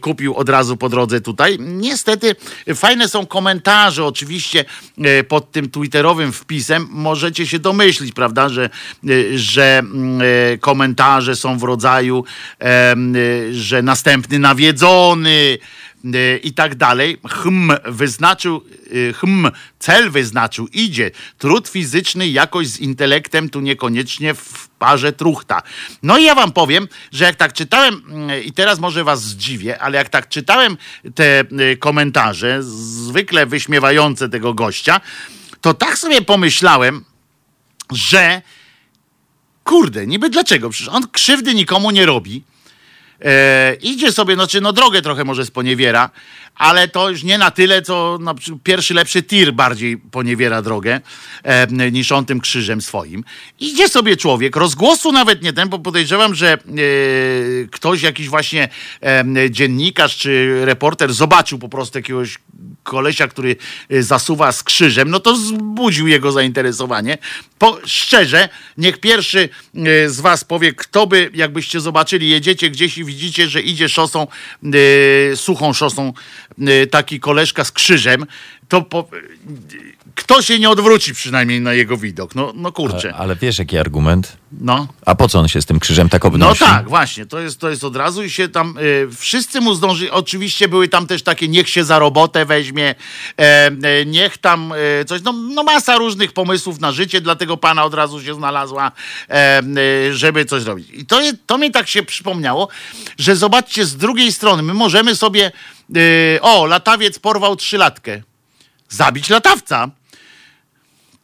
kupił 0.00 0.34
od 0.34 0.48
razu 0.48 0.76
po 0.76 0.88
drodze 0.88 1.20
tutaj. 1.20 1.58
Niestety 1.60 2.36
fajne 2.74 3.08
są 3.08 3.26
komentarze 3.26 4.04
oczywiście 4.04 4.64
pod 5.28 5.52
tym 5.52 5.70
twitterowym 5.70 6.32
wpisem. 6.32 6.86
Możecie 6.90 7.46
się 7.46 7.58
domyślić, 7.58 8.12
prawda, 8.12 8.48
że, 8.48 8.70
że 9.34 9.78
mm, 9.78 10.20
komentarze 10.60 11.36
są 11.36 11.58
w 11.58 11.62
rodzaju, 11.62 12.24
że 13.52 13.82
następny 13.82 14.38
nawiedzony, 14.38 15.58
i 16.42 16.52
tak 16.52 16.74
dalej. 16.74 17.16
Hm 17.28 17.70
wyznaczył, 17.86 18.64
hm, 19.14 19.50
cel 19.78 20.10
wyznaczył, 20.10 20.68
idzie. 20.72 21.10
Trud 21.38 21.68
fizyczny 21.68 22.28
jakoś 22.28 22.66
z 22.66 22.80
intelektem 22.80 23.50
tu 23.50 23.60
niekoniecznie 23.60 24.34
w 24.34 24.68
parze 24.68 25.12
truchta. 25.12 25.62
No 26.02 26.18
i 26.18 26.24
ja 26.24 26.34
wam 26.34 26.52
powiem, 26.52 26.88
że 27.12 27.24
jak 27.24 27.36
tak 27.36 27.52
czytałem, 27.52 28.02
mm, 28.08 28.44
i 28.44 28.52
teraz 28.52 28.78
może 28.78 29.04
was 29.04 29.22
zdziwię, 29.22 29.78
ale 29.78 29.98
jak 29.98 30.08
tak 30.08 30.28
czytałem 30.28 30.76
te 31.14 31.40
e, 31.40 31.76
komentarze, 31.76 32.62
zwykle 32.62 33.46
wyśmiewające 33.46 34.28
tego 34.28 34.54
gościa, 34.54 35.00
to 35.60 35.74
tak 35.74 35.98
sobie 35.98 36.22
pomyślałem, 36.22 37.04
że 37.92 38.42
kurde, 39.64 40.06
niby 40.06 40.30
dlaczego? 40.30 40.70
Przecież 40.70 40.88
on 40.88 41.08
krzywdy 41.12 41.54
nikomu 41.54 41.90
nie 41.90 42.06
robi. 42.06 42.42
E, 43.24 43.76
idzie 43.82 44.12
sobie, 44.12 44.34
znaczy 44.34 44.60
no 44.60 44.72
drogę 44.72 45.02
trochę 45.02 45.24
może 45.24 45.46
sponiewiera, 45.46 46.10
ale 46.58 46.88
to 46.88 47.10
już 47.10 47.22
nie 47.22 47.38
na 47.38 47.50
tyle, 47.50 47.82
co 47.82 48.18
pierwszy 48.64 48.94
lepszy 48.94 49.22
tir 49.22 49.52
bardziej 49.52 49.98
poniewiera 49.98 50.62
drogę 50.62 51.00
e, 51.42 51.90
niż 51.90 52.12
on 52.12 52.24
tym 52.24 52.40
krzyżem 52.40 52.82
swoim. 52.82 53.24
Idzie 53.60 53.88
sobie 53.88 54.16
człowiek, 54.16 54.56
rozgłosu 54.56 55.12
nawet 55.12 55.42
nie 55.42 55.52
ten, 55.52 55.68
bo 55.68 55.78
podejrzewam, 55.78 56.34
że 56.34 56.52
e, 56.52 56.58
ktoś, 57.70 58.02
jakiś 58.02 58.28
właśnie 58.28 58.68
e, 59.02 59.24
dziennikarz 59.50 60.16
czy 60.16 60.60
reporter 60.64 61.12
zobaczył 61.12 61.58
po 61.58 61.68
prostu 61.68 61.98
jakiegoś 61.98 62.38
kolesia, 62.82 63.28
który 63.28 63.56
e, 63.90 64.02
zasuwa 64.02 64.52
z 64.52 64.62
krzyżem, 64.62 65.10
no 65.10 65.20
to 65.20 65.32
wzbudził 65.32 66.08
jego 66.08 66.32
zainteresowanie. 66.32 67.18
Po, 67.58 67.78
szczerze, 67.84 68.48
niech 68.78 69.00
pierwszy 69.00 69.48
e, 69.74 70.08
z 70.08 70.20
was 70.20 70.44
powie, 70.44 70.72
kto 70.72 71.06
by, 71.06 71.30
jakbyście 71.34 71.80
zobaczyli, 71.80 72.28
jedziecie 72.28 72.70
gdzieś 72.70 72.98
i 72.98 73.04
widzicie, 73.04 73.48
że 73.48 73.60
idzie 73.60 73.88
szosą, 73.88 74.26
e, 75.32 75.36
suchą 75.36 75.72
szosą 75.72 76.12
taki 76.90 77.20
koleżka 77.20 77.64
z 77.64 77.72
krzyżem, 77.72 78.26
to 78.68 78.82
po, 78.82 79.08
kto 80.14 80.42
się 80.42 80.58
nie 80.58 80.70
odwróci 80.70 81.14
przynajmniej 81.14 81.60
na 81.60 81.72
jego 81.72 81.96
widok? 81.96 82.34
No, 82.34 82.52
no 82.54 82.72
kurczę. 82.72 83.14
Ale 83.14 83.36
wiesz 83.36 83.58
jaki 83.58 83.78
argument? 83.78 84.36
No. 84.52 84.88
A 85.06 85.14
po 85.14 85.28
co 85.28 85.38
on 85.38 85.48
się 85.48 85.62
z 85.62 85.66
tym 85.66 85.80
krzyżem 85.80 86.08
tak 86.08 86.22
No 86.22 86.28
obnosi? 86.28 86.64
tak, 86.64 86.88
właśnie, 86.88 87.26
to 87.26 87.38
jest, 87.40 87.60
to 87.60 87.70
jest 87.70 87.84
od 87.84 87.96
razu 87.96 88.24
i 88.24 88.30
się 88.30 88.48
tam 88.48 88.74
y, 88.78 89.08
wszyscy 89.16 89.60
mu 89.60 89.74
zdążyli. 89.74 90.10
Oczywiście 90.10 90.68
były 90.68 90.88
tam 90.88 91.06
też 91.06 91.22
takie, 91.22 91.48
niech 91.48 91.68
się 91.68 91.84
za 91.84 91.98
robotę 91.98 92.44
weźmie, 92.44 92.94
e, 93.38 93.66
e, 93.66 94.06
niech 94.06 94.38
tam 94.38 94.72
e, 95.00 95.04
coś, 95.04 95.22
no, 95.22 95.32
no 95.32 95.62
masa 95.62 95.96
różnych 95.96 96.32
pomysłów 96.32 96.80
na 96.80 96.92
życie 96.92 97.20
dla 97.20 97.36
tego 97.36 97.56
pana 97.56 97.84
od 97.84 97.94
razu 97.94 98.22
się 98.22 98.34
znalazła, 98.34 98.92
e, 99.28 99.32
e, 99.32 99.62
żeby 100.14 100.44
coś 100.44 100.64
robić. 100.64 100.88
I 100.92 101.06
to, 101.06 101.20
to 101.46 101.58
mi 101.58 101.70
tak 101.70 101.88
się 101.88 102.02
przypomniało, 102.02 102.68
że 103.18 103.36
zobaczcie, 103.36 103.84
z 103.84 103.96
drugiej 103.96 104.32
strony, 104.32 104.62
my 104.62 104.74
możemy 104.74 105.16
sobie, 105.16 105.52
y, 105.96 106.38
o, 106.42 106.66
latawiec 106.66 107.18
porwał 107.18 107.56
trzylatkę, 107.56 108.22
zabić 108.88 109.28
latawca. 109.28 109.90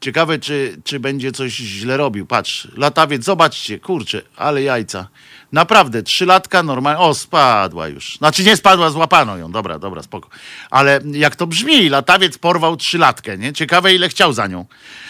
Ciekawe, 0.00 0.38
czy, 0.38 0.80
czy 0.84 1.00
będzie 1.00 1.32
coś 1.32 1.52
źle 1.52 1.96
robił. 1.96 2.26
Patrz, 2.26 2.68
latawiec, 2.76 3.24
zobaczcie, 3.24 3.78
kurczę, 3.78 4.22
ale 4.36 4.62
jajca. 4.62 5.08
Naprawdę, 5.52 6.02
trzylatka 6.02 6.62
normalnie. 6.62 7.00
O, 7.00 7.14
spadła 7.14 7.88
już. 7.88 8.16
Znaczy 8.16 8.44
nie 8.44 8.56
spadła, 8.56 8.90
złapano 8.90 9.36
ją. 9.36 9.52
Dobra, 9.52 9.78
dobra, 9.78 10.02
spoko. 10.02 10.28
Ale 10.70 11.00
jak 11.12 11.36
to 11.36 11.46
brzmi, 11.46 11.88
latawiec 11.88 12.38
porwał 12.38 12.76
trzylatkę, 12.76 13.38
nie? 13.38 13.52
Ciekawe, 13.52 13.94
ile 13.94 14.08
chciał 14.08 14.32
za 14.32 14.46
nią. 14.46 14.66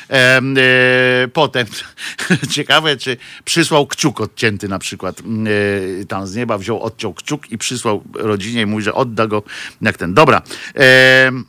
Em, 0.09 0.56
e, 0.59 1.28
potem, 1.28 1.66
ciekawe, 2.55 2.97
czy 2.97 3.16
przysłał 3.44 3.86
kciuk 3.86 4.20
odcięty 4.20 4.69
na 4.69 4.78
przykład. 4.78 5.20
E, 5.20 6.05
tam 6.05 6.27
z 6.27 6.35
nieba 6.35 6.59
wziął, 6.59 6.82
odciął 6.82 7.15
kciuk 7.15 7.51
i 7.51 7.59
przysłał 7.59 8.02
rodzinie 8.15 8.62
i 8.62 8.66
mówi, 8.66 8.85
że 8.85 8.94
odda 8.94 9.27
go 9.27 9.43
jak 9.82 9.97
ten. 9.97 10.15
Dobra. 10.15 10.43
Em, 10.74 11.44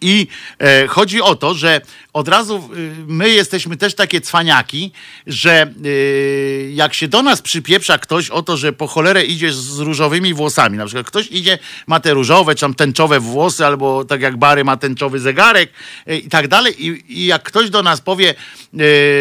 i 0.00 0.26
e, 0.58 0.86
chodzi 0.86 1.22
o 1.22 1.34
to, 1.34 1.54
że 1.54 1.80
od 2.12 2.28
razu 2.28 2.70
y, 2.76 2.94
my 3.06 3.30
jesteśmy 3.30 3.76
też 3.76 3.94
takie 3.94 4.20
cwaniaki, 4.20 4.92
że 5.26 5.72
y, 5.86 6.70
jak 6.74 6.94
się 6.94 7.08
do 7.08 7.22
nas 7.22 7.42
przypieprza 7.42 7.98
ktoś 7.98 8.30
o 8.30 8.42
to, 8.42 8.56
że 8.56 8.72
po 8.72 8.86
cholerę 8.86 9.24
idziesz 9.24 9.56
z 9.56 9.78
różowymi 9.78 10.34
włosami, 10.34 10.78
na 10.78 10.86
przykład 10.86 11.06
ktoś 11.06 11.26
idzie, 11.26 11.58
ma 11.86 12.00
te 12.00 12.14
różowe, 12.14 12.54
czy 12.54 12.60
tam 12.60 12.74
tęczowe 12.74 13.20
włosy, 13.20 13.66
albo 13.66 14.04
tak 14.04 14.20
jak 14.20 14.36
Bary 14.36 14.64
ma 14.64 14.76
tęczowy 14.76 15.20
zegarek 15.20 15.72
i 16.06 16.28
tak 16.28 16.48
dalej. 16.48 16.86
I, 16.86 17.04
i 17.22 17.26
jak 17.26 17.42
ktoś 17.42 17.70
do 17.70 17.82
nas 17.82 18.00
powie, 18.00 18.34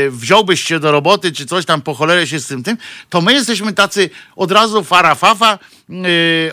wziąłbyś 0.10 0.64
się 0.64 0.80
do 0.80 0.92
roboty, 0.92 1.32
czy 1.32 1.46
coś 1.46 1.66
tam 1.66 1.82
po 1.82 1.94
cholerę 1.94 2.28
się 2.28 2.40
z 2.40 2.48
tym 2.48 2.64
tym, 2.64 2.78
to 3.10 3.22
my 3.22 3.34
jesteśmy 3.34 3.74
tacy 3.74 4.10
od 4.36 4.52
razu 4.52 4.84
farafafa, 4.84 5.60
yy, 5.62 5.77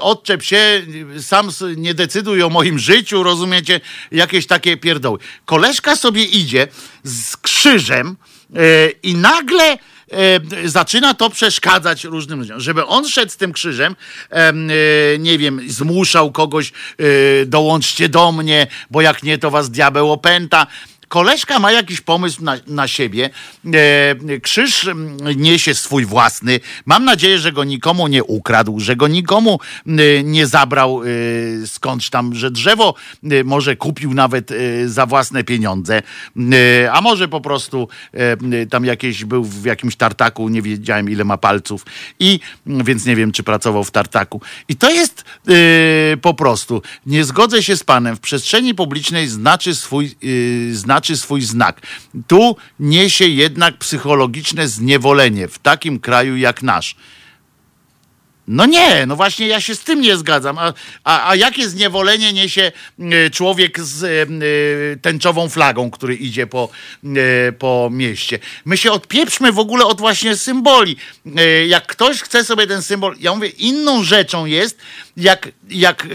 odczep 0.01 0.43
się, 0.43 0.83
sam 1.21 1.51
nie 1.77 1.95
decyduj 1.95 2.43
o 2.43 2.51
moim 2.51 2.79
życiu, 2.79 3.23
rozumiecie? 3.23 3.81
Jakieś 4.13 4.47
takie 4.47 4.77
pierdoły. 4.77 5.19
Koleżka 5.45 5.97
sobie 5.97 6.25
idzie 6.25 6.69
z 7.05 7.37
krzyżem 7.37 8.17
yy, 8.51 8.61
i 9.03 9.15
nagle 9.15 9.79
yy, 10.53 10.69
zaczyna 10.69 11.15
to 11.15 11.31
przeszkadzać 11.31 12.05
różnym 12.05 12.39
ludziom. 12.39 12.61
Żeby 12.61 12.87
on 12.87 13.09
szedł 13.09 13.33
z 13.33 13.37
tym 13.37 13.53
krzyżem, 13.53 13.97
em, 14.31 14.71
nie 15.19 15.39
wiem, 15.39 15.61
zmuszał 15.69 16.33
kogoś, 16.33 16.73
dołączcie 17.47 18.09
do 18.09 18.33
mnie, 18.33 18.67
bo 18.91 19.01
jak 19.01 19.23
nie, 19.23 19.39
to 19.39 19.51
was 19.51 19.71
diabeł 19.71 20.13
opęta. 20.13 20.67
Koleżka 21.09 21.59
ma 21.59 21.73
jakiś 21.73 22.01
pomysł 22.01 22.45
na, 22.45 22.57
na 22.67 22.89
siebie, 22.89 23.31
e, 23.75 24.41
krzyż 24.41 24.85
mm, 24.85 25.19
niesie 25.37 25.75
swój 25.75 26.05
własny, 26.05 26.61
mam 26.87 27.05
nadzieję, 27.05 27.39
że 27.39 27.53
go 27.53 27.65
nikomu 27.65 28.09
nie 28.09 28.25
ukradł, 28.25 28.81
że 28.81 28.97
go 28.97 29.09
nikomu 29.09 29.59
nie 30.25 30.47
zabrał 30.47 31.03
e, 31.03 31.07
skądś 31.67 32.11
tam, 32.11 32.35
że 32.35 32.51
drzewo 32.51 32.95
e, 33.25 33.45
może 33.45 33.77
kupił 33.77 34.15
nawet 34.15 34.51
e, 34.51 34.89
za 34.89 35.07
własne 35.07 35.45
pieniądze, 35.45 36.03
e, 36.37 36.93
a 36.93 37.01
może 37.01 37.29
po 37.29 37.41
prostu 37.41 37.89
tam 38.71 38.85
jakieś 38.85 39.25
był 39.25 39.45
w 39.45 39.65
jakimś 39.65 39.97
tartaku, 39.97 40.49
nie 40.49 40.63
wiedziałem 40.63 41.11
ile 41.11 41.25
ma 41.25 41.39
palców. 41.39 41.87
I 42.21 42.41
więc 42.67 43.07
nie 43.07 43.17
wiem, 43.17 43.33
czy 43.33 43.43
pracował 43.43 43.85
w 43.85 43.91
tartaku. 43.91 44.41
I 44.69 44.77
to 44.77 44.91
jest 44.91 45.25
po 46.23 46.35
prostu, 46.35 46.83
nie 47.07 47.25
zgodzę 47.25 47.63
się 47.63 47.77
z 47.77 47.85
panem, 47.85 48.17
w 48.17 48.21
przestrzeni 48.21 48.75
publicznej 48.75 49.29
znaczy 49.29 49.75
swój, 49.75 50.07
e, 50.07 50.75
znaczy 51.05 51.17
swój 51.17 51.43
znak. 51.43 51.81
Tu 52.27 52.57
niesie 52.81 53.29
jednak 53.29 53.79
psychologiczne 53.79 54.69
zniewolenie 54.69 55.49
w 55.49 55.59
takim 55.59 56.01
kraju 56.01 56.37
jak 56.37 56.63
nasz. 56.63 56.97
No 58.49 58.67
nie, 58.67 59.07
no 59.07 59.17
właśnie 59.17 59.47
ja 59.47 59.61
się 59.61 59.75
z 59.75 59.81
tym 59.81 60.01
nie 60.01 60.17
zgadzam. 60.17 60.59
A, 60.59 60.73
a, 61.05 61.29
a 61.29 61.37
jakie 61.37 61.69
zniewolenie 61.69 62.33
niesie 62.33 62.73
y, 63.01 63.31
człowiek 63.31 63.81
z 63.81 64.03
y, 64.03 64.07
y, 64.97 64.99
tęczową 65.03 65.49
flagą, 65.49 65.91
który 65.91 66.15
idzie 66.15 66.47
po, 66.47 66.69
y, 67.05 67.53
po 67.53 67.89
mieście? 67.93 68.39
My 68.65 68.77
się 68.77 68.93
odpieprzmy 68.93 69.53
w 69.53 69.59
ogóle 69.59 69.85
od 69.85 70.01
właśnie 70.01 70.37
symboli. 70.37 70.97
Y, 71.27 71.67
Jak 71.67 71.87
ktoś 71.87 72.23
chce 72.23 72.45
sobie 72.45 72.67
ten 72.67 72.83
symbol, 72.83 73.17
ja 73.21 73.35
mówię, 73.35 73.49
inną 73.49 74.05
rzeczą 74.05 74.47
jest, 74.47 74.79
jak, 75.17 75.49
jak 75.71 76.07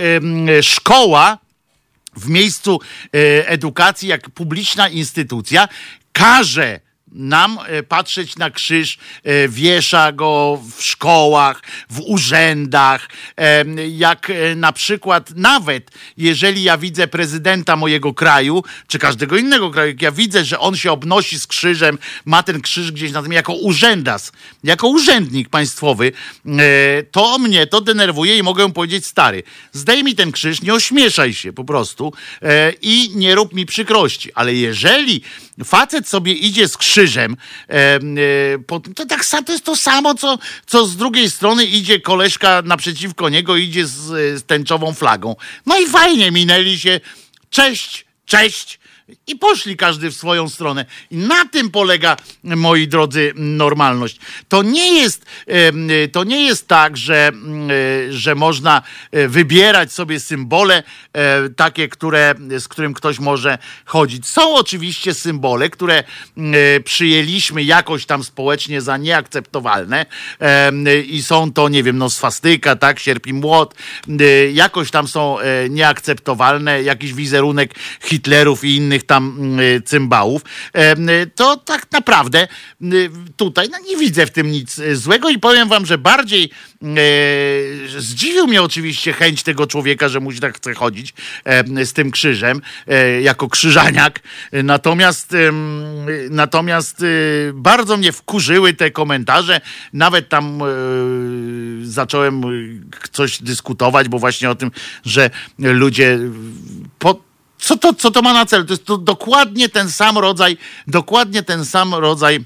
szkoła 0.62 1.38
w 2.16 2.30
miejscu 2.30 2.80
e, 3.16 3.48
edukacji, 3.48 4.10
jak 4.10 4.30
publiczna 4.30 4.90
instytucja, 4.90 5.68
każe 6.12 6.80
nam 7.12 7.60
e, 7.66 7.84
patrzeć 7.84 8.38
na 8.38 8.50
krzyż, 8.50 8.98
e, 9.24 9.48
wiesza 9.48 10.12
go 10.12 10.62
w 10.78 10.84
szkołach, 10.84 11.62
w 11.90 12.00
urzędach, 12.00 13.10
e, 13.38 13.66
jak 13.90 14.32
na 14.56 14.72
przykład 14.72 15.32
nawet 15.36 15.92
jeżeli 16.18 16.64
ja 16.64 16.78
widzę 16.78 17.08
prezydenta 17.08 17.76
mojego 17.76 18.14
kraju, 18.14 18.64
czy 18.88 19.00
każdego 19.00 19.38
innego 19.38 19.72
kraju, 19.72 19.90
jak 19.90 20.02
ja 20.02 20.12
widzę, 20.12 20.46
że 20.46 20.60
on 20.60 20.76
się 20.76 20.92
obnosi 20.92 21.40
z 21.40 21.48
krzyżem, 21.48 21.98
ma 22.26 22.44
ten 22.44 22.62
krzyż 22.62 22.92
gdzieś 22.92 23.12
na 23.12 23.24
tym 23.24 23.32
jako 23.32 23.54
urzędas, 23.54 24.32
jako 24.64 24.88
urzędnik 24.88 25.50
państwowy, 25.50 26.12
to 27.12 27.40
mnie 27.40 27.68
to 27.68 27.82
denerwuje 27.82 28.38
i 28.38 28.44
mogę 28.44 28.74
powiedzieć 28.74 29.06
stary, 29.06 29.44
zdejmij 29.72 30.16
ten 30.16 30.32
krzyż, 30.32 30.62
nie 30.62 30.74
ośmieszaj 30.74 31.34
się 31.34 31.54
po 31.54 31.64
prostu 31.64 32.14
i 32.82 33.12
nie 33.16 33.36
rób 33.36 33.54
mi 33.54 33.66
przykrości, 33.66 34.34
ale 34.34 34.54
jeżeli 34.54 35.22
facet 35.66 36.08
sobie 36.08 36.34
idzie 36.34 36.68
z 36.68 36.78
krzyżem, 36.78 37.38
e, 37.68 38.00
to 38.96 39.06
tak 39.06 39.26
to 39.46 39.52
jest 39.52 39.66
to 39.66 39.76
samo, 39.76 40.16
co, 40.16 40.38
co 40.66 40.86
z 40.86 40.98
drugiej 40.98 41.30
strony 41.30 41.66
idzie 41.66 42.00
koleżka 42.00 42.62
naprzeciwko 42.62 43.30
niego, 43.30 43.58
idzie 43.58 43.88
z, 43.88 43.96
z 44.40 44.44
tęczową 44.44 44.94
flagą. 44.94 45.36
No 45.66 45.80
i 45.80 45.88
fajnie, 45.88 46.32
minęli 46.32 46.80
się. 46.80 47.00
Cześć, 47.50 48.06
cześć. 48.26 48.80
I 49.28 49.36
poszli 49.36 49.78
każdy 49.78 50.12
w 50.12 50.16
swoją 50.16 50.50
stronę. 50.50 50.86
I 51.12 51.18
na 51.18 51.46
tym 51.46 51.72
polega, 51.72 52.18
moi 52.44 52.88
drodzy, 52.88 53.34
normalność. 53.36 54.20
To 54.50 54.64
nie 54.64 55.02
jest, 55.02 55.26
to 56.12 56.24
nie 56.24 56.46
jest 56.46 56.68
tak, 56.68 56.98
że, 56.98 57.28
mm, 57.28 57.70
e, 57.72 58.14
że 58.14 58.36
można 58.36 58.82
e, 59.12 59.28
wybierać 59.28 59.94
sobie 59.94 60.20
symbole 60.20 60.84
e, 61.14 61.50
takie, 61.50 61.88
które, 61.88 62.36
z 62.60 62.68
którym 62.68 62.94
ktoś 62.94 63.20
może 63.20 63.58
chodzić. 63.86 64.28
Są 64.28 64.56
oczywiście 64.56 65.14
symbole, 65.14 65.70
które 65.70 66.04
mm, 66.38 66.84
przyjęliśmy 66.84 67.64
jakoś 67.64 68.06
tam 68.06 68.24
społecznie 68.24 68.82
za 68.82 68.98
nieakceptowalne 68.98 70.06
i 71.06 71.24
są 71.24 71.54
to, 71.54 71.70
nie 71.70 71.84
wiem, 71.84 71.98
no 71.98 72.10
swastyka, 72.10 72.76
tak, 72.76 73.00
sierp 73.00 73.28
i 73.28 73.34
młot, 73.34 73.76
jakoś 74.54 74.92
tam 74.92 75.08
są 75.08 75.38
nieakceptowalne, 75.70 76.84
jakiś 76.84 77.14
wizerunek 77.14 77.76
Hitlerów 78.02 78.64
i 78.64 78.76
innych 78.76 78.99
tam 79.04 79.38
mm, 79.40 79.84
cymbałów, 79.84 80.42
em, 80.74 81.08
to 81.36 81.58
tak 81.58 81.92
naprawdę 81.92 82.48
y, 82.94 83.10
tutaj 83.38 83.70
no, 83.72 83.78
nie 83.88 83.98
widzę 83.98 84.26
w 84.26 84.32
tym 84.32 84.52
nic 84.52 84.80
e, 84.80 84.96
złego 84.96 85.30
i 85.30 85.40
powiem 85.40 85.70
wam, 85.70 85.86
że 85.86 85.98
bardziej 85.98 86.50
e, 86.82 86.88
zdziwił 88.00 88.48
mnie 88.48 88.62
oczywiście 88.62 89.14
chęć 89.14 89.44
tego 89.44 89.68
człowieka, 89.68 90.10
że 90.10 90.20
musi 90.20 90.40
tak 90.40 90.58
chce 90.58 90.74
chodzić 90.74 91.14
e, 91.46 91.86
z 91.86 91.94
tym 91.94 92.12
krzyżem, 92.12 92.62
e, 92.88 93.22
jako 93.22 93.50
krzyżaniak. 93.50 94.20
E, 94.52 94.64
Natomiast, 94.64 95.36
natomiast 96.30 97.02
e, 97.02 97.06
bardzo 97.54 97.98
mnie 97.98 98.12
wkurzyły 98.12 98.74
te 98.74 98.92
komentarze. 98.92 99.62
Nawet 99.94 100.30
tam 100.30 100.62
e, 100.62 100.66
zacząłem 101.84 102.44
e, 102.44 102.48
coś 103.12 103.42
dyskutować, 103.42 104.10
bo 104.10 104.20
właśnie 104.20 104.50
o 104.50 104.56
tym, 104.56 104.72
że 105.06 105.30
ludzie 105.60 106.20
po, 107.00 107.22
co 107.60 107.78
to, 107.78 107.94
co 107.94 108.12
to 108.12 108.22
ma 108.22 108.34
na 108.34 108.46
celu? 108.46 108.66
To 108.66 108.74
jest 108.74 108.86
to 108.86 108.98
dokładnie 108.98 109.70
ten 109.70 109.92
sam 109.92 110.18
rodzaj, 110.18 110.58
dokładnie 110.88 111.44
ten 111.44 111.66
sam 111.66 111.96
rodzaj 111.96 112.46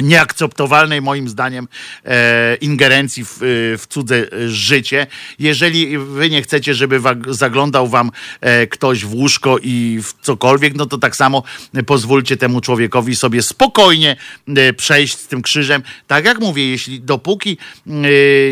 nieakceptowalnej 0.00 1.02
moim 1.02 1.28
zdaniem 1.28 1.68
e, 2.04 2.54
ingerencji 2.54 3.24
w, 3.24 3.32
e, 3.32 3.78
w 3.78 3.86
cudze 3.88 4.26
życie. 4.48 5.06
Jeżeli 5.38 5.98
wy 5.98 6.30
nie 6.30 6.42
chcecie, 6.42 6.74
żeby 6.74 7.00
wa- 7.00 7.14
zaglądał 7.28 7.88
wam 7.88 8.10
e, 8.40 8.66
ktoś 8.66 9.04
w 9.04 9.14
łóżko 9.14 9.58
i 9.62 10.00
w 10.02 10.12
cokolwiek, 10.22 10.74
no 10.74 10.86
to 10.86 10.98
tak 10.98 11.16
samo 11.16 11.42
pozwólcie 11.86 12.36
temu 12.36 12.60
człowiekowi 12.60 13.16
sobie 13.16 13.42
spokojnie 13.42 14.16
e, 14.56 14.72
przejść 14.72 15.18
z 15.18 15.26
tym 15.26 15.42
krzyżem. 15.42 15.82
Tak 16.06 16.24
jak 16.24 16.38
mówię, 16.40 16.70
jeśli 16.70 17.00
dopóki 17.00 17.58
e, 17.86 17.90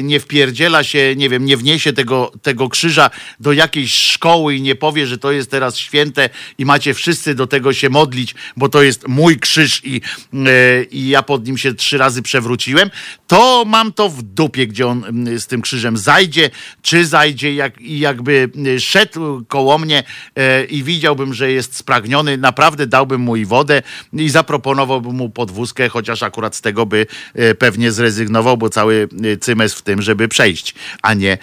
nie 0.03 0.21
wpierdziela 0.21 0.85
się, 0.85 1.15
nie 1.17 1.29
wiem, 1.29 1.45
nie 1.45 1.57
wniesie 1.57 1.93
tego, 1.93 2.33
tego 2.43 2.69
krzyża 2.69 3.11
do 3.41 3.53
jakiejś 3.53 3.95
szkoły 3.95 4.55
i 4.55 4.63
nie 4.63 4.75
powie, 4.75 5.07
że 5.07 5.19
to 5.19 5.33
jest 5.33 5.51
teraz 5.51 5.79
święte 5.79 6.31
i 6.59 6.65
macie 6.65 6.95
wszyscy 6.95 7.35
do 7.35 7.47
tego 7.47 7.73
się 7.73 7.89
modlić, 7.91 8.35
bo 8.57 8.69
to 8.69 8.83
jest 8.83 9.09
mój 9.09 9.39
krzyż 9.39 9.81
i, 9.85 10.01
e, 10.35 10.83
i 10.85 11.09
ja 11.09 11.23
pod 11.37 11.47
nim 11.47 11.59
się 11.59 11.75
trzy 11.75 11.99
razy 11.99 12.23
przewróciłem, 12.23 12.91
to 13.27 13.65
mam 13.67 13.93
to 13.93 14.09
w 14.09 14.23
dupie, 14.23 14.67
gdzie 14.67 14.87
on 14.87 15.05
mm, 15.05 15.41
z 15.41 15.47
tym 15.47 15.63
krzyżem 15.63 15.97
zajdzie, 15.97 16.51
czy 16.83 17.07
zajdzie, 17.07 17.55
jak, 17.55 17.81
jakby 17.81 18.51
y, 18.67 18.81
szedł 18.81 19.45
koło 19.49 19.79
mnie 19.79 20.03
e, 20.37 20.65
i 20.65 20.83
widziałbym, 20.83 21.35
że 21.35 21.53
jest 21.53 21.77
spragniony, 21.77 22.39
naprawdę 22.39 22.87
dałbym 22.87 23.21
mu 23.21 23.37
i 23.37 23.45
wodę 23.45 23.83
i 24.13 24.29
zaproponowałbym 24.29 25.15
mu 25.15 25.31
podwózkę, 25.31 25.89
chociaż 25.89 26.23
akurat 26.23 26.57
z 26.57 26.61
tego 26.61 26.87
by 26.87 27.07
e, 27.35 27.55
pewnie 27.55 27.93
zrezygnował, 27.93 28.57
bo 28.57 28.69
cały 28.69 29.09
e, 29.33 29.37
cymes 29.37 29.75
w 29.75 29.83
tym, 29.83 30.03
żeby 30.03 30.29
przejść, 30.29 30.75
a 31.03 31.15
nie 31.15 31.33
e, 31.33 31.39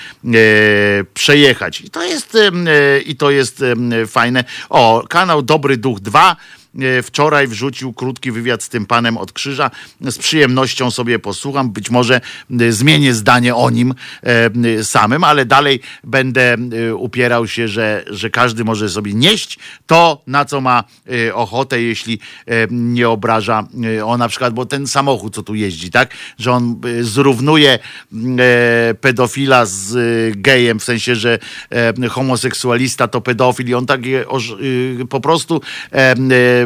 przejechać. 1.13 1.81
I 1.81 1.89
to 1.89 2.03
jest, 2.03 2.35
e, 2.35 2.99
i 2.99 3.15
to 3.15 3.31
jest 3.31 3.63
fajne. 4.07 4.43
O, 4.69 5.05
kanał 5.09 5.41
Dobry 5.41 5.77
Duch 5.77 5.99
2 5.99 6.31
e, 6.31 6.62
wczoraj 7.03 7.47
wrzucił 7.47 7.93
krótki 7.93 8.31
wywiad 8.31 8.63
z 8.63 8.69
tym 8.69 8.85
panem 8.85 9.17
od 9.17 9.31
krzyża. 9.31 9.71
Z 10.01 10.17
przyjemnością 10.17 10.91
sobie 10.91 11.19
posłucham. 11.19 11.71
Być 11.71 11.89
może 11.89 12.21
e, 12.61 12.71
zmienię 12.71 13.13
zdanie 13.13 13.55
o 13.55 13.69
nim 13.69 13.93
e, 14.23 14.49
e, 14.79 14.83
samym, 14.83 15.23
ale 15.23 15.45
dalej 15.45 15.79
będę 16.03 16.53
e, 16.53 16.95
upierał 16.95 17.47
się, 17.47 17.67
że, 17.67 18.03
że 18.07 18.29
każdy 18.29 18.63
może 18.63 18.89
sobie 18.89 19.13
nieść 19.13 19.59
to, 19.87 20.21
na 20.27 20.45
co 20.45 20.61
ma 20.61 20.83
e, 21.27 21.35
ochotę, 21.35 21.81
jeśli 21.81 22.19
e, 22.47 22.67
nie 22.71 23.09
obraża 23.09 23.67
e, 23.97 24.05
on 24.05 24.19
na 24.19 24.27
przykład, 24.27 24.53
bo 24.53 24.65
ten 24.65 24.87
samochód, 24.87 25.35
co 25.35 25.43
tu 25.43 25.55
jeździ, 25.55 25.91
tak, 25.91 26.13
że 26.39 26.51
on 26.51 26.81
e, 26.99 27.03
zrównuje 27.03 27.79
e, 27.79 28.93
pedofila 29.01 29.65
z 29.65 29.95
e, 29.95 29.99
gejem, 30.35 30.79
w 30.79 30.83
sensie, 30.83 31.15
że 31.15 31.39
e, 31.71 32.07
homoseksualista 32.09 33.07
to 33.07 33.21
pedofil 33.21 33.67
i 33.69 33.73
on 33.73 33.85
tak 33.85 34.05
je, 34.05 34.27
oż- 34.27 34.57
y, 35.01 35.05
po 35.09 35.19
prostu 35.19 35.61
e, 35.91 35.95
e, 35.95 36.15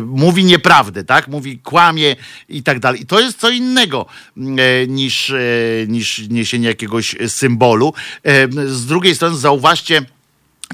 mówi 0.02 0.46
nieprawdę, 0.46 1.04
tak? 1.04 1.28
Mówi 1.28 1.60
kłamie 1.60 2.16
i 2.50 2.64
tak 2.64 2.80
dalej. 2.80 3.02
I 3.02 3.06
to 3.06 3.20
jest 3.20 3.40
co 3.40 3.50
innego 3.50 4.06
m, 4.38 4.58
e, 4.60 4.88
niż, 4.88 5.30
e, 5.30 5.38
niż 5.88 6.30
niesienie 6.30 6.68
jakiegoś 6.68 7.16
symbolu. 7.28 7.94
E, 8.24 8.48
z 8.68 8.86
drugiej 8.86 9.16
strony 9.16 9.38
zauważcie, 9.38 10.06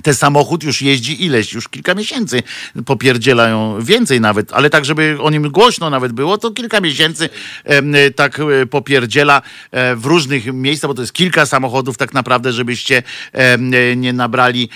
ten 0.04 0.14
samochód 0.14 0.64
już 0.64 0.82
jeździ 0.82 1.26
ileś, 1.26 1.54
już 1.54 1.70
kilka 1.70 1.96
miesięcy 1.96 2.44
popierdzielają, 2.86 3.82
więcej 3.82 4.22
nawet, 4.22 4.54
ale 4.54 4.70
tak, 4.70 4.86
żeby 4.86 5.18
o 5.22 5.30
nim 5.30 5.50
głośno 5.50 5.90
nawet 5.90 6.12
było, 6.12 6.38
to 6.38 6.52
kilka 6.52 6.82
miesięcy 6.82 7.30
em, 7.64 7.94
tak 8.16 8.40
e, 8.40 8.66
popierdziela 8.66 9.42
e, 9.72 9.96
w 9.96 10.06
różnych 10.06 10.54
miejscach, 10.54 10.88
bo 10.88 10.94
to 10.94 11.02
jest 11.02 11.14
kilka 11.14 11.46
samochodów 11.46 11.98
tak 11.98 12.14
naprawdę, 12.14 12.54
żebyście 12.54 13.04
em, 13.32 13.72
nie 13.96 14.14
nabrali 14.14 14.70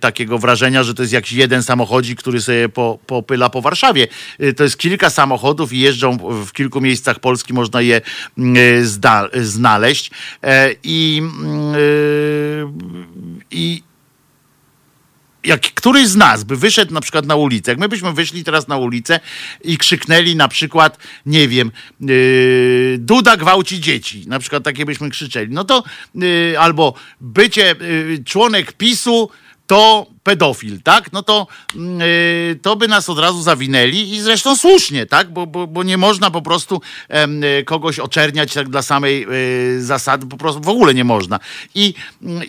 takiego 0.00 0.38
wrażenia, 0.38 0.82
że 0.82 0.94
to 0.94 1.02
jest 1.02 1.12
jakiś 1.12 1.32
jeden 1.32 1.62
samochodzik, 1.62 2.18
który 2.18 2.40
sobie 2.40 2.68
po, 2.68 2.98
popyla 3.06 3.50
po 3.50 3.62
Warszawie. 3.62 4.06
E, 4.38 4.52
To 4.52 4.64
jest 4.64 4.76
kilka 4.78 5.10
samochodów 5.10 5.72
i 5.72 5.78
jeżdżą 5.78 6.18
w 6.46 6.52
kilku 6.52 6.80
miejscach 6.80 7.18
Polski, 7.18 7.52
można 7.52 7.80
je 7.80 8.00
mm, 8.38 8.86
zda, 8.86 9.28
znaleźć 9.42 10.10
E, 10.44 10.74
i, 10.82 11.22
e, 11.74 12.72
i 13.50 13.82
jak 15.44 15.60
któryś 15.60 16.06
z 16.08 16.16
nas 16.16 16.44
by 16.44 16.56
wyszedł 16.56 16.94
na 16.94 17.00
przykład 17.00 17.26
na 17.26 17.36
ulicę, 17.36 17.70
jak 17.70 17.78
my 17.78 17.88
byśmy 17.88 18.12
wyszli 18.12 18.44
teraz 18.44 18.68
na 18.68 18.76
ulicę 18.76 19.20
i 19.64 19.78
krzyknęli 19.78 20.36
na 20.36 20.48
przykład, 20.48 20.98
nie 21.26 21.48
wiem, 21.48 21.70
yy, 22.00 22.96
Duda 22.98 23.36
gwałci 23.36 23.80
dzieci, 23.80 24.24
na 24.26 24.38
przykład 24.38 24.64
takie 24.64 24.86
byśmy 24.86 25.10
krzyczeli, 25.10 25.52
no 25.54 25.64
to 25.64 25.82
yy, 26.14 26.54
albo 26.58 26.94
bycie 27.20 27.74
yy, 27.80 28.24
członek 28.24 28.72
PiSu 28.72 29.30
to 29.66 30.13
pedofil, 30.24 30.82
tak? 30.82 31.12
No 31.12 31.22
to, 31.22 31.46
yy, 31.74 32.58
to 32.62 32.76
by 32.76 32.88
nas 32.88 33.08
od 33.08 33.18
razu 33.18 33.42
zawinęli 33.42 34.10
i 34.12 34.20
zresztą 34.20 34.56
słusznie, 34.56 35.06
tak? 35.06 35.32
Bo, 35.32 35.46
bo, 35.46 35.66
bo 35.66 35.82
nie 35.82 35.96
można 35.96 36.30
po 36.30 36.42
prostu 36.42 36.80
yy, 37.10 37.64
kogoś 37.64 37.98
oczerniać 37.98 38.54
tak 38.54 38.68
dla 38.68 38.82
samej 38.82 39.26
yy, 39.76 39.82
zasady, 39.82 40.26
po 40.26 40.36
prostu 40.36 40.60
w 40.60 40.68
ogóle 40.68 40.94
nie 40.94 41.04
można. 41.04 41.40
I, 41.74 41.94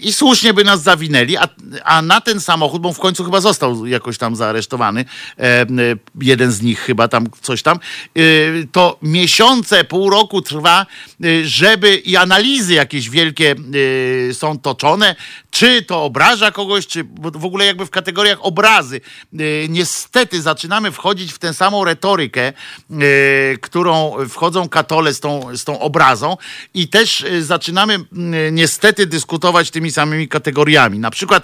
i 0.02 0.14
słusznie 0.14 0.53
by 0.53 0.64
nas 0.64 0.84
zawinęli, 0.84 1.38
a, 1.38 1.47
a 1.84 2.02
na 2.02 2.22
ten 2.22 2.41
samochód, 2.41 2.81
bo 2.81 2.93
w 2.93 2.99
końcu 2.99 3.23
chyba 3.23 3.41
został 3.41 3.85
jakoś 3.85 4.18
tam 4.18 4.35
zaaresztowany, 4.35 5.06
jeden 6.22 6.52
z 6.52 6.61
nich 6.61 6.80
chyba 6.80 7.07
tam 7.07 7.27
coś 7.41 7.61
tam, 7.61 7.80
y, 8.18 8.68
to 8.72 8.97
miesiące, 9.02 9.84
pół 9.84 10.10
roku 10.10 10.41
trwa, 10.41 10.85
y, 11.26 11.47
żeby 11.47 11.95
i 11.95 12.15
analizy 12.15 12.73
jakieś 12.73 13.10
wielkie 13.10 13.56
y, 13.76 14.34
są 14.34 14.60
toczone, 14.60 15.15
czy 15.52 15.81
to 15.81 16.03
obraża 16.03 16.52
kogoś, 16.52 16.88
czy 16.88 17.03
w 17.19 17.45
ogóle 17.45 17.65
jakby 17.66 17.86
w 17.86 17.90
kategoriach 17.90 18.38
obrazy. 18.42 19.02
Niestety 19.70 20.42
zaczynamy 20.42 20.92
wchodzić 20.92 21.34
w 21.34 21.40
tę 21.40 21.54
samą 21.54 21.86
retorykę, 21.86 22.54
którą 23.62 24.16
wchodzą 24.30 24.70
katole 24.70 25.14
z 25.14 25.20
tą, 25.20 25.58
z 25.58 25.64
tą 25.64 25.80
obrazą 25.80 26.38
i 26.74 26.88
też 26.88 27.26
zaczynamy 27.42 28.00
niestety 28.52 29.06
dyskutować 29.06 29.72
tymi 29.72 29.92
samymi 29.92 30.28
kategoriami. 30.28 31.00
Na 31.00 31.12
przykład 31.12 31.44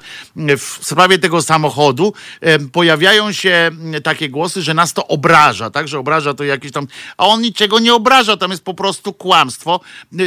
w 0.57 0.79
sprawie 0.81 1.19
tego 1.19 1.41
samochodu 1.41 2.13
pojawiają 2.71 3.31
się 3.31 3.71
takie 4.03 4.29
głosy, 4.29 4.61
że 4.61 4.73
nas 4.73 4.93
to 4.93 5.07
obraża, 5.07 5.69
tak, 5.69 5.87
że 5.87 5.99
obraża 5.99 6.33
to 6.33 6.43
jakieś 6.43 6.71
tam, 6.71 6.87
a 7.17 7.27
on 7.27 7.41
niczego 7.41 7.79
nie 7.79 7.93
obraża, 7.93 8.37
tam 8.37 8.51
jest 8.51 8.63
po 8.63 8.73
prostu 8.73 9.13
kłamstwo. 9.13 9.79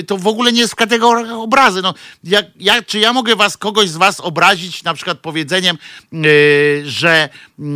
To 0.07 0.19
w 0.19 0.27
ogóle 0.27 0.53
nie 0.53 0.61
jest 0.61 0.73
w 0.73 0.77
kategoriach 0.77 1.33
obrazy. 1.33 1.83
No, 1.83 1.95
jak, 2.25 2.47
ja, 2.57 2.83
czy 2.83 2.99
ja 2.99 3.12
mogę 3.12 3.37
was, 3.37 3.57
kogoś 3.57 3.89
z 3.89 3.97
was 3.97 4.21
obrazić 4.21 4.83
na 4.83 4.95
przykład 4.95 5.19
powiedzeniem, 5.19 5.79
że 6.85 7.28
yy, 7.59 7.66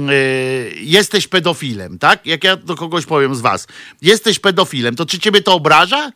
jesteś 0.81 1.29
pedofilem, 1.29 1.99
tak? 1.99 2.27
Jak 2.27 2.45
ja 2.45 2.57
do 2.57 2.75
kogoś 2.75 3.07
powiem 3.07 3.35
z 3.35 3.41
was, 3.41 3.67
jesteś 4.03 4.39
pedofilem, 4.39 4.97
to 4.97 5.07
czy 5.07 5.19
ciebie 5.19 5.43
to 5.43 5.55
obraża? 5.55 6.13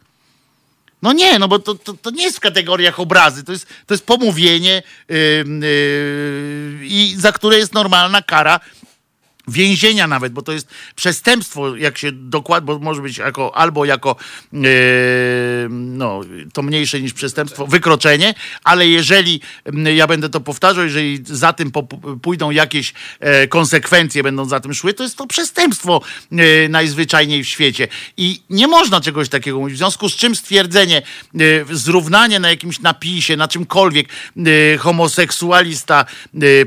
No 1.03 1.13
nie, 1.13 1.39
no 1.39 1.49
bo 1.49 1.59
to, 1.59 1.75
to, 1.75 1.93
to, 1.93 2.11
nie 2.11 2.23
jest 2.23 2.37
w 2.37 2.41
kategoriach 2.41 3.01
obrazy, 3.01 3.45
to 3.45 3.53
jest, 3.53 3.67
to 3.87 3.95
jest 3.95 4.07
pomówienie 4.07 4.83
yy, 5.09 5.17
yy, 5.17 6.79
i 6.83 7.15
za 7.19 7.33
które 7.33 7.59
jest 7.59 7.75
normalna 7.75 8.23
kara 8.23 8.61
więzienia 9.49 10.07
nawet, 10.07 10.33
bo 10.33 10.43
to 10.43 10.53
jest 10.53 10.69
przestępstwo, 10.95 11.77
jak 11.77 11.99
się 11.99 12.13
dokładnie, 12.13 12.67
bo 12.67 12.79
może 12.79 13.03
być 13.03 13.19
jako, 13.19 13.57
albo 13.57 13.85
jako 13.85 14.17
yy, 14.53 14.61
no, 15.71 16.21
to 16.53 16.63
mniejsze 16.63 17.01
niż 17.01 17.13
przestępstwo, 17.13 17.67
wykroczenie, 17.67 18.35
ale 18.65 18.89
jeżeli, 18.89 19.41
ja 19.95 20.07
będę 20.07 20.29
to 20.29 20.41
powtarzał, 20.41 20.85
jeżeli 20.85 21.21
za 21.25 21.53
tym 21.53 21.73
pójdą 22.23 22.51
jakieś 22.51 22.93
e, 23.21 23.49
konsekwencje, 23.49 24.23
będą 24.23 24.45
za 24.45 24.61
tym 24.61 24.75
szły, 24.75 24.95
to 24.95 25.03
jest 25.03 25.17
to 25.17 25.27
przestępstwo 25.27 26.01
e, 26.33 26.69
najzwyczajniej 26.69 27.45
w 27.45 27.49
świecie. 27.49 27.89
I 28.17 28.41
nie 28.51 28.69
można 28.69 29.01
czegoś 29.01 29.29
takiego 29.29 29.59
mówić. 29.59 29.75
W 29.75 29.79
związku 29.79 30.09
z 30.09 30.17
czym 30.17 30.37
stwierdzenie, 30.37 31.03
e, 31.35 31.41
zrównanie 31.71 32.41
na 32.41 32.51
jakimś 32.51 32.81
napisie, 32.81 33.37
na 33.37 33.49
czymkolwiek 33.49 34.09
homoseksualista, 34.79 36.05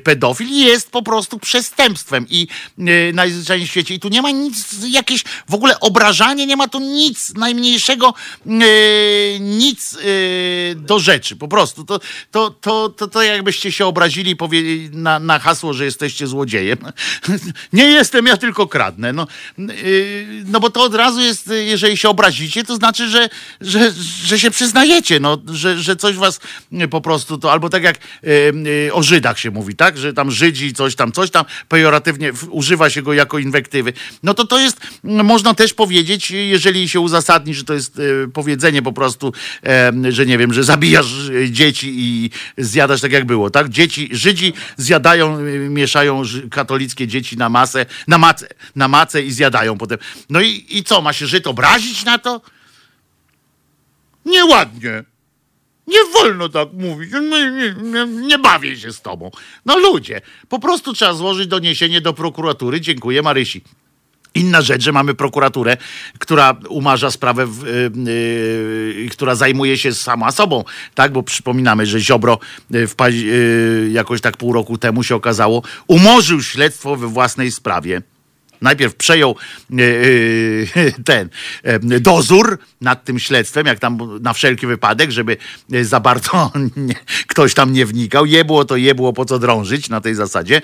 pedofil 0.03 0.49
jest 0.49 0.91
po 0.91 1.01
prostu 1.01 1.39
przestępstwem 1.39 2.25
i 2.29 2.47
E, 2.74 2.74
najzwyczajniej 3.13 3.67
w 3.67 3.71
świecie. 3.71 3.93
I 3.93 3.99
tu 3.99 4.09
nie 4.09 4.21
ma 4.21 4.31
nic, 4.31 4.75
jakieś 4.89 5.23
w 5.49 5.53
ogóle 5.53 5.79
obrażanie, 5.79 6.45
nie 6.45 6.55
ma 6.55 6.67
tu 6.67 6.79
nic 6.79 7.33
najmniejszego, 7.35 8.13
e, 8.47 8.49
nic 9.39 9.97
e, 9.97 10.75
do 10.75 10.99
rzeczy. 10.99 11.35
Po 11.35 11.47
prostu. 11.47 11.85
To, 11.85 11.99
to, 12.31 12.49
to, 12.49 12.89
to, 12.89 13.07
to 13.07 13.21
jakbyście 13.21 13.71
się 13.71 13.85
obrazili 13.85 14.35
powie, 14.35 14.61
na, 14.91 15.19
na 15.19 15.39
hasło, 15.39 15.73
że 15.73 15.85
jesteście 15.85 16.27
złodziejem. 16.27 16.77
nie 17.73 17.83
jestem, 17.83 18.25
ja 18.25 18.37
tylko 18.37 18.67
kradnę. 18.67 19.13
No, 19.13 19.27
no 20.45 20.59
bo 20.59 20.69
to 20.69 20.83
od 20.83 20.95
razu 20.95 21.21
jest, 21.21 21.49
jeżeli 21.65 21.97
się 21.97 22.09
obrazicie, 22.09 22.63
to 22.63 22.75
znaczy, 22.75 23.09
że, 23.09 23.29
że, 23.61 23.93
że 24.23 24.39
się 24.39 24.51
przyznajecie, 24.51 25.19
no, 25.19 25.37
że, 25.47 25.77
że 25.77 25.95
coś 25.95 26.15
was 26.15 26.39
po 26.91 27.01
prostu 27.01 27.37
to, 27.37 27.51
albo 27.51 27.69
tak 27.69 27.83
jak 27.83 27.97
o 28.91 29.03
Żydach 29.03 29.39
się 29.39 29.51
mówi, 29.51 29.75
tak, 29.75 29.97
że 29.97 30.13
tam 30.13 30.31
Żydzi 30.31 30.73
coś 30.73 30.95
tam, 30.95 31.11
coś 31.11 31.31
tam, 31.31 31.45
pejoratywnie 31.69 32.31
używa 32.49 32.64
się 32.89 33.01
go 33.01 33.13
jako 33.13 33.39
inwektywy, 33.39 33.93
no 34.23 34.33
to 34.33 34.47
to 34.47 34.59
jest, 34.59 34.77
można 35.03 35.53
też 35.53 35.73
powiedzieć, 35.73 36.31
jeżeli 36.31 36.89
się 36.89 36.99
uzasadni, 36.99 37.53
że 37.53 37.63
to 37.63 37.73
jest 37.73 37.99
e, 37.99 38.27
powiedzenie 38.33 38.81
po 38.81 38.93
prostu, 38.93 39.33
e, 39.65 39.91
że 40.09 40.25
nie 40.25 40.37
wiem, 40.37 40.53
że 40.53 40.63
zabijasz 40.63 41.29
dzieci 41.49 41.93
i 41.97 42.29
zjadasz 42.57 43.01
tak 43.01 43.11
jak 43.11 43.25
było, 43.25 43.49
tak? 43.49 43.69
Dzieci, 43.69 44.09
Żydzi 44.11 44.53
zjadają, 44.77 45.39
mieszają 45.69 46.21
katolickie 46.51 47.07
dzieci 47.07 47.37
na 47.37 47.49
masę, 47.49 47.85
na 48.07 48.17
macę, 48.17 48.47
na 48.75 48.87
macę 48.87 49.21
i 49.21 49.31
zjadają 49.31 49.77
potem. 49.77 49.97
No 50.29 50.41
i, 50.41 50.65
i 50.69 50.83
co, 50.83 51.01
ma 51.01 51.13
się 51.13 51.27
Żyd 51.27 51.47
obrazić 51.47 52.05
na 52.05 52.17
to? 52.17 52.41
Nieładnie. 54.25 55.03
Nie 55.87 55.99
wolno 56.13 56.49
tak 56.49 56.73
mówić. 56.73 57.11
Nie, 57.11 57.51
nie, 57.81 58.05
nie, 58.05 58.39
bawię 58.39 58.77
się 58.77 58.93
z 58.93 59.01
tobą. 59.01 59.31
No 59.65 59.79
ludzie, 59.79 60.21
po 60.49 60.59
prostu 60.59 60.93
trzeba 60.93 61.13
złożyć 61.13 61.47
doniesienie 61.47 62.01
do 62.01 62.13
prokuratury. 62.13 62.81
Dziękuję 62.81 63.21
Marysi. 63.21 63.61
Inna 64.35 64.61
rzecz, 64.61 64.81
że 64.81 64.91
mamy 64.91 65.13
prokuraturę, 65.13 65.77
która 66.19 66.55
umarza 66.69 67.11
sprawę, 67.11 67.47
yy, 67.95 68.03
yy, 69.03 69.09
która 69.09 69.35
zajmuje 69.35 69.77
się 69.77 69.93
sama 69.93 70.31
sobą, 70.31 70.63
tak? 70.95 71.11
Bo 71.11 71.23
przypominamy, 71.23 71.85
że 71.85 71.99
Ziobro 71.99 72.39
w, 72.69 72.95
yy, 73.11 73.89
jakoś 73.91 74.21
tak 74.21 74.37
pół 74.37 74.53
roku 74.53 74.77
temu 74.77 75.03
się 75.03 75.15
okazało, 75.15 75.61
umorzył 75.87 76.41
śledztwo 76.41 76.95
we 76.95 77.07
własnej 77.07 77.51
sprawie. 77.51 78.01
Najpierw 78.61 78.95
przejął 78.95 79.35
e, 79.71 79.83
e, 80.85 80.91
ten 81.05 81.29
e, 81.63 81.99
dozór 81.99 82.57
nad 82.81 83.03
tym 83.03 83.19
śledztwem, 83.19 83.65
jak 83.65 83.79
tam 83.79 84.19
na 84.21 84.33
wszelki 84.33 84.67
wypadek, 84.67 85.11
żeby 85.11 85.37
za 85.81 85.99
bardzo 85.99 86.51
ktoś 87.27 87.53
tam 87.53 87.73
nie 87.73 87.85
wnikał. 87.85 88.25
Je 88.25 88.45
było 88.45 88.65
to 88.65 88.75
je 88.75 88.95
było, 88.95 89.13
po 89.13 89.25
co 89.25 89.39
drążyć 89.39 89.89
na 89.89 90.01
tej 90.01 90.15
zasadzie. 90.15 90.61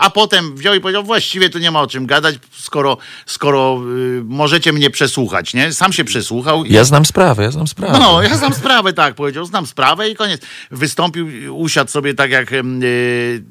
A 0.00 0.10
potem 0.10 0.56
wziął 0.56 0.74
i 0.74 0.80
powiedział, 0.80 1.04
właściwie 1.04 1.50
tu 1.50 1.58
nie 1.58 1.70
ma 1.70 1.80
o 1.80 1.86
czym 1.86 2.06
gadać, 2.06 2.36
skoro, 2.52 2.98
skoro 3.26 3.80
możecie 4.24 4.72
mnie 4.72 4.90
przesłuchać, 4.90 5.54
nie? 5.54 5.72
Sam 5.72 5.92
się 5.92 6.04
przesłuchał. 6.04 6.64
Ja 6.64 6.84
znam 6.84 7.04
sprawę, 7.04 7.42
ja 7.42 7.50
znam 7.50 7.66
sprawę. 7.66 7.98
No, 7.98 8.22
ja 8.22 8.36
znam 8.36 8.54
sprawę, 8.54 8.92
tak, 8.92 9.14
powiedział, 9.14 9.44
znam 9.44 9.66
sprawę 9.66 10.10
i 10.10 10.16
koniec. 10.16 10.40
Wystąpił, 10.70 11.56
usiadł 11.56 11.90
sobie 11.90 12.14
tak 12.14 12.30
jak, 12.30 12.50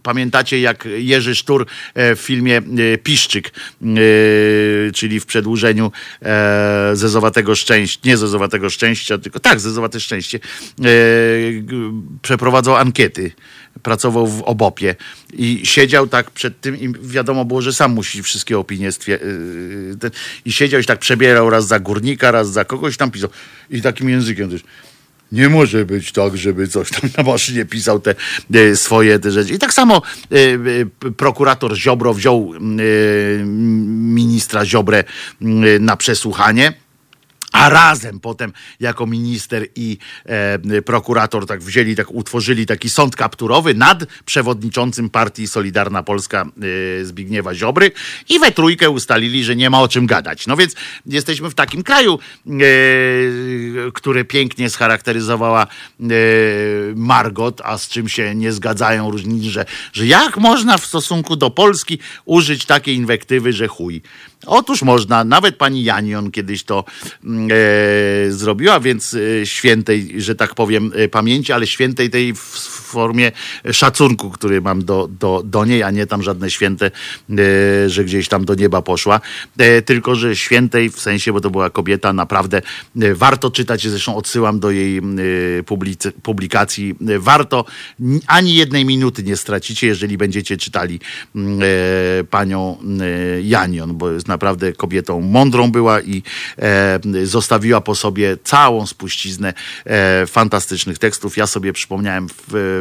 pamiętacie, 0.03 0.59
jak 0.59 0.87
Jerzy 0.97 1.35
Sztur 1.35 1.65
w 1.95 2.19
filmie 2.19 2.61
Piszczyk 3.03 3.53
czyli 4.93 5.19
w 5.19 5.25
przedłużeniu 5.25 5.91
e, 6.21 6.91
zezowatego 6.93 7.55
szczęścia, 7.55 7.99
nie 8.05 8.17
zezowatego 8.17 8.69
szczęścia, 8.69 9.17
tylko 9.17 9.39
tak, 9.39 9.59
zezowate 9.59 9.99
szczęście, 9.99 10.39
e, 10.39 10.89
przeprowadzał 12.21 12.75
ankiety 12.75 13.31
pracował 13.83 14.27
w 14.27 14.41
obopie 14.41 14.95
i 15.33 15.61
siedział 15.63 16.07
tak 16.07 16.31
przed 16.31 16.61
tym 16.61 16.79
i 16.79 16.93
wiadomo 17.01 17.45
było, 17.45 17.61
że 17.61 17.73
sam 17.73 17.91
musi 17.91 18.23
wszystkie 18.23 18.59
opinie 18.59 18.91
stwier- 18.91 19.25
yy, 20.03 20.11
i 20.45 20.51
siedział 20.51 20.81
i 20.81 20.85
tak 20.85 20.99
przebierał 20.99 21.49
raz 21.49 21.67
za 21.67 21.79
górnika, 21.79 22.31
raz 22.31 22.51
za 22.51 22.65
kogoś 22.65 22.97
tam 22.97 23.11
pisał. 23.11 23.29
I 23.69 23.81
takim 23.81 24.09
językiem 24.09 24.49
też 24.49 24.61
nie 25.31 25.49
może 25.49 25.85
być 25.85 26.11
tak, 26.11 26.37
żeby 26.37 26.67
coś 26.67 26.89
tam 26.89 27.09
na 27.17 27.23
maszynie 27.23 27.65
pisał 27.65 27.99
te, 27.99 28.15
e, 28.53 28.75
swoje 28.75 29.19
te 29.19 29.31
rzeczy. 29.31 29.53
I 29.53 29.59
tak 29.59 29.73
samo 29.73 30.01
e, 30.31 30.35
e, 30.35 31.11
prokurator 31.11 31.75
Ziobro 31.75 32.13
wziął 32.13 32.53
ministra 33.39 34.65
Ziobrę 34.65 35.03
na 35.79 35.97
przesłuchanie 35.97 36.73
a 37.57 37.69
razem 37.69 38.19
potem 38.19 38.53
jako 38.79 39.05
minister 39.05 39.67
i 39.75 39.97
e, 40.25 40.81
prokurator 40.81 41.45
tak 41.45 41.61
wzięli, 41.61 41.95
tak 41.95 42.11
utworzyli 42.11 42.65
taki 42.65 42.89
sąd 42.89 43.15
kapturowy 43.15 43.73
nad 43.73 44.03
przewodniczącym 44.25 45.09
partii 45.09 45.47
Solidarna 45.47 46.03
Polska 46.03 46.45
e, 47.01 47.05
Zbigniewa 47.05 47.55
Ziobry 47.55 47.91
i 48.29 48.39
we 48.39 48.51
trójkę 48.51 48.89
ustalili, 48.89 49.43
że 49.43 49.55
nie 49.55 49.69
ma 49.69 49.81
o 49.81 49.87
czym 49.87 50.05
gadać. 50.05 50.47
No 50.47 50.57
więc 50.57 50.75
jesteśmy 51.05 51.49
w 51.49 51.55
takim 51.55 51.83
kraju, 51.83 52.19
e, 52.47 52.51
który 53.93 54.25
pięknie 54.25 54.69
scharakteryzowała 54.69 55.63
e, 55.63 56.05
Margot, 56.95 57.61
a 57.63 57.77
z 57.77 57.87
czym 57.87 58.09
się 58.09 58.35
nie 58.35 58.51
zgadzają 58.51 59.11
różni, 59.11 59.49
że, 59.49 59.65
że 59.93 60.05
jak 60.05 60.37
można 60.37 60.77
w 60.77 60.85
stosunku 60.85 61.35
do 61.35 61.49
Polski 61.49 61.99
użyć 62.25 62.65
takiej 62.65 62.95
inwektywy, 62.95 63.53
że 63.53 63.67
chuj. 63.67 64.01
Otóż 64.45 64.81
można, 64.81 65.23
nawet 65.23 65.55
pani 65.55 65.83
Janion 65.83 66.31
kiedyś 66.31 66.63
to 66.63 66.85
mm, 67.23 67.46
zrobiła, 68.29 68.79
więc 68.79 69.13
e, 69.13 69.45
świętej, 69.45 70.21
że 70.21 70.35
tak 70.35 70.55
powiem, 70.55 70.91
e, 70.95 71.07
pamięci, 71.07 71.53
ale 71.53 71.67
świętej 71.67 72.09
tej 72.09 72.33
w 72.33 72.39
formie 72.87 73.31
szacunku, 73.71 74.29
który 74.29 74.61
mam 74.61 74.85
do, 74.85 75.09
do, 75.19 75.41
do 75.45 75.65
niej, 75.65 75.83
a 75.83 75.91
nie 75.91 76.07
tam 76.07 76.23
żadne 76.23 76.51
święte, 76.51 76.85
e, 76.85 77.89
że 77.89 78.05
gdzieś 78.05 78.27
tam 78.27 78.45
do 78.45 78.55
nieba 78.55 78.81
poszła, 78.81 79.21
e, 79.57 79.81
tylko 79.81 80.15
że 80.15 80.35
świętej 80.35 80.89
w 80.89 80.99
sensie, 80.99 81.33
bo 81.33 81.41
to 81.41 81.49
była 81.49 81.69
kobieta, 81.69 82.13
naprawdę 82.13 82.61
e, 83.01 83.13
warto 83.13 83.51
czytać, 83.51 83.87
zresztą 83.87 84.15
odsyłam 84.15 84.59
do 84.59 84.71
jej 84.71 84.97
e, 84.97 85.01
publikacji, 86.23 86.95
E, 87.07 87.19
warto, 87.19 87.65
ani 88.27 88.55
jednej 88.55 88.85
minuty 88.85 89.23
nie 89.23 89.37
stracicie, 89.37 89.87
jeżeli 89.87 90.17
będziecie 90.17 90.57
czytali 90.57 90.99
e, 91.35 92.23
panią 92.23 92.77
e, 93.01 93.41
Janion, 93.41 93.97
bo 93.97 94.11
jest 94.11 94.27
naprawdę 94.27 94.73
kobietą 94.73 95.21
mądrą 95.21 95.71
była 95.71 96.01
i 96.01 96.23
e, 96.57 96.99
zostawiła 97.27 97.81
po 97.81 97.95
sobie 97.95 98.37
całą 98.43 98.87
spuściznę 98.87 99.53
e, 99.85 100.27
fantastycznych 100.27 100.99
tekstów. 100.99 101.37
Ja 101.37 101.47
sobie 101.47 101.73
przypomniałem 101.73 102.27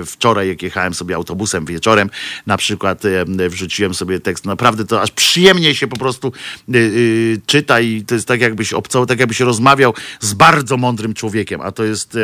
wczoraj, 0.06 0.48
jak 0.48 0.62
jechałem 0.62 0.94
sobie 0.94 1.14
autobusem 1.14 1.64
wieczorem, 1.64 2.10
na 2.47 2.56
przykład 2.56 3.05
e, 3.05 3.48
wrzuciłem 3.48 3.94
sobie 3.94 4.20
tekst. 4.20 4.44
Naprawdę 4.44 4.85
to 4.85 5.02
aż 5.02 5.10
przyjemnie 5.10 5.74
się 5.74 5.86
po 5.86 5.97
prostu 5.97 6.32
y, 6.74 7.40
czyta 7.47 7.81
i 7.81 8.02
to 8.02 8.14
jest 8.14 8.28
tak 8.28 8.40
jakbyś 8.40 8.73
obcował, 8.73 9.06
tak 9.06 9.20
jakbyś 9.20 9.40
rozmawiał 9.40 9.94
z 10.20 10.35
bardzo 10.35 10.77
mądrym 10.77 11.14
człowiekiem, 11.14 11.60
a 11.60 11.73
to 11.73 11.85
jest 11.85 12.18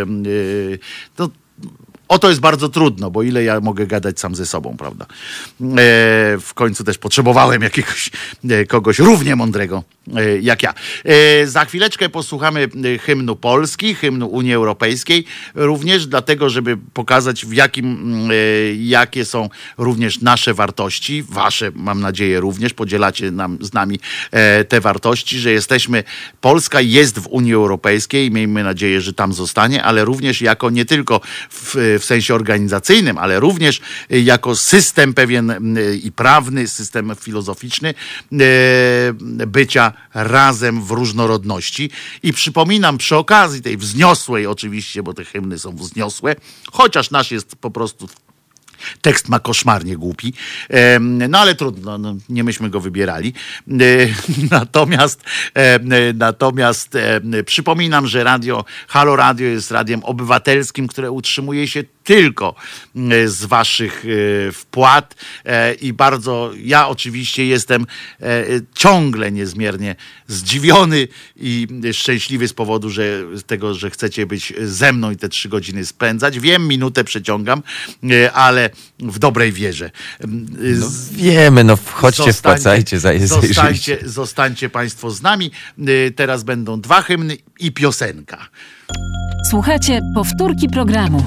to, 1.16 1.30
o 2.12 2.18
to 2.18 2.28
jest 2.28 2.40
bardzo 2.40 2.68
trudno, 2.68 3.10
bo 3.10 3.22
ile 3.22 3.44
ja 3.44 3.60
mogę 3.60 3.86
gadać 3.86 4.20
sam 4.20 4.34
ze 4.34 4.46
sobą, 4.46 4.76
prawda? 4.76 5.06
E, 5.06 5.66
w 6.40 6.50
końcu 6.54 6.84
też 6.84 6.98
potrzebowałem 6.98 7.62
jakiegoś 7.62 8.10
e, 8.50 8.66
kogoś 8.66 8.98
równie 8.98 9.36
mądrego 9.36 9.82
e, 10.16 10.38
jak 10.38 10.62
ja. 10.62 10.74
Za 11.44 11.64
chwileczkę 11.64 12.08
posłuchamy 12.08 12.68
hymnu 13.00 13.36
Polski, 13.36 13.94
hymnu 13.94 14.26
Unii 14.26 14.54
Europejskiej, 14.54 15.24
również 15.54 16.06
dlatego, 16.06 16.50
żeby 16.50 16.76
pokazać 16.94 17.46
w 17.46 17.52
jakim, 17.52 17.86
mm, 17.86 18.30
jakie 18.80 19.24
są 19.24 19.48
również 19.78 20.20
nasze 20.20 20.54
wartości, 20.54 21.22
wasze 21.22 21.72
mam 21.74 22.00
nadzieję 22.00 22.40
również, 22.40 22.74
podzielacie 22.74 23.30
nam, 23.30 23.58
z 23.60 23.72
nami 23.72 24.00
te 24.68 24.80
wartości, 24.80 25.38
że 25.38 25.52
jesteśmy, 25.52 26.04
Polska 26.40 26.80
jest 26.80 27.18
w 27.18 27.26
Unii 27.26 27.54
Europejskiej, 27.54 28.30
miejmy 28.30 28.64
nadzieję, 28.64 29.00
że 29.00 29.12
tam 29.12 29.32
zostanie, 29.32 29.82
ale 29.82 30.04
również 30.04 30.40
jako 30.40 30.70
nie 30.70 30.84
tylko 30.84 31.20
w, 31.50 31.98
w 32.02 32.04
sensie 32.04 32.34
organizacyjnym, 32.34 33.18
ale 33.18 33.40
również 33.40 33.80
y, 34.12 34.20
jako 34.20 34.56
system 34.56 35.14
pewien 35.14 35.76
y, 35.76 35.96
i 35.96 36.12
prawny, 36.12 36.68
system 36.68 37.12
filozoficzny 37.20 37.94
y, 38.32 38.36
bycia 39.46 39.92
razem 40.14 40.82
w 40.82 40.90
różnorodności. 40.90 41.90
I 42.22 42.32
przypominam 42.32 42.98
przy 42.98 43.16
okazji 43.16 43.62
tej 43.62 43.76
wzniosłej 43.76 44.46
oczywiście, 44.46 45.02
bo 45.02 45.14
te 45.14 45.24
hymny 45.24 45.58
są 45.58 45.76
wzniosłe, 45.76 46.36
chociaż 46.72 47.10
nasz 47.10 47.30
jest 47.30 47.56
po 47.56 47.70
prostu 47.70 48.08
Tekst 49.00 49.28
ma 49.28 49.38
koszmarnie 49.38 49.96
głupi, 49.96 50.32
no 51.28 51.38
ale 51.38 51.54
trudno, 51.54 51.98
no, 51.98 52.16
nie 52.28 52.44
myśmy 52.44 52.70
go 52.70 52.80
wybierali. 52.80 53.32
E, 53.70 53.72
Natomiast, 54.50 55.24
e, 55.54 55.78
natomiast 56.14 56.94
em, 56.94 57.32
przypominam, 57.46 58.06
że 58.06 58.24
radio, 58.24 58.64
Halo 58.88 59.16
Radio 59.16 59.46
jest 59.46 59.70
radiem 59.70 60.04
obywatelskim, 60.04 60.88
które 60.88 61.10
utrzymuje 61.10 61.68
się 61.68 61.84
tylko 62.04 62.54
e, 62.96 63.28
z 63.28 63.44
waszych 63.44 64.04
e, 64.48 64.52
wpłat 64.52 65.14
e, 65.44 65.74
i 65.74 65.92
bardzo, 65.92 66.50
ja 66.64 66.88
oczywiście 66.88 67.46
jestem 67.46 67.86
ciągle 68.74 69.32
niezmiernie 69.32 69.96
zdziwiony 70.26 71.08
i 71.36 71.66
szczęśliwy 71.92 72.48
z 72.48 72.52
powodu, 72.52 72.90
że 72.90 73.22
tego, 73.46 73.74
że 73.74 73.90
chcecie 73.90 74.26
być 74.26 74.52
ze 74.62 74.92
mną 74.92 75.10
i 75.10 75.16
te 75.16 75.28
trzy 75.28 75.48
godziny 75.48 75.86
spędzać. 75.86 76.40
Wiem, 76.40 76.68
minutę 76.68 77.04
przeciągam, 77.04 77.62
ale 78.34 78.70
w 78.98 79.18
dobrej 79.18 79.52
wierze. 79.52 79.90
No, 80.28 80.88
Z- 80.88 81.12
wiemy, 81.12 81.64
no 81.64 81.76
wchodźcie, 81.76 82.22
Zostańcie- 82.22 82.38
wpłacajcie, 82.38 83.00
za, 83.00 83.10
zostańcie, 83.26 83.98
zostańcie 84.04 84.68
Państwo 84.70 85.10
z 85.10 85.22
nami. 85.22 85.50
Teraz 86.16 86.42
będą 86.42 86.80
dwa 86.80 87.02
hymny 87.02 87.36
i 87.58 87.72
piosenka. 87.72 88.48
Słuchajcie 89.50 90.00
powtórki 90.14 90.68
programu. 90.68 91.24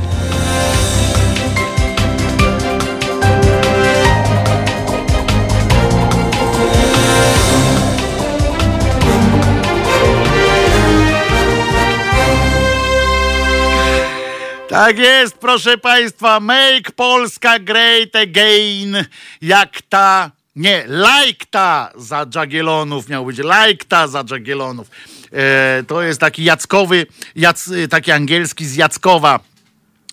Tak 14.75 14.97
jest, 14.97 15.37
proszę 15.37 15.77
Państwa. 15.77 16.39
Make 16.39 16.91
Polska 16.95 17.59
great 17.59 18.15
again. 18.15 19.05
Jak 19.41 19.81
ta. 19.89 20.31
Nie, 20.55 20.85
like 20.87 21.45
ta 21.49 21.91
za 21.95 22.25
Jagiellonów 22.35 23.09
miał 23.09 23.25
być. 23.25 23.37
Like 23.37 23.85
ta 23.87 24.07
za 24.07 24.23
Jagiellonów. 24.31 24.87
E, 25.31 25.83
to 25.87 26.01
jest 26.01 26.19
taki 26.19 26.43
jackowy, 26.43 27.05
jac, 27.35 27.69
taki 27.89 28.11
angielski 28.11 28.65
z 28.65 28.75
Jackowa. 28.75 29.39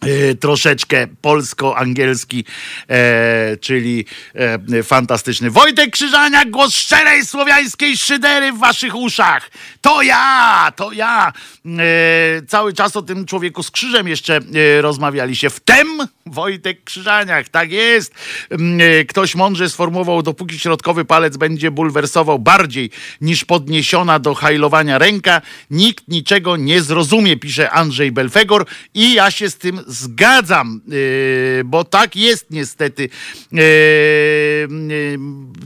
E, 0.02 0.34
troszeczkę 0.34 1.06
polsko-angielski, 1.20 2.44
e, 2.88 3.56
czyli 3.56 4.04
e, 4.34 4.82
fantastyczny. 4.82 5.50
Wojtek 5.50 5.90
Krzyżaniak, 5.90 6.50
głos 6.50 6.74
szczerej 6.74 7.26
słowiańskiej 7.26 7.96
szydery 7.96 8.52
w 8.52 8.58
waszych 8.58 8.94
uszach. 8.94 9.50
To 9.80 10.02
ja, 10.02 10.72
to 10.76 10.92
ja. 10.92 11.32
E, 11.66 12.42
cały 12.48 12.72
czas 12.72 12.96
o 12.96 13.02
tym 13.02 13.26
człowieku 13.26 13.62
z 13.62 13.70
krzyżem 13.70 14.08
jeszcze 14.08 14.36
e, 14.36 14.82
rozmawialiście. 14.82 15.50
Wtem 15.50 15.88
Wojtek 16.26 16.84
Krzyżaniak, 16.84 17.48
tak 17.48 17.72
jest. 17.72 18.14
Mm, 18.50 18.80
e, 18.80 19.04
Ktoś 19.04 19.34
mądrze 19.34 19.70
sformułował, 19.70 20.22
dopóki 20.22 20.58
środkowy 20.58 21.04
palec 21.04 21.36
będzie 21.36 21.70
bulwersował 21.70 22.38
bardziej 22.38 22.90
niż 23.20 23.44
podniesiona 23.44 24.18
do 24.18 24.34
hajlowania 24.34 24.98
ręka, 24.98 25.42
nikt 25.70 26.08
niczego 26.08 26.56
nie 26.56 26.82
zrozumie, 26.82 27.36
pisze 27.36 27.70
Andrzej 27.70 28.12
Belfegor 28.12 28.66
i 28.94 29.14
ja 29.14 29.30
się 29.30 29.50
z 29.50 29.56
tym 29.56 29.80
zgadzam, 29.92 30.80
yy, 30.88 31.64
bo 31.64 31.84
tak 31.84 32.16
jest 32.16 32.50
niestety. 32.50 33.08
Yy, 33.52 33.60
yy, 33.60 35.18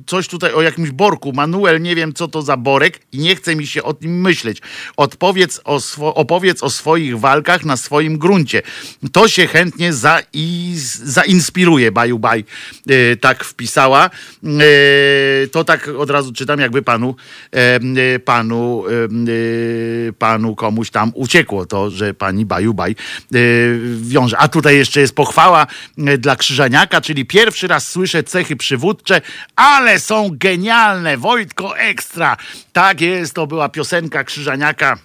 coś 0.07 0.28
tutaj 0.28 0.53
o 0.53 0.62
jakimś 0.62 0.90
borku. 0.90 1.32
Manuel, 1.32 1.82
nie 1.82 1.94
wiem 1.94 2.12
co 2.12 2.28
to 2.28 2.43
za 2.43 2.57
borek 2.57 3.01
i 3.12 3.19
nie 3.19 3.36
chce 3.36 3.57
mi 3.57 3.66
się 3.66 3.82
o 3.82 3.94
tym 3.94 4.20
myśleć. 4.20 4.59
Odpowiedz 4.97 5.61
o 5.65 5.77
swo- 5.77 6.12
opowiedz 6.15 6.62
o 6.62 6.70
swoich 6.70 7.19
walkach 7.20 7.65
na 7.65 7.77
swoim 7.77 8.19
gruncie. 8.19 8.62
To 9.12 9.28
się 9.28 9.47
chętnie 9.47 9.93
za 9.93 10.23
i 10.32 10.73
zainspiruje, 11.05 11.93
Baju 11.93 12.19
Baj, 12.19 12.44
tak 13.20 13.44
wpisała. 13.44 14.11
To 15.53 15.65
tak 15.65 15.89
od 15.89 16.11
razu 16.11 16.32
czytam, 16.32 16.61
jakby 16.61 16.82
panu, 16.82 17.16
panu, 18.24 18.85
panu 20.19 20.55
komuś 20.55 20.90
tam 20.90 21.12
uciekło 21.15 21.66
to, 21.66 21.90
że 21.90 22.15
pani 22.15 22.47
Baju 22.47 22.74
Baj 22.74 22.97
wiąże. 24.17 24.39
A 24.39 24.49
tutaj 24.49 24.77
jeszcze 24.77 25.01
jest 25.01 25.15
pochwała 25.15 25.67
yy, 25.97 26.19
dla 26.19 26.37
Krzyżaniaka, 26.37 27.01
czyli 27.01 27.25
pierwszy 27.25 27.69
raz 27.69 27.89
słyszę 27.89 28.23
cechy 28.23 28.57
przywódcze, 28.57 29.21
ale 29.57 30.01
są 30.01 30.31
genialne. 30.33 31.17
Wojtko 31.17 31.79
Ekstra. 31.79 32.37
Tak 32.73 33.01
jest, 33.01 33.35
to 33.35 33.47
była 33.47 33.69
piosenka 33.69 34.25
Krzyżaniaka 34.25 34.99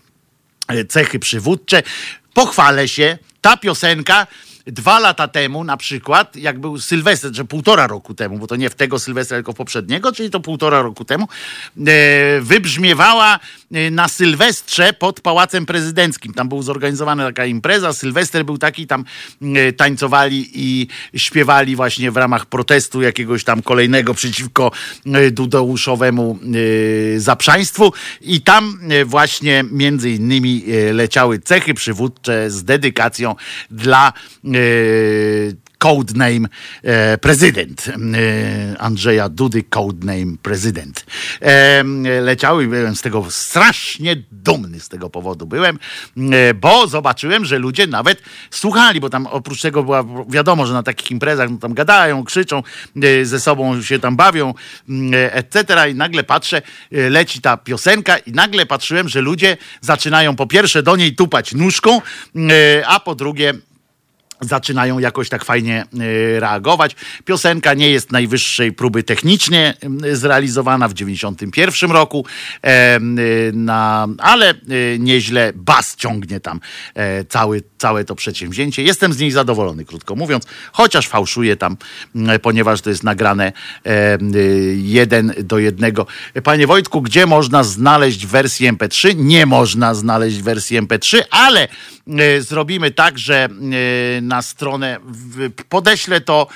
e, 0.67 0.85
cechy 0.85 1.19
przywódcze. 1.19 1.83
Pochwalę 2.33 2.87
się, 2.87 3.17
ta 3.41 3.57
piosenka 3.57 4.27
dwa 4.67 4.99
lata 4.99 5.27
temu 5.27 5.63
na 5.63 5.77
przykład, 5.77 6.35
jak 6.35 6.59
był 6.59 6.79
Sylwester, 6.79 7.35
że 7.35 7.45
półtora 7.45 7.87
roku 7.87 8.13
temu, 8.13 8.37
bo 8.37 8.47
to 8.47 8.55
nie 8.55 8.69
w 8.69 8.75
tego 8.75 8.99
Sylwestra, 8.99 9.37
tylko 9.37 9.53
w 9.53 9.55
poprzedniego, 9.55 10.11
czyli 10.11 10.29
to 10.29 10.39
półtora 10.39 10.81
roku 10.81 11.05
temu, 11.05 11.27
e, 11.87 12.41
wybrzmiewała 12.41 13.35
e, 13.35 13.39
na 13.91 14.07
Sylwestrze 14.07 14.93
pod 14.93 15.21
Pałacem 15.21 15.65
Prezydenckim. 15.65 16.33
Tam 16.33 16.49
był 16.49 16.63
zorganizowana 16.63 17.25
taka 17.25 17.45
impreza, 17.45 17.93
Sylwester 17.93 18.45
był 18.45 18.57
taki, 18.57 18.87
tam 18.87 19.05
e, 19.41 19.73
tańcowali 19.73 20.49
i 20.53 20.87
śpiewali 21.15 21.75
właśnie 21.75 22.11
w 22.11 22.17
ramach 22.17 22.45
protestu 22.45 23.01
jakiegoś 23.01 23.43
tam 23.43 23.61
kolejnego 23.61 24.13
przeciwko 24.13 24.71
Dudeuszowemu 25.31 26.39
e, 27.15 27.19
zaprzaństwu 27.19 27.93
i 28.21 28.41
tam 28.41 28.79
właśnie 29.05 29.63
między 29.71 30.11
innymi 30.11 30.63
leciały 30.93 31.39
cechy 31.39 31.73
przywódcze 31.73 32.51
z 32.51 32.63
dedykacją 32.63 33.35
dla 33.71 34.13
codename 35.81 36.47
e, 36.83 37.17
prezydent. 37.17 37.87
E, 37.87 38.81
Andrzeja 38.81 39.29
Dudy, 39.29 39.63
codename 39.63 40.37
prezydent. 40.41 41.05
E, 41.41 41.83
leciały, 42.21 42.67
byłem 42.67 42.95
z 42.95 43.01
tego 43.01 43.25
strasznie 43.29 44.15
dumny 44.31 44.79
z 44.79 44.89
tego 44.89 45.09
powodu 45.09 45.47
byłem, 45.47 45.79
bo 46.55 46.87
zobaczyłem, 46.87 47.45
że 47.45 47.59
ludzie 47.59 47.87
nawet 47.87 48.21
słuchali, 48.51 48.99
bo 48.99 49.09
tam 49.09 49.27
oprócz 49.27 49.61
tego 49.61 49.83
była, 49.83 50.03
wiadomo, 50.29 50.65
że 50.65 50.73
na 50.73 50.83
takich 50.83 51.11
imprezach 51.11 51.49
no, 51.49 51.57
tam 51.57 51.73
gadają, 51.73 52.23
krzyczą, 52.23 52.63
ze 53.23 53.39
sobą 53.39 53.81
się 53.81 53.99
tam 53.99 54.15
bawią, 54.15 54.53
mm, 54.89 55.29
etc. 55.31 55.89
I 55.91 55.95
nagle 55.95 56.23
patrzę, 56.23 56.61
leci 56.91 57.41
ta 57.41 57.57
piosenka 57.57 58.17
i 58.17 58.31
nagle 58.31 58.65
patrzyłem, 58.65 59.09
że 59.09 59.21
ludzie 59.21 59.57
zaczynają 59.81 60.35
po 60.35 60.47
pierwsze 60.47 60.83
do 60.83 60.95
niej 60.95 61.15
tupać 61.15 61.53
nóżką, 61.53 62.01
a 62.87 62.99
po 62.99 63.15
drugie 63.15 63.53
zaczynają 64.41 64.99
jakoś 64.99 65.29
tak 65.29 65.45
fajnie 65.45 65.85
y, 65.93 66.39
reagować. 66.39 66.95
Piosenka 67.25 67.73
nie 67.73 67.89
jest 67.89 68.11
najwyższej 68.11 68.73
próby 68.73 69.03
technicznie 69.03 69.73
y, 70.05 70.15
zrealizowana 70.15 70.87
w 70.87 70.93
91 70.93 71.91
roku, 71.91 72.25
y, 72.25 72.69
na, 73.53 74.07
ale 74.17 74.53
nieźle 74.99 75.53
bas 75.55 75.95
ciągnie 75.95 76.39
tam 76.39 76.59
e, 76.95 77.25
cały, 77.25 77.63
całe 77.77 78.05
to 78.05 78.15
przedsięwzięcie. 78.15 78.83
Jestem 78.83 79.13
z 79.13 79.19
niej 79.19 79.31
zadowolony, 79.31 79.85
krótko 79.85 80.15
mówiąc, 80.15 80.45
chociaż 80.71 81.07
fałszuję 81.07 81.55
tam, 81.55 81.77
ponieważ 82.41 82.81
to 82.81 82.89
jest 82.89 83.03
nagrane 83.03 83.51
jeden 84.75 85.33
do 85.43 85.59
jednego. 85.59 86.07
Panie 86.43 86.67
Wojtku, 86.67 87.01
gdzie 87.01 87.25
można 87.25 87.63
znaleźć 87.63 88.25
wersję 88.25 88.73
MP3? 88.73 89.15
Nie 89.15 89.45
można 89.45 89.95
znaleźć 89.95 90.41
wersji 90.41 90.81
MP3, 90.81 91.21
ale 91.31 91.67
zrobimy 92.39 92.91
tak, 92.91 93.19
że 93.19 93.49
y, 94.17 94.21
na 94.21 94.41
stronę, 94.41 94.99
podeślę 95.69 96.21
to 96.21 96.47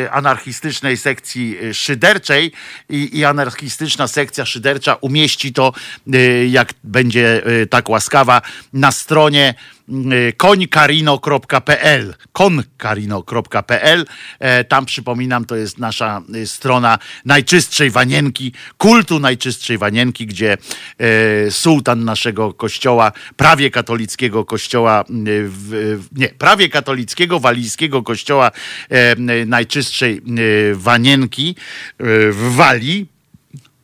y, 0.00 0.10
anarchistycznej 0.10 0.96
sekcji 0.96 1.58
y, 1.64 1.74
szyderczej 1.74 2.52
i, 2.88 3.18
i 3.18 3.24
anarchistyczna 3.24 4.08
sekcja 4.08 4.46
szydercza 4.46 4.94
umieści 4.94 5.52
to, 5.52 5.72
y, 6.14 6.48
jak 6.50 6.74
będzie 6.84 7.48
y, 7.48 7.66
tak 7.66 7.88
łaskawa, 7.88 8.42
na 8.72 8.92
stronie 8.92 9.54
y, 9.88 10.32
końkarino.pl 10.36 12.14
konkarino.pl 12.32 14.04
E, 14.38 14.64
tam 14.64 14.86
przypominam 14.86 15.44
to 15.44 15.56
jest 15.56 15.78
nasza 15.78 16.22
y, 16.34 16.46
strona 16.46 16.98
najczystszej 17.24 17.90
wanienki 17.90 18.52
kultu 18.78 19.20
najczystszej 19.20 19.78
wanienki 19.78 20.26
gdzie 20.26 20.56
e, 20.98 21.50
sułtan 21.50 22.04
naszego 22.04 22.52
kościoła 22.52 23.12
prawie 23.36 23.70
katolickiego 23.70 24.44
kościoła 24.44 25.04
y, 25.28 25.98
nie, 26.12 26.28
prawie 26.28 26.68
katolickiego 26.68 27.40
walijskiego 27.40 28.02
kościoła 28.02 28.50
e, 28.88 29.16
najczystszej 29.46 30.22
y, 30.38 30.74
wanienki 30.76 31.56
y, 32.00 32.32
w 32.32 32.54
Walii 32.54 33.13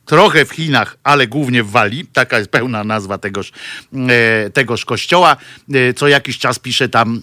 trochę 0.05 0.45
w 0.45 0.51
Chinach, 0.51 0.97
ale 1.03 1.27
głównie 1.27 1.63
w 1.63 1.71
Walii, 1.71 2.05
taka 2.13 2.37
jest 2.37 2.51
pełna 2.51 2.83
nazwa 2.83 3.17
tegoż, 3.17 3.51
e, 4.09 4.49
tegoż 4.49 4.85
kościoła. 4.85 5.37
E, 5.73 5.93
Co 5.93 6.07
jakiś 6.07 6.37
czas 6.37 6.59
pisze 6.59 6.89
tam 6.89 7.21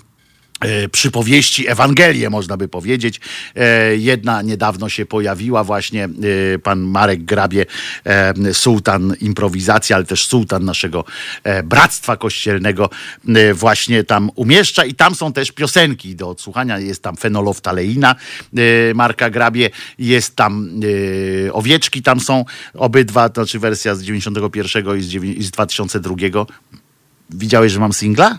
przypowieści, 0.92 1.68
Ewangelię 1.68 2.30
można 2.30 2.56
by 2.56 2.68
powiedzieć. 2.68 3.20
E, 3.56 3.96
Jedna 3.96 4.42
niedawno 4.42 4.88
się 4.88 5.06
pojawiła 5.06 5.64
właśnie, 5.64 6.04
e, 6.54 6.58
pan 6.58 6.80
Marek 6.80 7.24
Grabie, 7.24 7.66
e, 8.04 8.34
sułtan 8.54 9.14
improwizacji, 9.20 9.94
ale 9.94 10.04
też 10.04 10.26
sułtan 10.26 10.64
naszego 10.64 11.04
e, 11.44 11.62
bractwa 11.62 12.16
kościelnego 12.16 12.90
e, 13.28 13.54
właśnie 13.54 14.04
tam 14.04 14.30
umieszcza 14.34 14.84
i 14.84 14.94
tam 14.94 15.14
są 15.14 15.32
też 15.32 15.52
piosenki 15.52 16.16
do 16.16 16.28
odsłuchania. 16.28 16.78
Jest 16.78 17.02
tam 17.02 17.16
Fenoloftaleina 17.16 18.14
e, 18.56 18.94
Marka 18.94 19.30
Grabie, 19.30 19.70
jest 19.98 20.36
tam 20.36 20.70
e, 21.48 21.52
Owieczki, 21.52 22.02
tam 22.02 22.20
są 22.20 22.44
obydwa, 22.74 23.28
to 23.28 23.34
znaczy 23.44 23.58
wersja 23.58 23.94
z 23.94 24.02
91 24.02 24.98
i 24.98 25.02
z, 25.02 25.06
dziewię- 25.08 25.36
i 25.36 25.42
z 25.42 25.50
2002. 25.50 26.14
Widziałeś, 27.30 27.72
że 27.72 27.80
mam 27.80 27.92
singla? 27.92 28.38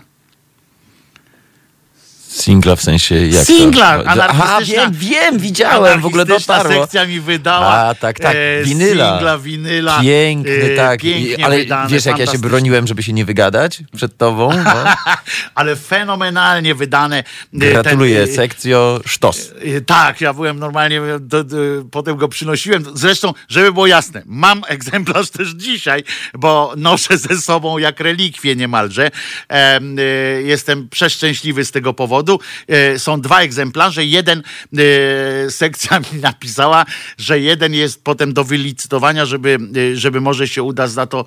Singla 2.30 2.76
w 2.76 2.82
sensie 2.82 3.14
jak 3.26 3.46
Singla, 3.46 3.98
to? 3.98 4.04
anarchistyczna- 4.10 4.28
Aha, 4.28 4.60
wiem, 4.64 4.92
wiem, 4.92 5.38
widziałem, 5.38 6.00
w 6.00 6.06
ogóle 6.06 6.26
dotarło. 6.26 6.82
sekcja 6.82 7.06
mi 7.06 7.20
wydała. 7.20 7.66
A, 7.66 7.94
tak, 7.94 8.20
tak, 8.20 8.36
e, 8.36 8.64
winyla. 8.64 9.12
Singla, 9.12 9.38
winyla. 9.38 10.00
Piękny, 10.02 10.52
e, 10.72 10.76
tak. 10.76 11.00
Pięknie 11.00 11.44
ale 11.46 11.56
wydane, 11.58 11.88
wiesz, 11.90 12.04
jak 12.06 12.18
ja 12.18 12.26
się 12.26 12.38
broniłem, 12.38 12.86
żeby 12.86 13.02
się 13.02 13.12
nie 13.12 13.24
wygadać 13.24 13.82
przed 13.96 14.16
tobą? 14.16 14.50
No. 14.64 14.72
Ale 15.54 15.76
fenomenalnie 15.76 16.74
wydane. 16.74 17.18
E, 17.18 17.24
Gratuluję, 17.52 18.26
ten, 18.26 18.34
sekcjo, 18.36 19.00
sztos. 19.06 19.52
Tak, 19.86 20.20
ja 20.20 20.32
byłem 20.34 20.58
normalnie, 20.58 21.00
do, 21.20 21.44
do, 21.44 21.56
potem 21.90 22.16
go 22.16 22.28
przynosiłem. 22.28 22.84
Zresztą, 22.94 23.32
żeby 23.48 23.72
było 23.72 23.86
jasne, 23.86 24.22
mam 24.26 24.62
egzemplarz 24.68 25.30
też 25.30 25.48
dzisiaj, 25.50 26.04
bo 26.34 26.74
noszę 26.76 27.18
ze 27.18 27.36
sobą 27.36 27.78
jak 27.78 28.00
relikwie 28.00 28.56
niemalże. 28.56 29.10
Em, 29.48 29.96
e, 29.98 30.02
Jestem 30.42 30.88
przeszczęśliwy 30.88 31.64
z 31.64 31.70
tego 31.70 31.94
powodu. 31.94 32.19
E, 32.68 32.98
Są 32.98 33.20
dwa 33.20 33.40
egzemplarze. 33.40 34.04
Jeden 34.04 34.42
e, 34.78 35.50
sekcja 35.50 36.00
mi 36.12 36.20
napisała, 36.20 36.86
że 37.18 37.40
jeden 37.40 37.74
jest 37.74 38.04
potem 38.04 38.32
do 38.32 38.44
wylicytowania, 38.44 39.26
żeby, 39.26 39.58
e, 39.92 39.96
żeby 39.96 40.20
może 40.20 40.48
się 40.48 40.62
uda 40.62 40.86
za 40.86 41.06
to 41.06 41.24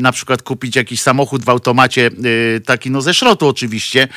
na 0.00 0.12
przykład 0.12 0.42
kupić 0.42 0.76
jakiś 0.76 1.02
samochód 1.02 1.44
w 1.44 1.48
automacie, 1.48 2.10
taki 2.64 2.90
no 2.90 3.02
ze 3.02 3.14
szrotu 3.14 3.48
oczywiście, 3.48 4.08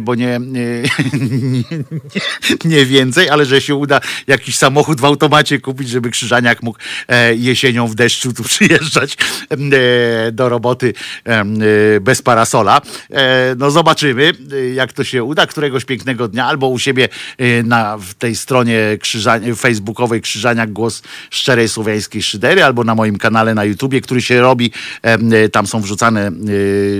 bo 0.00 0.14
nie, 0.24 0.40
nie, 0.40 1.64
nie 2.64 2.86
więcej, 2.86 3.30
ale 3.30 3.46
że 3.46 3.60
się 3.60 3.74
uda 3.74 4.00
jakiś 4.26 4.56
samochód 4.56 5.00
w 5.00 5.04
automacie 5.04 5.60
kupić, 5.60 5.88
żeby 5.88 6.10
Krzyżaniak 6.10 6.62
mógł 6.62 6.78
jesienią 7.36 7.88
w 7.88 7.94
deszczu 7.94 8.32
tu 8.32 8.44
przyjeżdżać 8.54 9.16
do 10.32 10.48
roboty 10.48 10.94
bez 12.00 12.22
parasola. 12.22 12.80
No 13.56 13.70
zobaczymy, 13.70 14.32
jak 14.74 14.92
to 14.92 15.04
się 15.04 15.24
uda. 15.24 15.33
Któregoś 15.46 15.84
pięknego 15.84 16.28
dnia 16.28 16.46
albo 16.46 16.68
u 16.68 16.78
siebie 16.78 17.08
e, 17.38 17.62
na 17.62 17.98
w 17.98 18.14
tej 18.14 18.36
stronie 18.36 18.98
krzyżania, 19.00 19.54
facebookowej 19.54 20.20
Krzyżaniak 20.20 20.72
Głos 20.72 21.02
Szczerej 21.30 21.68
Słowiańskiej 21.68 22.22
Szydery 22.22 22.64
albo 22.64 22.84
na 22.84 22.94
moim 22.94 23.18
kanale 23.18 23.54
na 23.54 23.64
YouTubie, 23.64 24.00
który 24.00 24.22
się 24.22 24.40
robi. 24.40 24.72
E, 25.02 25.48
tam 25.48 25.66
są 25.66 25.80
wrzucane 25.80 26.26
e, 26.26 26.32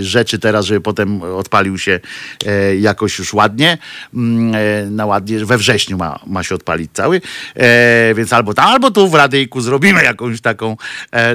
rzeczy 0.02 0.38
teraz, 0.38 0.66
żeby 0.66 0.80
potem 0.80 1.22
odpalił 1.22 1.78
się 1.78 2.00
e, 2.46 2.76
jakoś 2.76 3.18
już 3.18 3.34
ładnie. 3.34 3.78
Mm, 4.14 4.54
e, 4.54 4.90
Na 4.90 5.06
ładnie, 5.06 5.44
we 5.44 5.58
wrześniu 5.58 5.96
ma, 5.96 6.20
ma 6.26 6.42
się 6.42 6.54
odpalić 6.54 6.90
cały. 6.92 7.20
E, 7.54 8.14
więc 8.14 8.32
albo 8.32 8.54
tam, 8.54 8.68
albo 8.68 8.90
tu 8.90 9.08
w 9.08 9.14
Radyjku 9.14 9.60
zrobimy 9.60 10.04
jakąś 10.04 10.40
taką, 10.40 10.76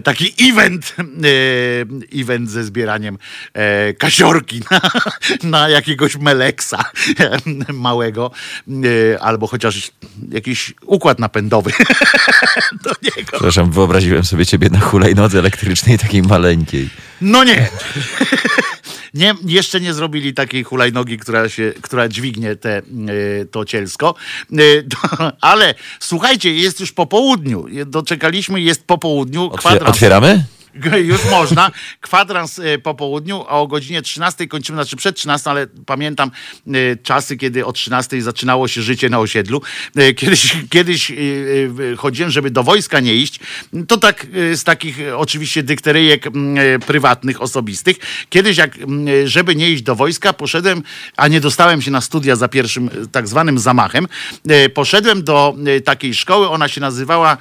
taki 0.04 0.34
event, 0.50 0.96
event 2.22 2.50
ze 2.50 2.64
zbieraniem 2.64 3.18
kasiorki 3.98 4.62
na, 4.72 4.82
na 5.44 5.70
jakiegoś 5.70 6.18
meleksa 6.18 6.89
małego, 7.74 8.32
e, 8.68 9.20
albo 9.22 9.48
chociaż 9.48 9.92
jakiś 10.32 10.74
układ 10.86 11.20
napędowy 11.20 11.72
do 12.84 12.92
niego. 13.04 13.32
Przepraszam, 13.32 13.72
wyobraziłem 13.72 14.24
sobie 14.26 14.46
ciebie 14.46 14.70
na 14.70 14.80
hulajnodze 14.80 15.40
elektrycznej, 15.40 15.98
takiej 15.98 16.22
maleńkiej. 16.22 16.90
No 17.22 17.44
nie. 17.44 17.70
Nie, 19.14 19.36
jeszcze 19.46 19.82
nie 19.82 19.94
zrobili 19.94 20.34
takiej 20.34 20.64
hulajnogi, 20.64 21.18
która, 21.18 21.50
się, 21.50 21.74
która 21.82 22.08
dźwignie 22.08 22.56
te, 22.56 22.78
e, 22.78 22.82
to 23.52 23.66
cielsko. 23.66 24.16
To, 24.90 25.32
ale 25.42 25.76
słuchajcie, 26.00 26.54
jest 26.54 26.80
już 26.80 26.92
po 26.92 27.06
południu. 27.06 27.66
Doczekaliśmy, 27.86 28.62
jest 28.62 28.84
po 28.84 28.98
południu. 28.98 29.50
Kwadrans 29.50 29.90
otwieramy? 29.90 30.44
Już 31.12 31.26
można. 31.26 31.72
Kwadrans 32.02 32.60
e, 32.60 32.78
po 32.78 32.96
południu, 32.96 33.46
a 33.48 33.50
o 33.50 33.68
godzinie 33.68 34.02
13 34.02 34.48
kończymy, 34.48 34.76
znaczy 34.76 34.96
przed 34.96 35.16
13, 35.16 35.50
ale 35.50 35.68
pamiętam 35.86 36.32
e, 36.68 36.72
czasy, 37.04 37.38
kiedy 37.38 37.66
o 37.66 37.72
13 37.72 38.22
zaczynało 38.22 38.68
się 38.68 38.82
życie 38.82 39.10
na 39.10 39.20
osiedlu. 39.20 39.62
E, 39.96 40.14
Kiedyś, 40.14 40.58
kiedyś 40.70 41.12
chodziłem, 41.98 42.32
żeby 42.32 42.52
do 42.52 42.64
wojska 42.64 43.00
nie 43.00 43.16
iść. 43.16 43.40
To 43.88 43.98
tak 43.98 44.28
z 44.54 44.64
takich 44.64 44.98
oczywiście 45.16 45.64
dykteryjek 45.64 46.26
prywatnych, 46.86 47.42
osobistych. 47.42 47.98
Kiedyś, 48.30 48.58
jak, 48.58 48.78
żeby 49.26 49.56
nie 49.56 49.72
iść 49.72 49.84
do 49.84 49.96
wojska, 49.96 50.34
poszedłem, 50.34 50.84
a 51.18 51.28
nie 51.28 51.42
dostałem 51.42 51.82
się 51.82 51.92
na 51.92 52.02
studia 52.02 52.36
za 52.36 52.48
pierwszym 52.48 52.90
tak 53.12 53.28
zwanym 53.28 53.60
zamachem. 53.60 54.08
Poszedłem 54.74 55.24
do 55.24 55.56
takiej 55.86 56.14
szkoły, 56.14 56.50
ona 56.50 56.68
się 56.68 56.82
nazywała 56.82 57.38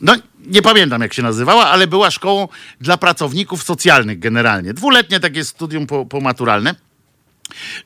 no 0.00 0.16
nie 0.46 0.62
pamiętam 0.62 1.02
jak 1.02 1.14
się 1.14 1.22
nazywała, 1.22 1.66
ale 1.66 1.86
była 1.86 2.10
szkołą 2.10 2.48
dla 2.80 2.96
pracowników 2.96 3.62
socjalnych 3.62 4.18
generalnie. 4.18 4.74
Dwuletnie 4.74 5.20
takie 5.20 5.44
studium 5.44 5.86
po, 5.86 6.06
pomaturalne. 6.06 6.74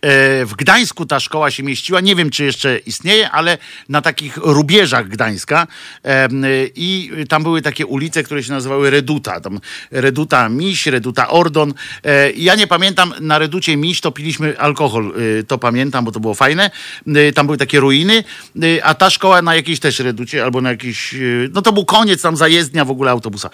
E, 0.01 0.47
W 0.47 0.55
Gdańsku 0.57 1.07
ta 1.07 1.21
szkoła 1.21 1.51
się 1.51 1.63
mieściła. 1.63 2.01
Nie 2.01 2.17
wiem, 2.17 2.31
czy 2.31 2.45
jeszcze 2.45 2.79
istnieje, 2.79 3.31
ale 3.31 3.59
na 3.89 4.03
takich 4.03 4.37
rubieżach 4.37 5.09
Gdańska. 5.09 5.67
Em, 6.03 6.43
I 6.77 7.11
tam 7.29 7.43
były 7.43 7.63
takie 7.63 7.87
ulice, 7.87 8.23
które 8.23 8.43
się 8.43 8.53
nazywały 8.53 8.91
Reduta. 8.91 9.41
Tam 9.41 9.61
Reduta 9.91 10.49
Miś, 10.49 10.87
Reduta 10.87 11.29
Ordon. 11.29 11.75
E, 12.05 12.33
Ja 12.33 12.55
nie 12.55 12.67
pamiętam, 12.67 13.15
na 13.21 13.39
Reducie 13.39 13.77
Miś 13.77 14.01
to 14.01 14.13
piliśmy 14.13 14.59
alkohol. 14.59 15.13
e, 15.41 15.43
To 15.43 15.59
pamiętam, 15.59 16.05
bo 16.05 16.13
to 16.13 16.21
było 16.21 16.35
fajne. 16.35 16.71
E, 17.07 17.33
Tam 17.33 17.47
były 17.47 17.59
takie 17.59 17.81
ruiny, 17.81 18.25
e, 18.63 18.85
a 18.85 18.95
ta 18.95 19.11
szkoła 19.11 19.43
na 19.43 19.55
jakiejś 19.55 19.81
też 19.81 19.99
Reducie 19.99 20.45
albo 20.45 20.61
na 20.61 20.71
jakiejś... 20.71 21.15
e, 21.15 21.19
No 21.53 21.63
to 21.63 21.73
był 21.73 21.85
koniec, 21.85 22.23
tam 22.23 22.37
zajezdnia 22.37 22.85
w 22.85 22.91
ogóle 22.91 23.11
autobusa. 23.11 23.51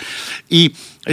I 0.51 0.71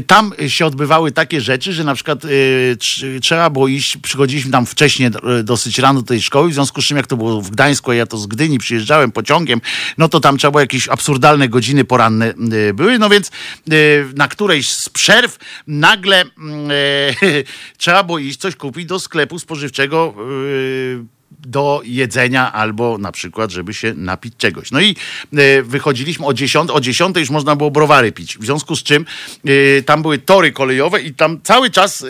tam 0.07 0.33
się 0.47 0.65
odbywały 0.65 1.11
takie 1.11 1.41
rzeczy, 1.41 1.73
że 1.73 1.83
na 1.83 1.95
przykład 1.95 2.25
y, 2.25 2.77
trz- 2.79 3.19
trzeba 3.21 3.49
było 3.49 3.67
iść, 3.67 3.97
przychodziliśmy 3.97 4.51
tam 4.51 4.65
wcześniej 4.65 5.09
y, 5.39 5.43
dosyć 5.43 5.79
rano 5.79 6.01
do 6.01 6.07
tej 6.07 6.21
szkoły, 6.21 6.49
w 6.49 6.53
związku 6.53 6.81
z 6.81 6.85
czym 6.85 6.97
jak 6.97 7.07
to 7.07 7.17
było 7.17 7.41
w 7.41 7.49
Gdańsku, 7.49 7.91
a 7.91 7.95
ja 7.95 8.05
to 8.05 8.17
z 8.17 8.27
Gdyni 8.27 8.57
przyjeżdżałem 8.57 9.11
pociągiem, 9.11 9.61
no 9.97 10.09
to 10.09 10.19
tam 10.19 10.37
trzeba 10.37 10.51
było 10.51 10.61
jakieś 10.61 10.89
absurdalne 10.89 11.49
godziny 11.49 11.85
poranne 11.85 12.33
y, 12.69 12.73
były, 12.73 12.99
no 12.99 13.09
więc 13.09 13.31
y, 13.71 14.05
na 14.15 14.27
którejś 14.27 14.69
z 14.69 14.89
przerw 14.89 15.37
nagle 15.67 16.21
mm, 16.21 16.71
y, 16.71 17.43
trzeba 17.77 18.03
było 18.03 18.19
iść 18.19 18.39
coś 18.39 18.55
kupić 18.55 18.85
do 18.85 18.99
sklepu 18.99 19.39
spożywczego 19.39 20.13
y, 20.31 21.16
do 21.31 21.81
jedzenia 21.85 22.53
albo 22.53 22.97
na 22.97 23.11
przykład, 23.11 23.51
żeby 23.51 23.73
się 23.73 23.93
napić 23.93 24.33
czegoś. 24.37 24.71
No 24.71 24.81
i 24.81 24.95
e, 25.33 25.63
wychodziliśmy 25.63 26.25
o 26.25 26.33
10, 26.33 26.69
o 26.71 26.81
10 26.81 27.17
już 27.17 27.29
można 27.29 27.55
było 27.55 27.71
browary 27.71 28.11
pić. 28.11 28.37
W 28.37 28.45
związku 28.45 28.75
z 28.75 28.83
czym 28.83 29.05
e, 29.45 29.81
tam 29.81 30.01
były 30.01 30.17
tory 30.17 30.51
kolejowe 30.51 31.01
i 31.01 31.13
tam 31.13 31.41
cały 31.43 31.69
czas, 31.69 32.03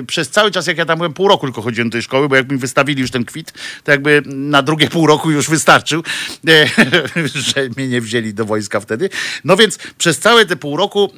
e, 0.00 0.02
przez 0.02 0.30
cały 0.30 0.50
czas 0.50 0.66
jak 0.66 0.78
ja 0.78 0.84
tam 0.84 0.98
byłem 0.98 1.12
pół 1.12 1.28
roku 1.28 1.46
tylko 1.46 1.62
chodziłem 1.62 1.88
do 1.88 1.92
tej 1.92 2.02
szkoły, 2.02 2.28
bo 2.28 2.36
jak 2.36 2.50
mi 2.50 2.58
wystawili 2.58 3.00
już 3.00 3.10
ten 3.10 3.24
kwit, 3.24 3.52
to 3.84 3.90
jakby 3.90 4.22
na 4.26 4.62
drugie 4.62 4.88
pół 4.88 5.06
roku 5.06 5.30
już 5.30 5.48
wystarczył, 5.48 6.02
że 7.34 7.68
mnie 7.76 7.88
nie 7.88 8.00
wzięli 8.00 8.34
do 8.34 8.44
wojska 8.44 8.80
wtedy. 8.80 9.10
No 9.44 9.56
więc 9.56 9.78
przez 9.98 10.18
całe 10.18 10.46
te 10.46 10.56
pół 10.56 10.76
roku 10.76 11.12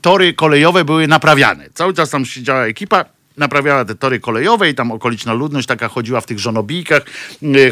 tory 0.00 0.34
kolejowe 0.34 0.84
były 0.84 1.08
naprawiane. 1.08 1.68
Cały 1.74 1.94
czas 1.94 2.10
tam 2.10 2.24
siedziała 2.24 2.66
ekipa, 2.66 3.04
naprawiała 3.36 3.84
te 3.84 3.94
tory 3.94 4.20
kolejowe 4.20 4.70
i 4.70 4.74
tam 4.74 4.92
okoliczna 4.92 5.32
ludność 5.32 5.66
taka 5.68 5.88
chodziła 5.88 6.20
w 6.20 6.26
tych 6.26 6.38
żonobijkach. 6.38 7.02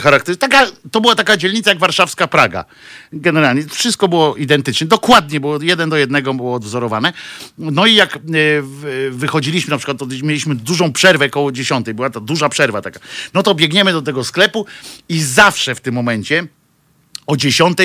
Charakter... 0.00 0.36
taka, 0.36 0.66
to 0.92 1.00
była 1.00 1.14
taka 1.14 1.36
dzielnica 1.36 1.70
jak 1.70 1.78
warszawska 1.78 2.26
Praga. 2.28 2.64
Generalnie 3.12 3.62
wszystko 3.70 4.08
było 4.08 4.36
identyczne. 4.36 4.86
Dokładnie 4.86 5.40
było 5.40 5.58
jeden 5.62 5.90
do 5.90 5.96
jednego 5.96 6.34
było 6.34 6.54
odwzorowane. 6.54 7.12
No 7.58 7.86
i 7.86 7.94
jak 7.94 8.18
w- 8.62 9.08
wychodziliśmy 9.12 9.70
na 9.70 9.78
przykład, 9.78 9.98
to 9.98 10.06
mieliśmy 10.22 10.54
dużą 10.54 10.92
przerwę 10.92 11.30
koło 11.30 11.52
dziesiątej. 11.52 11.94
Była 11.94 12.10
to 12.10 12.20
duża 12.20 12.48
przerwa 12.48 12.82
taka. 12.82 13.00
No 13.34 13.42
to 13.42 13.54
biegniemy 13.54 13.92
do 13.92 14.02
tego 14.02 14.24
sklepu 14.24 14.66
i 15.08 15.22
zawsze 15.22 15.74
w 15.74 15.80
tym 15.80 15.94
momencie 15.94 16.46
o 17.26 17.36
10 17.36 17.78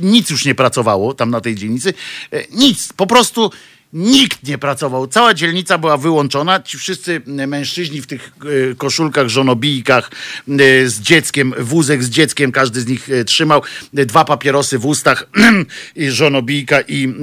nic 0.00 0.30
już 0.30 0.44
nie 0.44 0.54
pracowało 0.54 1.14
tam 1.14 1.30
na 1.30 1.40
tej 1.40 1.54
dzielnicy. 1.54 1.94
E, 2.32 2.42
Nic, 2.50 2.92
po 2.92 3.06
prostu 3.06 3.50
nikt 3.92 4.48
nie 4.48 4.58
pracował. 4.58 5.06
Cała 5.06 5.34
dzielnica 5.34 5.78
była 5.78 5.96
wyłączona. 5.96 6.62
Ci 6.62 6.78
wszyscy 6.78 7.22
mężczyźni 7.26 8.02
w 8.02 8.06
tych 8.06 8.32
e, 8.70 8.74
koszulkach, 8.74 9.28
żonobijkach 9.28 10.10
e, 10.48 10.88
z 10.88 11.00
dzieckiem, 11.00 11.54
wózek 11.58 12.04
z 12.04 12.10
dzieckiem, 12.10 12.52
każdy 12.52 12.80
z 12.80 12.86
nich 12.86 13.10
e, 13.10 13.24
trzymał 13.24 13.62
dwa 13.92 14.24
papierosy 14.24 14.78
w 14.78 14.86
ustach, 14.86 15.26
żonobijka 15.96 16.80
i 16.88 17.14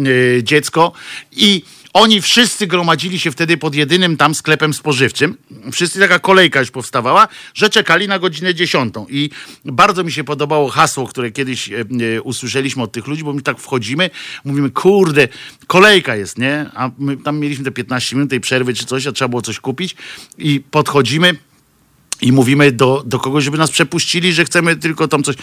dziecko. 0.44 0.92
I 1.32 1.64
oni 1.94 2.22
wszyscy 2.22 2.68
gromadzili 2.68 3.20
się 3.20 3.32
wtedy 3.32 3.58
pod 3.58 3.76
jedynym 3.76 4.18
tam 4.18 4.36
sklepem 4.36 4.74
spożywczym. 4.74 5.38
Wszyscy 5.72 6.00
taka 6.00 6.20
kolejka 6.20 6.60
już 6.60 6.72
powstawała, 6.72 7.28
że 7.54 7.70
czekali 7.70 8.08
na 8.08 8.20
godzinę 8.20 8.56
dziesiątą. 8.56 9.06
I 9.10 9.30
bardzo 9.66 10.04
mi 10.04 10.12
się 10.12 10.24
podobało 10.24 10.70
hasło, 10.70 11.08
które 11.08 11.32
kiedyś 11.32 11.70
e, 11.70 11.86
e, 12.16 12.22
usłyszeliśmy 12.22 12.84
od 12.84 12.92
tych 12.92 13.08
ludzi, 13.08 13.24
bo 13.24 13.34
my 13.34 13.42
tak 13.42 13.60
wchodzimy, 13.60 14.10
mówimy, 14.46 14.70
kurde, 14.70 15.28
kolejka 15.68 16.16
jest, 16.16 16.38
nie? 16.38 16.66
A 16.76 16.92
my 16.98 17.18
tam 17.18 17.40
mieliśmy 17.40 17.66
te 17.66 17.72
15 17.72 18.16
minut 18.16 18.30
tej 18.30 18.40
przerwy 18.40 18.74
czy 18.74 18.86
coś, 18.86 19.08
a 19.08 19.12
trzeba 19.12 19.30
było 19.30 19.42
coś 19.42 19.60
kupić 19.60 19.96
i 20.38 20.60
podchodzimy 20.72 21.36
i 22.22 22.32
mówimy 22.32 22.72
do, 22.72 23.04
do 23.06 23.20
kogoś, 23.20 23.44
żeby 23.44 23.58
nas 23.58 23.72
przepuścili, 23.72 24.34
że 24.34 24.46
chcemy 24.46 24.76
tylko 24.76 25.08
tam 25.08 25.24
coś, 25.24 25.36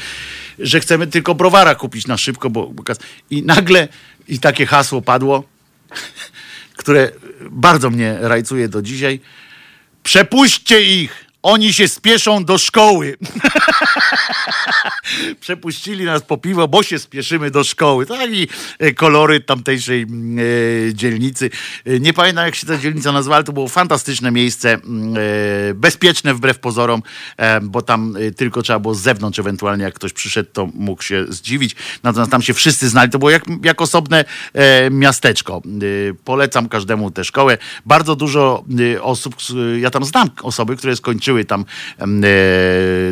że 0.58 0.80
chcemy 0.80 1.06
tylko 1.06 1.34
browara 1.34 1.74
kupić 1.74 2.06
na 2.06 2.16
szybko, 2.16 2.50
bo, 2.50 2.66
bo 2.66 2.82
i 3.30 3.42
nagle 3.42 3.88
i 4.28 4.38
takie 4.38 4.66
hasło 4.66 5.02
padło, 5.02 5.44
które 6.76 7.10
bardzo 7.50 7.90
mnie 7.90 8.18
rajcuje 8.20 8.68
do 8.68 8.82
dzisiaj. 8.82 9.20
Przepuśćcie 10.02 10.82
ich! 10.82 11.25
Oni 11.46 11.72
się 11.72 11.88
spieszą 11.88 12.44
do 12.44 12.58
szkoły. 12.58 13.16
Przepuścili 15.40 16.04
nas 16.04 16.22
po 16.22 16.36
piwo, 16.36 16.68
bo 16.68 16.82
się 16.82 16.98
spieszymy 16.98 17.50
do 17.50 17.64
szkoły. 17.64 18.06
Taki 18.06 18.48
e, 18.78 18.92
kolory 18.92 19.40
tamtejszej 19.40 20.02
mm, 20.02 20.38
e, 20.90 20.94
dzielnicy. 20.94 21.50
E, 21.84 22.00
Nie 22.00 22.12
pamiętam, 22.12 22.44
jak 22.44 22.54
się 22.54 22.66
ta 22.66 22.78
dzielnica 22.78 23.12
nazywała, 23.12 23.36
ale 23.36 23.44
to 23.44 23.52
było 23.52 23.68
fantastyczne 23.68 24.30
miejsce. 24.30 24.72
mm, 24.74 25.14
bezpieczne 25.74 26.34
wbrew 26.34 26.58
pozorom, 26.58 27.02
bo 27.62 27.82
tam 27.82 28.14
tylko 28.36 28.62
trzeba 28.62 28.78
było 28.78 28.94
z 28.94 29.00
zewnątrz, 29.00 29.38
ewentualnie 29.38 29.84
jak 29.84 29.94
ktoś 29.94 30.12
przyszedł, 30.12 30.48
to 30.52 30.68
mógł 30.74 31.02
się 31.02 31.24
zdziwić. 31.28 31.76
Natomiast 32.02 32.30
tam 32.30 32.42
się 32.42 32.54
wszyscy 32.54 32.88
znali. 32.88 33.10
To 33.10 33.18
było 33.18 33.30
jak, 33.30 33.44
jak 33.64 33.82
osobne 33.82 34.24
miasteczko. 34.90 35.62
Polecam 36.24 36.68
każdemu 36.68 37.10
tę 37.10 37.24
szkołę. 37.24 37.58
Bardzo 37.86 38.16
dużo 38.16 38.64
osób, 39.02 39.36
ja 39.80 39.90
tam 39.90 40.04
znam 40.04 40.30
osoby, 40.42 40.76
które 40.76 40.96
skończyły 40.96 41.35
tam 41.44 41.64
em, 41.98 42.24
e, 42.24 42.28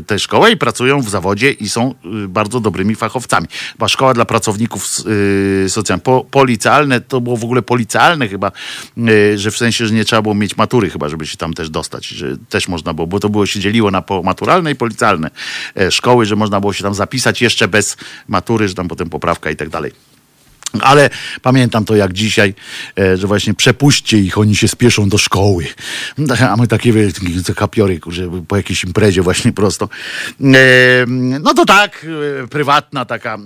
tę 0.06 0.18
szkołę 0.18 0.52
i 0.52 0.56
pracują 0.56 1.01
w 1.01 1.10
zawodzie 1.10 1.51
i 1.51 1.68
są 1.68 1.94
e, 2.24 2.28
bardzo 2.28 2.60
dobrymi 2.60 2.94
fachowcami. 2.94 3.46
Była 3.78 3.88
szkoła 3.88 4.14
dla 4.14 4.24
pracowników 4.24 4.86
e, 5.64 5.68
socjalnych. 5.68 6.05
Po, 6.05 6.24
policealne, 6.30 7.01
to 7.01 7.20
było 7.20 7.36
w 7.36 7.44
ogóle 7.44 7.62
policealne 7.62 8.28
chyba, 8.28 8.52
e, 8.98 9.38
że 9.38 9.51
w 9.51 9.56
sensie, 9.56 9.86
że 9.86 9.94
nie 9.94 10.05
trzeba 10.05 10.22
było 10.22 10.34
mieć 10.34 10.56
matury 10.56 10.90
chyba, 10.90 11.09
żeby 11.09 11.26
się 11.26 11.36
tam 11.36 11.55
też 11.55 11.70
dostać, 11.70 12.06
że 12.06 12.36
też 12.48 12.68
można 12.68 12.94
było, 12.94 13.06
bo 13.06 13.20
to 13.20 13.28
było 13.28 13.46
się 13.46 13.60
dzieliło 13.60 13.90
na 13.90 14.02
maturalne 14.24 14.70
i 14.70 14.74
policjalne 14.74 15.30
e, 15.76 15.90
szkoły, 15.90 16.26
że 16.26 16.36
można 16.36 16.60
było 16.60 16.72
się 16.72 16.82
tam 16.82 16.94
zapisać 16.94 17.42
jeszcze 17.42 17.68
bez 17.68 17.96
matury, 18.28 18.68
że 18.68 18.74
tam 18.74 18.88
potem 18.88 19.10
poprawka 19.10 19.51
i 19.51 19.56
tak 19.56 19.68
dalej. 19.68 20.14
Ale 20.80 21.10
pamiętam 21.42 21.84
to 21.84 21.96
jak 21.96 22.12
dzisiaj, 22.12 22.55
e, 22.98 23.16
że 23.16 23.26
właśnie 23.26 23.55
przepuśćcie 23.55 24.18
ich, 24.18 24.38
oni 24.38 24.56
się 24.56 24.68
spieszą 24.68 25.09
do 25.09 25.18
szkoły. 25.18 25.66
A 26.51 26.56
my 26.56 26.68
takie 26.68 26.92
kapiory, 27.56 28.01
kurczę, 28.01 28.42
po 28.48 28.56
jakiejś 28.56 28.84
imprezie 28.84 29.22
właśnie 29.22 29.52
prosto. 29.52 29.88
E, 30.40 31.06
No 31.40 31.55
to 31.55 31.64
tak, 31.64 32.06
e, 32.44 32.48
prywatna 32.48 33.05
taka 33.05 33.38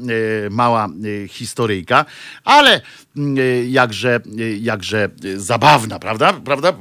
mała 0.50 0.88
historyjka, 1.28 2.04
ale 2.44 2.80
e, 3.16 3.20
jakże, 3.68 4.20
jakże 4.60 5.08
zabawna, 5.36 5.98
prawda? 5.98 6.32
Prawda? 6.32 6.72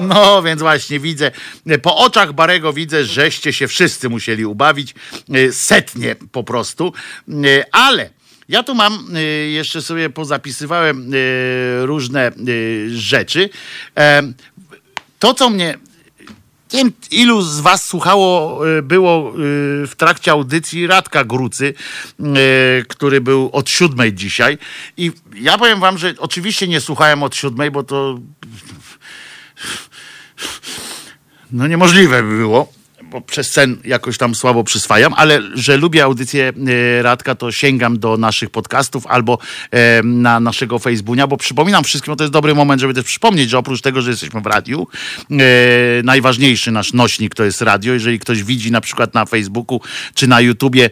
No, 0.00 0.42
więc 0.42 0.60
właśnie 0.60 1.00
widzę, 1.00 1.30
po 1.82 1.96
oczach 1.96 2.32
Barego 2.32 2.72
widzę, 2.72 3.04
żeście 3.04 3.52
się 3.52 3.68
wszyscy 3.68 4.08
musieli 4.08 4.44
ubawić, 4.44 4.94
setnie 5.52 6.16
po 6.32 6.44
prostu, 6.44 6.92
ale 7.72 8.10
ja 8.50 8.62
tu 8.62 8.74
mam 8.74 9.06
e, 9.14 9.22
jeszcze 9.50 9.82
sobie 9.82 10.10
pozapisywałem 10.10 11.10
e, 11.12 11.86
różne 11.86 12.26
e, 12.26 12.32
rzeczy. 12.88 13.50
E, 13.98 14.22
To, 15.18 15.34
co 15.34 15.50
mnie 15.50 15.78
nie 16.72 16.78
wiem, 16.78 16.92
ilu 17.10 17.42
z 17.42 17.60
was 17.60 17.88
słuchało, 17.88 18.60
było 18.82 19.32
w 19.86 19.92
trakcie 19.96 20.32
audycji 20.32 20.86
Radka 20.86 21.24
Grucy, 21.24 21.74
który 22.88 23.20
był 23.20 23.50
od 23.52 23.70
siódmej 23.70 24.12
dzisiaj. 24.12 24.58
I 24.96 25.12
ja 25.34 25.58
powiem 25.58 25.80
wam, 25.80 25.98
że 25.98 26.14
oczywiście 26.18 26.68
nie 26.68 26.80
słuchałem 26.80 27.22
od 27.22 27.36
siódmej, 27.36 27.70
bo 27.70 27.82
to 27.82 28.18
no 31.52 31.66
niemożliwe 31.66 32.22
by 32.22 32.36
było, 32.36 32.72
bo 33.10 33.20
przez 33.20 33.52
sen 33.52 33.76
jakoś 33.84 34.18
tam 34.18 34.34
słabo 34.34 34.64
przyswajam, 34.64 35.14
ale 35.16 35.42
że 35.54 35.76
lubię 35.76 36.04
audycję 36.04 36.52
e, 36.98 37.02
Radka, 37.02 37.34
to 37.34 37.52
sięgam 37.52 37.98
do 37.98 38.16
naszych 38.16 38.50
podcastów 38.50 39.06
albo 39.06 39.38
e, 39.70 40.02
na 40.02 40.40
naszego 40.40 40.78
Facebooka, 40.78 41.26
bo 41.26 41.36
przypominam 41.36 41.84
wszystkim, 41.84 42.16
to 42.16 42.24
jest 42.24 42.32
dobry 42.32 42.54
moment, 42.54 42.80
żeby 42.80 42.94
też 42.94 43.04
przypomnieć, 43.04 43.50
że 43.50 43.58
oprócz 43.58 43.80
tego, 43.80 44.02
że 44.02 44.10
jesteśmy 44.10 44.40
w 44.40 44.46
radiu, 44.46 44.86
e, 45.30 45.36
najważniejszy 46.02 46.70
nasz 46.70 46.92
nośnik 46.92 47.34
to 47.34 47.44
jest 47.44 47.62
radio. 47.62 47.92
Jeżeli 47.92 48.18
ktoś 48.18 48.42
widzi 48.42 48.70
na 48.70 48.80
przykład 48.80 49.14
na 49.14 49.26
Facebooku 49.26 49.80
czy 50.14 50.26
na 50.26 50.40
YouTubie 50.40 50.90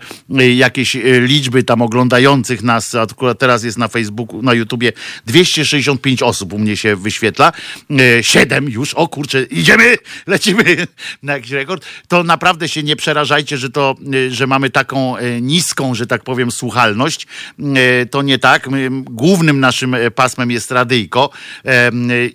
jakieś 0.56 0.96
liczby 1.20 1.62
tam 1.62 1.82
oglądających 1.82 2.62
nas, 2.62 2.94
akurat 2.94 3.38
teraz 3.38 3.64
jest 3.64 3.78
na 3.78 3.88
Facebooku, 3.88 4.42
na 4.42 4.54
YouTubie 4.54 4.92
265 5.26 6.22
osób 6.22 6.52
u 6.52 6.58
mnie 6.58 6.76
się 6.76 6.96
wyświetla, 6.96 7.52
e, 7.90 8.24
7 8.24 8.68
już, 8.68 8.94
o 8.94 9.08
kurczę, 9.08 9.42
idziemy, 9.42 9.96
lecimy 10.26 10.86
na 11.22 11.32
jakiś 11.32 11.50
rekord, 11.50 11.86
to 12.08 12.24
naprawdę 12.24 12.68
się 12.68 12.82
nie 12.82 12.96
przerażajcie, 12.96 13.56
że 13.58 13.70
to, 13.70 13.94
y, 14.14 14.34
że 14.34 14.46
mamy 14.46 14.70
taką 14.70 15.18
y, 15.18 15.40
niską, 15.42 15.94
że 15.94 16.06
tak 16.06 16.22
powiem, 16.22 16.50
słuchalność. 16.50 17.26
Y, 17.60 18.06
To 18.06 18.22
nie 18.22 18.38
tak. 18.38 18.68
Głównym 19.04 19.60
naszym 19.60 19.94
e, 19.94 20.10
pasmem 20.10 20.50
jest 20.50 20.70
radyjko 20.70 21.30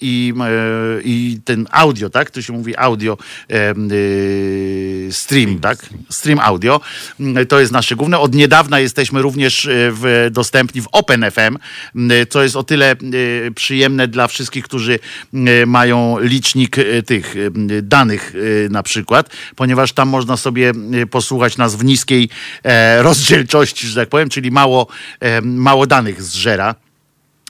i, 0.01 0.33
y, 0.97 1.01
i 1.05 1.39
ten 1.45 1.67
audio, 1.71 2.09
tak? 2.09 2.31
To 2.31 2.41
się 2.41 2.53
mówi 2.53 2.77
audio 2.77 3.17
stream, 5.11 5.59
tak? 5.59 5.89
Stream 6.09 6.39
audio. 6.39 6.81
Mm, 7.19 7.47
To 7.47 7.59
jest 7.59 7.71
nasze 7.71 7.95
główne. 7.95 8.19
Od 8.19 8.35
niedawna 8.35 8.79
jesteśmy 8.79 9.21
również 9.21 9.65
y, 9.65 9.89
w, 9.91 10.29
dostępni 10.31 10.81
w 10.81 10.87
OpenFM, 10.91 11.57
co 12.29 12.43
jest 12.43 12.55
o 12.55 12.63
tyle 12.63 12.95
przyjemne 13.55 14.07
dla 14.07 14.27
wszystkich, 14.27 14.63
którzy 14.63 14.99
mają 15.65 16.19
licznik 16.19 16.75
tych 17.05 17.35
danych 17.81 18.33
na 18.69 18.83
przykład, 18.83 19.29
ponieważ 19.63 19.93
tam 19.93 20.09
można 20.09 20.37
sobie 20.37 20.73
y, 21.03 21.07
posłuchać 21.07 21.57
nas 21.57 21.75
w 21.75 21.83
niskiej 21.83 22.29
e, 22.63 23.03
rozdzielczości, 23.03 23.87
że 23.87 24.01
tak 24.01 24.09
powiem, 24.09 24.29
czyli 24.29 24.51
mało, 24.51 24.87
e, 25.19 25.41
mało 25.41 25.87
danych 25.87 26.23
zżera. 26.23 26.75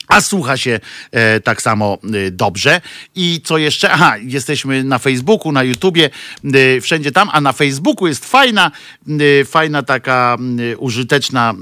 A 0.07 0.22
słucha 0.22 0.57
się 0.57 0.80
e, 1.11 1.40
tak 1.40 1.61
samo 1.61 1.98
e, 2.03 2.31
dobrze. 2.31 2.81
I 3.15 3.41
co 3.44 3.57
jeszcze? 3.57 3.91
Aha, 3.91 4.18
jesteśmy 4.18 4.84
na 4.84 4.99
Facebooku, 4.99 5.52
na 5.52 5.64
YouTubie, 5.64 6.10
e, 6.44 6.81
wszędzie 6.81 7.11
tam, 7.11 7.30
a 7.31 7.41
na 7.41 7.53
Facebooku 7.53 8.07
jest 8.07 8.26
fajna, 8.26 8.72
fajna 9.45 9.84
taka 9.84 10.38
użyteczna 10.77 11.53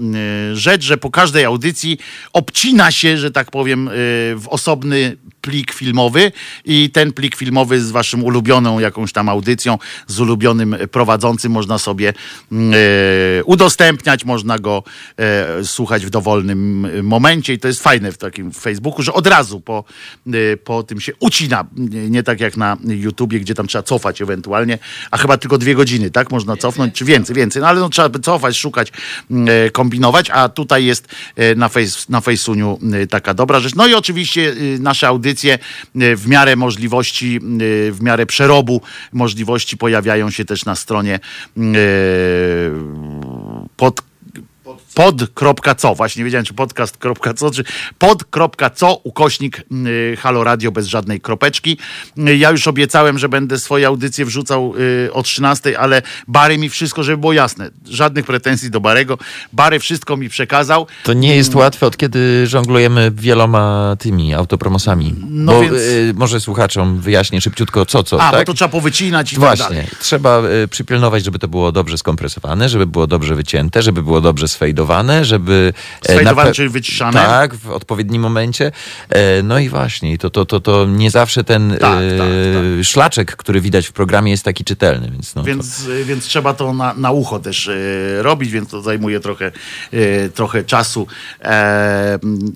rzecz, 0.54 0.84
że 0.84 0.98
po 0.98 1.12
każdej 1.12 1.46
audycji 1.46 1.98
obcina 2.34 2.92
się, 2.92 3.18
że 3.18 3.32
tak 3.32 3.52
powiem, 3.52 3.90
w 4.36 4.46
osobny 4.48 5.18
plik 5.42 5.74
filmowy 5.74 6.32
i 6.66 6.90
ten 6.90 7.14
plik 7.14 7.36
filmowy 7.36 7.82
z 7.82 7.92
waszym 7.92 8.24
ulubioną 8.24 8.80
jakąś 8.80 9.14
tam 9.14 9.30
audycją, 9.30 9.78
z 10.08 10.20
ulubionym 10.20 10.76
prowadzącym 10.92 11.52
można 11.52 11.78
sobie 11.78 12.14
mm, 12.52 12.74
e, 13.40 13.44
udostępniać, 13.44 14.26
można 14.26 14.60
go 14.60 14.84
e, 15.18 15.66
słuchać 15.66 16.06
w 16.06 16.10
dowolnym 16.10 16.88
momencie 17.04 17.54
i 17.54 17.60
to 17.60 17.68
jest 17.68 17.84
fajne 17.84 18.12
w 18.12 18.18
takim 18.18 18.52
Facebooku, 18.52 19.02
że 19.02 19.14
od 19.14 19.28
razu 19.28 19.62
po, 19.62 19.84
e, 20.28 20.58
po 20.58 20.84
tym 20.84 21.02
się 21.02 21.12
ucina, 21.20 21.66
nie, 22.10 22.24
tak 22.24 22.40
jak 22.40 22.58
na 22.58 22.78
YouTubie, 22.88 23.40
gdzie 23.40 23.56
tam 23.56 23.68
trzeba 23.68 23.84
cofać 23.84 24.22
ewentualnie, 24.22 24.80
a 25.12 25.18
chyba 25.18 25.38
tylko 25.38 25.58
dwie 25.58 25.76
godziny, 25.76 26.12
tak? 26.12 26.32
Można 26.32 26.58
cofnąć, 26.58 26.96
czy 26.96 27.06
więcej, 27.06 27.36
więcej, 27.36 27.62
no 27.62 27.68
ale 27.68 27.80
no, 27.80 27.90
trzeba 27.90 28.10
by 28.10 28.20
cofać, 28.20 28.58
szukać, 28.58 28.92
mm, 29.32 29.68
e, 29.68 29.70
kombinować, 29.70 30.30
a 30.30 30.50
tutaj 30.50 30.86
jest 30.86 31.08
e, 31.36 31.56
na, 31.56 31.70
face, 31.70 32.06
na 32.10 32.22
Fejsuniu 32.22 32.80
e, 32.94 33.08
taka 33.08 33.34
dobra 33.34 33.60
rzecz. 33.60 33.76
No 33.76 33.88
i 33.88 33.94
oczywiście 33.94 34.52
e, 34.76 34.80
nasze 34.80 35.08
audycje 35.08 35.31
e, 35.96 36.16
w 36.16 36.28
miarę 36.28 36.56
możliwości, 36.56 37.36
e, 37.36 37.92
w 37.92 38.02
miarę 38.02 38.26
przerobu 38.26 38.82
możliwości 39.14 39.78
pojawiają 39.78 40.30
się 40.30 40.46
też 40.46 40.66
na 40.66 40.76
stronie 40.76 41.20
mm, 41.58 41.76
pod 44.94 45.16
pod.co, 45.36 45.96
właśnie 45.96 46.20
nie 46.20 46.26
wiedziałem 46.26 46.46
czy 46.46 46.54
podcast.co, 46.54 47.52
czy 47.52 47.64
pod.co 48.00 48.96
ukośnik 49.04 49.62
y, 50.14 50.18
Halo 50.20 50.44
Radio 50.44 50.72
bez 50.72 50.88
żadnej 50.88 51.22
kropeczki. 51.22 51.78
Y, 52.18 52.38
Ja 52.38 52.52
już 52.52 52.68
obiecałem, 52.68 53.18
że 53.20 53.30
będę 53.30 53.60
swoje 53.60 53.88
audycje 53.88 54.26
wrzucał 54.26 54.74
y, 55.08 55.14
o 55.14 55.24
13, 55.24 55.80
ale 55.80 56.02
Bary 56.28 56.58
mi 56.58 56.70
wszystko, 56.70 57.04
żeby 57.04 57.18
było 57.18 57.34
jasne. 57.34 57.70
Żadnych 57.86 58.26
pretensji 58.26 58.72
do 58.72 58.80
Barego. 58.82 59.18
Bary 59.54 59.80
wszystko 59.80 60.18
mi 60.18 60.30
przekazał. 60.30 60.88
To 61.04 61.14
nie 61.14 61.36
jest 61.36 61.56
łatwe, 61.56 61.86
od 61.88 61.98
kiedy 61.98 62.48
żonglujemy 62.48 63.12
wieloma 63.16 63.96
tymi 64.00 64.34
autopromosami. 64.34 65.16
No 65.30 65.52
bo 65.54 65.62
więc- 65.62 65.74
y, 65.74 66.14
może 66.16 66.40
słuchaczom 66.40 67.00
wyjaśnię 67.00 67.42
szybciutko 67.42 67.86
co 67.86 68.04
co, 68.04 68.22
A, 68.24 68.32
tak? 68.32 68.40
bo 68.40 68.46
to 68.46 68.54
trzeba 68.58 68.70
powycinać 68.70 69.32
i 69.34 69.36
tak 69.36 69.40
Właśnie, 69.40 69.66
dalej. 69.66 69.88
trzeba 70.00 70.42
y, 70.64 70.68
przypilnować, 70.68 71.24
żeby 71.26 71.40
to 71.40 71.48
było 71.48 71.72
dobrze 71.72 71.98
skompresowane, 71.98 72.70
żeby 72.70 72.88
było 72.88 73.08
dobrze 73.08 73.36
wycięte, 73.36 73.82
żeby 73.82 74.04
było 74.04 74.22
dobrze 74.22 74.48
sfejdowane, 74.48 74.81
żeby... 75.22 75.74
e, 76.06 76.14
Sfejdowane, 76.14 76.50
pe- 76.52 76.54
czyli 76.54 76.70
wyciszane? 76.70 77.14
Tak, 77.14 77.56
w 77.56 77.70
odpowiednim 77.70 78.22
momencie. 78.22 78.72
E, 79.10 79.44
No 79.44 79.60
i 79.60 79.70
właśnie, 79.70 80.18
to, 80.18 80.30
to, 80.30 80.46
to, 80.46 80.60
to 80.60 80.86
nie 80.86 81.12
zawsze 81.12 81.44
ten 81.44 81.78
Tak, 81.80 82.00
e, 82.04 82.18
tak, 82.18 82.86
szlaczek, 82.86 83.36
który 83.36 83.62
widać 83.62 83.88
w 83.88 83.92
programie 83.92 84.32
jest 84.32 84.44
taki 84.46 84.64
czytelny, 84.64 85.12
więc 85.12 85.36
no 85.36 85.42
to... 85.42 85.46
Więc, 85.48 85.88
y, 85.88 86.06
więc 86.06 86.26
trzeba 86.26 86.54
to 86.54 86.74
na, 86.74 86.94
na 86.94 87.12
ucho 87.12 87.40
też 87.40 87.70
robić, 88.20 88.52
więc 88.52 88.70
to 88.70 88.82
zajmuje 88.82 89.20
trochę, 89.20 89.52
trochę 90.36 90.64
czasu. 90.64 91.08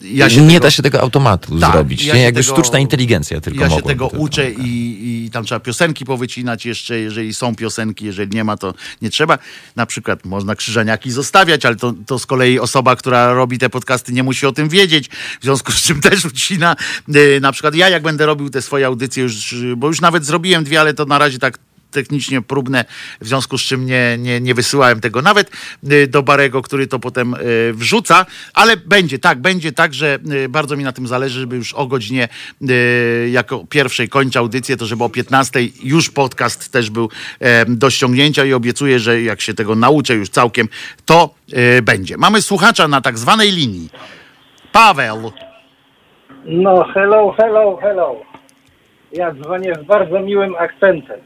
Ja 0.03 0.27
nie 0.27 0.47
tego- 0.47 0.59
da 0.59 0.71
się 0.71 0.83
tego 0.83 1.01
automatu 1.01 1.59
Tak, 1.59 1.71
zrobić. 1.71 2.05
ja 2.05 2.15
nie? 2.15 2.21
Jakby 2.21 2.43
tego- 2.43 2.53
sztuczna 2.53 2.79
inteligencja 2.79 3.41
tylko 3.41 3.59
Ja 3.61 3.69
się 3.69 3.75
mogłaby 3.75 3.93
tego 3.93 4.09
to- 4.09 4.17
uczę 4.17 4.51
i, 4.51 5.25
i 5.25 5.31
tam 5.31 5.45
trzeba 5.45 5.59
piosenki 5.59 6.05
powycinać 6.05 6.65
jeszcze, 6.65 6.99
jeżeli 6.99 7.33
są 7.33 7.55
piosenki, 7.55 8.05
jeżeli 8.05 8.35
nie 8.35 8.43
ma, 8.43 8.57
to 8.57 8.73
nie 9.01 9.09
trzeba. 9.09 9.37
Na 9.75 9.85
przykład 9.85 10.25
można 10.25 10.55
krzyżaniaki 10.55 11.11
zostawiać, 11.11 11.65
ale 11.65 11.75
to, 11.75 11.93
to 12.05 12.14
z 12.19 12.25
kolei 12.25 12.59
osoba, 12.59 12.95
która 12.95 13.33
robi 13.33 13.57
te 13.57 13.69
podcasty 13.69 14.13
nie 14.13 14.23
musi 14.23 14.45
o 14.45 14.51
tym 14.51 14.69
wiedzieć, 14.69 15.09
w 15.39 15.43
związku 15.43 15.71
z 15.71 15.81
czym 15.81 16.01
też 16.09 16.25
ucina. 16.25 16.75
Y, 17.15 17.39
Na 17.41 17.51
przykład 17.51 17.75
ja 17.75 17.89
jak 17.89 18.03
będę 18.03 18.25
robił 18.25 18.49
te 18.49 18.61
swoje 18.61 18.85
audycje 18.85 19.23
już, 19.23 19.55
bo 19.77 19.87
już 19.87 20.01
nawet 20.01 20.25
zrobiłem 20.25 20.63
dwie, 20.63 20.79
ale 20.79 20.93
to 20.93 21.05
na 21.05 21.17
razie 21.17 21.39
tak 21.39 21.57
technicznie 21.95 22.41
próbne, 22.41 22.85
w 23.21 23.27
związku 23.27 23.57
z 23.57 23.61
czym 23.61 23.85
nie, 23.85 24.17
nie, 24.19 24.41
nie 24.41 24.53
wysyłałem 24.53 25.01
tego 25.01 25.21
nawet 25.21 25.51
y, 25.91 26.07
do 26.07 26.23
Barego, 26.23 26.61
który 26.61 26.87
to 26.87 26.99
potem 26.99 27.33
y, 27.33 27.73
wrzuca, 27.73 28.25
ale 28.53 28.77
będzie 28.77 29.19
tak, 29.19 29.41
będzie 29.41 29.71
tak, 29.71 29.93
że 29.93 30.19
y, 30.31 30.49
bardzo 30.49 30.77
mi 30.77 30.83
na 30.83 30.91
tym 30.91 31.07
zależy, 31.07 31.39
żeby 31.39 31.55
już 31.55 31.73
o 31.73 31.87
godzinie 31.87 32.27
jako 33.31 33.65
pierwszej 33.69 34.09
kończę 34.09 34.39
audycję, 34.39 34.77
to 34.77 34.85
żeby 34.85 35.03
o 35.03 35.09
15 35.09 35.59
już 35.83 36.09
podcast 36.09 36.71
też 36.71 36.89
był 36.89 37.09
e, 37.39 37.65
do 37.65 37.89
ściągnięcia 37.89 38.45
i 38.45 38.53
obiecuję, 38.53 38.99
że 38.99 39.21
jak 39.21 39.41
się 39.41 39.53
tego 39.53 39.75
nauczę 39.75 40.15
już 40.15 40.29
całkiem, 40.29 40.67
to 41.05 41.35
będzie. 41.83 42.17
Mamy 42.17 42.41
słuchacza 42.41 42.87
na 42.87 43.01
tak 43.01 43.17
zwanej 43.17 43.51
linii. 43.51 43.89
Paweł. 44.71 45.31
No, 46.45 46.83
hello, 46.93 47.31
hello, 47.37 47.77
hello. 47.81 48.15
Ja 49.11 49.33
dzwonię 49.33 49.73
z 49.83 49.85
bardzo 49.85 50.19
miłym 50.19 50.55
akcentem. 50.55 51.19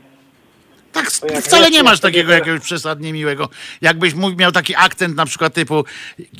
Tak, 0.93 1.05
jak 1.33 1.43
wcale 1.43 1.69
nie 1.69 1.83
masz 1.83 1.99
takiego 1.99 2.33
jakiegoś 2.33 2.61
przesadnie 2.61 3.13
miłego. 3.13 3.49
Jakbyś 3.81 4.13
mógł, 4.13 4.37
miał 4.37 4.51
taki 4.51 4.75
akcent 4.75 5.15
na 5.15 5.25
przykład 5.25 5.53
typu 5.53 5.83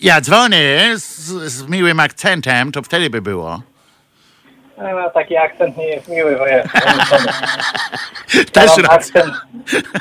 ja 0.01 0.21
dzwonię 0.21 0.91
z, 0.95 1.05
z 1.51 1.67
miłym 1.67 1.99
akcentem, 1.99 2.71
to 2.71 2.81
wtedy 2.81 3.09
by 3.09 3.21
było. 3.21 3.61
No, 4.77 5.09
taki 5.13 5.37
akcent 5.37 5.77
nie 5.77 5.87
jest 5.87 6.07
miły, 6.07 6.35
bo 6.35 6.47
ja 6.47 6.57
ja 8.33 8.43
Też 8.51 8.67
mam 8.77 8.85
raz. 8.85 8.89
akcent, 8.95 9.33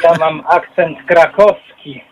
ja 0.02 0.14
mam 0.18 0.42
akcent 0.48 0.98
krakowski 1.06 2.04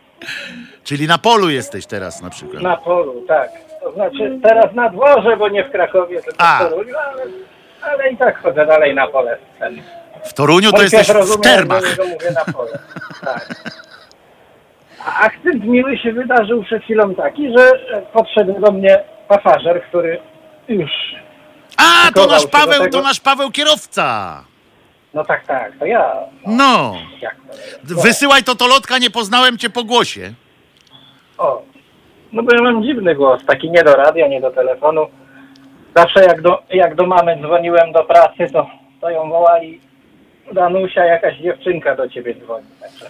Czyli 0.84 1.06
na 1.06 1.18
polu 1.18 1.50
jesteś 1.50 1.86
teraz 1.86 2.22
na 2.22 2.30
przykład. 2.30 2.62
na 2.62 2.76
polu, 2.76 3.24
tak. 3.28 3.48
To 3.82 3.92
znaczy 3.92 4.38
teraz 4.42 4.74
na 4.74 4.88
dworze, 4.88 5.36
bo 5.36 5.48
nie 5.48 5.64
w 5.64 5.70
Krakowie, 5.72 6.22
tylko 6.22 6.40
A. 6.44 6.58
w 6.64 6.70
Toruniu, 6.70 6.94
ale, 6.98 7.22
ale 7.82 8.10
i 8.10 8.16
tak 8.16 8.42
chodzę 8.42 8.66
dalej 8.66 8.94
na 8.94 9.06
pole. 9.06 9.38
W 10.26 10.32
Toruniu 10.34 10.72
to 10.72 10.82
jesteś 10.82 11.06
pies 11.06 11.36
w 11.36 11.40
termach. 11.40 11.82
niego 11.90 12.04
mówię 12.04 12.30
na 12.30 12.52
pole. 12.52 12.78
Tak. 13.24 13.48
A 15.06 15.20
akcent 15.20 15.64
miły 15.64 15.98
się 15.98 16.12
wydarzył 16.12 16.64
przed 16.64 16.82
chwilą 16.82 17.14
taki, 17.14 17.52
że 17.58 17.72
podszedł 18.12 18.60
do 18.60 18.72
mnie 18.72 19.00
pasażer, 19.28 19.82
który 19.88 20.20
już 20.68 20.90
A, 21.76 22.12
to 22.12 22.26
nasz 22.26 22.46
Paweł, 22.46 22.90
to 22.90 23.02
nasz 23.02 23.20
Paweł 23.20 23.50
kierowca. 23.50 24.44
No 25.14 25.24
tak, 25.24 25.46
tak, 25.46 25.72
to 25.78 25.86
ja. 25.86 26.14
No. 26.46 26.94
To 27.88 27.94
jest? 27.94 28.02
Wysyłaj 28.02 28.42
to 28.44 28.54
to 28.54 28.66
lotka, 28.66 28.98
nie 28.98 29.10
poznałem 29.10 29.58
cię 29.58 29.70
po 29.70 29.84
głosie. 29.84 30.34
O. 31.38 31.62
No 32.32 32.42
bo 32.42 32.54
ja 32.54 32.62
mam 32.62 32.82
dziwny 32.82 33.14
głos, 33.14 33.44
taki 33.46 33.70
nie 33.70 33.84
do 33.84 33.96
radia, 33.96 34.28
nie 34.28 34.40
do 34.40 34.50
telefonu. 34.50 35.06
Zawsze 35.96 36.24
jak 36.24 36.42
do, 36.42 36.62
jak 36.70 36.94
do 36.94 37.06
mamy 37.06 37.36
dzwoniłem 37.42 37.92
do 37.92 38.04
pracy, 38.04 38.46
to, 38.52 38.66
to 39.00 39.10
ją 39.10 39.28
wołali 39.28 39.80
Danusia, 40.52 41.04
jakaś 41.04 41.36
dziewczynka 41.38 41.94
do 41.96 42.08
ciebie 42.08 42.34
dzwoni. 42.34 42.66
Także. 42.80 43.06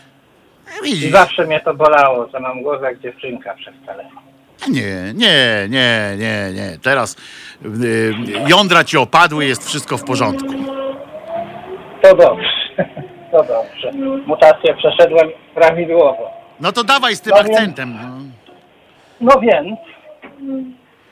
I 0.80 0.84
Widzisz? 0.84 1.10
zawsze 1.12 1.46
mnie 1.46 1.60
to 1.60 1.74
bolało, 1.74 2.28
że 2.32 2.40
mam 2.40 2.62
głos 2.62 2.82
jak 2.82 2.98
dziewczynka 3.00 3.54
przez 3.54 3.74
telefon. 3.86 4.22
Nie, 4.70 5.12
nie, 5.14 5.66
nie, 5.68 6.16
nie, 6.18 6.52
nie. 6.54 6.78
Teraz 6.82 7.16
y, 7.64 8.12
jądra 8.48 8.84
ci 8.84 8.96
opadły, 8.98 9.44
jest 9.44 9.66
wszystko 9.68 9.96
w 9.98 10.04
porządku. 10.04 10.48
To 12.02 12.14
dobrze, 12.16 12.48
to 13.32 13.38
dobrze. 13.44 13.92
Mutację 14.26 14.74
przeszedłem 14.74 15.28
prawidłowo. 15.54 16.30
No 16.60 16.72
to 16.72 16.84
dawaj 16.84 17.16
z 17.16 17.20
tym 17.20 17.32
No 17.34 17.40
akcentem. 17.40 17.94
No. 18.02 18.16
No 19.20 19.40
więc 19.40 19.78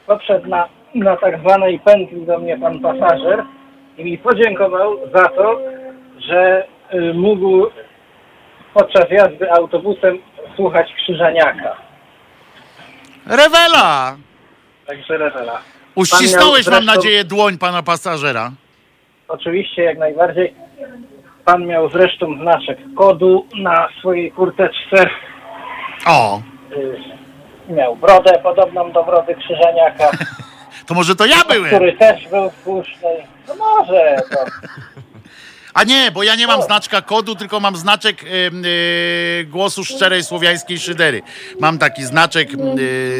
podszedł 0.06 0.48
na, 0.48 0.68
na 0.94 1.16
tak 1.16 1.40
zwanej 1.40 1.78
pętli 1.80 2.26
do 2.26 2.38
mnie 2.38 2.58
pan 2.58 2.80
pasażer 2.80 3.44
i 3.98 4.04
mi 4.04 4.18
podziękował 4.18 4.96
za 5.14 5.28
to, 5.28 5.60
że 6.28 6.66
y, 6.94 7.14
mógł 7.14 7.66
podczas 8.74 9.10
jazdy 9.10 9.52
autobusem 9.52 10.18
słuchać 10.56 10.86
Krzyżaniaka. 10.96 11.76
Rewela! 13.26 14.16
Także 14.86 15.16
rewela. 15.16 15.58
Uścisnąłeś, 15.94 16.66
miał 16.66 16.74
mam 16.74 16.82
zresztą- 16.84 16.96
nadzieję, 16.96 17.24
dłoń 17.24 17.58
pana 17.58 17.82
pasażera. 17.82 18.50
Oczywiście 19.28 19.82
jak 19.82 19.98
najbardziej. 19.98 20.54
pan 21.44 21.66
miał 21.66 21.88
zresztą 21.90 22.38
znaczek 22.42 22.78
kodu 22.96 23.46
na 23.56 23.88
swojej 23.98 24.32
kurteczce. 24.32 25.10
O, 26.06 26.40
Y, 26.72 27.00
Miał 27.68 27.96
brodę 27.96 28.38
podobną 28.42 28.92
do 28.92 29.04
brody 29.04 29.34
Krzyżaniaka, 29.34 30.10
to 30.86 30.94
może 30.94 31.16
to 31.16 31.26
ja 31.26 31.36
byłem. 31.48 31.66
który 31.66 31.92
też 31.92 32.28
był 32.28 32.50
w 32.50 32.54
Pusznej. 32.54 33.16
No 33.48 33.54
może, 33.54 34.16
to 34.30 34.38
A 35.74 35.84
nie, 35.84 36.10
bo 36.10 36.22
ja 36.22 36.36
nie 36.36 36.46
mam 36.46 36.62
znaczka 36.62 37.02
kodu, 37.02 37.34
tylko 37.34 37.60
mam 37.60 37.76
znaczek 37.76 38.22
y, 38.22 38.26
y, 38.26 39.44
głosu 39.44 39.84
szczerej 39.84 40.22
słowiańskiej 40.22 40.78
szydery. 40.78 41.22
Mam 41.60 41.78
taki 41.78 42.02
znaczek 42.02 42.48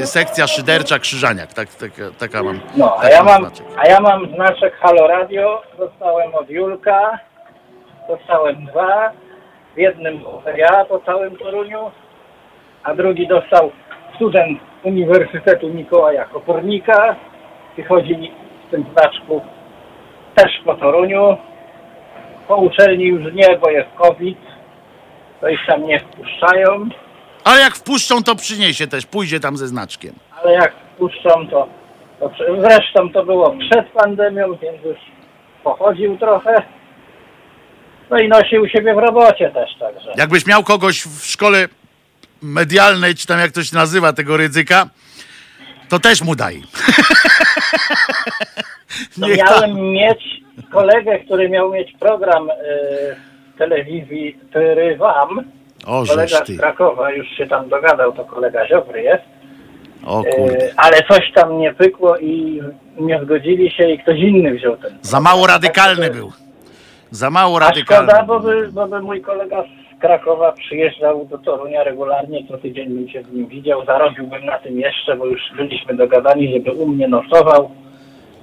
y, 0.03 0.07
sekcja 0.07 0.47
szydercza 0.47 0.99
Krzyżaniak. 0.99 1.53
Tak, 1.53 1.69
taka, 1.75 2.03
taka 2.19 2.43
mam. 2.43 2.61
No, 2.77 2.97
a 3.01 3.09
ja 3.09 3.25
mam, 3.25 3.43
znaczek. 3.43 3.67
a 3.77 3.89
ja 3.89 4.01
mam 4.01 4.35
znaczek 4.35 4.75
Halo 4.77 5.07
Radio, 5.07 5.63
dostałem 5.79 6.35
od 6.35 6.51
Julka, 6.51 7.19
dostałem 8.09 8.67
dwa, 8.67 9.13
w 9.75 9.79
jednym 9.79 10.21
ja 10.57 10.85
po 10.85 10.99
całym 10.99 11.37
Toruniu, 11.37 11.91
a 12.83 12.95
drugi 12.95 13.29
dostał 13.29 13.71
student 14.17 14.59
Uniwersytetu 14.83 15.69
Mikołaja 15.69 16.25
Kopernika 16.25 17.17
i 17.79 17.83
chodzi 17.83 18.33
w 18.69 18.71
tym 18.71 18.85
znaczku 18.93 19.41
też 20.35 20.53
po 20.65 20.75
Toruniu. 20.75 21.37
Po 22.49 22.57
uczelni 22.57 23.05
już 23.05 23.35
nie, 23.35 23.59
bo 23.59 23.71
jest 23.71 23.89
COVID, 24.03 24.39
to 25.41 25.49
ich 25.49 25.61
tam 25.69 25.87
nie 25.87 26.01
wpuszczają, 26.01 26.89
Ale 27.45 27.61
jak 27.61 27.75
wpuszczą, 27.77 28.23
to 28.23 28.37
przyniesie 28.37 28.87
też. 28.87 29.07
Pójdzie 29.07 29.41
tam 29.41 29.57
ze 29.57 29.69
znaczkiem. 29.69 30.15
ale 30.43 30.53
jak 30.53 30.73
wpuszczą, 30.95 31.49
to, 31.51 31.69
to 32.21 32.29
przy- 32.31 32.61
zresztą 32.61 33.11
to 33.13 33.25
było 33.25 33.55
przed 33.71 33.87
pandemią, 33.93 34.57
więc 34.63 34.85
już 34.85 34.97
pochodził 35.65 36.19
trochę. 36.19 36.55
No 38.11 38.19
i 38.19 38.29
nosił 38.29 38.63
u 38.63 38.69
siebie 38.69 38.95
w 38.95 38.99
robocie 38.99 39.51
też, 39.51 39.71
także. 39.81 40.13
Jakbyś 40.17 40.47
miał 40.47 40.63
kogoś 40.65 41.03
w 41.07 41.27
szkole 41.27 41.69
medialnej, 42.43 43.15
czy 43.15 43.27
tam 43.27 43.39
jak 43.39 43.53
to 43.53 43.65
się 43.65 43.77
nazywa, 43.77 44.13
tego 44.13 44.37
ryzyka, 44.37 44.87
to 45.89 45.99
też 45.99 46.23
mu 46.23 46.35
daj. 46.35 46.63
To 49.21 49.27
Niech 49.27 49.37
miałem 49.39 49.81
mieć 49.91 50.25
kolegę, 50.73 51.19
który 51.19 51.49
miał 51.49 51.73
mieć 51.73 51.93
program 51.93 52.51
e, 52.51 52.55
w 53.55 53.59
telewizji 53.59 54.37
Trywam. 54.53 55.45
O, 55.87 56.05
Kolega 56.09 56.41
ty. 56.41 56.55
z 56.55 56.59
Krakowa 56.61 57.11
już 57.11 57.29
się 57.29 57.47
tam 57.47 57.69
dogadał, 57.69 58.13
to 58.13 58.25
kolega 58.25 58.69
Ziobry 58.69 59.03
jest. 59.03 59.25
O 60.07 60.21
E, 60.21 60.31
kurde. 60.31 60.71
ale 60.77 60.97
coś 61.09 61.33
tam 61.35 61.59
nie 61.59 61.75
pykło 61.75 62.19
i 62.19 62.61
nie 63.01 63.21
zgodzili 63.25 63.71
się 63.71 63.91
i 63.91 63.99
ktoś 63.99 64.19
inny 64.19 64.55
wziął 64.55 64.77
ten. 64.77 64.99
Za 65.03 65.21
mało 65.21 65.47
radykalny 65.47 66.11
był. 66.11 66.33
Za 67.11 67.31
mało 67.31 67.57
A 67.57 67.61
radykalny. 67.61 68.09
szkoda, 68.09 68.23
bo 68.27 68.41
by, 68.41 68.69
bo 68.73 68.87
by 68.89 69.01
mój 69.03 69.21
kolega 69.21 69.63
z 69.63 70.01
Krakowa 70.01 70.53
przyjeżdżał 70.53 71.25
do 71.31 71.39
Torunia 71.39 71.85
regularnie, 71.85 72.49
co 72.49 72.59
tydzień 72.59 72.89
bym 72.89 73.09
się 73.09 73.23
z 73.23 73.33
nim 73.33 73.47
widział, 73.47 73.85
zarobiłbym 73.85 74.45
na 74.47 74.59
tym 74.59 74.79
jeszcze, 74.81 75.17
bo 75.17 75.27
już 75.27 75.41
byliśmy 75.57 75.95
dogadani, 75.95 76.53
żeby 76.53 76.73
u 76.73 76.87
mnie 76.89 77.09
nocował 77.09 77.71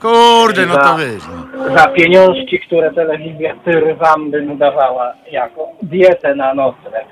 Kurde, 0.02 0.66
no 0.66 0.78
to 0.78 0.98
wiesz. 0.98 1.24
No. 1.58 1.76
za 1.78 1.88
pieniążki, 1.88 2.60
które 2.60 2.94
telewizja 2.94 3.56
Tyrwam 3.66 4.32
by 4.32 4.42
mu 4.42 4.56
dawała 4.56 5.14
jako 5.32 5.68
dietę 5.82 6.36
na 6.36 6.54
nocleg. 6.54 7.06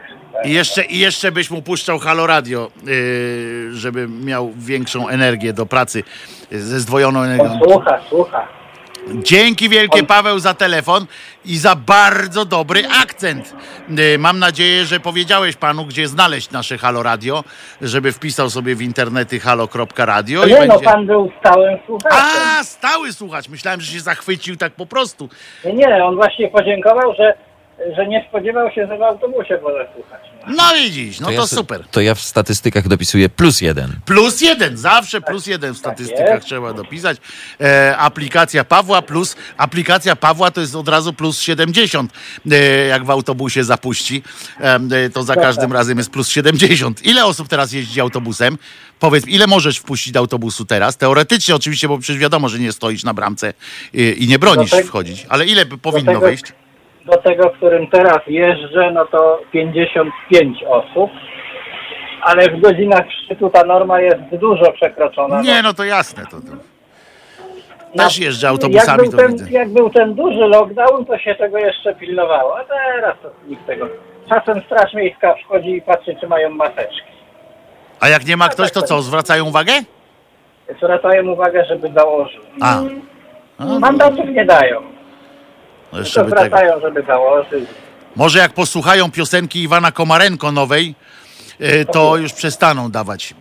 I 0.45 0.53
jeszcze, 0.53 0.84
I 0.84 0.99
jeszcze 0.99 1.32
byś 1.32 1.52
mu 1.52 1.61
puszczał 1.61 1.99
Halo 1.99 2.28
Radio, 2.28 2.68
yy, 2.86 3.74
żeby 3.74 4.07
miał 4.07 4.52
większą 4.57 5.07
energię 5.10 5.53
do 5.53 5.66
pracy, 5.66 6.03
yy, 6.52 6.60
ze 6.60 6.80
zdwojoną 6.80 7.20
On 7.20 7.26
energią. 7.26 7.60
słucha, 7.64 7.99
słucha. 8.10 8.48
Dzięki 9.14 9.69
wielkie 9.69 10.03
Paweł 10.03 10.40
za 10.40 10.53
telefon 10.53 11.06
i 11.45 11.57
za 11.57 11.76
bardzo 11.76 12.45
dobry 12.45 12.84
akcent. 13.02 13.56
Yy, 13.90 14.18
Mam 14.18 14.40
nadzieję, 14.40 14.86
że 14.86 14.99
powiedziałeś 14.99 15.56
panu, 15.56 15.86
gdzie 15.86 16.07
znaleźć 16.07 16.52
nasze 16.52 16.77
Halo 16.77 17.03
Radio, 17.03 17.44
żeby 17.81 18.11
wpisał 18.11 18.49
sobie 18.49 18.76
w 18.76 18.81
internety 18.81 19.40
halo.radio 19.40 20.45
Nie 20.45 20.53
no, 20.53 20.60
będzie... 20.60 20.86
pan 20.86 21.06
był 21.06 21.31
stałym 21.40 21.77
słuchaczem. 21.86 22.19
A, 22.60 22.64
stały 22.64 23.14
słuchacz. 23.14 23.49
Myślałem, 23.49 23.81
że 23.81 23.91
się 23.91 23.99
zachwycił 23.99 24.56
tak 24.56 24.73
po 24.73 24.86
prostu. 24.86 25.30
Nie, 25.65 25.73
nie, 25.73 26.06
on 26.06 26.15
właśnie 26.15 26.48
podziękował, 26.48 27.14
że, 27.15 27.34
że 27.98 28.07
nie 28.07 28.26
spodziewał 28.30 28.72
się, 28.72 28.88
że 28.88 28.98
w 28.98 29.02
autobusie 29.02 29.60
może 29.64 29.88
słuchać. 29.95 30.29
No 30.48 30.64
widzisz, 30.76 31.20
no 31.20 31.26
to, 31.28 31.32
ja, 31.34 31.41
s- 31.44 31.49
super. 31.49 31.84
To 31.91 32.02
ja 32.02 32.16
w 32.16 32.22
statystykach 32.22 32.88
dopisuję 32.88 33.30
plus 33.30 33.61
jeden. 33.61 33.99
Plus 34.06 34.41
jeden, 34.41 34.78
zawsze 34.78 35.22
plus 35.22 35.48
jeden 35.48 35.74
w 35.74 35.78
statystykach 35.78 36.34
jest. 36.36 36.48
trzeba 36.48 36.74
dopisać. 36.74 37.18
E, 37.61 37.98
aplikacja 37.98 38.64
Pawła 38.64 39.02
plus, 39.02 39.36
aplikacja 39.57 40.16
Pawła 40.16 40.52
to 40.52 40.61
jest 40.61 40.76
od 40.76 40.88
razu 40.90 41.14
plus 41.14 41.40
70. 41.41 42.11
E, 42.52 42.57
jak 42.88 43.06
w 43.06 43.10
autobusie 43.10 43.64
zapuści, 43.64 44.24
e, 44.61 44.80
e, 44.91 45.10
to 45.10 45.24
za 45.24 45.36
każdym 45.36 45.74
razem 45.74 45.98
jest 45.98 46.10
plus 46.10 46.30
70. 46.30 47.06
Ile 47.06 47.26
osób 47.26 47.48
teraz 47.48 47.72
jeździ 47.72 48.02
autobusem? 48.02 48.57
Powiedz, 48.99 49.28
ile 49.28 49.48
możesz 49.48 49.78
wpuścić 49.78 50.14
do 50.14 50.20
autobusu 50.20 50.66
teraz? 50.66 50.98
Teoretycznie 50.98 51.56
oczywiście, 51.56 51.88
bo 51.88 51.98
przecież 51.98 52.22
wiadomo, 52.22 52.49
że 52.49 52.60
nie 52.60 52.72
stoisz 52.72 53.03
na 53.03 53.14
bramce 53.14 53.53
i, 53.94 54.16
i 54.20 54.28
nie 54.28 54.40
bronisz 54.40 54.72
tego- 54.72 54.88
wchodzić. 54.88 55.26
Ale 55.30 55.45
ile 55.45 55.66
by 55.66 55.78
powinno 55.78 56.11
tego- 56.11 56.22
wejść? 56.26 56.44
Do 57.11 57.18
tego, 57.18 57.49
którym 57.49 57.88
teraz 57.88 58.19
jeżdżę, 58.27 58.91
no 58.94 59.06
to 59.06 59.40
55 59.52 60.64
osób, 60.64 61.11
ale 62.22 62.49
w 62.49 62.61
godzinach 62.61 63.06
szczytu 63.23 63.49
ta 63.49 63.64
norma 63.64 64.02
jest 64.02 64.22
dużo 64.31 64.72
przekroczona. 64.72 65.41
Nie, 65.41 65.61
no 65.61 65.73
to 65.73 65.84
jasne. 65.84 66.23
To, 66.26 66.38
to. 66.41 66.56
No, 67.95 68.03
Też 68.03 68.19
jeżdżę 68.19 68.49
autobusami, 68.49 69.02
jak 69.03 69.10
był, 69.10 69.11
to 69.11 69.18
ten, 69.18 69.31
widzę. 69.31 69.52
jak 69.52 69.69
był 69.69 69.90
ten 69.90 70.14
duży 70.14 70.40
lockdown, 70.48 71.06
to 71.06 71.18
się 71.18 71.36
tego 71.36 71.57
jeszcze 71.57 71.95
pilnowało, 71.95 72.57
a 72.60 72.64
teraz 72.64 73.15
to 73.23 73.30
nikt 73.48 73.65
tego... 73.65 73.88
Czasem 74.30 74.61
Straż 74.65 74.94
Miejska 74.94 75.36
wchodzi 75.45 75.69
i 75.69 75.81
patrzy, 75.81 76.15
czy 76.22 76.27
mają 76.27 76.49
maseczki. 76.49 77.11
A 77.99 78.10
jak 78.10 78.26
nie 78.26 78.38
ma 78.38 78.49
ktoś, 78.49 78.72
to 78.72 78.81
co, 78.81 79.02
zwracają 79.02 79.45
uwagę? 79.45 79.72
Zwracają 80.77 81.31
uwagę, 81.31 81.65
żeby 81.65 81.91
założył. 81.95 82.41
A, 82.61 82.81
Mandatów 83.80 84.26
nie 84.30 84.45
dają, 84.45 84.81
no 85.94 85.99
jeszcze 85.99 86.26
tylko 86.26 86.44
by 86.44 86.49
tego. 86.49 86.80
żeby 86.82 87.03
założył. 87.07 87.66
Może 88.16 88.40
jak 88.40 88.53
posłuchają 88.53 89.11
piosenki 89.11 89.64
Iwana 89.64 89.91
Komarenko 89.91 90.52
nowej, 90.52 90.95
e, 91.60 91.86
to 91.86 92.18
już 92.18 92.34
przestaną 92.34 92.91
dawać 92.91 93.34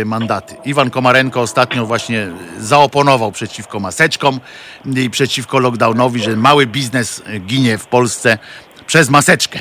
e, 0.00 0.04
mandaty. 0.04 0.54
Iwan 0.64 0.90
Komarenko 0.90 1.40
ostatnio 1.40 1.86
właśnie 1.86 2.26
zaoponował 2.58 3.32
przeciwko 3.32 3.80
maseczkom 3.80 4.40
i 4.96 5.10
przeciwko 5.10 5.58
lockdownowi, 5.58 6.20
że 6.20 6.36
mały 6.36 6.66
biznes 6.66 7.22
ginie 7.40 7.78
w 7.78 7.86
Polsce 7.86 8.38
przez 8.86 9.10
maseczkę. 9.10 9.58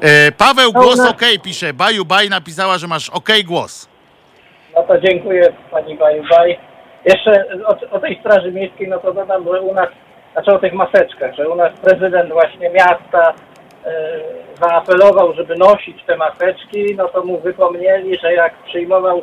E, 0.00 0.32
Paweł, 0.32 0.72
głos 0.72 0.98
no. 0.98 1.10
OK, 1.10 1.22
pisze. 1.42 1.72
Baju 1.72 2.04
Baj 2.04 2.30
napisała, 2.30 2.78
że 2.78 2.86
masz 2.86 3.10
OK 3.10 3.28
głos. 3.44 3.88
No 4.76 4.82
to 4.82 5.00
dziękuję 5.00 5.52
Pani 5.70 5.96
Baju 5.96 6.24
Baj. 6.30 6.58
Jeszcze 7.04 7.44
o, 7.66 7.96
o 7.96 8.00
tej 8.00 8.20
Straży 8.20 8.52
Miejskiej, 8.52 8.88
no 8.88 8.98
to 8.98 9.14
dodam, 9.14 9.44
że 9.44 9.60
u 9.60 9.74
nas, 9.74 9.88
znaczy 10.34 10.50
o 10.52 10.58
tych 10.58 10.72
maseczkach, 10.72 11.34
że 11.36 11.48
u 11.48 11.54
nas 11.54 11.72
prezydent 11.82 12.32
właśnie 12.32 12.70
miasta 12.70 13.34
e, 13.84 14.20
zaapelował, 14.60 15.34
żeby 15.34 15.56
nosić 15.56 16.04
te 16.06 16.16
maseczki, 16.16 16.94
no 16.96 17.08
to 17.08 17.24
mu 17.24 17.40
wypomnieli, 17.40 18.18
że 18.18 18.32
jak 18.32 18.54
przyjmował 18.62 19.22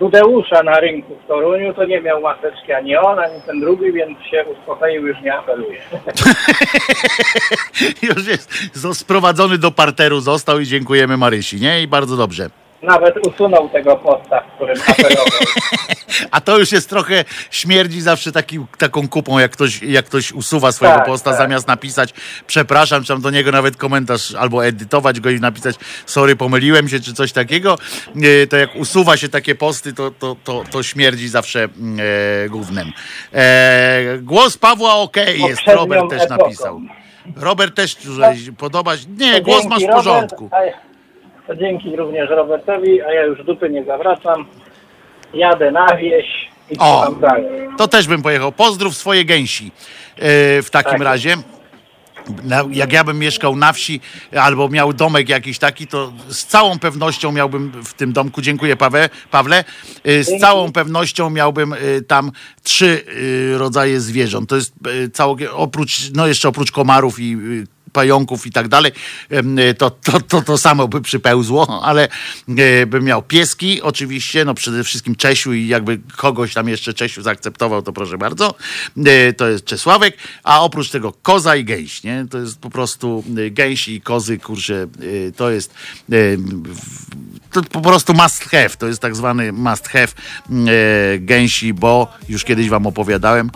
Dudeusza 0.00 0.62
na 0.62 0.80
rynku 0.80 1.16
w 1.24 1.28
Toruniu, 1.28 1.74
to 1.74 1.84
nie 1.84 2.00
miał 2.00 2.20
maseczki 2.20 2.72
ani 2.72 2.96
on, 2.96 3.18
ani 3.18 3.40
ten 3.46 3.60
drugi, 3.60 3.92
więc 3.92 4.18
się 4.30 4.44
uspokoił, 4.44 5.06
już 5.06 5.20
nie 5.20 5.34
apeluje. 5.34 5.78
Już 8.02 8.26
jest 8.28 8.52
zo- 8.76 8.94
sprowadzony 8.94 9.58
do 9.58 9.70
parteru 9.70 10.20
został 10.20 10.60
i 10.60 10.66
dziękujemy 10.66 11.16
Marysi, 11.16 11.60
nie? 11.60 11.82
I 11.82 11.88
bardzo 11.88 12.16
dobrze. 12.16 12.50
Nawet 12.82 13.26
usunął 13.26 13.68
tego 13.68 13.96
posta, 13.96 14.40
w 14.40 14.54
którym 14.56 14.76
apelował. 14.88 15.38
A 16.30 16.40
to 16.40 16.58
już 16.58 16.72
jest 16.72 16.88
trochę 16.88 17.24
śmierdzi 17.50 18.00
zawsze 18.00 18.32
taki, 18.32 18.58
taką 18.78 19.08
kupą, 19.08 19.38
jak 19.38 19.50
ktoś, 19.50 19.82
jak 19.82 20.06
ktoś 20.06 20.32
usuwa 20.32 20.72
swojego 20.72 20.98
Tak, 20.98 21.06
posta, 21.06 21.30
tak. 21.30 21.38
zamiast 21.38 21.68
napisać 21.68 22.14
przepraszam, 22.46 23.02
czy 23.02 23.08
tam 23.08 23.20
do 23.20 23.30
niego 23.30 23.52
nawet 23.52 23.76
komentarz 23.76 24.34
albo 24.34 24.66
edytować 24.66 25.20
go 25.20 25.30
i 25.30 25.40
napisać 25.40 25.76
sorry, 26.06 26.36
pomyliłem 26.36 26.88
się, 26.88 27.00
czy 27.00 27.14
coś 27.14 27.32
takiego, 27.32 27.78
e, 28.42 28.46
to 28.46 28.56
jak 28.56 28.76
usuwa 28.76 29.16
się 29.16 29.28
takie 29.28 29.54
posty, 29.54 29.92
to, 29.92 30.10
to, 30.10 30.36
to, 30.44 30.64
to 30.70 30.82
śmierdzi 30.82 31.28
zawsze 31.28 31.64
mm, 31.64 31.98
e, 32.44 32.48
gównem. 32.48 32.92
E, 33.32 34.18
głos 34.22 34.56
Pawła 34.58 34.94
OK 34.94 35.16
jest, 35.16 35.40
Poprzednią 35.40 35.74
Robert 35.74 36.10
też 36.10 36.22
epoką. 36.22 36.44
napisał. 36.44 36.80
Robert 37.36 37.74
też 37.74 37.96
że 38.02 38.52
podoba 38.58 38.96
się. 38.96 39.04
Nie, 39.18 39.40
głos 39.40 39.64
masz 39.64 39.78
w 39.82 39.86
Robert, 39.86 40.04
porządku. 40.04 40.48
To 40.50 40.89
dzięki 41.56 41.96
również 41.96 42.30
Robertowi, 42.30 43.02
a 43.02 43.12
ja 43.12 43.22
już 43.24 43.44
dupy 43.44 43.70
nie 43.70 43.84
zawracam. 43.84 44.44
Jadę 45.34 45.70
na 45.70 45.96
wieś 45.96 46.26
i 46.70 46.78
O. 46.78 47.02
trzymam 47.02 47.20
dalej. 47.20 47.68
To 47.78 47.88
też 47.88 48.08
bym 48.08 48.22
pojechał. 48.22 48.52
Pozdrów 48.52 48.96
swoje 48.96 49.24
gęsi 49.24 49.72
e, 50.16 50.62
w 50.62 50.68
takim 50.70 50.92
Tak. 50.92 51.00
razie. 51.00 51.36
Na, 52.44 52.64
jak 52.72 52.92
ja 52.92 53.04
bym 53.04 53.18
mieszkał 53.18 53.56
na 53.56 53.72
wsi 53.72 54.00
albo 54.40 54.68
miał 54.68 54.92
domek 54.92 55.28
jakiś 55.28 55.58
taki, 55.58 55.86
to 55.86 56.12
z 56.28 56.46
całą 56.46 56.78
pewnością 56.78 57.32
miałbym 57.32 57.72
w 57.84 57.94
tym 57.94 58.12
domku, 58.12 58.42
dziękuję 58.42 58.76
Paweł, 58.76 59.08
Pawle, 59.30 59.64
e, 60.04 60.24
z 60.24 60.40
całą 60.40 60.72
pewnością 60.72 61.30
miałbym 61.30 61.72
e, 61.72 61.76
tam 62.06 62.32
trzy 62.62 63.04
rodzaje 63.58 64.00
zwierząt. 64.00 64.48
To 64.48 64.56
jest 64.56 64.72
całe, 65.12 65.34
oprócz, 65.52 66.10
no 66.14 66.26
jeszcze 66.26 66.48
oprócz 66.48 66.72
komarów 66.72 67.20
i 67.20 67.36
pająków 67.92 68.46
i 68.46 68.52
tak 68.52 68.68
dalej, 68.68 68.92
to, 69.78 69.90
to, 69.90 70.20
to, 70.20 70.42
to 70.42 70.58
samo 70.58 70.88
by 70.88 71.00
przypełzło, 71.00 71.80
ale 71.88 72.08
e, 72.48 72.86
bym 72.86 73.04
miał 73.04 73.22
pieski, 73.22 73.82
oczywiście, 73.82 74.44
no 74.44 74.54
przede 74.54 74.84
wszystkim 74.84 75.16
Czesiu 75.16 75.52
i 75.52 75.68
jakby 75.68 76.00
kogoś 76.16 76.54
tam 76.54 76.68
jeszcze 76.68 76.94
Czesiu 76.94 77.22
zaakceptował, 77.22 77.82
to 77.82 77.92
proszę 77.92 78.18
bardzo, 78.18 78.54
E, 79.06 79.32
to 79.32 79.48
jest 79.48 79.64
Czesławek, 79.64 80.16
a 80.44 80.60
oprócz 80.60 80.90
tego 80.90 81.12
koza 81.22 81.56
i 81.56 81.64
gęś, 81.64 82.02
nie? 82.02 82.26
To 82.30 82.38
jest 82.38 82.58
po 82.58 82.70
prostu 82.70 83.24
e, 83.46 83.50
gęsi 83.50 83.94
i 83.94 84.00
kozy, 84.00 84.38
kurczę, 84.38 84.86
to 85.36 85.50
jest 85.50 85.74
to 87.52 87.62
po 87.62 87.80
prostu 87.80 88.14
must 88.14 88.44
have, 88.44 88.70
to 88.70 88.86
jest 88.86 89.00
tak 89.00 89.16
zwany 89.16 89.52
must 89.52 89.88
have 89.88 90.08
gęsi, 91.18 91.74
bo 91.74 92.08
już 92.28 92.44
kiedyś 92.44 92.68
wam 92.68 92.86
opowiadałem, 92.86 93.50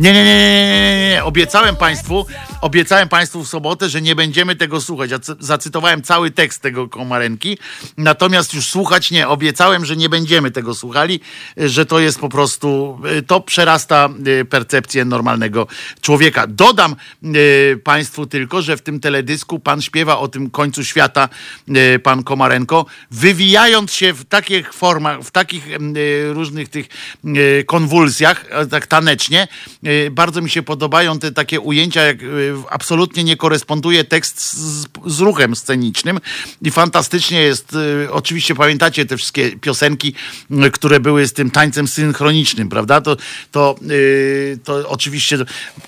nie, 0.00 0.12
nie, 0.12 0.24
nie, 0.24 0.34
nie, 0.34 1.00
nie, 1.00 1.08
nie. 1.10 1.24
Obiecałem 1.24 1.76
Państwu, 1.76 2.26
obiecałem 2.60 3.08
Państwu 3.08 3.44
w 3.44 3.48
sobotę, 3.48 3.88
że 3.88 4.02
nie 4.02 4.14
będziemy 4.14 4.56
tego 4.56 4.80
słuchać. 4.80 5.10
Ja 5.10 5.18
cy- 5.18 5.36
zacytowałem 5.38 6.02
cały 6.02 6.30
tekst 6.30 6.62
tego 6.62 6.88
komarenki, 6.88 7.58
natomiast 7.96 8.54
już 8.54 8.66
słuchać 8.66 9.10
nie. 9.10 9.28
Obiecałem, 9.28 9.84
że 9.84 9.96
nie 9.96 10.08
będziemy 10.08 10.50
tego 10.50 10.74
słuchali, 10.74 11.20
że 11.56 11.86
to 11.86 12.00
jest 12.00 12.18
po 12.18 12.28
prostu, 12.28 13.00
y, 13.18 13.22
to 13.22 13.40
przerasta 13.40 14.08
y, 14.26 14.44
percepcję 14.44 15.04
normalnego 15.04 15.66
człowieka. 16.00 16.46
Dodam 16.46 16.96
y, 17.24 17.80
Państwu 17.84 18.26
tylko, 18.26 18.62
że 18.62 18.76
w 18.76 18.82
tym 18.82 19.00
teledysku 19.00 19.58
pan 19.58 19.82
śpiewa 19.82 20.18
o 20.18 20.28
tym 20.28 20.50
końcu 20.50 20.84
świata, 20.84 21.28
pan 22.02 22.22
Komarenko, 22.22 22.86
wywijając 23.10 23.92
się 23.92 24.12
w 24.12 24.24
takich 24.24 24.74
formach, 24.74 25.20
w 25.22 25.30
takich 25.30 25.66
różnych 26.32 26.68
tych 26.68 26.86
konwulsjach, 27.66 28.44
tak 28.70 28.86
tanecznie. 28.86 29.48
Y, 29.90 30.10
Bardzo 30.10 30.42
mi 30.42 30.50
się 30.50 30.62
podobają 30.62 31.18
te 31.18 31.32
takie 31.32 31.60
ujęcia, 31.60 32.02
jak 32.02 32.22
y, 32.22 32.54
absolutnie 32.70 33.24
nie 33.24 33.36
koresponduje 33.36 34.04
tekst 34.04 34.40
z, 34.40 34.86
z 35.06 35.20
ruchem 35.20 35.56
scenicznym. 35.56 36.20
I 36.62 36.70
fantastycznie 36.70 37.42
jest, 37.42 37.74
y, 38.04 38.12
oczywiście 38.12 38.54
pamiętacie 38.54 39.06
te 39.06 39.16
wszystkie 39.16 39.50
piosenki, 39.50 40.14
które 40.72 41.00
były 41.00 41.26
z 41.26 41.32
tym 41.32 41.50
tańcem 41.50 41.88
synchronicznym, 41.88 42.68
prawda? 42.68 43.00
To, 43.00 43.16
to, 43.52 43.74
to 44.64 44.88
oczywiście 44.88 45.38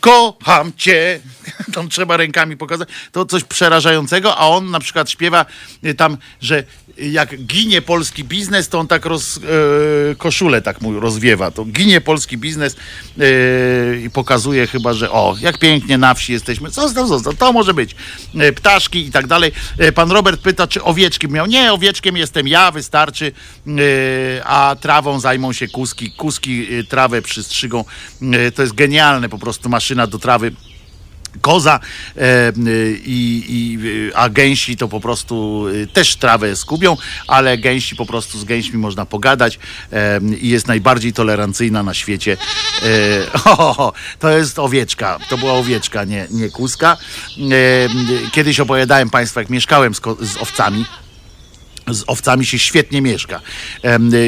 kocham 0.01 0.73
cię, 0.77 1.21
tam 1.75 1.89
trzeba 1.89 2.17
rękami 2.17 2.57
pokazać, 2.57 2.89
to 3.13 3.25
coś 3.25 3.45
przerażającego, 3.45 4.37
a 4.37 4.49
on 4.49 4.71
na 4.71 4.81
przykład 4.81 5.11
śpiewa 5.11 5.47
tam, 5.97 6.17
że 6.41 6.65
jak 6.99 7.37
ginie 7.47 7.83
polski 7.83 8.25
biznes, 8.25 8.69
to 8.69 8.79
on 8.79 8.89
tak 8.89 9.05
roz, 9.05 9.37
e, 9.37 10.15
koszulę 10.15 10.63
tak 10.63 10.81
mu 10.81 11.01
rozwiewa. 11.01 11.51
To 11.51 11.65
ginie 11.65 12.01
polski 12.01 12.39
biznes 12.39 12.77
e, 13.19 14.01
i 14.01 14.11
pokazuje 14.11 14.67
chyba, 14.67 14.95
że 14.95 15.11
o, 15.11 15.37
jak 15.41 15.59
pięknie 15.59 15.99
na 15.99 16.15
wsi 16.15 16.33
jesteśmy. 16.33 16.71
Został, 16.71 17.07
został, 17.07 17.33
to 17.33 17.53
może 17.53 17.75
być. 17.75 17.97
E, 18.39 18.53
ptaszki 18.53 19.07
i 19.07 19.11
tak 19.11 19.27
dalej. 19.27 19.53
E, 19.79 19.93
pan 19.93 20.11
Robert 20.11 20.41
pyta, 20.41 20.67
czy 20.67 20.83
owieczki 20.83 21.29
miał. 21.29 21.47
Nie, 21.47 21.73
owieczkiem 21.73 22.17
jestem 22.17 22.49
ja, 22.49 22.71
wystarczy, 22.71 23.33
e, 23.67 24.45
a 24.45 24.77
trawą 24.81 25.21
zajmą 25.21 25.53
się 25.53 25.69
kuski. 25.69 26.11
Kuski 26.11 26.75
e, 26.75 26.85
trawę 26.85 27.23
przystrzygą. 27.23 27.85
E, 28.33 28.51
to 28.51 28.63
jest 28.63 28.75
genialne 28.75 29.29
po 29.29 29.39
prostu 29.39 29.69
maszyna 29.69 30.07
do 30.07 30.19
trawy 30.19 30.53
koza 31.41 31.81
e, 32.17 32.53
i, 33.05 33.45
i, 33.49 33.79
a 34.15 34.29
gęsi 34.29 34.77
to 34.77 34.89
po 34.89 35.01
prostu 35.01 35.67
y, 35.69 35.87
też 35.87 36.17
trawę 36.17 36.57
skubią, 36.57 36.97
ale 37.27 37.59
gęsi 37.59 37.97
po 37.97 38.07
prostu 38.07 38.39
z 38.39 38.45
gęśmi 38.45 38.79
można 38.79 39.07
pogadać 39.07 39.59
e, 39.93 40.21
i 40.41 40.49
jest 40.49 40.69
najbardziej 40.69 41.13
tolerancyjna 41.13 41.83
na 41.83 41.95
świecie. 41.95 42.37
E, 42.83 42.87
to 44.21 44.31
jest 44.31 44.59
owieczka, 44.59 45.19
to 45.29 45.39
była 45.39 45.53
owieczka, 45.53 46.05
nie, 46.05 46.27
nie 46.31 46.51
kuska. 46.51 46.97
E, 47.39 48.31
kiedyś 48.31 48.61
opowiadałem 48.61 49.11
Państwu, 49.11 49.41
jak 49.41 49.51
mieszkałem 49.51 49.95
z, 49.95 50.01
z 50.21 50.37
owcami, 50.37 50.85
z 51.95 52.05
owcami 52.07 52.47
się 52.47 52.59
świetnie 52.59 53.03
mieszka. 53.03 53.41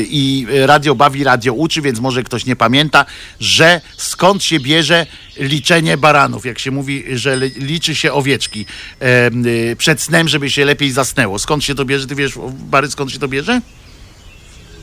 I 0.09 0.47
radio 0.67 0.95
bawi, 0.95 1.25
radio 1.25 1.53
uczy, 1.53 1.83
więc 1.83 2.01
może 2.01 2.23
ktoś 2.23 2.47
nie 2.47 2.57
pamięta, 2.57 3.05
że 3.41 3.81
skąd 3.97 4.45
się 4.45 4.61
bierze 4.61 5.07
liczenie 5.37 5.97
baranów. 5.97 6.47
Jak 6.47 6.59
się 6.59 6.71
mówi, 6.71 7.05
że 7.13 7.37
li- 7.37 7.53
liczy 7.67 7.95
się 7.95 8.13
owieczki 8.13 8.67
y, 9.73 9.77
przed 9.77 10.03
snem, 10.03 10.29
żeby 10.29 10.51
się 10.51 10.65
lepiej 10.65 10.91
zasnęło. 10.91 11.39
Skąd 11.39 11.65
się 11.65 11.75
to 11.75 11.85
bierze? 11.85 12.07
Ty 12.07 12.15
wiesz, 12.15 12.33
Bary, 12.71 12.91
skąd 12.91 13.13
się 13.13 13.19
to 13.19 13.29
bierze? 13.29 13.61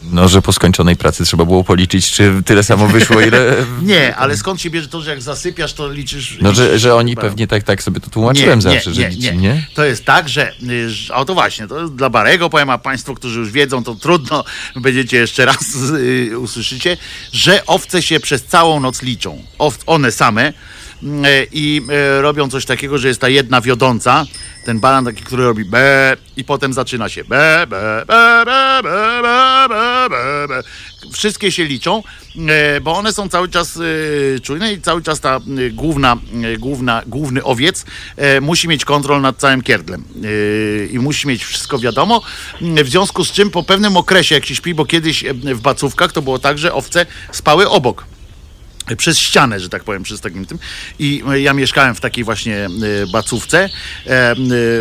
No, 0.04 0.28
że 0.28 0.42
po 0.42 0.54
skończonej 0.54 0.96
pracy 0.96 1.26
trzeba 1.26 1.46
było 1.46 1.64
policzyć, 1.64 2.12
czy 2.12 2.34
tyle 2.46 2.64
samo 2.64 2.88
wyszło, 2.88 3.22
ile... 3.22 3.56
Nie, 3.82 4.16
ale 4.16 4.38
skąd 4.38 4.62
się 4.62 4.70
bierze 4.70 4.88
to, 4.88 5.02
że 5.02 5.10
jak 5.10 5.22
zasypiasz, 5.22 5.74
to 5.74 5.92
liczysz... 5.92 6.38
No, 6.42 6.54
że, 6.54 6.80
że 6.80 6.96
oni 6.96 7.16
pewnie 7.16 7.48
tak, 7.48 7.64
tak 7.64 7.84
sobie 7.84 8.00
to 8.00 8.10
tłumaczyłem 8.10 8.62
zawsze, 8.62 8.94
że 8.94 9.10
liczy, 9.10 9.36
nie? 9.36 9.68
To 9.74 9.86
jest 9.86 10.06
tak, 10.06 10.30
że, 10.30 10.52
y, 10.70 10.90
że 10.90 11.16
a 11.16 11.26
to 11.26 11.34
właśnie, 11.34 11.68
to 11.68 11.90
dla 11.90 12.10
Barego 12.10 12.50
powiem, 12.50 12.70
a 12.70 12.78
Państwo, 12.78 13.16
którzy 13.16 13.40
już 13.40 13.52
wiedzą, 13.52 13.84
to 13.84 13.96
trudno 13.96 14.44
będziecie 14.76 15.18
jeszcze 15.18 15.46
raz 15.46 15.76
y, 15.76 16.40
usłyszycie, 16.40 16.98
że 17.34 17.66
owce 17.66 18.02
się 18.02 18.20
przez 18.20 18.44
całą 18.44 18.80
noc 18.80 19.02
liczą. 19.02 19.44
Ow, 19.60 19.78
one 19.86 20.12
same 20.12 20.54
i 21.52 21.82
y, 22.18 22.22
robią 22.22 22.50
coś 22.50 22.66
takiego, 22.66 22.98
że 22.98 23.08
jest 23.08 23.22
ta 23.22 23.30
jedna 23.30 23.62
wiodąca, 23.62 24.26
ten 24.66 24.80
baran 24.80 25.06
taki, 25.06 25.24
który 25.24 25.44
robi 25.44 25.66
be 25.66 26.18
i 26.38 26.44
potem 26.44 26.74
zaczyna 26.74 27.10
się 27.10 27.24
be, 27.24 27.68
be, 27.70 28.04
be, 28.08 28.44
be, 28.46 28.82
be, 28.84 29.22
be, 29.24 30.08
be, 30.10 30.48
be. 30.48 30.64
Wszystkie 31.14 31.52
się 31.52 31.66
liczą, 31.66 32.04
e, 32.50 32.82
bo 32.82 32.98
one 32.98 33.14
są 33.14 33.30
cały 33.30 33.50
czas 33.50 33.78
e, 33.78 34.40
czujne 34.40 34.74
i 34.74 34.82
cały 34.82 35.02
czas 35.02 35.20
ta 35.20 35.36
e, 35.36 35.70
główna, 35.70 36.18
e, 36.44 36.58
główna, 36.58 37.02
główny 37.08 37.44
owiec 37.44 37.86
e, 38.18 38.42
musi 38.42 38.68
mieć 38.68 38.86
kontrolę 38.86 39.22
nad 39.22 39.38
całym 39.38 39.62
kierdlem 39.62 40.04
e, 40.04 40.86
i 40.86 41.00
musi 41.00 41.28
mieć 41.28 41.44
wszystko 41.44 41.80
wiadomo, 41.80 42.22
w 42.62 42.90
związku 42.90 43.26
z 43.26 43.32
czym 43.32 43.50
po 43.50 43.64
pewnym 43.64 43.98
okresie, 43.98 44.36
jak 44.36 44.46
się 44.46 44.56
śpi, 44.56 44.74
bo 44.74 44.86
kiedyś 44.86 45.26
e, 45.26 45.34
w 45.34 45.62
bacówkach 45.62 46.12
to 46.12 46.22
było 46.22 46.40
tak, 46.40 46.58
że 46.58 46.74
owce 46.74 47.06
spały 47.32 47.70
obok 47.70 48.06
przez 48.98 49.18
ścianę, 49.18 49.60
że 49.60 49.70
tak 49.70 49.84
powiem, 49.84 50.04
przez 50.04 50.22
takim 50.22 50.46
tym. 50.46 50.60
I 51.00 51.24
e, 51.28 51.42
ja 51.42 51.54
mieszkałem 51.54 51.96
w 51.96 52.00
takiej 52.00 52.24
właśnie 52.24 52.58
e, 52.58 52.70
bacówce 53.12 53.70
e, 54.08 54.36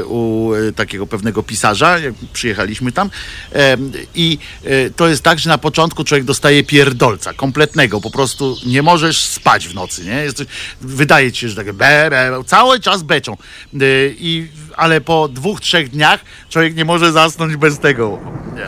u 0.04 0.50
takiego 0.76 1.06
pewnego 1.06 1.42
pisarza, 1.42 1.98
jak 1.98 2.14
przyjechaliśmy 2.32 2.92
tam. 2.92 3.10
I 4.14 4.38
to 4.96 5.08
jest 5.08 5.22
tak, 5.22 5.38
że 5.38 5.50
na 5.50 5.58
początku 5.58 6.04
człowiek 6.04 6.24
dostaje 6.24 6.64
pierdolca, 6.64 7.32
kompletnego, 7.32 8.00
po 8.00 8.10
prostu 8.10 8.56
nie 8.66 8.82
możesz 8.82 9.20
spać 9.20 9.68
w 9.68 9.74
nocy, 9.74 10.04
nie? 10.04 10.14
Jest, 10.14 10.44
wydaje 10.80 11.32
ci 11.32 11.40
się, 11.40 11.48
że 11.48 11.56
takie 11.56 11.72
be, 11.72 12.10
be, 12.10 12.44
cały 12.46 12.80
czas 12.80 13.02
beczą. 13.02 13.36
I, 14.18 14.48
ale 14.80 15.00
po 15.00 15.28
dwóch, 15.28 15.60
trzech 15.60 15.90
dniach 15.90 16.20
człowiek 16.48 16.76
nie 16.76 16.84
może 16.84 17.12
zasnąć 17.12 17.56
bez 17.56 17.78
tego. 17.78 18.18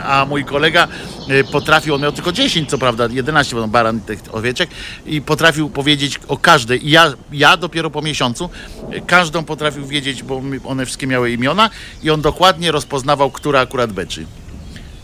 A 0.03 0.25
mój 0.25 0.45
kolega 0.45 0.87
e, 1.29 1.43
potrafił, 1.43 1.95
on 1.95 2.01
miał 2.01 2.11
tylko 2.11 2.31
10, 2.31 2.69
co 2.69 2.77
prawda, 2.77 3.07
11, 3.11 3.55
bo 3.55 3.67
baran 3.67 4.01
tych 4.01 4.19
owieczek, 4.31 4.69
i 5.05 5.21
potrafił 5.21 5.69
powiedzieć 5.69 6.19
o 6.27 6.37
każdej. 6.37 6.87
I 6.87 6.91
ja, 6.91 7.13
ja 7.31 7.57
dopiero 7.57 7.89
po 7.89 8.01
miesiącu 8.01 8.49
e, 8.91 9.01
każdą 9.01 9.43
potrafił 9.43 9.87
wiedzieć, 9.87 10.23
bo 10.23 10.41
one 10.65 10.85
wszystkie 10.85 11.07
miały 11.07 11.31
imiona, 11.31 11.69
i 12.03 12.09
on 12.09 12.21
dokładnie 12.21 12.71
rozpoznawał, 12.71 13.31
która 13.31 13.59
akurat 13.59 13.91
beczy. 13.91 14.25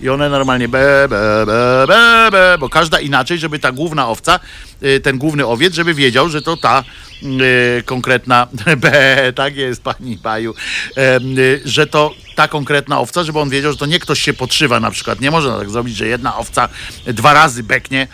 I 0.02 0.10
one 0.10 0.30
normalnie 0.30 0.68
be, 0.68 1.08
be, 1.10 1.46
be, 1.46 1.86
be, 1.88 2.30
be, 2.32 2.58
bo 2.60 2.70
każda 2.70 3.00
inaczej, 3.00 3.40
żeby 3.40 3.60
ta 3.60 3.72
główna 3.72 4.08
owca, 4.08 4.40
y, 4.84 5.00
ten 5.00 5.18
główny 5.18 5.46
owiec, 5.46 5.74
żeby 5.74 5.94
wiedział, 5.94 6.30
że 6.30 6.42
to 6.42 6.58
ta 6.58 6.84
y, 7.24 7.84
konkretna, 7.86 8.48
be, 8.78 9.34
tak 9.36 9.56
jest 9.56 9.82
pani 9.84 10.18
Baju, 10.18 10.54
y, 10.98 11.62
że 11.66 11.88
to 11.88 12.14
ta 12.36 12.48
konkretna 12.48 13.00
owca, 13.00 13.24
żeby 13.24 13.40
on 13.40 13.50
wiedział, 13.50 13.72
że 13.72 13.78
to 13.78 13.86
nie 13.86 14.00
ktoś 14.00 14.22
się 14.22 14.34
podszywa 14.34 14.80
na 14.80 14.92
przykład. 14.92 15.22
Nie 15.22 15.32
można 15.32 15.60
tak 15.60 15.70
zrobić, 15.70 15.96
że 15.96 16.08
jedna 16.08 16.38
owca 16.38 16.70
dwa 17.08 17.34
razy 17.34 17.64
beknie, 17.64 18.08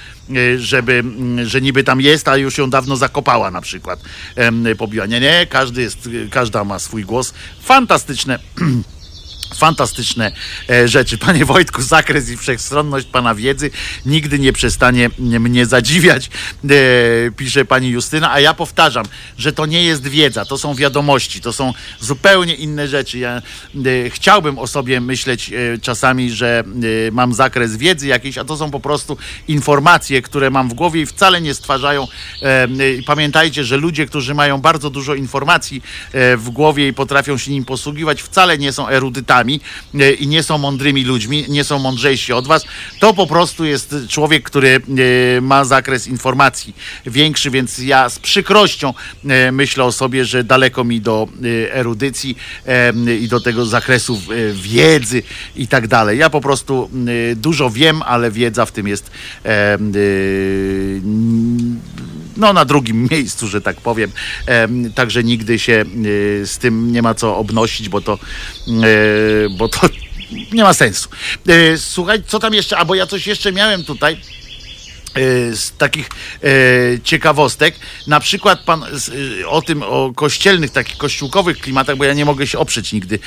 żeby, 0.57 0.93
mm, 0.93 1.45
że 1.45 1.61
niby 1.61 1.83
tam 1.83 2.01
jest, 2.01 2.27
a 2.27 2.37
już 2.37 2.57
ją 2.57 2.69
dawno 2.69 2.97
zakopała 2.97 3.51
na 3.51 3.61
przykład. 3.61 3.99
Pobiła. 4.77 5.05
Nie, 5.05 5.19
nie, 5.19 5.47
każdy 5.49 5.81
jest, 5.81 6.09
każda 6.31 6.63
ma 6.63 6.79
swój 6.79 7.03
głos. 7.03 7.33
Fantastyczne 7.61 8.39
Fantastyczne 9.57 10.31
e, 10.69 10.87
rzeczy. 10.87 11.17
Panie 11.17 11.45
Wojtku, 11.45 11.81
zakres 11.81 12.29
i 12.29 12.37
wszechstronność 12.37 13.07
Pana 13.07 13.35
wiedzy 13.35 13.71
nigdy 14.05 14.39
nie 14.39 14.53
przestanie 14.53 15.09
mnie 15.19 15.65
zadziwiać, 15.65 16.29
e, 16.63 17.31
pisze 17.31 17.65
Pani 17.65 17.89
Justyna, 17.89 18.31
a 18.31 18.39
ja 18.39 18.53
powtarzam, 18.53 19.05
że 19.37 19.53
to 19.53 19.65
nie 19.65 19.83
jest 19.83 20.07
wiedza, 20.07 20.45
to 20.45 20.57
są 20.57 20.75
wiadomości, 20.75 21.41
to 21.41 21.53
są 21.53 21.73
zupełnie 21.99 22.55
inne 22.55 22.87
rzeczy. 22.87 23.17
Ja 23.19 23.31
e, 23.35 24.09
chciałbym 24.09 24.59
o 24.59 24.67
sobie 24.67 25.01
myśleć 25.01 25.51
czasami, 25.81 26.31
że 26.31 26.63
mam 27.11 27.33
zakres 27.33 27.77
wiedzy 27.77 28.07
jakiejś, 28.07 28.37
a 28.37 28.45
to 28.45 28.57
są 28.57 28.71
po 28.71 28.79
prostu 28.79 29.17
informacje, 29.47 30.21
które 30.21 30.49
mam 30.49 30.69
w 30.69 30.73
głowie 30.73 31.01
i 31.01 31.05
wcale 31.05 31.41
nie 31.41 31.53
stwarzają. 31.53 32.07
Pamiętajcie, 33.05 33.63
że 33.63 33.77
ludzie, 33.77 34.05
którzy 34.05 34.33
mają 34.33 34.61
bardzo 34.61 34.89
dużo 34.89 35.15
informacji 35.15 35.81
w 36.13 36.49
głowie 36.49 36.87
i 36.87 36.93
potrafią 36.93 37.37
się 37.37 37.51
nim 37.51 37.65
posługiwać, 37.65 38.21
wcale 38.21 38.57
nie 38.57 38.71
są 38.71 38.87
erudytami. 38.87 39.44
Wami 39.45 39.59
e, 39.99 40.13
i 40.13 40.27
nie 40.27 40.43
są 40.43 40.57
mądrymi 40.57 41.03
ludźmi, 41.03 41.45
nie 41.49 41.63
są 41.63 41.79
mądrzejsi 41.79 42.33
od 42.33 42.47
was, 42.47 42.65
to 42.99 43.13
po 43.13 43.27
prostu 43.27 43.65
jest 43.65 43.95
człowiek, 44.09 44.43
który 44.43 44.81
e, 45.37 45.41
ma 45.41 45.65
zakres 45.65 46.07
informacji 46.07 46.75
większy, 47.05 47.51
więc 47.51 47.79
ja 47.79 48.09
z 48.09 48.19
przykrością 48.19 48.93
e, 49.29 49.51
myślę 49.51 49.83
o 49.83 49.91
sobie, 49.91 50.25
że 50.25 50.43
daleko 50.43 50.83
mi 50.83 51.01
do 51.01 51.27
erudycji 51.71 52.37
i 53.21 53.27
do 53.27 53.39
tego 53.39 53.65
zakresu 53.65 54.21
wiedzy 54.53 55.23
i 55.55 55.67
tak 55.67 55.87
dalej. 55.87 56.19
Ja 56.19 56.29
po 56.29 56.41
prostu 56.41 56.89
dużo 57.35 57.69
wiem, 57.69 58.01
ale 58.01 58.31
wiedza 58.31 58.65
w 58.65 58.71
tym 58.71 58.87
jest 58.87 59.11
no 62.37 62.53
na 62.53 62.65
drugim 62.65 63.07
miejscu, 63.11 63.47
że 63.47 63.61
tak 63.61 63.81
powiem. 63.81 64.11
Em, 64.45 64.93
Także 64.93 65.23
nigdy 65.23 65.59
się 65.59 65.73
e, 65.73 66.45
z 66.45 66.57
tym 66.57 66.91
nie 66.91 67.01
ma 67.01 67.13
co 67.13 67.37
obnosić, 67.37 67.89
bo 67.89 68.01
to, 68.01 68.13
e, 68.67 69.49
bo 69.57 69.69
to 69.69 69.79
nie 70.53 70.63
ma 70.63 70.73
sensu. 70.73 71.09
E, 71.47 71.77
Słuchaj, 71.77 72.23
co 72.27 72.39
tam 72.39 72.53
jeszcze? 72.53 72.77
A 72.77 72.85
bo 72.85 72.95
ja 72.95 73.07
coś 73.07 73.27
jeszcze 73.27 73.51
miałem 73.51 73.83
tutaj 73.83 74.17
z 75.51 75.71
takich 75.77 76.09
e, 76.43 76.49
ciekawostek. 77.03 77.75
Na 78.07 78.19
przykład 78.19 78.59
pan 78.59 78.83
e, 78.83 79.47
o 79.47 79.61
tym, 79.61 79.83
o 79.83 80.13
kościelnych, 80.15 80.71
takich 80.71 80.97
kościółkowych 80.97 81.57
klimatach, 81.57 81.97
bo 81.97 82.03
ja 82.03 82.13
nie 82.13 82.25
mogę 82.25 82.47
się 82.47 82.59
oprzeć 82.59 82.93
nigdy 82.93 83.19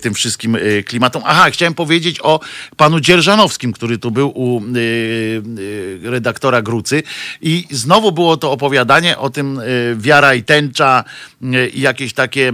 tym 0.00 0.14
wszystkim 0.14 0.56
klimatom. 0.86 1.22
Aha, 1.26 1.50
chciałem 1.50 1.74
powiedzieć 1.74 2.20
o 2.22 2.40
panu 2.76 3.00
Dzierżanowskim, 3.00 3.72
który 3.72 3.98
tu 3.98 4.10
był 4.10 4.28
u 4.34 4.62
redaktora 6.02 6.62
Grucy 6.62 7.02
i 7.42 7.66
znowu 7.70 8.12
było 8.12 8.36
to 8.36 8.52
opowiadanie 8.52 9.18
o 9.18 9.30
tym 9.30 9.60
wiara 9.96 10.34
i 10.34 10.42
tęcza 10.42 11.04
i 11.72 11.80
jakieś 11.80 12.12
takie 12.12 12.52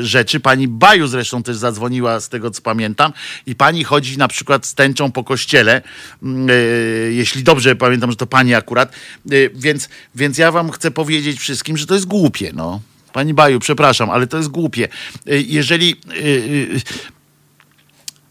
rzeczy. 0.00 0.40
Pani 0.40 0.68
Baju 0.68 1.06
zresztą 1.06 1.42
też 1.42 1.56
zadzwoniła 1.56 2.20
z 2.20 2.28
tego, 2.28 2.50
co 2.50 2.62
pamiętam 2.62 3.12
i 3.46 3.54
pani 3.54 3.84
chodzi 3.84 4.18
na 4.18 4.28
przykład 4.28 4.66
z 4.66 4.74
tęczą 4.74 5.12
po 5.12 5.24
kościele, 5.24 5.82
mm, 6.22 6.48
jeśli 7.10 7.42
dobrze 7.42 7.76
pamiętam, 7.76 8.07
że 8.10 8.16
to 8.16 8.26
pani 8.26 8.54
akurat, 8.54 8.92
e, 8.92 9.50
więc, 9.54 9.88
więc 10.14 10.38
ja 10.38 10.52
wam 10.52 10.70
chcę 10.70 10.90
powiedzieć 10.90 11.38
wszystkim, 11.38 11.76
że 11.76 11.86
to 11.86 11.94
jest 11.94 12.06
głupie, 12.06 12.50
no. 12.54 12.80
Pani 13.12 13.34
Baju, 13.34 13.60
przepraszam, 13.60 14.10
ale 14.10 14.26
to 14.26 14.36
jest 14.36 14.48
głupie. 14.48 14.88
E, 15.26 15.40
Jeżeli 15.40 15.90
e, 15.90 16.14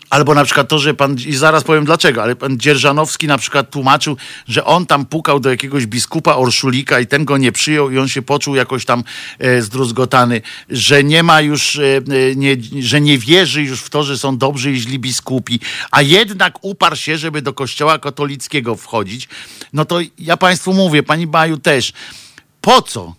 Albo 0.10 0.34
na 0.34 0.44
przykład 0.44 0.68
to, 0.70 0.80
że 0.80 0.94
pan, 0.94 1.16
i 1.26 1.36
zaraz 1.36 1.64
powiem 1.64 1.86
dlaczego, 1.86 2.24
ale 2.24 2.36
pan 2.36 2.60
Dzierżanowski 2.60 3.28
na 3.28 3.38
przykład 3.38 3.70
tłumaczył, 3.70 4.18
że 4.48 4.66
on 4.66 4.86
tam 4.86 5.06
pukał 5.06 5.40
do 5.40 5.50
jakiegoś 5.50 5.86
biskupa 5.86 6.36
Orszulika 6.36 7.00
i 7.00 7.08
ten 7.08 7.26
go 7.26 7.38
nie 7.38 7.52
przyjął 7.52 7.92
i 7.92 7.98
on 7.98 8.08
się 8.08 8.22
poczuł 8.22 8.56
jakoś 8.56 8.86
tam 8.86 9.04
e, 9.40 9.62
zdruzgotany, 9.62 10.42
że 10.70 11.04
nie 11.04 11.24
ma 11.24 11.42
już, 11.42 11.78
e, 11.78 11.82
e, 11.98 12.36
nie, 12.36 12.58
że 12.80 13.02
nie 13.02 13.18
wierzy 13.18 13.64
już 13.64 13.82
w 13.82 13.90
to, 13.90 14.04
że 14.04 14.18
są 14.18 14.38
dobrzy 14.38 14.72
i 14.72 14.80
źli 14.80 15.00
biskupi, 15.00 15.60
a 15.92 16.02
jednak 16.02 16.60
uparł 16.62 16.96
się, 16.96 17.18
żeby 17.18 17.42
do 17.42 17.54
kościoła 17.54 18.00
katolickiego 18.00 18.76
wchodzić. 18.76 19.28
No 19.74 19.86
to 19.86 20.00
ja 20.20 20.38
państwu 20.38 20.74
mówię, 20.74 21.04
pani 21.04 21.28
Baju 21.28 21.58
też, 21.58 21.94
po 22.62 22.82
co? 22.82 23.16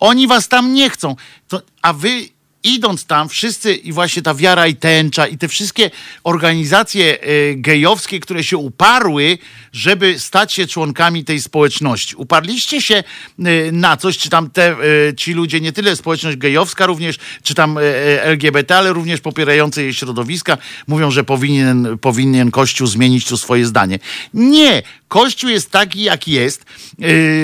Oni 0.00 0.26
was 0.26 0.48
tam 0.48 0.74
nie 0.74 0.90
chcą, 0.90 1.16
to, 1.48 1.62
a 1.82 1.92
wy 1.92 2.28
idąc 2.64 3.04
tam, 3.04 3.28
wszyscy 3.28 3.74
i 3.74 3.92
właśnie 3.92 4.22
ta 4.22 4.34
wiara 4.34 4.66
i 4.66 4.76
tęcza 4.76 5.26
i 5.26 5.38
te 5.38 5.48
wszystkie 5.48 5.90
organizacje 6.24 7.20
e, 7.20 7.26
gejowskie, 7.54 8.20
które 8.20 8.44
się 8.44 8.56
uparły, 8.56 9.38
żeby 9.72 10.18
stać 10.18 10.52
się 10.52 10.66
członkami 10.66 11.24
tej 11.24 11.40
społeczności. 11.40 12.16
Uparliście 12.16 12.82
się 12.82 12.94
e, 12.94 13.72
na 13.72 13.96
coś, 13.96 14.18
czy 14.18 14.30
tam 14.30 14.50
te, 14.50 14.76
e, 15.08 15.14
ci 15.16 15.32
ludzie, 15.32 15.60
nie 15.60 15.72
tyle 15.72 15.96
społeczność 15.96 16.36
gejowska 16.36 16.86
również, 16.86 17.18
czy 17.42 17.54
tam 17.54 17.78
LGBT, 18.22 18.76
ale 18.76 18.92
również 18.92 19.20
popierające 19.20 19.82
jej 19.82 19.94
środowiska, 19.94 20.58
mówią, 20.86 21.10
że 21.10 21.24
powinien, 21.24 21.98
powinien 22.00 22.50
Kościół 22.50 22.86
zmienić 22.86 23.26
tu 23.26 23.36
swoje 23.36 23.66
zdanie. 23.66 23.98
Nie! 24.34 24.82
Kościół 25.08 25.50
jest 25.50 25.70
taki, 25.70 26.02
jaki 26.02 26.32
jest. 26.32 26.64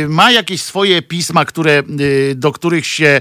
Ma 0.09 0.31
jakieś 0.31 0.63
swoje 0.63 1.03
pisma, 1.03 1.45
które, 1.45 1.83
do 2.35 2.53
których 2.53 2.87
się 2.87 3.21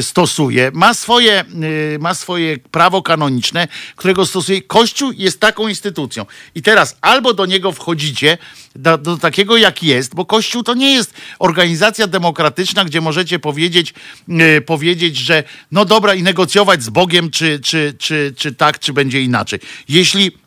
stosuje. 0.00 0.70
Ma 0.74 0.94
swoje, 0.94 1.25
yy, 1.32 1.98
ma 2.00 2.14
swoje 2.14 2.58
prawo 2.58 3.02
kanoniczne, 3.02 3.68
którego 3.96 4.26
stosuje. 4.26 4.62
Kościół 4.62 5.12
jest 5.12 5.40
taką 5.40 5.68
instytucją. 5.68 6.26
I 6.54 6.62
teraz 6.62 6.96
albo 7.00 7.34
do 7.34 7.46
niego 7.46 7.72
wchodzicie, 7.72 8.38
do, 8.76 8.98
do 8.98 9.16
takiego, 9.16 9.56
jaki 9.56 9.86
jest, 9.86 10.14
bo 10.14 10.24
Kościół 10.24 10.62
to 10.62 10.74
nie 10.74 10.94
jest 10.94 11.14
organizacja 11.38 12.06
demokratyczna, 12.06 12.84
gdzie 12.84 13.00
możecie 13.00 13.38
powiedzieć, 13.38 13.94
yy, 14.28 14.60
powiedzieć 14.60 15.16
że 15.16 15.44
no 15.72 15.84
dobra, 15.84 16.14
i 16.14 16.22
negocjować 16.22 16.82
z 16.82 16.90
Bogiem, 16.90 17.30
czy, 17.30 17.60
czy, 17.60 17.94
czy, 17.98 18.34
czy 18.36 18.54
tak, 18.54 18.78
czy 18.78 18.92
będzie 18.92 19.22
inaczej. 19.22 19.60
Jeśli 19.88 20.45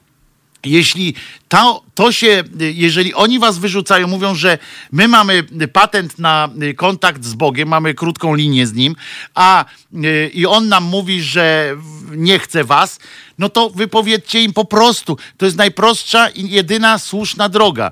jeśli 0.65 1.15
to, 1.48 1.84
to 1.95 2.11
się, 2.11 2.44
jeżeli 2.60 3.14
oni 3.14 3.40
was 3.40 3.57
wyrzucają, 3.57 4.07
mówią, 4.07 4.36
że 4.36 4.57
my 4.91 5.07
mamy 5.07 5.44
patent 5.73 6.19
na 6.19 6.49
kontakt 6.76 7.26
z 7.26 7.34
Bogiem, 7.34 7.69
mamy 7.69 7.94
krótką 7.94 8.36
linię 8.36 8.68
z 8.68 8.73
nim, 8.73 8.95
a 9.36 9.65
y, 10.06 10.31
i 10.34 10.45
on 10.45 10.68
nam 10.68 10.84
mówi, 10.84 11.22
że 11.22 11.76
nie 12.11 12.40
chce 12.40 12.64
was, 12.64 12.99
no 13.38 13.49
to 13.49 13.69
wypowiedzcie 13.69 14.44
im 14.44 14.53
po 14.53 14.65
prostu. 14.65 15.18
To 15.38 15.45
jest 15.45 15.57
najprostsza 15.57 16.30
i 16.30 16.49
jedyna 16.49 16.99
słuszna 16.99 17.49
droga. 17.49 17.91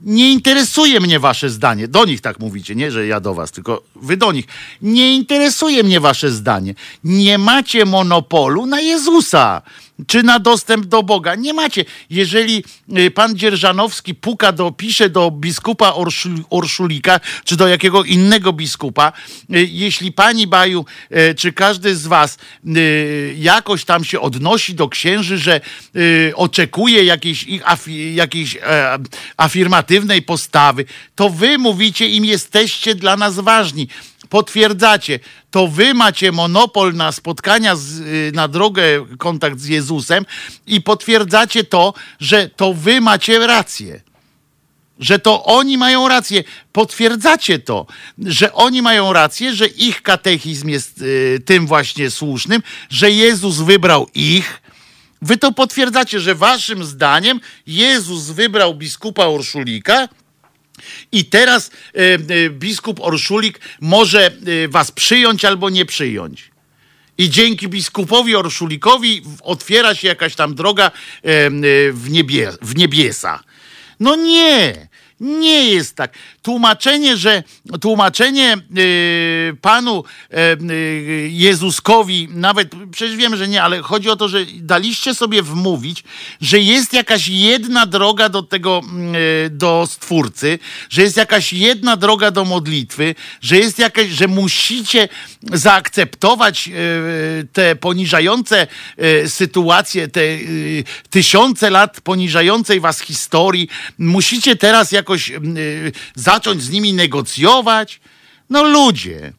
Nie 0.00 0.32
interesuje 0.32 1.00
mnie 1.00 1.20
wasze 1.20 1.50
zdanie. 1.50 1.88
Do 1.88 2.04
nich 2.04 2.20
tak 2.20 2.40
mówicie, 2.40 2.74
nie, 2.74 2.90
że 2.90 3.06
ja 3.06 3.20
do 3.20 3.34
was, 3.34 3.50
tylko 3.50 3.82
wy 3.96 4.16
do 4.16 4.32
nich. 4.32 4.44
Nie 4.82 5.14
interesuje 5.14 5.82
mnie 5.82 6.00
wasze 6.00 6.30
zdanie. 6.30 6.74
Nie 7.04 7.38
macie 7.38 7.84
monopolu 7.84 8.66
na 8.66 8.80
Jezusa 8.80 9.62
czy 10.06 10.22
na 10.22 10.38
dostęp 10.38 10.86
do 10.86 11.02
Boga. 11.02 11.34
Nie 11.34 11.54
macie. 11.54 11.84
Jeżeli 12.10 12.64
y, 12.98 13.10
pan 13.10 13.36
Dzierżanowski 13.36 14.14
puka 14.14 14.52
do, 14.52 14.72
pisze 14.72 15.10
do 15.10 15.30
biskupa 15.30 15.92
Orszul, 15.92 16.44
Orszulika, 16.50 17.20
czy 17.44 17.56
do 17.56 17.68
jakiego 17.68 18.04
innego 18.04 18.52
biskupa, 18.52 19.12
y, 19.54 19.68
jeśli 19.70 20.12
pani 20.12 20.46
Baju, 20.46 20.84
y, 21.12 21.34
czy 21.34 21.52
każdy 21.52 21.96
z 21.96 22.06
was 22.06 22.38
jakoś 23.36 23.84
tam 23.84 24.04
się 24.04 24.20
odnosi 24.20 24.74
do 24.74 24.88
księży, 24.88 25.38
że 25.38 25.60
oczekuje 26.34 27.04
jakiejś, 27.04 27.46
jakiejś 28.14 28.56
e, 28.56 28.98
afirmatywnej 29.36 30.22
postawy, 30.22 30.84
to 31.14 31.30
wy 31.30 31.58
mówicie 31.58 32.08
im, 32.08 32.24
jesteście 32.24 32.94
dla 32.94 33.16
nas 33.16 33.40
ważni 33.40 33.88
potwierdzacie, 34.34 35.20
to 35.50 35.68
wy 35.68 35.94
macie 35.94 36.32
monopol 36.32 36.94
na 36.94 37.12
spotkania, 37.12 37.76
z, 37.76 38.00
y, 38.00 38.32
na 38.34 38.48
drogę, 38.48 39.06
kontakt 39.18 39.60
z 39.60 39.66
Jezusem 39.66 40.26
i 40.66 40.80
potwierdzacie 40.80 41.64
to, 41.64 41.94
że 42.20 42.48
to 42.48 42.74
wy 42.74 43.00
macie 43.00 43.46
rację. 43.46 44.00
Że 44.98 45.18
to 45.18 45.44
oni 45.44 45.78
mają 45.78 46.08
rację. 46.08 46.44
Potwierdzacie 46.72 47.58
to, 47.58 47.86
że 48.18 48.52
oni 48.52 48.82
mają 48.82 49.12
rację, 49.12 49.54
że 49.54 49.66
ich 49.66 50.02
katechizm 50.02 50.68
jest 50.68 51.02
y, 51.02 51.42
tym 51.44 51.66
właśnie 51.66 52.10
słusznym, 52.10 52.62
że 52.90 53.10
Jezus 53.10 53.56
wybrał 53.56 54.08
ich. 54.14 54.62
Wy 55.22 55.36
to 55.36 55.52
potwierdzacie, 55.52 56.20
że 56.20 56.34
waszym 56.34 56.84
zdaniem 56.84 57.40
Jezus 57.66 58.30
wybrał 58.30 58.74
biskupa 58.74 59.26
Orszulika, 59.26 60.08
i 61.12 61.24
teraz 61.24 61.70
e, 61.70 62.00
e, 62.14 62.50
biskup 62.50 63.00
Orszulik 63.00 63.60
może 63.80 64.26
e, 64.26 64.68
was 64.68 64.90
przyjąć 64.90 65.44
albo 65.44 65.70
nie 65.70 65.86
przyjąć. 65.86 66.50
I 67.18 67.30
dzięki 67.30 67.68
biskupowi 67.68 68.36
Orszulikowi 68.36 69.22
otwiera 69.42 69.94
się 69.94 70.08
jakaś 70.08 70.34
tam 70.34 70.54
droga 70.54 70.90
w, 71.92 72.06
niebie, 72.10 72.52
w 72.62 72.76
niebiesa. 72.76 73.44
No 74.00 74.16
nie, 74.16 74.88
nie 75.20 75.70
jest 75.70 75.96
tak. 75.96 76.14
Tłumaczenie, 76.42 77.16
że 77.16 77.42
tłumaczenie 77.80 78.52
e, 78.52 78.56
panu 79.60 80.04
e, 80.30 80.56
Jezuskowi, 81.28 82.28
nawet 82.30 82.70
przecież 82.90 83.16
wiem, 83.16 83.36
że 83.36 83.48
nie, 83.48 83.62
ale 83.62 83.82
chodzi 83.82 84.10
o 84.10 84.16
to, 84.16 84.28
że 84.28 84.38
daliście 84.54 85.14
sobie 85.14 85.42
wmówić, 85.42 86.04
że 86.40 86.58
jest 86.58 86.92
jakaś 86.92 87.28
jedna 87.28 87.86
droga 87.86 88.28
do 88.28 88.42
tego, 88.42 88.80
mm, 88.84 89.14
e, 89.14 89.50
do 89.50 89.86
Stwórcy, 89.90 90.58
że 90.90 91.02
jest 91.02 91.16
jakaś 91.16 91.52
jedna 91.52 91.96
droga 91.96 92.30
do 92.30 92.44
modlitwy, 92.44 93.14
że 93.40 93.56
jest 93.56 93.78
jakaś, 93.78 94.08
że 94.08 94.28
musicie 94.28 95.08
zaakceptować 95.52 96.68
e, 96.68 96.72
te 97.52 97.76
poniżające 97.76 98.66
e, 98.96 99.28
sytuacje, 99.28 100.08
te 100.08 100.20
e, 100.20 100.38
tysiące 101.10 101.70
lat 101.70 102.00
poniżającej 102.00 102.80
was 102.80 103.00
historii. 103.00 103.68
Musicie 103.98 104.56
teraz 104.56 104.92
jakoś 104.92 105.32
zacząć 106.14 106.62
z 106.62 106.70
nimi 106.70 106.92
negocjować. 106.92 108.00
No 108.50 108.62
ludzie, 108.62 109.32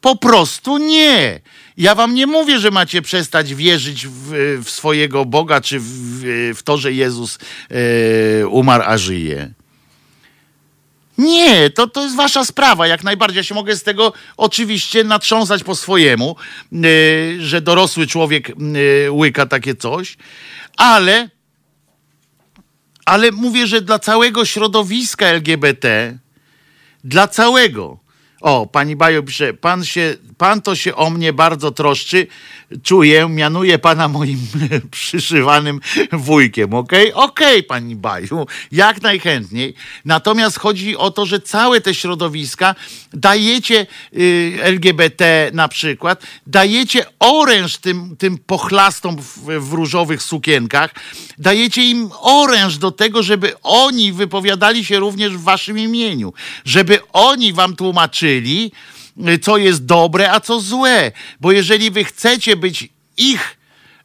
po 0.00 0.16
prostu 0.16 0.78
nie. 0.78 1.40
Ja 1.76 1.94
wam 1.94 2.14
nie 2.14 2.26
mówię, 2.26 2.58
że 2.58 2.70
macie 2.70 3.02
przestać 3.02 3.54
wierzyć 3.54 4.06
w, 4.06 4.60
w 4.64 4.70
swojego 4.70 5.24
Boga, 5.24 5.60
czy 5.60 5.80
w, 5.80 5.86
w 6.56 6.62
to, 6.62 6.78
że 6.78 6.92
Jezus 6.92 7.38
e, 7.70 8.46
umarł, 8.46 8.84
a 8.86 8.98
żyje. 8.98 9.52
Nie, 11.20 11.70
to, 11.70 11.86
to 11.86 12.02
jest 12.02 12.16
wasza 12.16 12.44
sprawa, 12.44 12.86
jak 12.86 13.04
najbardziej. 13.04 13.36
Ja 13.36 13.44
się 13.44 13.54
mogę 13.54 13.76
z 13.76 13.82
tego 13.82 14.12
oczywiście 14.36 15.04
natrząsać 15.04 15.64
po 15.64 15.74
swojemu, 15.76 16.36
y, 16.72 17.36
że 17.40 17.60
dorosły 17.60 18.06
człowiek 18.06 18.50
y, 18.50 19.10
łyka 19.10 19.46
takie 19.46 19.74
coś, 19.74 20.16
ale, 20.76 21.28
ale 23.04 23.32
mówię, 23.32 23.66
że 23.66 23.80
dla 23.80 23.98
całego 23.98 24.44
środowiska 24.44 25.26
LGBT, 25.26 26.18
dla 27.04 27.28
całego. 27.28 27.99
O, 28.40 28.66
pani 28.66 28.96
Bajo 28.96 29.22
pisze, 29.22 29.54
pan, 29.54 29.84
się, 29.84 30.16
pan 30.38 30.62
to 30.62 30.76
się 30.76 30.94
o 30.96 31.10
mnie 31.10 31.32
bardzo 31.32 31.70
troszczy, 31.70 32.26
czuję, 32.82 33.28
mianuję 33.28 33.78
pana 33.78 34.08
moim 34.08 34.38
przyszywanym 34.90 35.80
wujkiem, 36.12 36.74
okej? 36.74 37.12
Okej, 37.12 37.62
pani 37.62 37.96
Baju, 37.96 38.46
jak 38.72 39.02
najchętniej. 39.02 39.74
Natomiast 40.04 40.58
chodzi 40.58 40.96
o 40.96 41.10
to, 41.10 41.26
że 41.26 41.40
całe 41.40 41.80
te 41.80 41.94
środowiska 41.94 42.74
dajecie 43.12 43.86
y, 44.16 44.58
LGBT 44.62 45.50
na 45.52 45.68
przykład, 45.68 46.22
dajecie 46.46 47.04
oręż 47.18 47.76
tym, 47.76 48.16
tym 48.16 48.38
pochlastom 48.38 49.16
w, 49.16 49.38
w 49.58 49.72
różowych 49.72 50.22
sukienkach, 50.22 50.94
dajecie 51.38 51.82
im 51.82 52.10
oręż 52.20 52.78
do 52.78 52.90
tego, 52.90 53.22
żeby 53.22 53.52
oni 53.62 54.12
wypowiadali 54.12 54.84
się 54.84 54.98
również 54.98 55.32
w 55.32 55.42
waszym 55.42 55.78
imieniu, 55.78 56.32
żeby 56.64 56.98
oni 57.12 57.52
wam 57.52 57.76
tłumaczyli, 57.76 58.72
y, 59.28 59.38
co 59.38 59.56
jest 59.56 59.84
dobre, 59.84 60.32
a 60.32 60.40
co 60.40 60.60
złe. 60.60 61.12
Bo 61.40 61.52
jeżeli 61.52 61.90
wy 61.90 62.04
chcecie 62.04 62.56
być 62.56 62.88
ich 63.16 63.59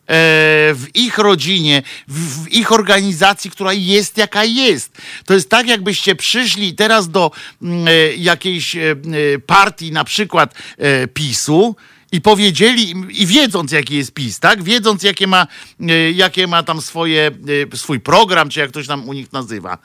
w 0.07 0.85
ich 0.93 1.17
rodzinie, 1.17 1.83
w, 2.07 2.47
ich 2.51 2.71
organizacji, 2.71 3.51
która 3.51 3.73
jest 3.73 4.17
jaka 4.17 4.43
jest. 4.43 4.97
To 5.25 5.33
jest 5.33 5.49
tak, 5.49 5.67
jakbyście 5.67 6.15
przyszli 6.15 6.73
teraz 6.73 7.09
do 7.09 7.31
mm, 7.61 7.87
e, 7.87 7.91
jakiejś 8.15 8.75
e, 8.75 8.79
e, 8.81 8.95
partii, 9.39 9.91
na 9.91 10.03
przykład 10.03 10.53
e, 10.77 11.07
PiSu, 11.07 11.75
i 12.11 12.21
powiedzieli, 12.21 12.93
i 13.09 13.25
wiedząc 13.27 13.71
jaki 13.71 13.95
jest 13.95 14.11
PiS, 14.13 14.39
tak? 14.39 14.63
Wiedząc 14.63 15.03
jakie 15.03 15.27
ma, 15.27 15.47
e, 15.81 16.11
jakie 16.11 16.47
ma 16.47 16.63
tam 16.63 16.81
swoje, 16.81 17.31
e, 17.73 17.77
swój 17.77 17.99
program, 17.99 18.49
czy 18.49 18.59
jak 18.59 18.71
to 18.71 18.81
się 18.81 18.87
tam 18.87 19.09
u 19.09 19.13
nich 19.13 19.33
nazywa. 19.33 19.77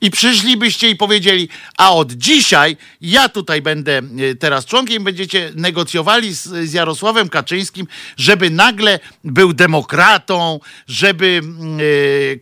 I 0.00 0.10
przyszlibyście 0.10 0.88
i 0.90 0.96
powiedzieli, 0.96 1.48
a 1.76 1.92
od 1.92 2.12
dzisiaj 2.12 2.76
ja 3.00 3.28
tutaj 3.28 3.62
będę 3.62 3.98
e, 3.98 4.34
teraz 4.34 4.66
członkiem, 4.66 5.04
będziecie 5.04 5.52
negocjowali 5.54 6.34
z, 6.34 6.42
z 6.42 6.72
Jarosławem 6.72 7.28
Kaczyńskim, 7.28 7.86
żeby 8.16 8.50
nagle 8.50 9.00
był 9.24 9.52
demokratą, 9.52 10.60
żeby 10.88 11.42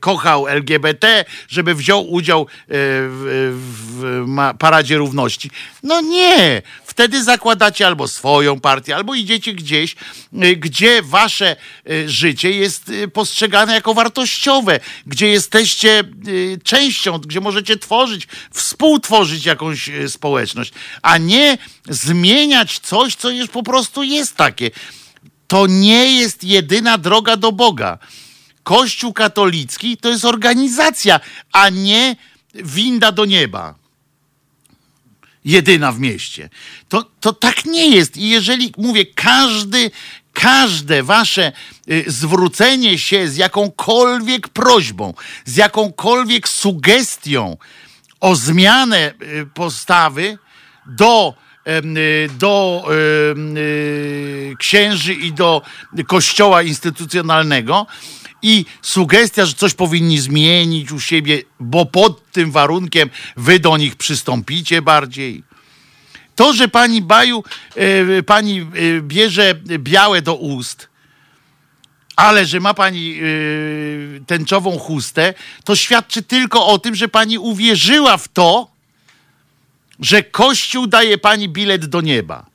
kochał 0.00 0.48
LGBT, 0.48 1.24
żeby 1.48 1.74
wziął 1.74 2.10
udział 2.12 2.46
w, 2.68 3.58
w 3.98 4.24
ma- 4.26 4.54
Paradzie 4.54 4.96
Równości. 4.96 5.50
No 5.82 6.00
nie, 6.00 6.62
wtedy 6.98 7.24
zakładacie 7.24 7.86
albo 7.86 8.08
swoją 8.08 8.60
partię, 8.60 8.96
albo 8.96 9.14
idziecie 9.14 9.54
gdzieś, 9.54 9.96
y, 10.44 10.56
gdzie 10.56 11.02
wasze 11.02 11.56
y, 11.90 12.10
życie 12.10 12.50
jest 12.50 12.88
y, 12.88 13.08
postrzegane 13.08 13.74
jako 13.74 13.94
wartościowe, 13.94 14.80
gdzie 15.06 15.28
jesteście 15.28 16.04
częścią, 16.64 17.18
gdzie 17.18 17.40
możecie 17.40 17.76
tworzyć, 17.76 18.28
współtworzyć 18.52 19.46
jakąś 19.46 19.90
społeczność, 20.08 20.72
a 21.02 21.18
nie 21.18 21.58
zmieniać 21.88 22.78
coś, 22.78 23.14
co 23.14 23.30
już 23.30 23.48
po 23.48 23.62
prostu 23.62 24.02
jest 24.02 24.36
takie. 24.36 24.70
To 25.46 25.66
nie 25.66 26.20
jest 26.20 26.44
jedyna 26.44 26.98
droga 26.98 27.36
do 27.36 27.52
Boga. 27.52 27.98
Kościół 28.62 29.12
katolicki 29.12 29.96
to 29.96 30.08
jest 30.08 30.24
organizacja, 30.24 31.20
a 31.52 31.68
nie 31.68 32.16
winda 32.54 33.12
do 33.12 33.24
nieba 33.24 33.77
jedyna 35.44 35.92
w 35.92 36.00
mieście. 36.00 36.50
To, 36.88 37.04
to 37.20 37.32
tak 37.32 37.64
nie 37.64 37.88
jest. 37.88 38.16
I 38.16 38.28
jeżeli, 38.28 38.72
mówię, 38.76 39.06
każdy, 39.06 39.90
każde 40.32 41.02
wasze 41.02 41.52
y, 41.90 42.04
zwrócenie 42.06 42.98
się 42.98 43.28
z 43.28 43.36
jakąkolwiek 43.36 44.48
prośbą, 44.48 45.14
z 45.44 45.56
jakąkolwiek 45.56 46.48
sugestią 46.48 47.56
o 48.20 48.36
zmianę 48.36 49.14
y, 49.22 49.46
postawy 49.54 50.38
do 50.86 51.34
y, 51.68 52.28
do 52.38 52.84
księży 54.58 55.14
i 55.14 55.32
do 55.32 55.62
kościoła 56.06 56.62
instytucjonalnego 56.62 57.86
i 58.42 58.64
sugestia, 58.82 59.46
że 59.46 59.54
coś 59.54 59.74
powinni 59.74 60.18
zmienić 60.18 60.92
u 60.92 61.00
siebie, 61.00 61.42
bo 61.60 61.86
pod 61.86 62.32
tym 62.32 62.50
warunkiem 62.50 63.10
wy 63.36 63.60
do 63.60 63.76
nich 63.76 63.96
przystąpicie 63.96 64.82
bardziej. 64.82 65.42
To, 66.34 66.52
że 66.52 66.68
pani 66.68 67.02
Baju, 67.02 67.44
e, 67.74 68.22
pani 68.22 68.60
e, 68.60 68.66
bierze 69.02 69.54
białe 69.78 70.22
do 70.22 70.34
ust, 70.34 70.88
ale 72.16 72.46
że 72.46 72.60
ma 72.60 72.74
pani 72.74 73.14
e, 73.14 74.24
tęczową 74.26 74.78
chustę, 74.78 75.34
to 75.64 75.76
świadczy 75.76 76.22
tylko 76.22 76.66
o 76.66 76.78
tym, 76.78 76.94
że 76.94 77.08
pani 77.08 77.38
uwierzyła 77.38 78.16
w 78.16 78.28
to, 78.28 78.70
że 80.00 80.22
Kościół 80.22 80.86
daje 80.86 81.18
pani 81.18 81.48
bilet 81.48 81.86
do 81.86 82.00
nieba. 82.00 82.46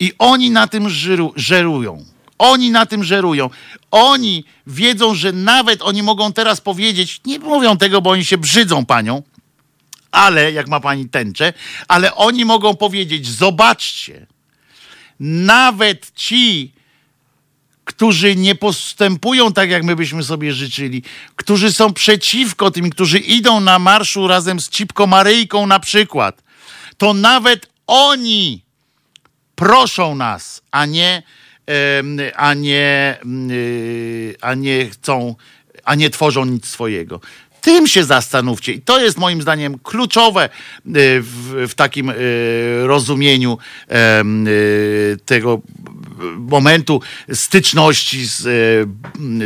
I 0.00 0.12
oni 0.18 0.50
na 0.50 0.66
tym 0.66 0.88
żeru, 0.88 1.32
żerują. 1.36 2.04
Oni 2.40 2.70
na 2.70 2.86
tym 2.86 3.04
żerują. 3.04 3.50
Oni 3.90 4.44
wiedzą, 4.66 5.14
że 5.14 5.32
nawet 5.32 5.82
oni 5.82 6.02
mogą 6.02 6.32
teraz 6.32 6.60
powiedzieć, 6.60 7.20
nie 7.26 7.38
mówią 7.38 7.76
tego, 7.76 8.02
bo 8.02 8.10
oni 8.10 8.24
się 8.24 8.38
brzydzą 8.38 8.86
panią, 8.86 9.22
ale 10.10 10.52
jak 10.52 10.68
ma 10.68 10.80
pani 10.80 11.08
tęczę, 11.08 11.52
ale 11.88 12.14
oni 12.14 12.44
mogą 12.44 12.76
powiedzieć: 12.76 13.28
Zobaczcie, 13.28 14.26
nawet 15.20 16.12
ci, 16.14 16.72
którzy 17.84 18.36
nie 18.36 18.54
postępują 18.54 19.52
tak, 19.52 19.70
jak 19.70 19.84
my 19.84 19.96
byśmy 19.96 20.22
sobie 20.22 20.52
życzyli, 20.52 21.02
którzy 21.36 21.72
są 21.72 21.92
przeciwko 21.92 22.70
tym, 22.70 22.90
którzy 22.90 23.18
idą 23.18 23.60
na 23.60 23.78
marszu 23.78 24.28
razem 24.28 24.60
z 24.60 24.68
Cipko 24.68 25.06
Maryjką 25.06 25.66
na 25.66 25.80
przykład, 25.80 26.42
to 26.98 27.14
nawet 27.14 27.68
oni 27.86 28.62
proszą 29.54 30.14
nas, 30.14 30.62
a 30.70 30.86
nie, 30.86 31.22
a 32.36 32.54
nie, 32.54 33.16
mm, 33.24 33.50
y, 33.50 34.34
a 34.40 34.54
nie 34.54 34.90
chcą, 34.90 35.34
a 35.84 35.94
nie 35.94 36.10
tworzą 36.10 36.44
nic 36.44 36.66
swojego. 36.66 37.20
Tym 37.60 37.86
się 37.86 38.04
zastanówcie. 38.04 38.72
I 38.72 38.80
to 38.80 39.00
jest 39.00 39.18
moim 39.18 39.42
zdaniem 39.42 39.78
kluczowe 39.78 40.44
y, 40.44 40.50
w, 41.20 41.66
w 41.68 41.74
takim 41.74 42.10
y, 42.10 42.14
rozumieniu 42.86 43.58
tego 45.24 45.60
momentu 46.38 47.00
styczności 47.32 48.26
z, 48.26 48.42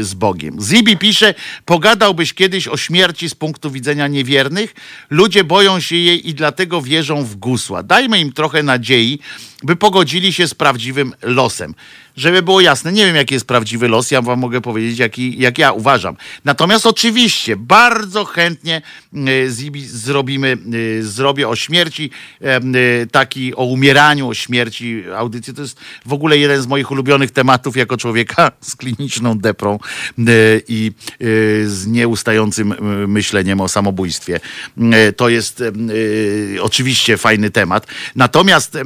z 0.00 0.14
Bogiem. 0.14 0.60
Zibi 0.60 0.96
pisze, 0.96 1.34
pogadałbyś 1.64 2.34
kiedyś 2.34 2.68
o 2.68 2.76
śmierci 2.76 3.28
z 3.28 3.34
punktu 3.34 3.70
widzenia 3.70 4.08
niewiernych? 4.08 4.74
Ludzie 5.10 5.44
boją 5.44 5.80
się 5.80 5.96
jej 5.96 6.28
i 6.28 6.34
dlatego 6.34 6.82
wierzą 6.82 7.24
w 7.24 7.36
gusła. 7.36 7.82
Dajmy 7.82 8.20
im 8.20 8.32
trochę 8.32 8.62
nadziei, 8.62 9.18
by 9.62 9.76
pogodzili 9.76 10.32
się 10.32 10.48
z 10.48 10.54
prawdziwym 10.54 11.12
losem. 11.22 11.74
Żeby 12.16 12.42
było 12.42 12.60
jasne, 12.60 12.92
nie 12.92 13.06
wiem 13.06 13.16
jaki 13.16 13.34
jest 13.34 13.46
prawdziwy 13.46 13.88
los, 13.88 14.10
ja 14.10 14.22
wam 14.22 14.38
mogę 14.38 14.60
powiedzieć 14.60 14.98
jaki, 14.98 15.38
jak 15.38 15.58
ja 15.58 15.72
uważam. 15.72 16.16
Natomiast 16.44 16.86
oczywiście 16.86 17.56
bardzo 17.56 18.24
chętnie 18.24 18.82
y, 19.14 19.50
Zibi 19.50 19.86
zrobimy, 19.86 20.56
y, 20.74 21.06
zrobię 21.06 21.48
o 21.48 21.56
śmierci, 21.56 22.10
y, 23.02 23.06
taki 23.06 23.54
o 23.54 23.64
umieraniu, 23.64 24.28
o 24.28 24.34
śmierci 24.34 25.04
audycji. 25.16 25.54
To 25.54 25.62
jest 25.62 25.80
w 26.06 26.12
ogóle 26.12 26.38
jeden 26.38 26.62
z 26.62 26.66
moich 26.66 26.90
ulubionych 26.90 27.30
tematów 27.30 27.76
jako 27.76 27.96
człowieka 27.96 28.52
z 28.60 28.76
kliniczną 28.76 29.38
deprą 29.38 29.78
i 30.68 30.92
z 31.66 31.86
nieustającym 31.86 32.74
myśleniem 33.08 33.60
o 33.60 33.68
samobójstwie. 33.68 34.40
To 35.16 35.28
jest 35.28 35.62
oczywiście 36.60 37.16
fajny 37.16 37.50
temat. 37.50 37.86
Natomiast 38.16 38.78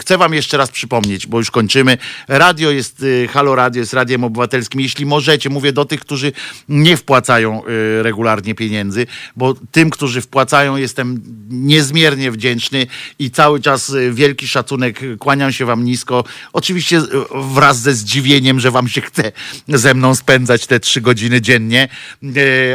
chcę 0.00 0.18
wam 0.18 0.34
jeszcze 0.34 0.56
raz 0.56 0.70
przypomnieć, 0.70 1.26
bo 1.26 1.38
już 1.38 1.50
kończymy. 1.50 1.98
Radio 2.28 2.70
jest, 2.70 3.02
y, 3.02 3.28
Halo 3.32 3.54
Radio 3.54 3.80
jest 3.80 3.92
radiem 3.92 4.24
obywatelskim. 4.24 4.80
Jeśli 4.80 5.06
możecie, 5.06 5.50
mówię 5.50 5.72
do 5.72 5.84
tych, 5.84 6.00
którzy 6.00 6.32
nie 6.68 6.96
wpłacają 6.96 7.62
y, 7.66 8.02
regularnie 8.02 8.54
pieniędzy, 8.54 9.06
bo 9.36 9.54
tym, 9.72 9.90
którzy 9.90 10.20
wpłacają, 10.20 10.76
jestem 10.76 11.22
niezmiernie 11.50 12.30
wdzięczny 12.30 12.86
i 13.18 13.30
cały 13.30 13.60
czas 13.60 13.88
y, 13.88 14.12
wielki 14.12 14.48
szacunek. 14.48 15.00
Kłaniam 15.18 15.52
się 15.52 15.64
wam 15.64 15.84
nisko. 15.84 16.24
Oczywiście 16.52 17.02
wraz 17.34 17.80
ze 17.80 17.94
zdziwieniem, 17.94 18.60
że 18.60 18.70
wam 18.70 18.88
się 18.88 19.00
chce 19.00 19.32
ze 19.68 19.94
mną 19.94 20.14
spędzać 20.14 20.66
te 20.66 20.80
trzy 20.80 21.00
godziny 21.00 21.40
dziennie, 21.40 21.88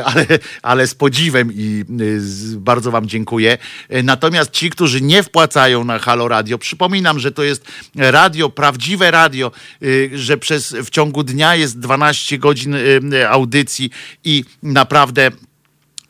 ale, 0.05 0.25
ale 0.61 0.87
z 0.87 0.95
podziwem 0.95 1.49
i 1.53 1.85
bardzo 2.57 2.91
wam 2.91 3.07
dziękuję. 3.07 3.57
Natomiast 4.03 4.51
ci, 4.51 4.69
którzy 4.69 5.01
nie 5.01 5.23
wpłacają 5.23 5.83
na 5.83 5.99
Halo 5.99 6.27
Radio, 6.27 6.57
przypominam, 6.57 7.19
że 7.19 7.31
to 7.31 7.43
jest 7.43 7.65
radio, 7.95 8.49
prawdziwe 8.49 9.11
radio, 9.11 9.32
y, 9.83 10.11
że 10.13 10.37
przez 10.37 10.75
w 10.83 10.89
ciągu 10.89 11.23
dnia 11.23 11.55
jest 11.55 11.79
12 11.79 12.37
godzin 12.37 12.73
y, 12.73 12.99
y, 13.13 13.29
audycji 13.29 13.89
i 14.23 14.43
naprawdę 14.63 15.31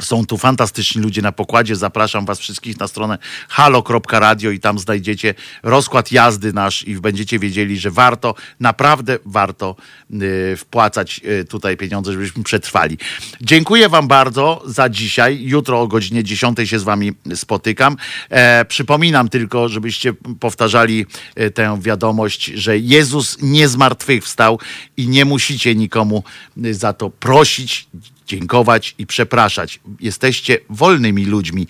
Są 0.03 0.25
tu 0.25 0.38
fantastyczni 0.38 1.01
ludzie 1.01 1.22
na 1.22 1.32
pokładzie. 1.32 1.75
Zapraszam 1.75 2.25
Was 2.25 2.40
wszystkich 2.40 2.80
na 2.80 2.88
stronę 2.88 3.17
halo.radio 3.49 4.51
i 4.51 4.59
tam 4.59 4.80
znajdziecie 4.80 5.33
rozkład 5.64 6.11
jazdy 6.11 6.53
nasz 6.53 6.88
i 6.88 6.95
będziecie 6.95 7.40
wiedzieli, 7.40 7.80
że 7.80 7.91
warto, 7.91 8.35
naprawdę 8.59 9.19
warto 9.25 9.75
y, 10.14 10.57
wpłacać 10.57 11.22
y, 11.41 11.45
tutaj 11.45 11.77
pieniądze, 11.77 12.11
żebyśmy 12.11 12.43
przetrwali. 12.43 12.98
Dziękuję 13.41 13.90
Wam 13.90 14.07
bardzo 14.07 14.64
za 14.65 14.90
dzisiaj. 14.90 15.43
Jutro 15.43 15.82
o 15.82 15.88
godzinie 15.88 16.23
10 16.23 16.57
się 16.64 16.80
z 16.80 16.83
Wami 16.83 17.11
spotykam. 17.35 17.98
E, 18.30 18.65
przypominam 18.65 19.30
tylko, 19.30 19.69
żebyście 19.69 20.14
powtarzali 20.40 21.06
e, 21.35 21.49
tę 21.49 21.82
wiadomość, 21.82 22.45
że 22.45 22.77
Jezus 22.77 23.38
nie 23.41 23.67
zmartwychwstał 23.67 24.59
i 24.98 25.07
nie 25.07 25.25
musicie 25.25 25.75
nikomu 25.75 26.23
y, 26.65 26.73
za 26.73 26.93
to 26.93 27.09
prosić, 27.09 27.88
dziękować 28.27 28.95
i 28.98 29.08
przepraszać. 29.08 29.80
Jesteście 30.00 30.58
wolnymi 30.69 31.26
ludźmi, 31.26 31.68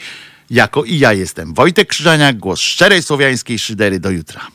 jako 0.49 0.83
i 0.83 0.99
ja 0.99 1.13
jestem. 1.13 1.53
Wojtek 1.53 1.87
Krzyżaniak, 1.87 2.37
głos 2.37 2.59
szczerej 2.59 3.03
słowiańskiej 3.03 3.59
szydery. 3.59 3.99
Do 3.99 4.09
jutra. 4.09 4.47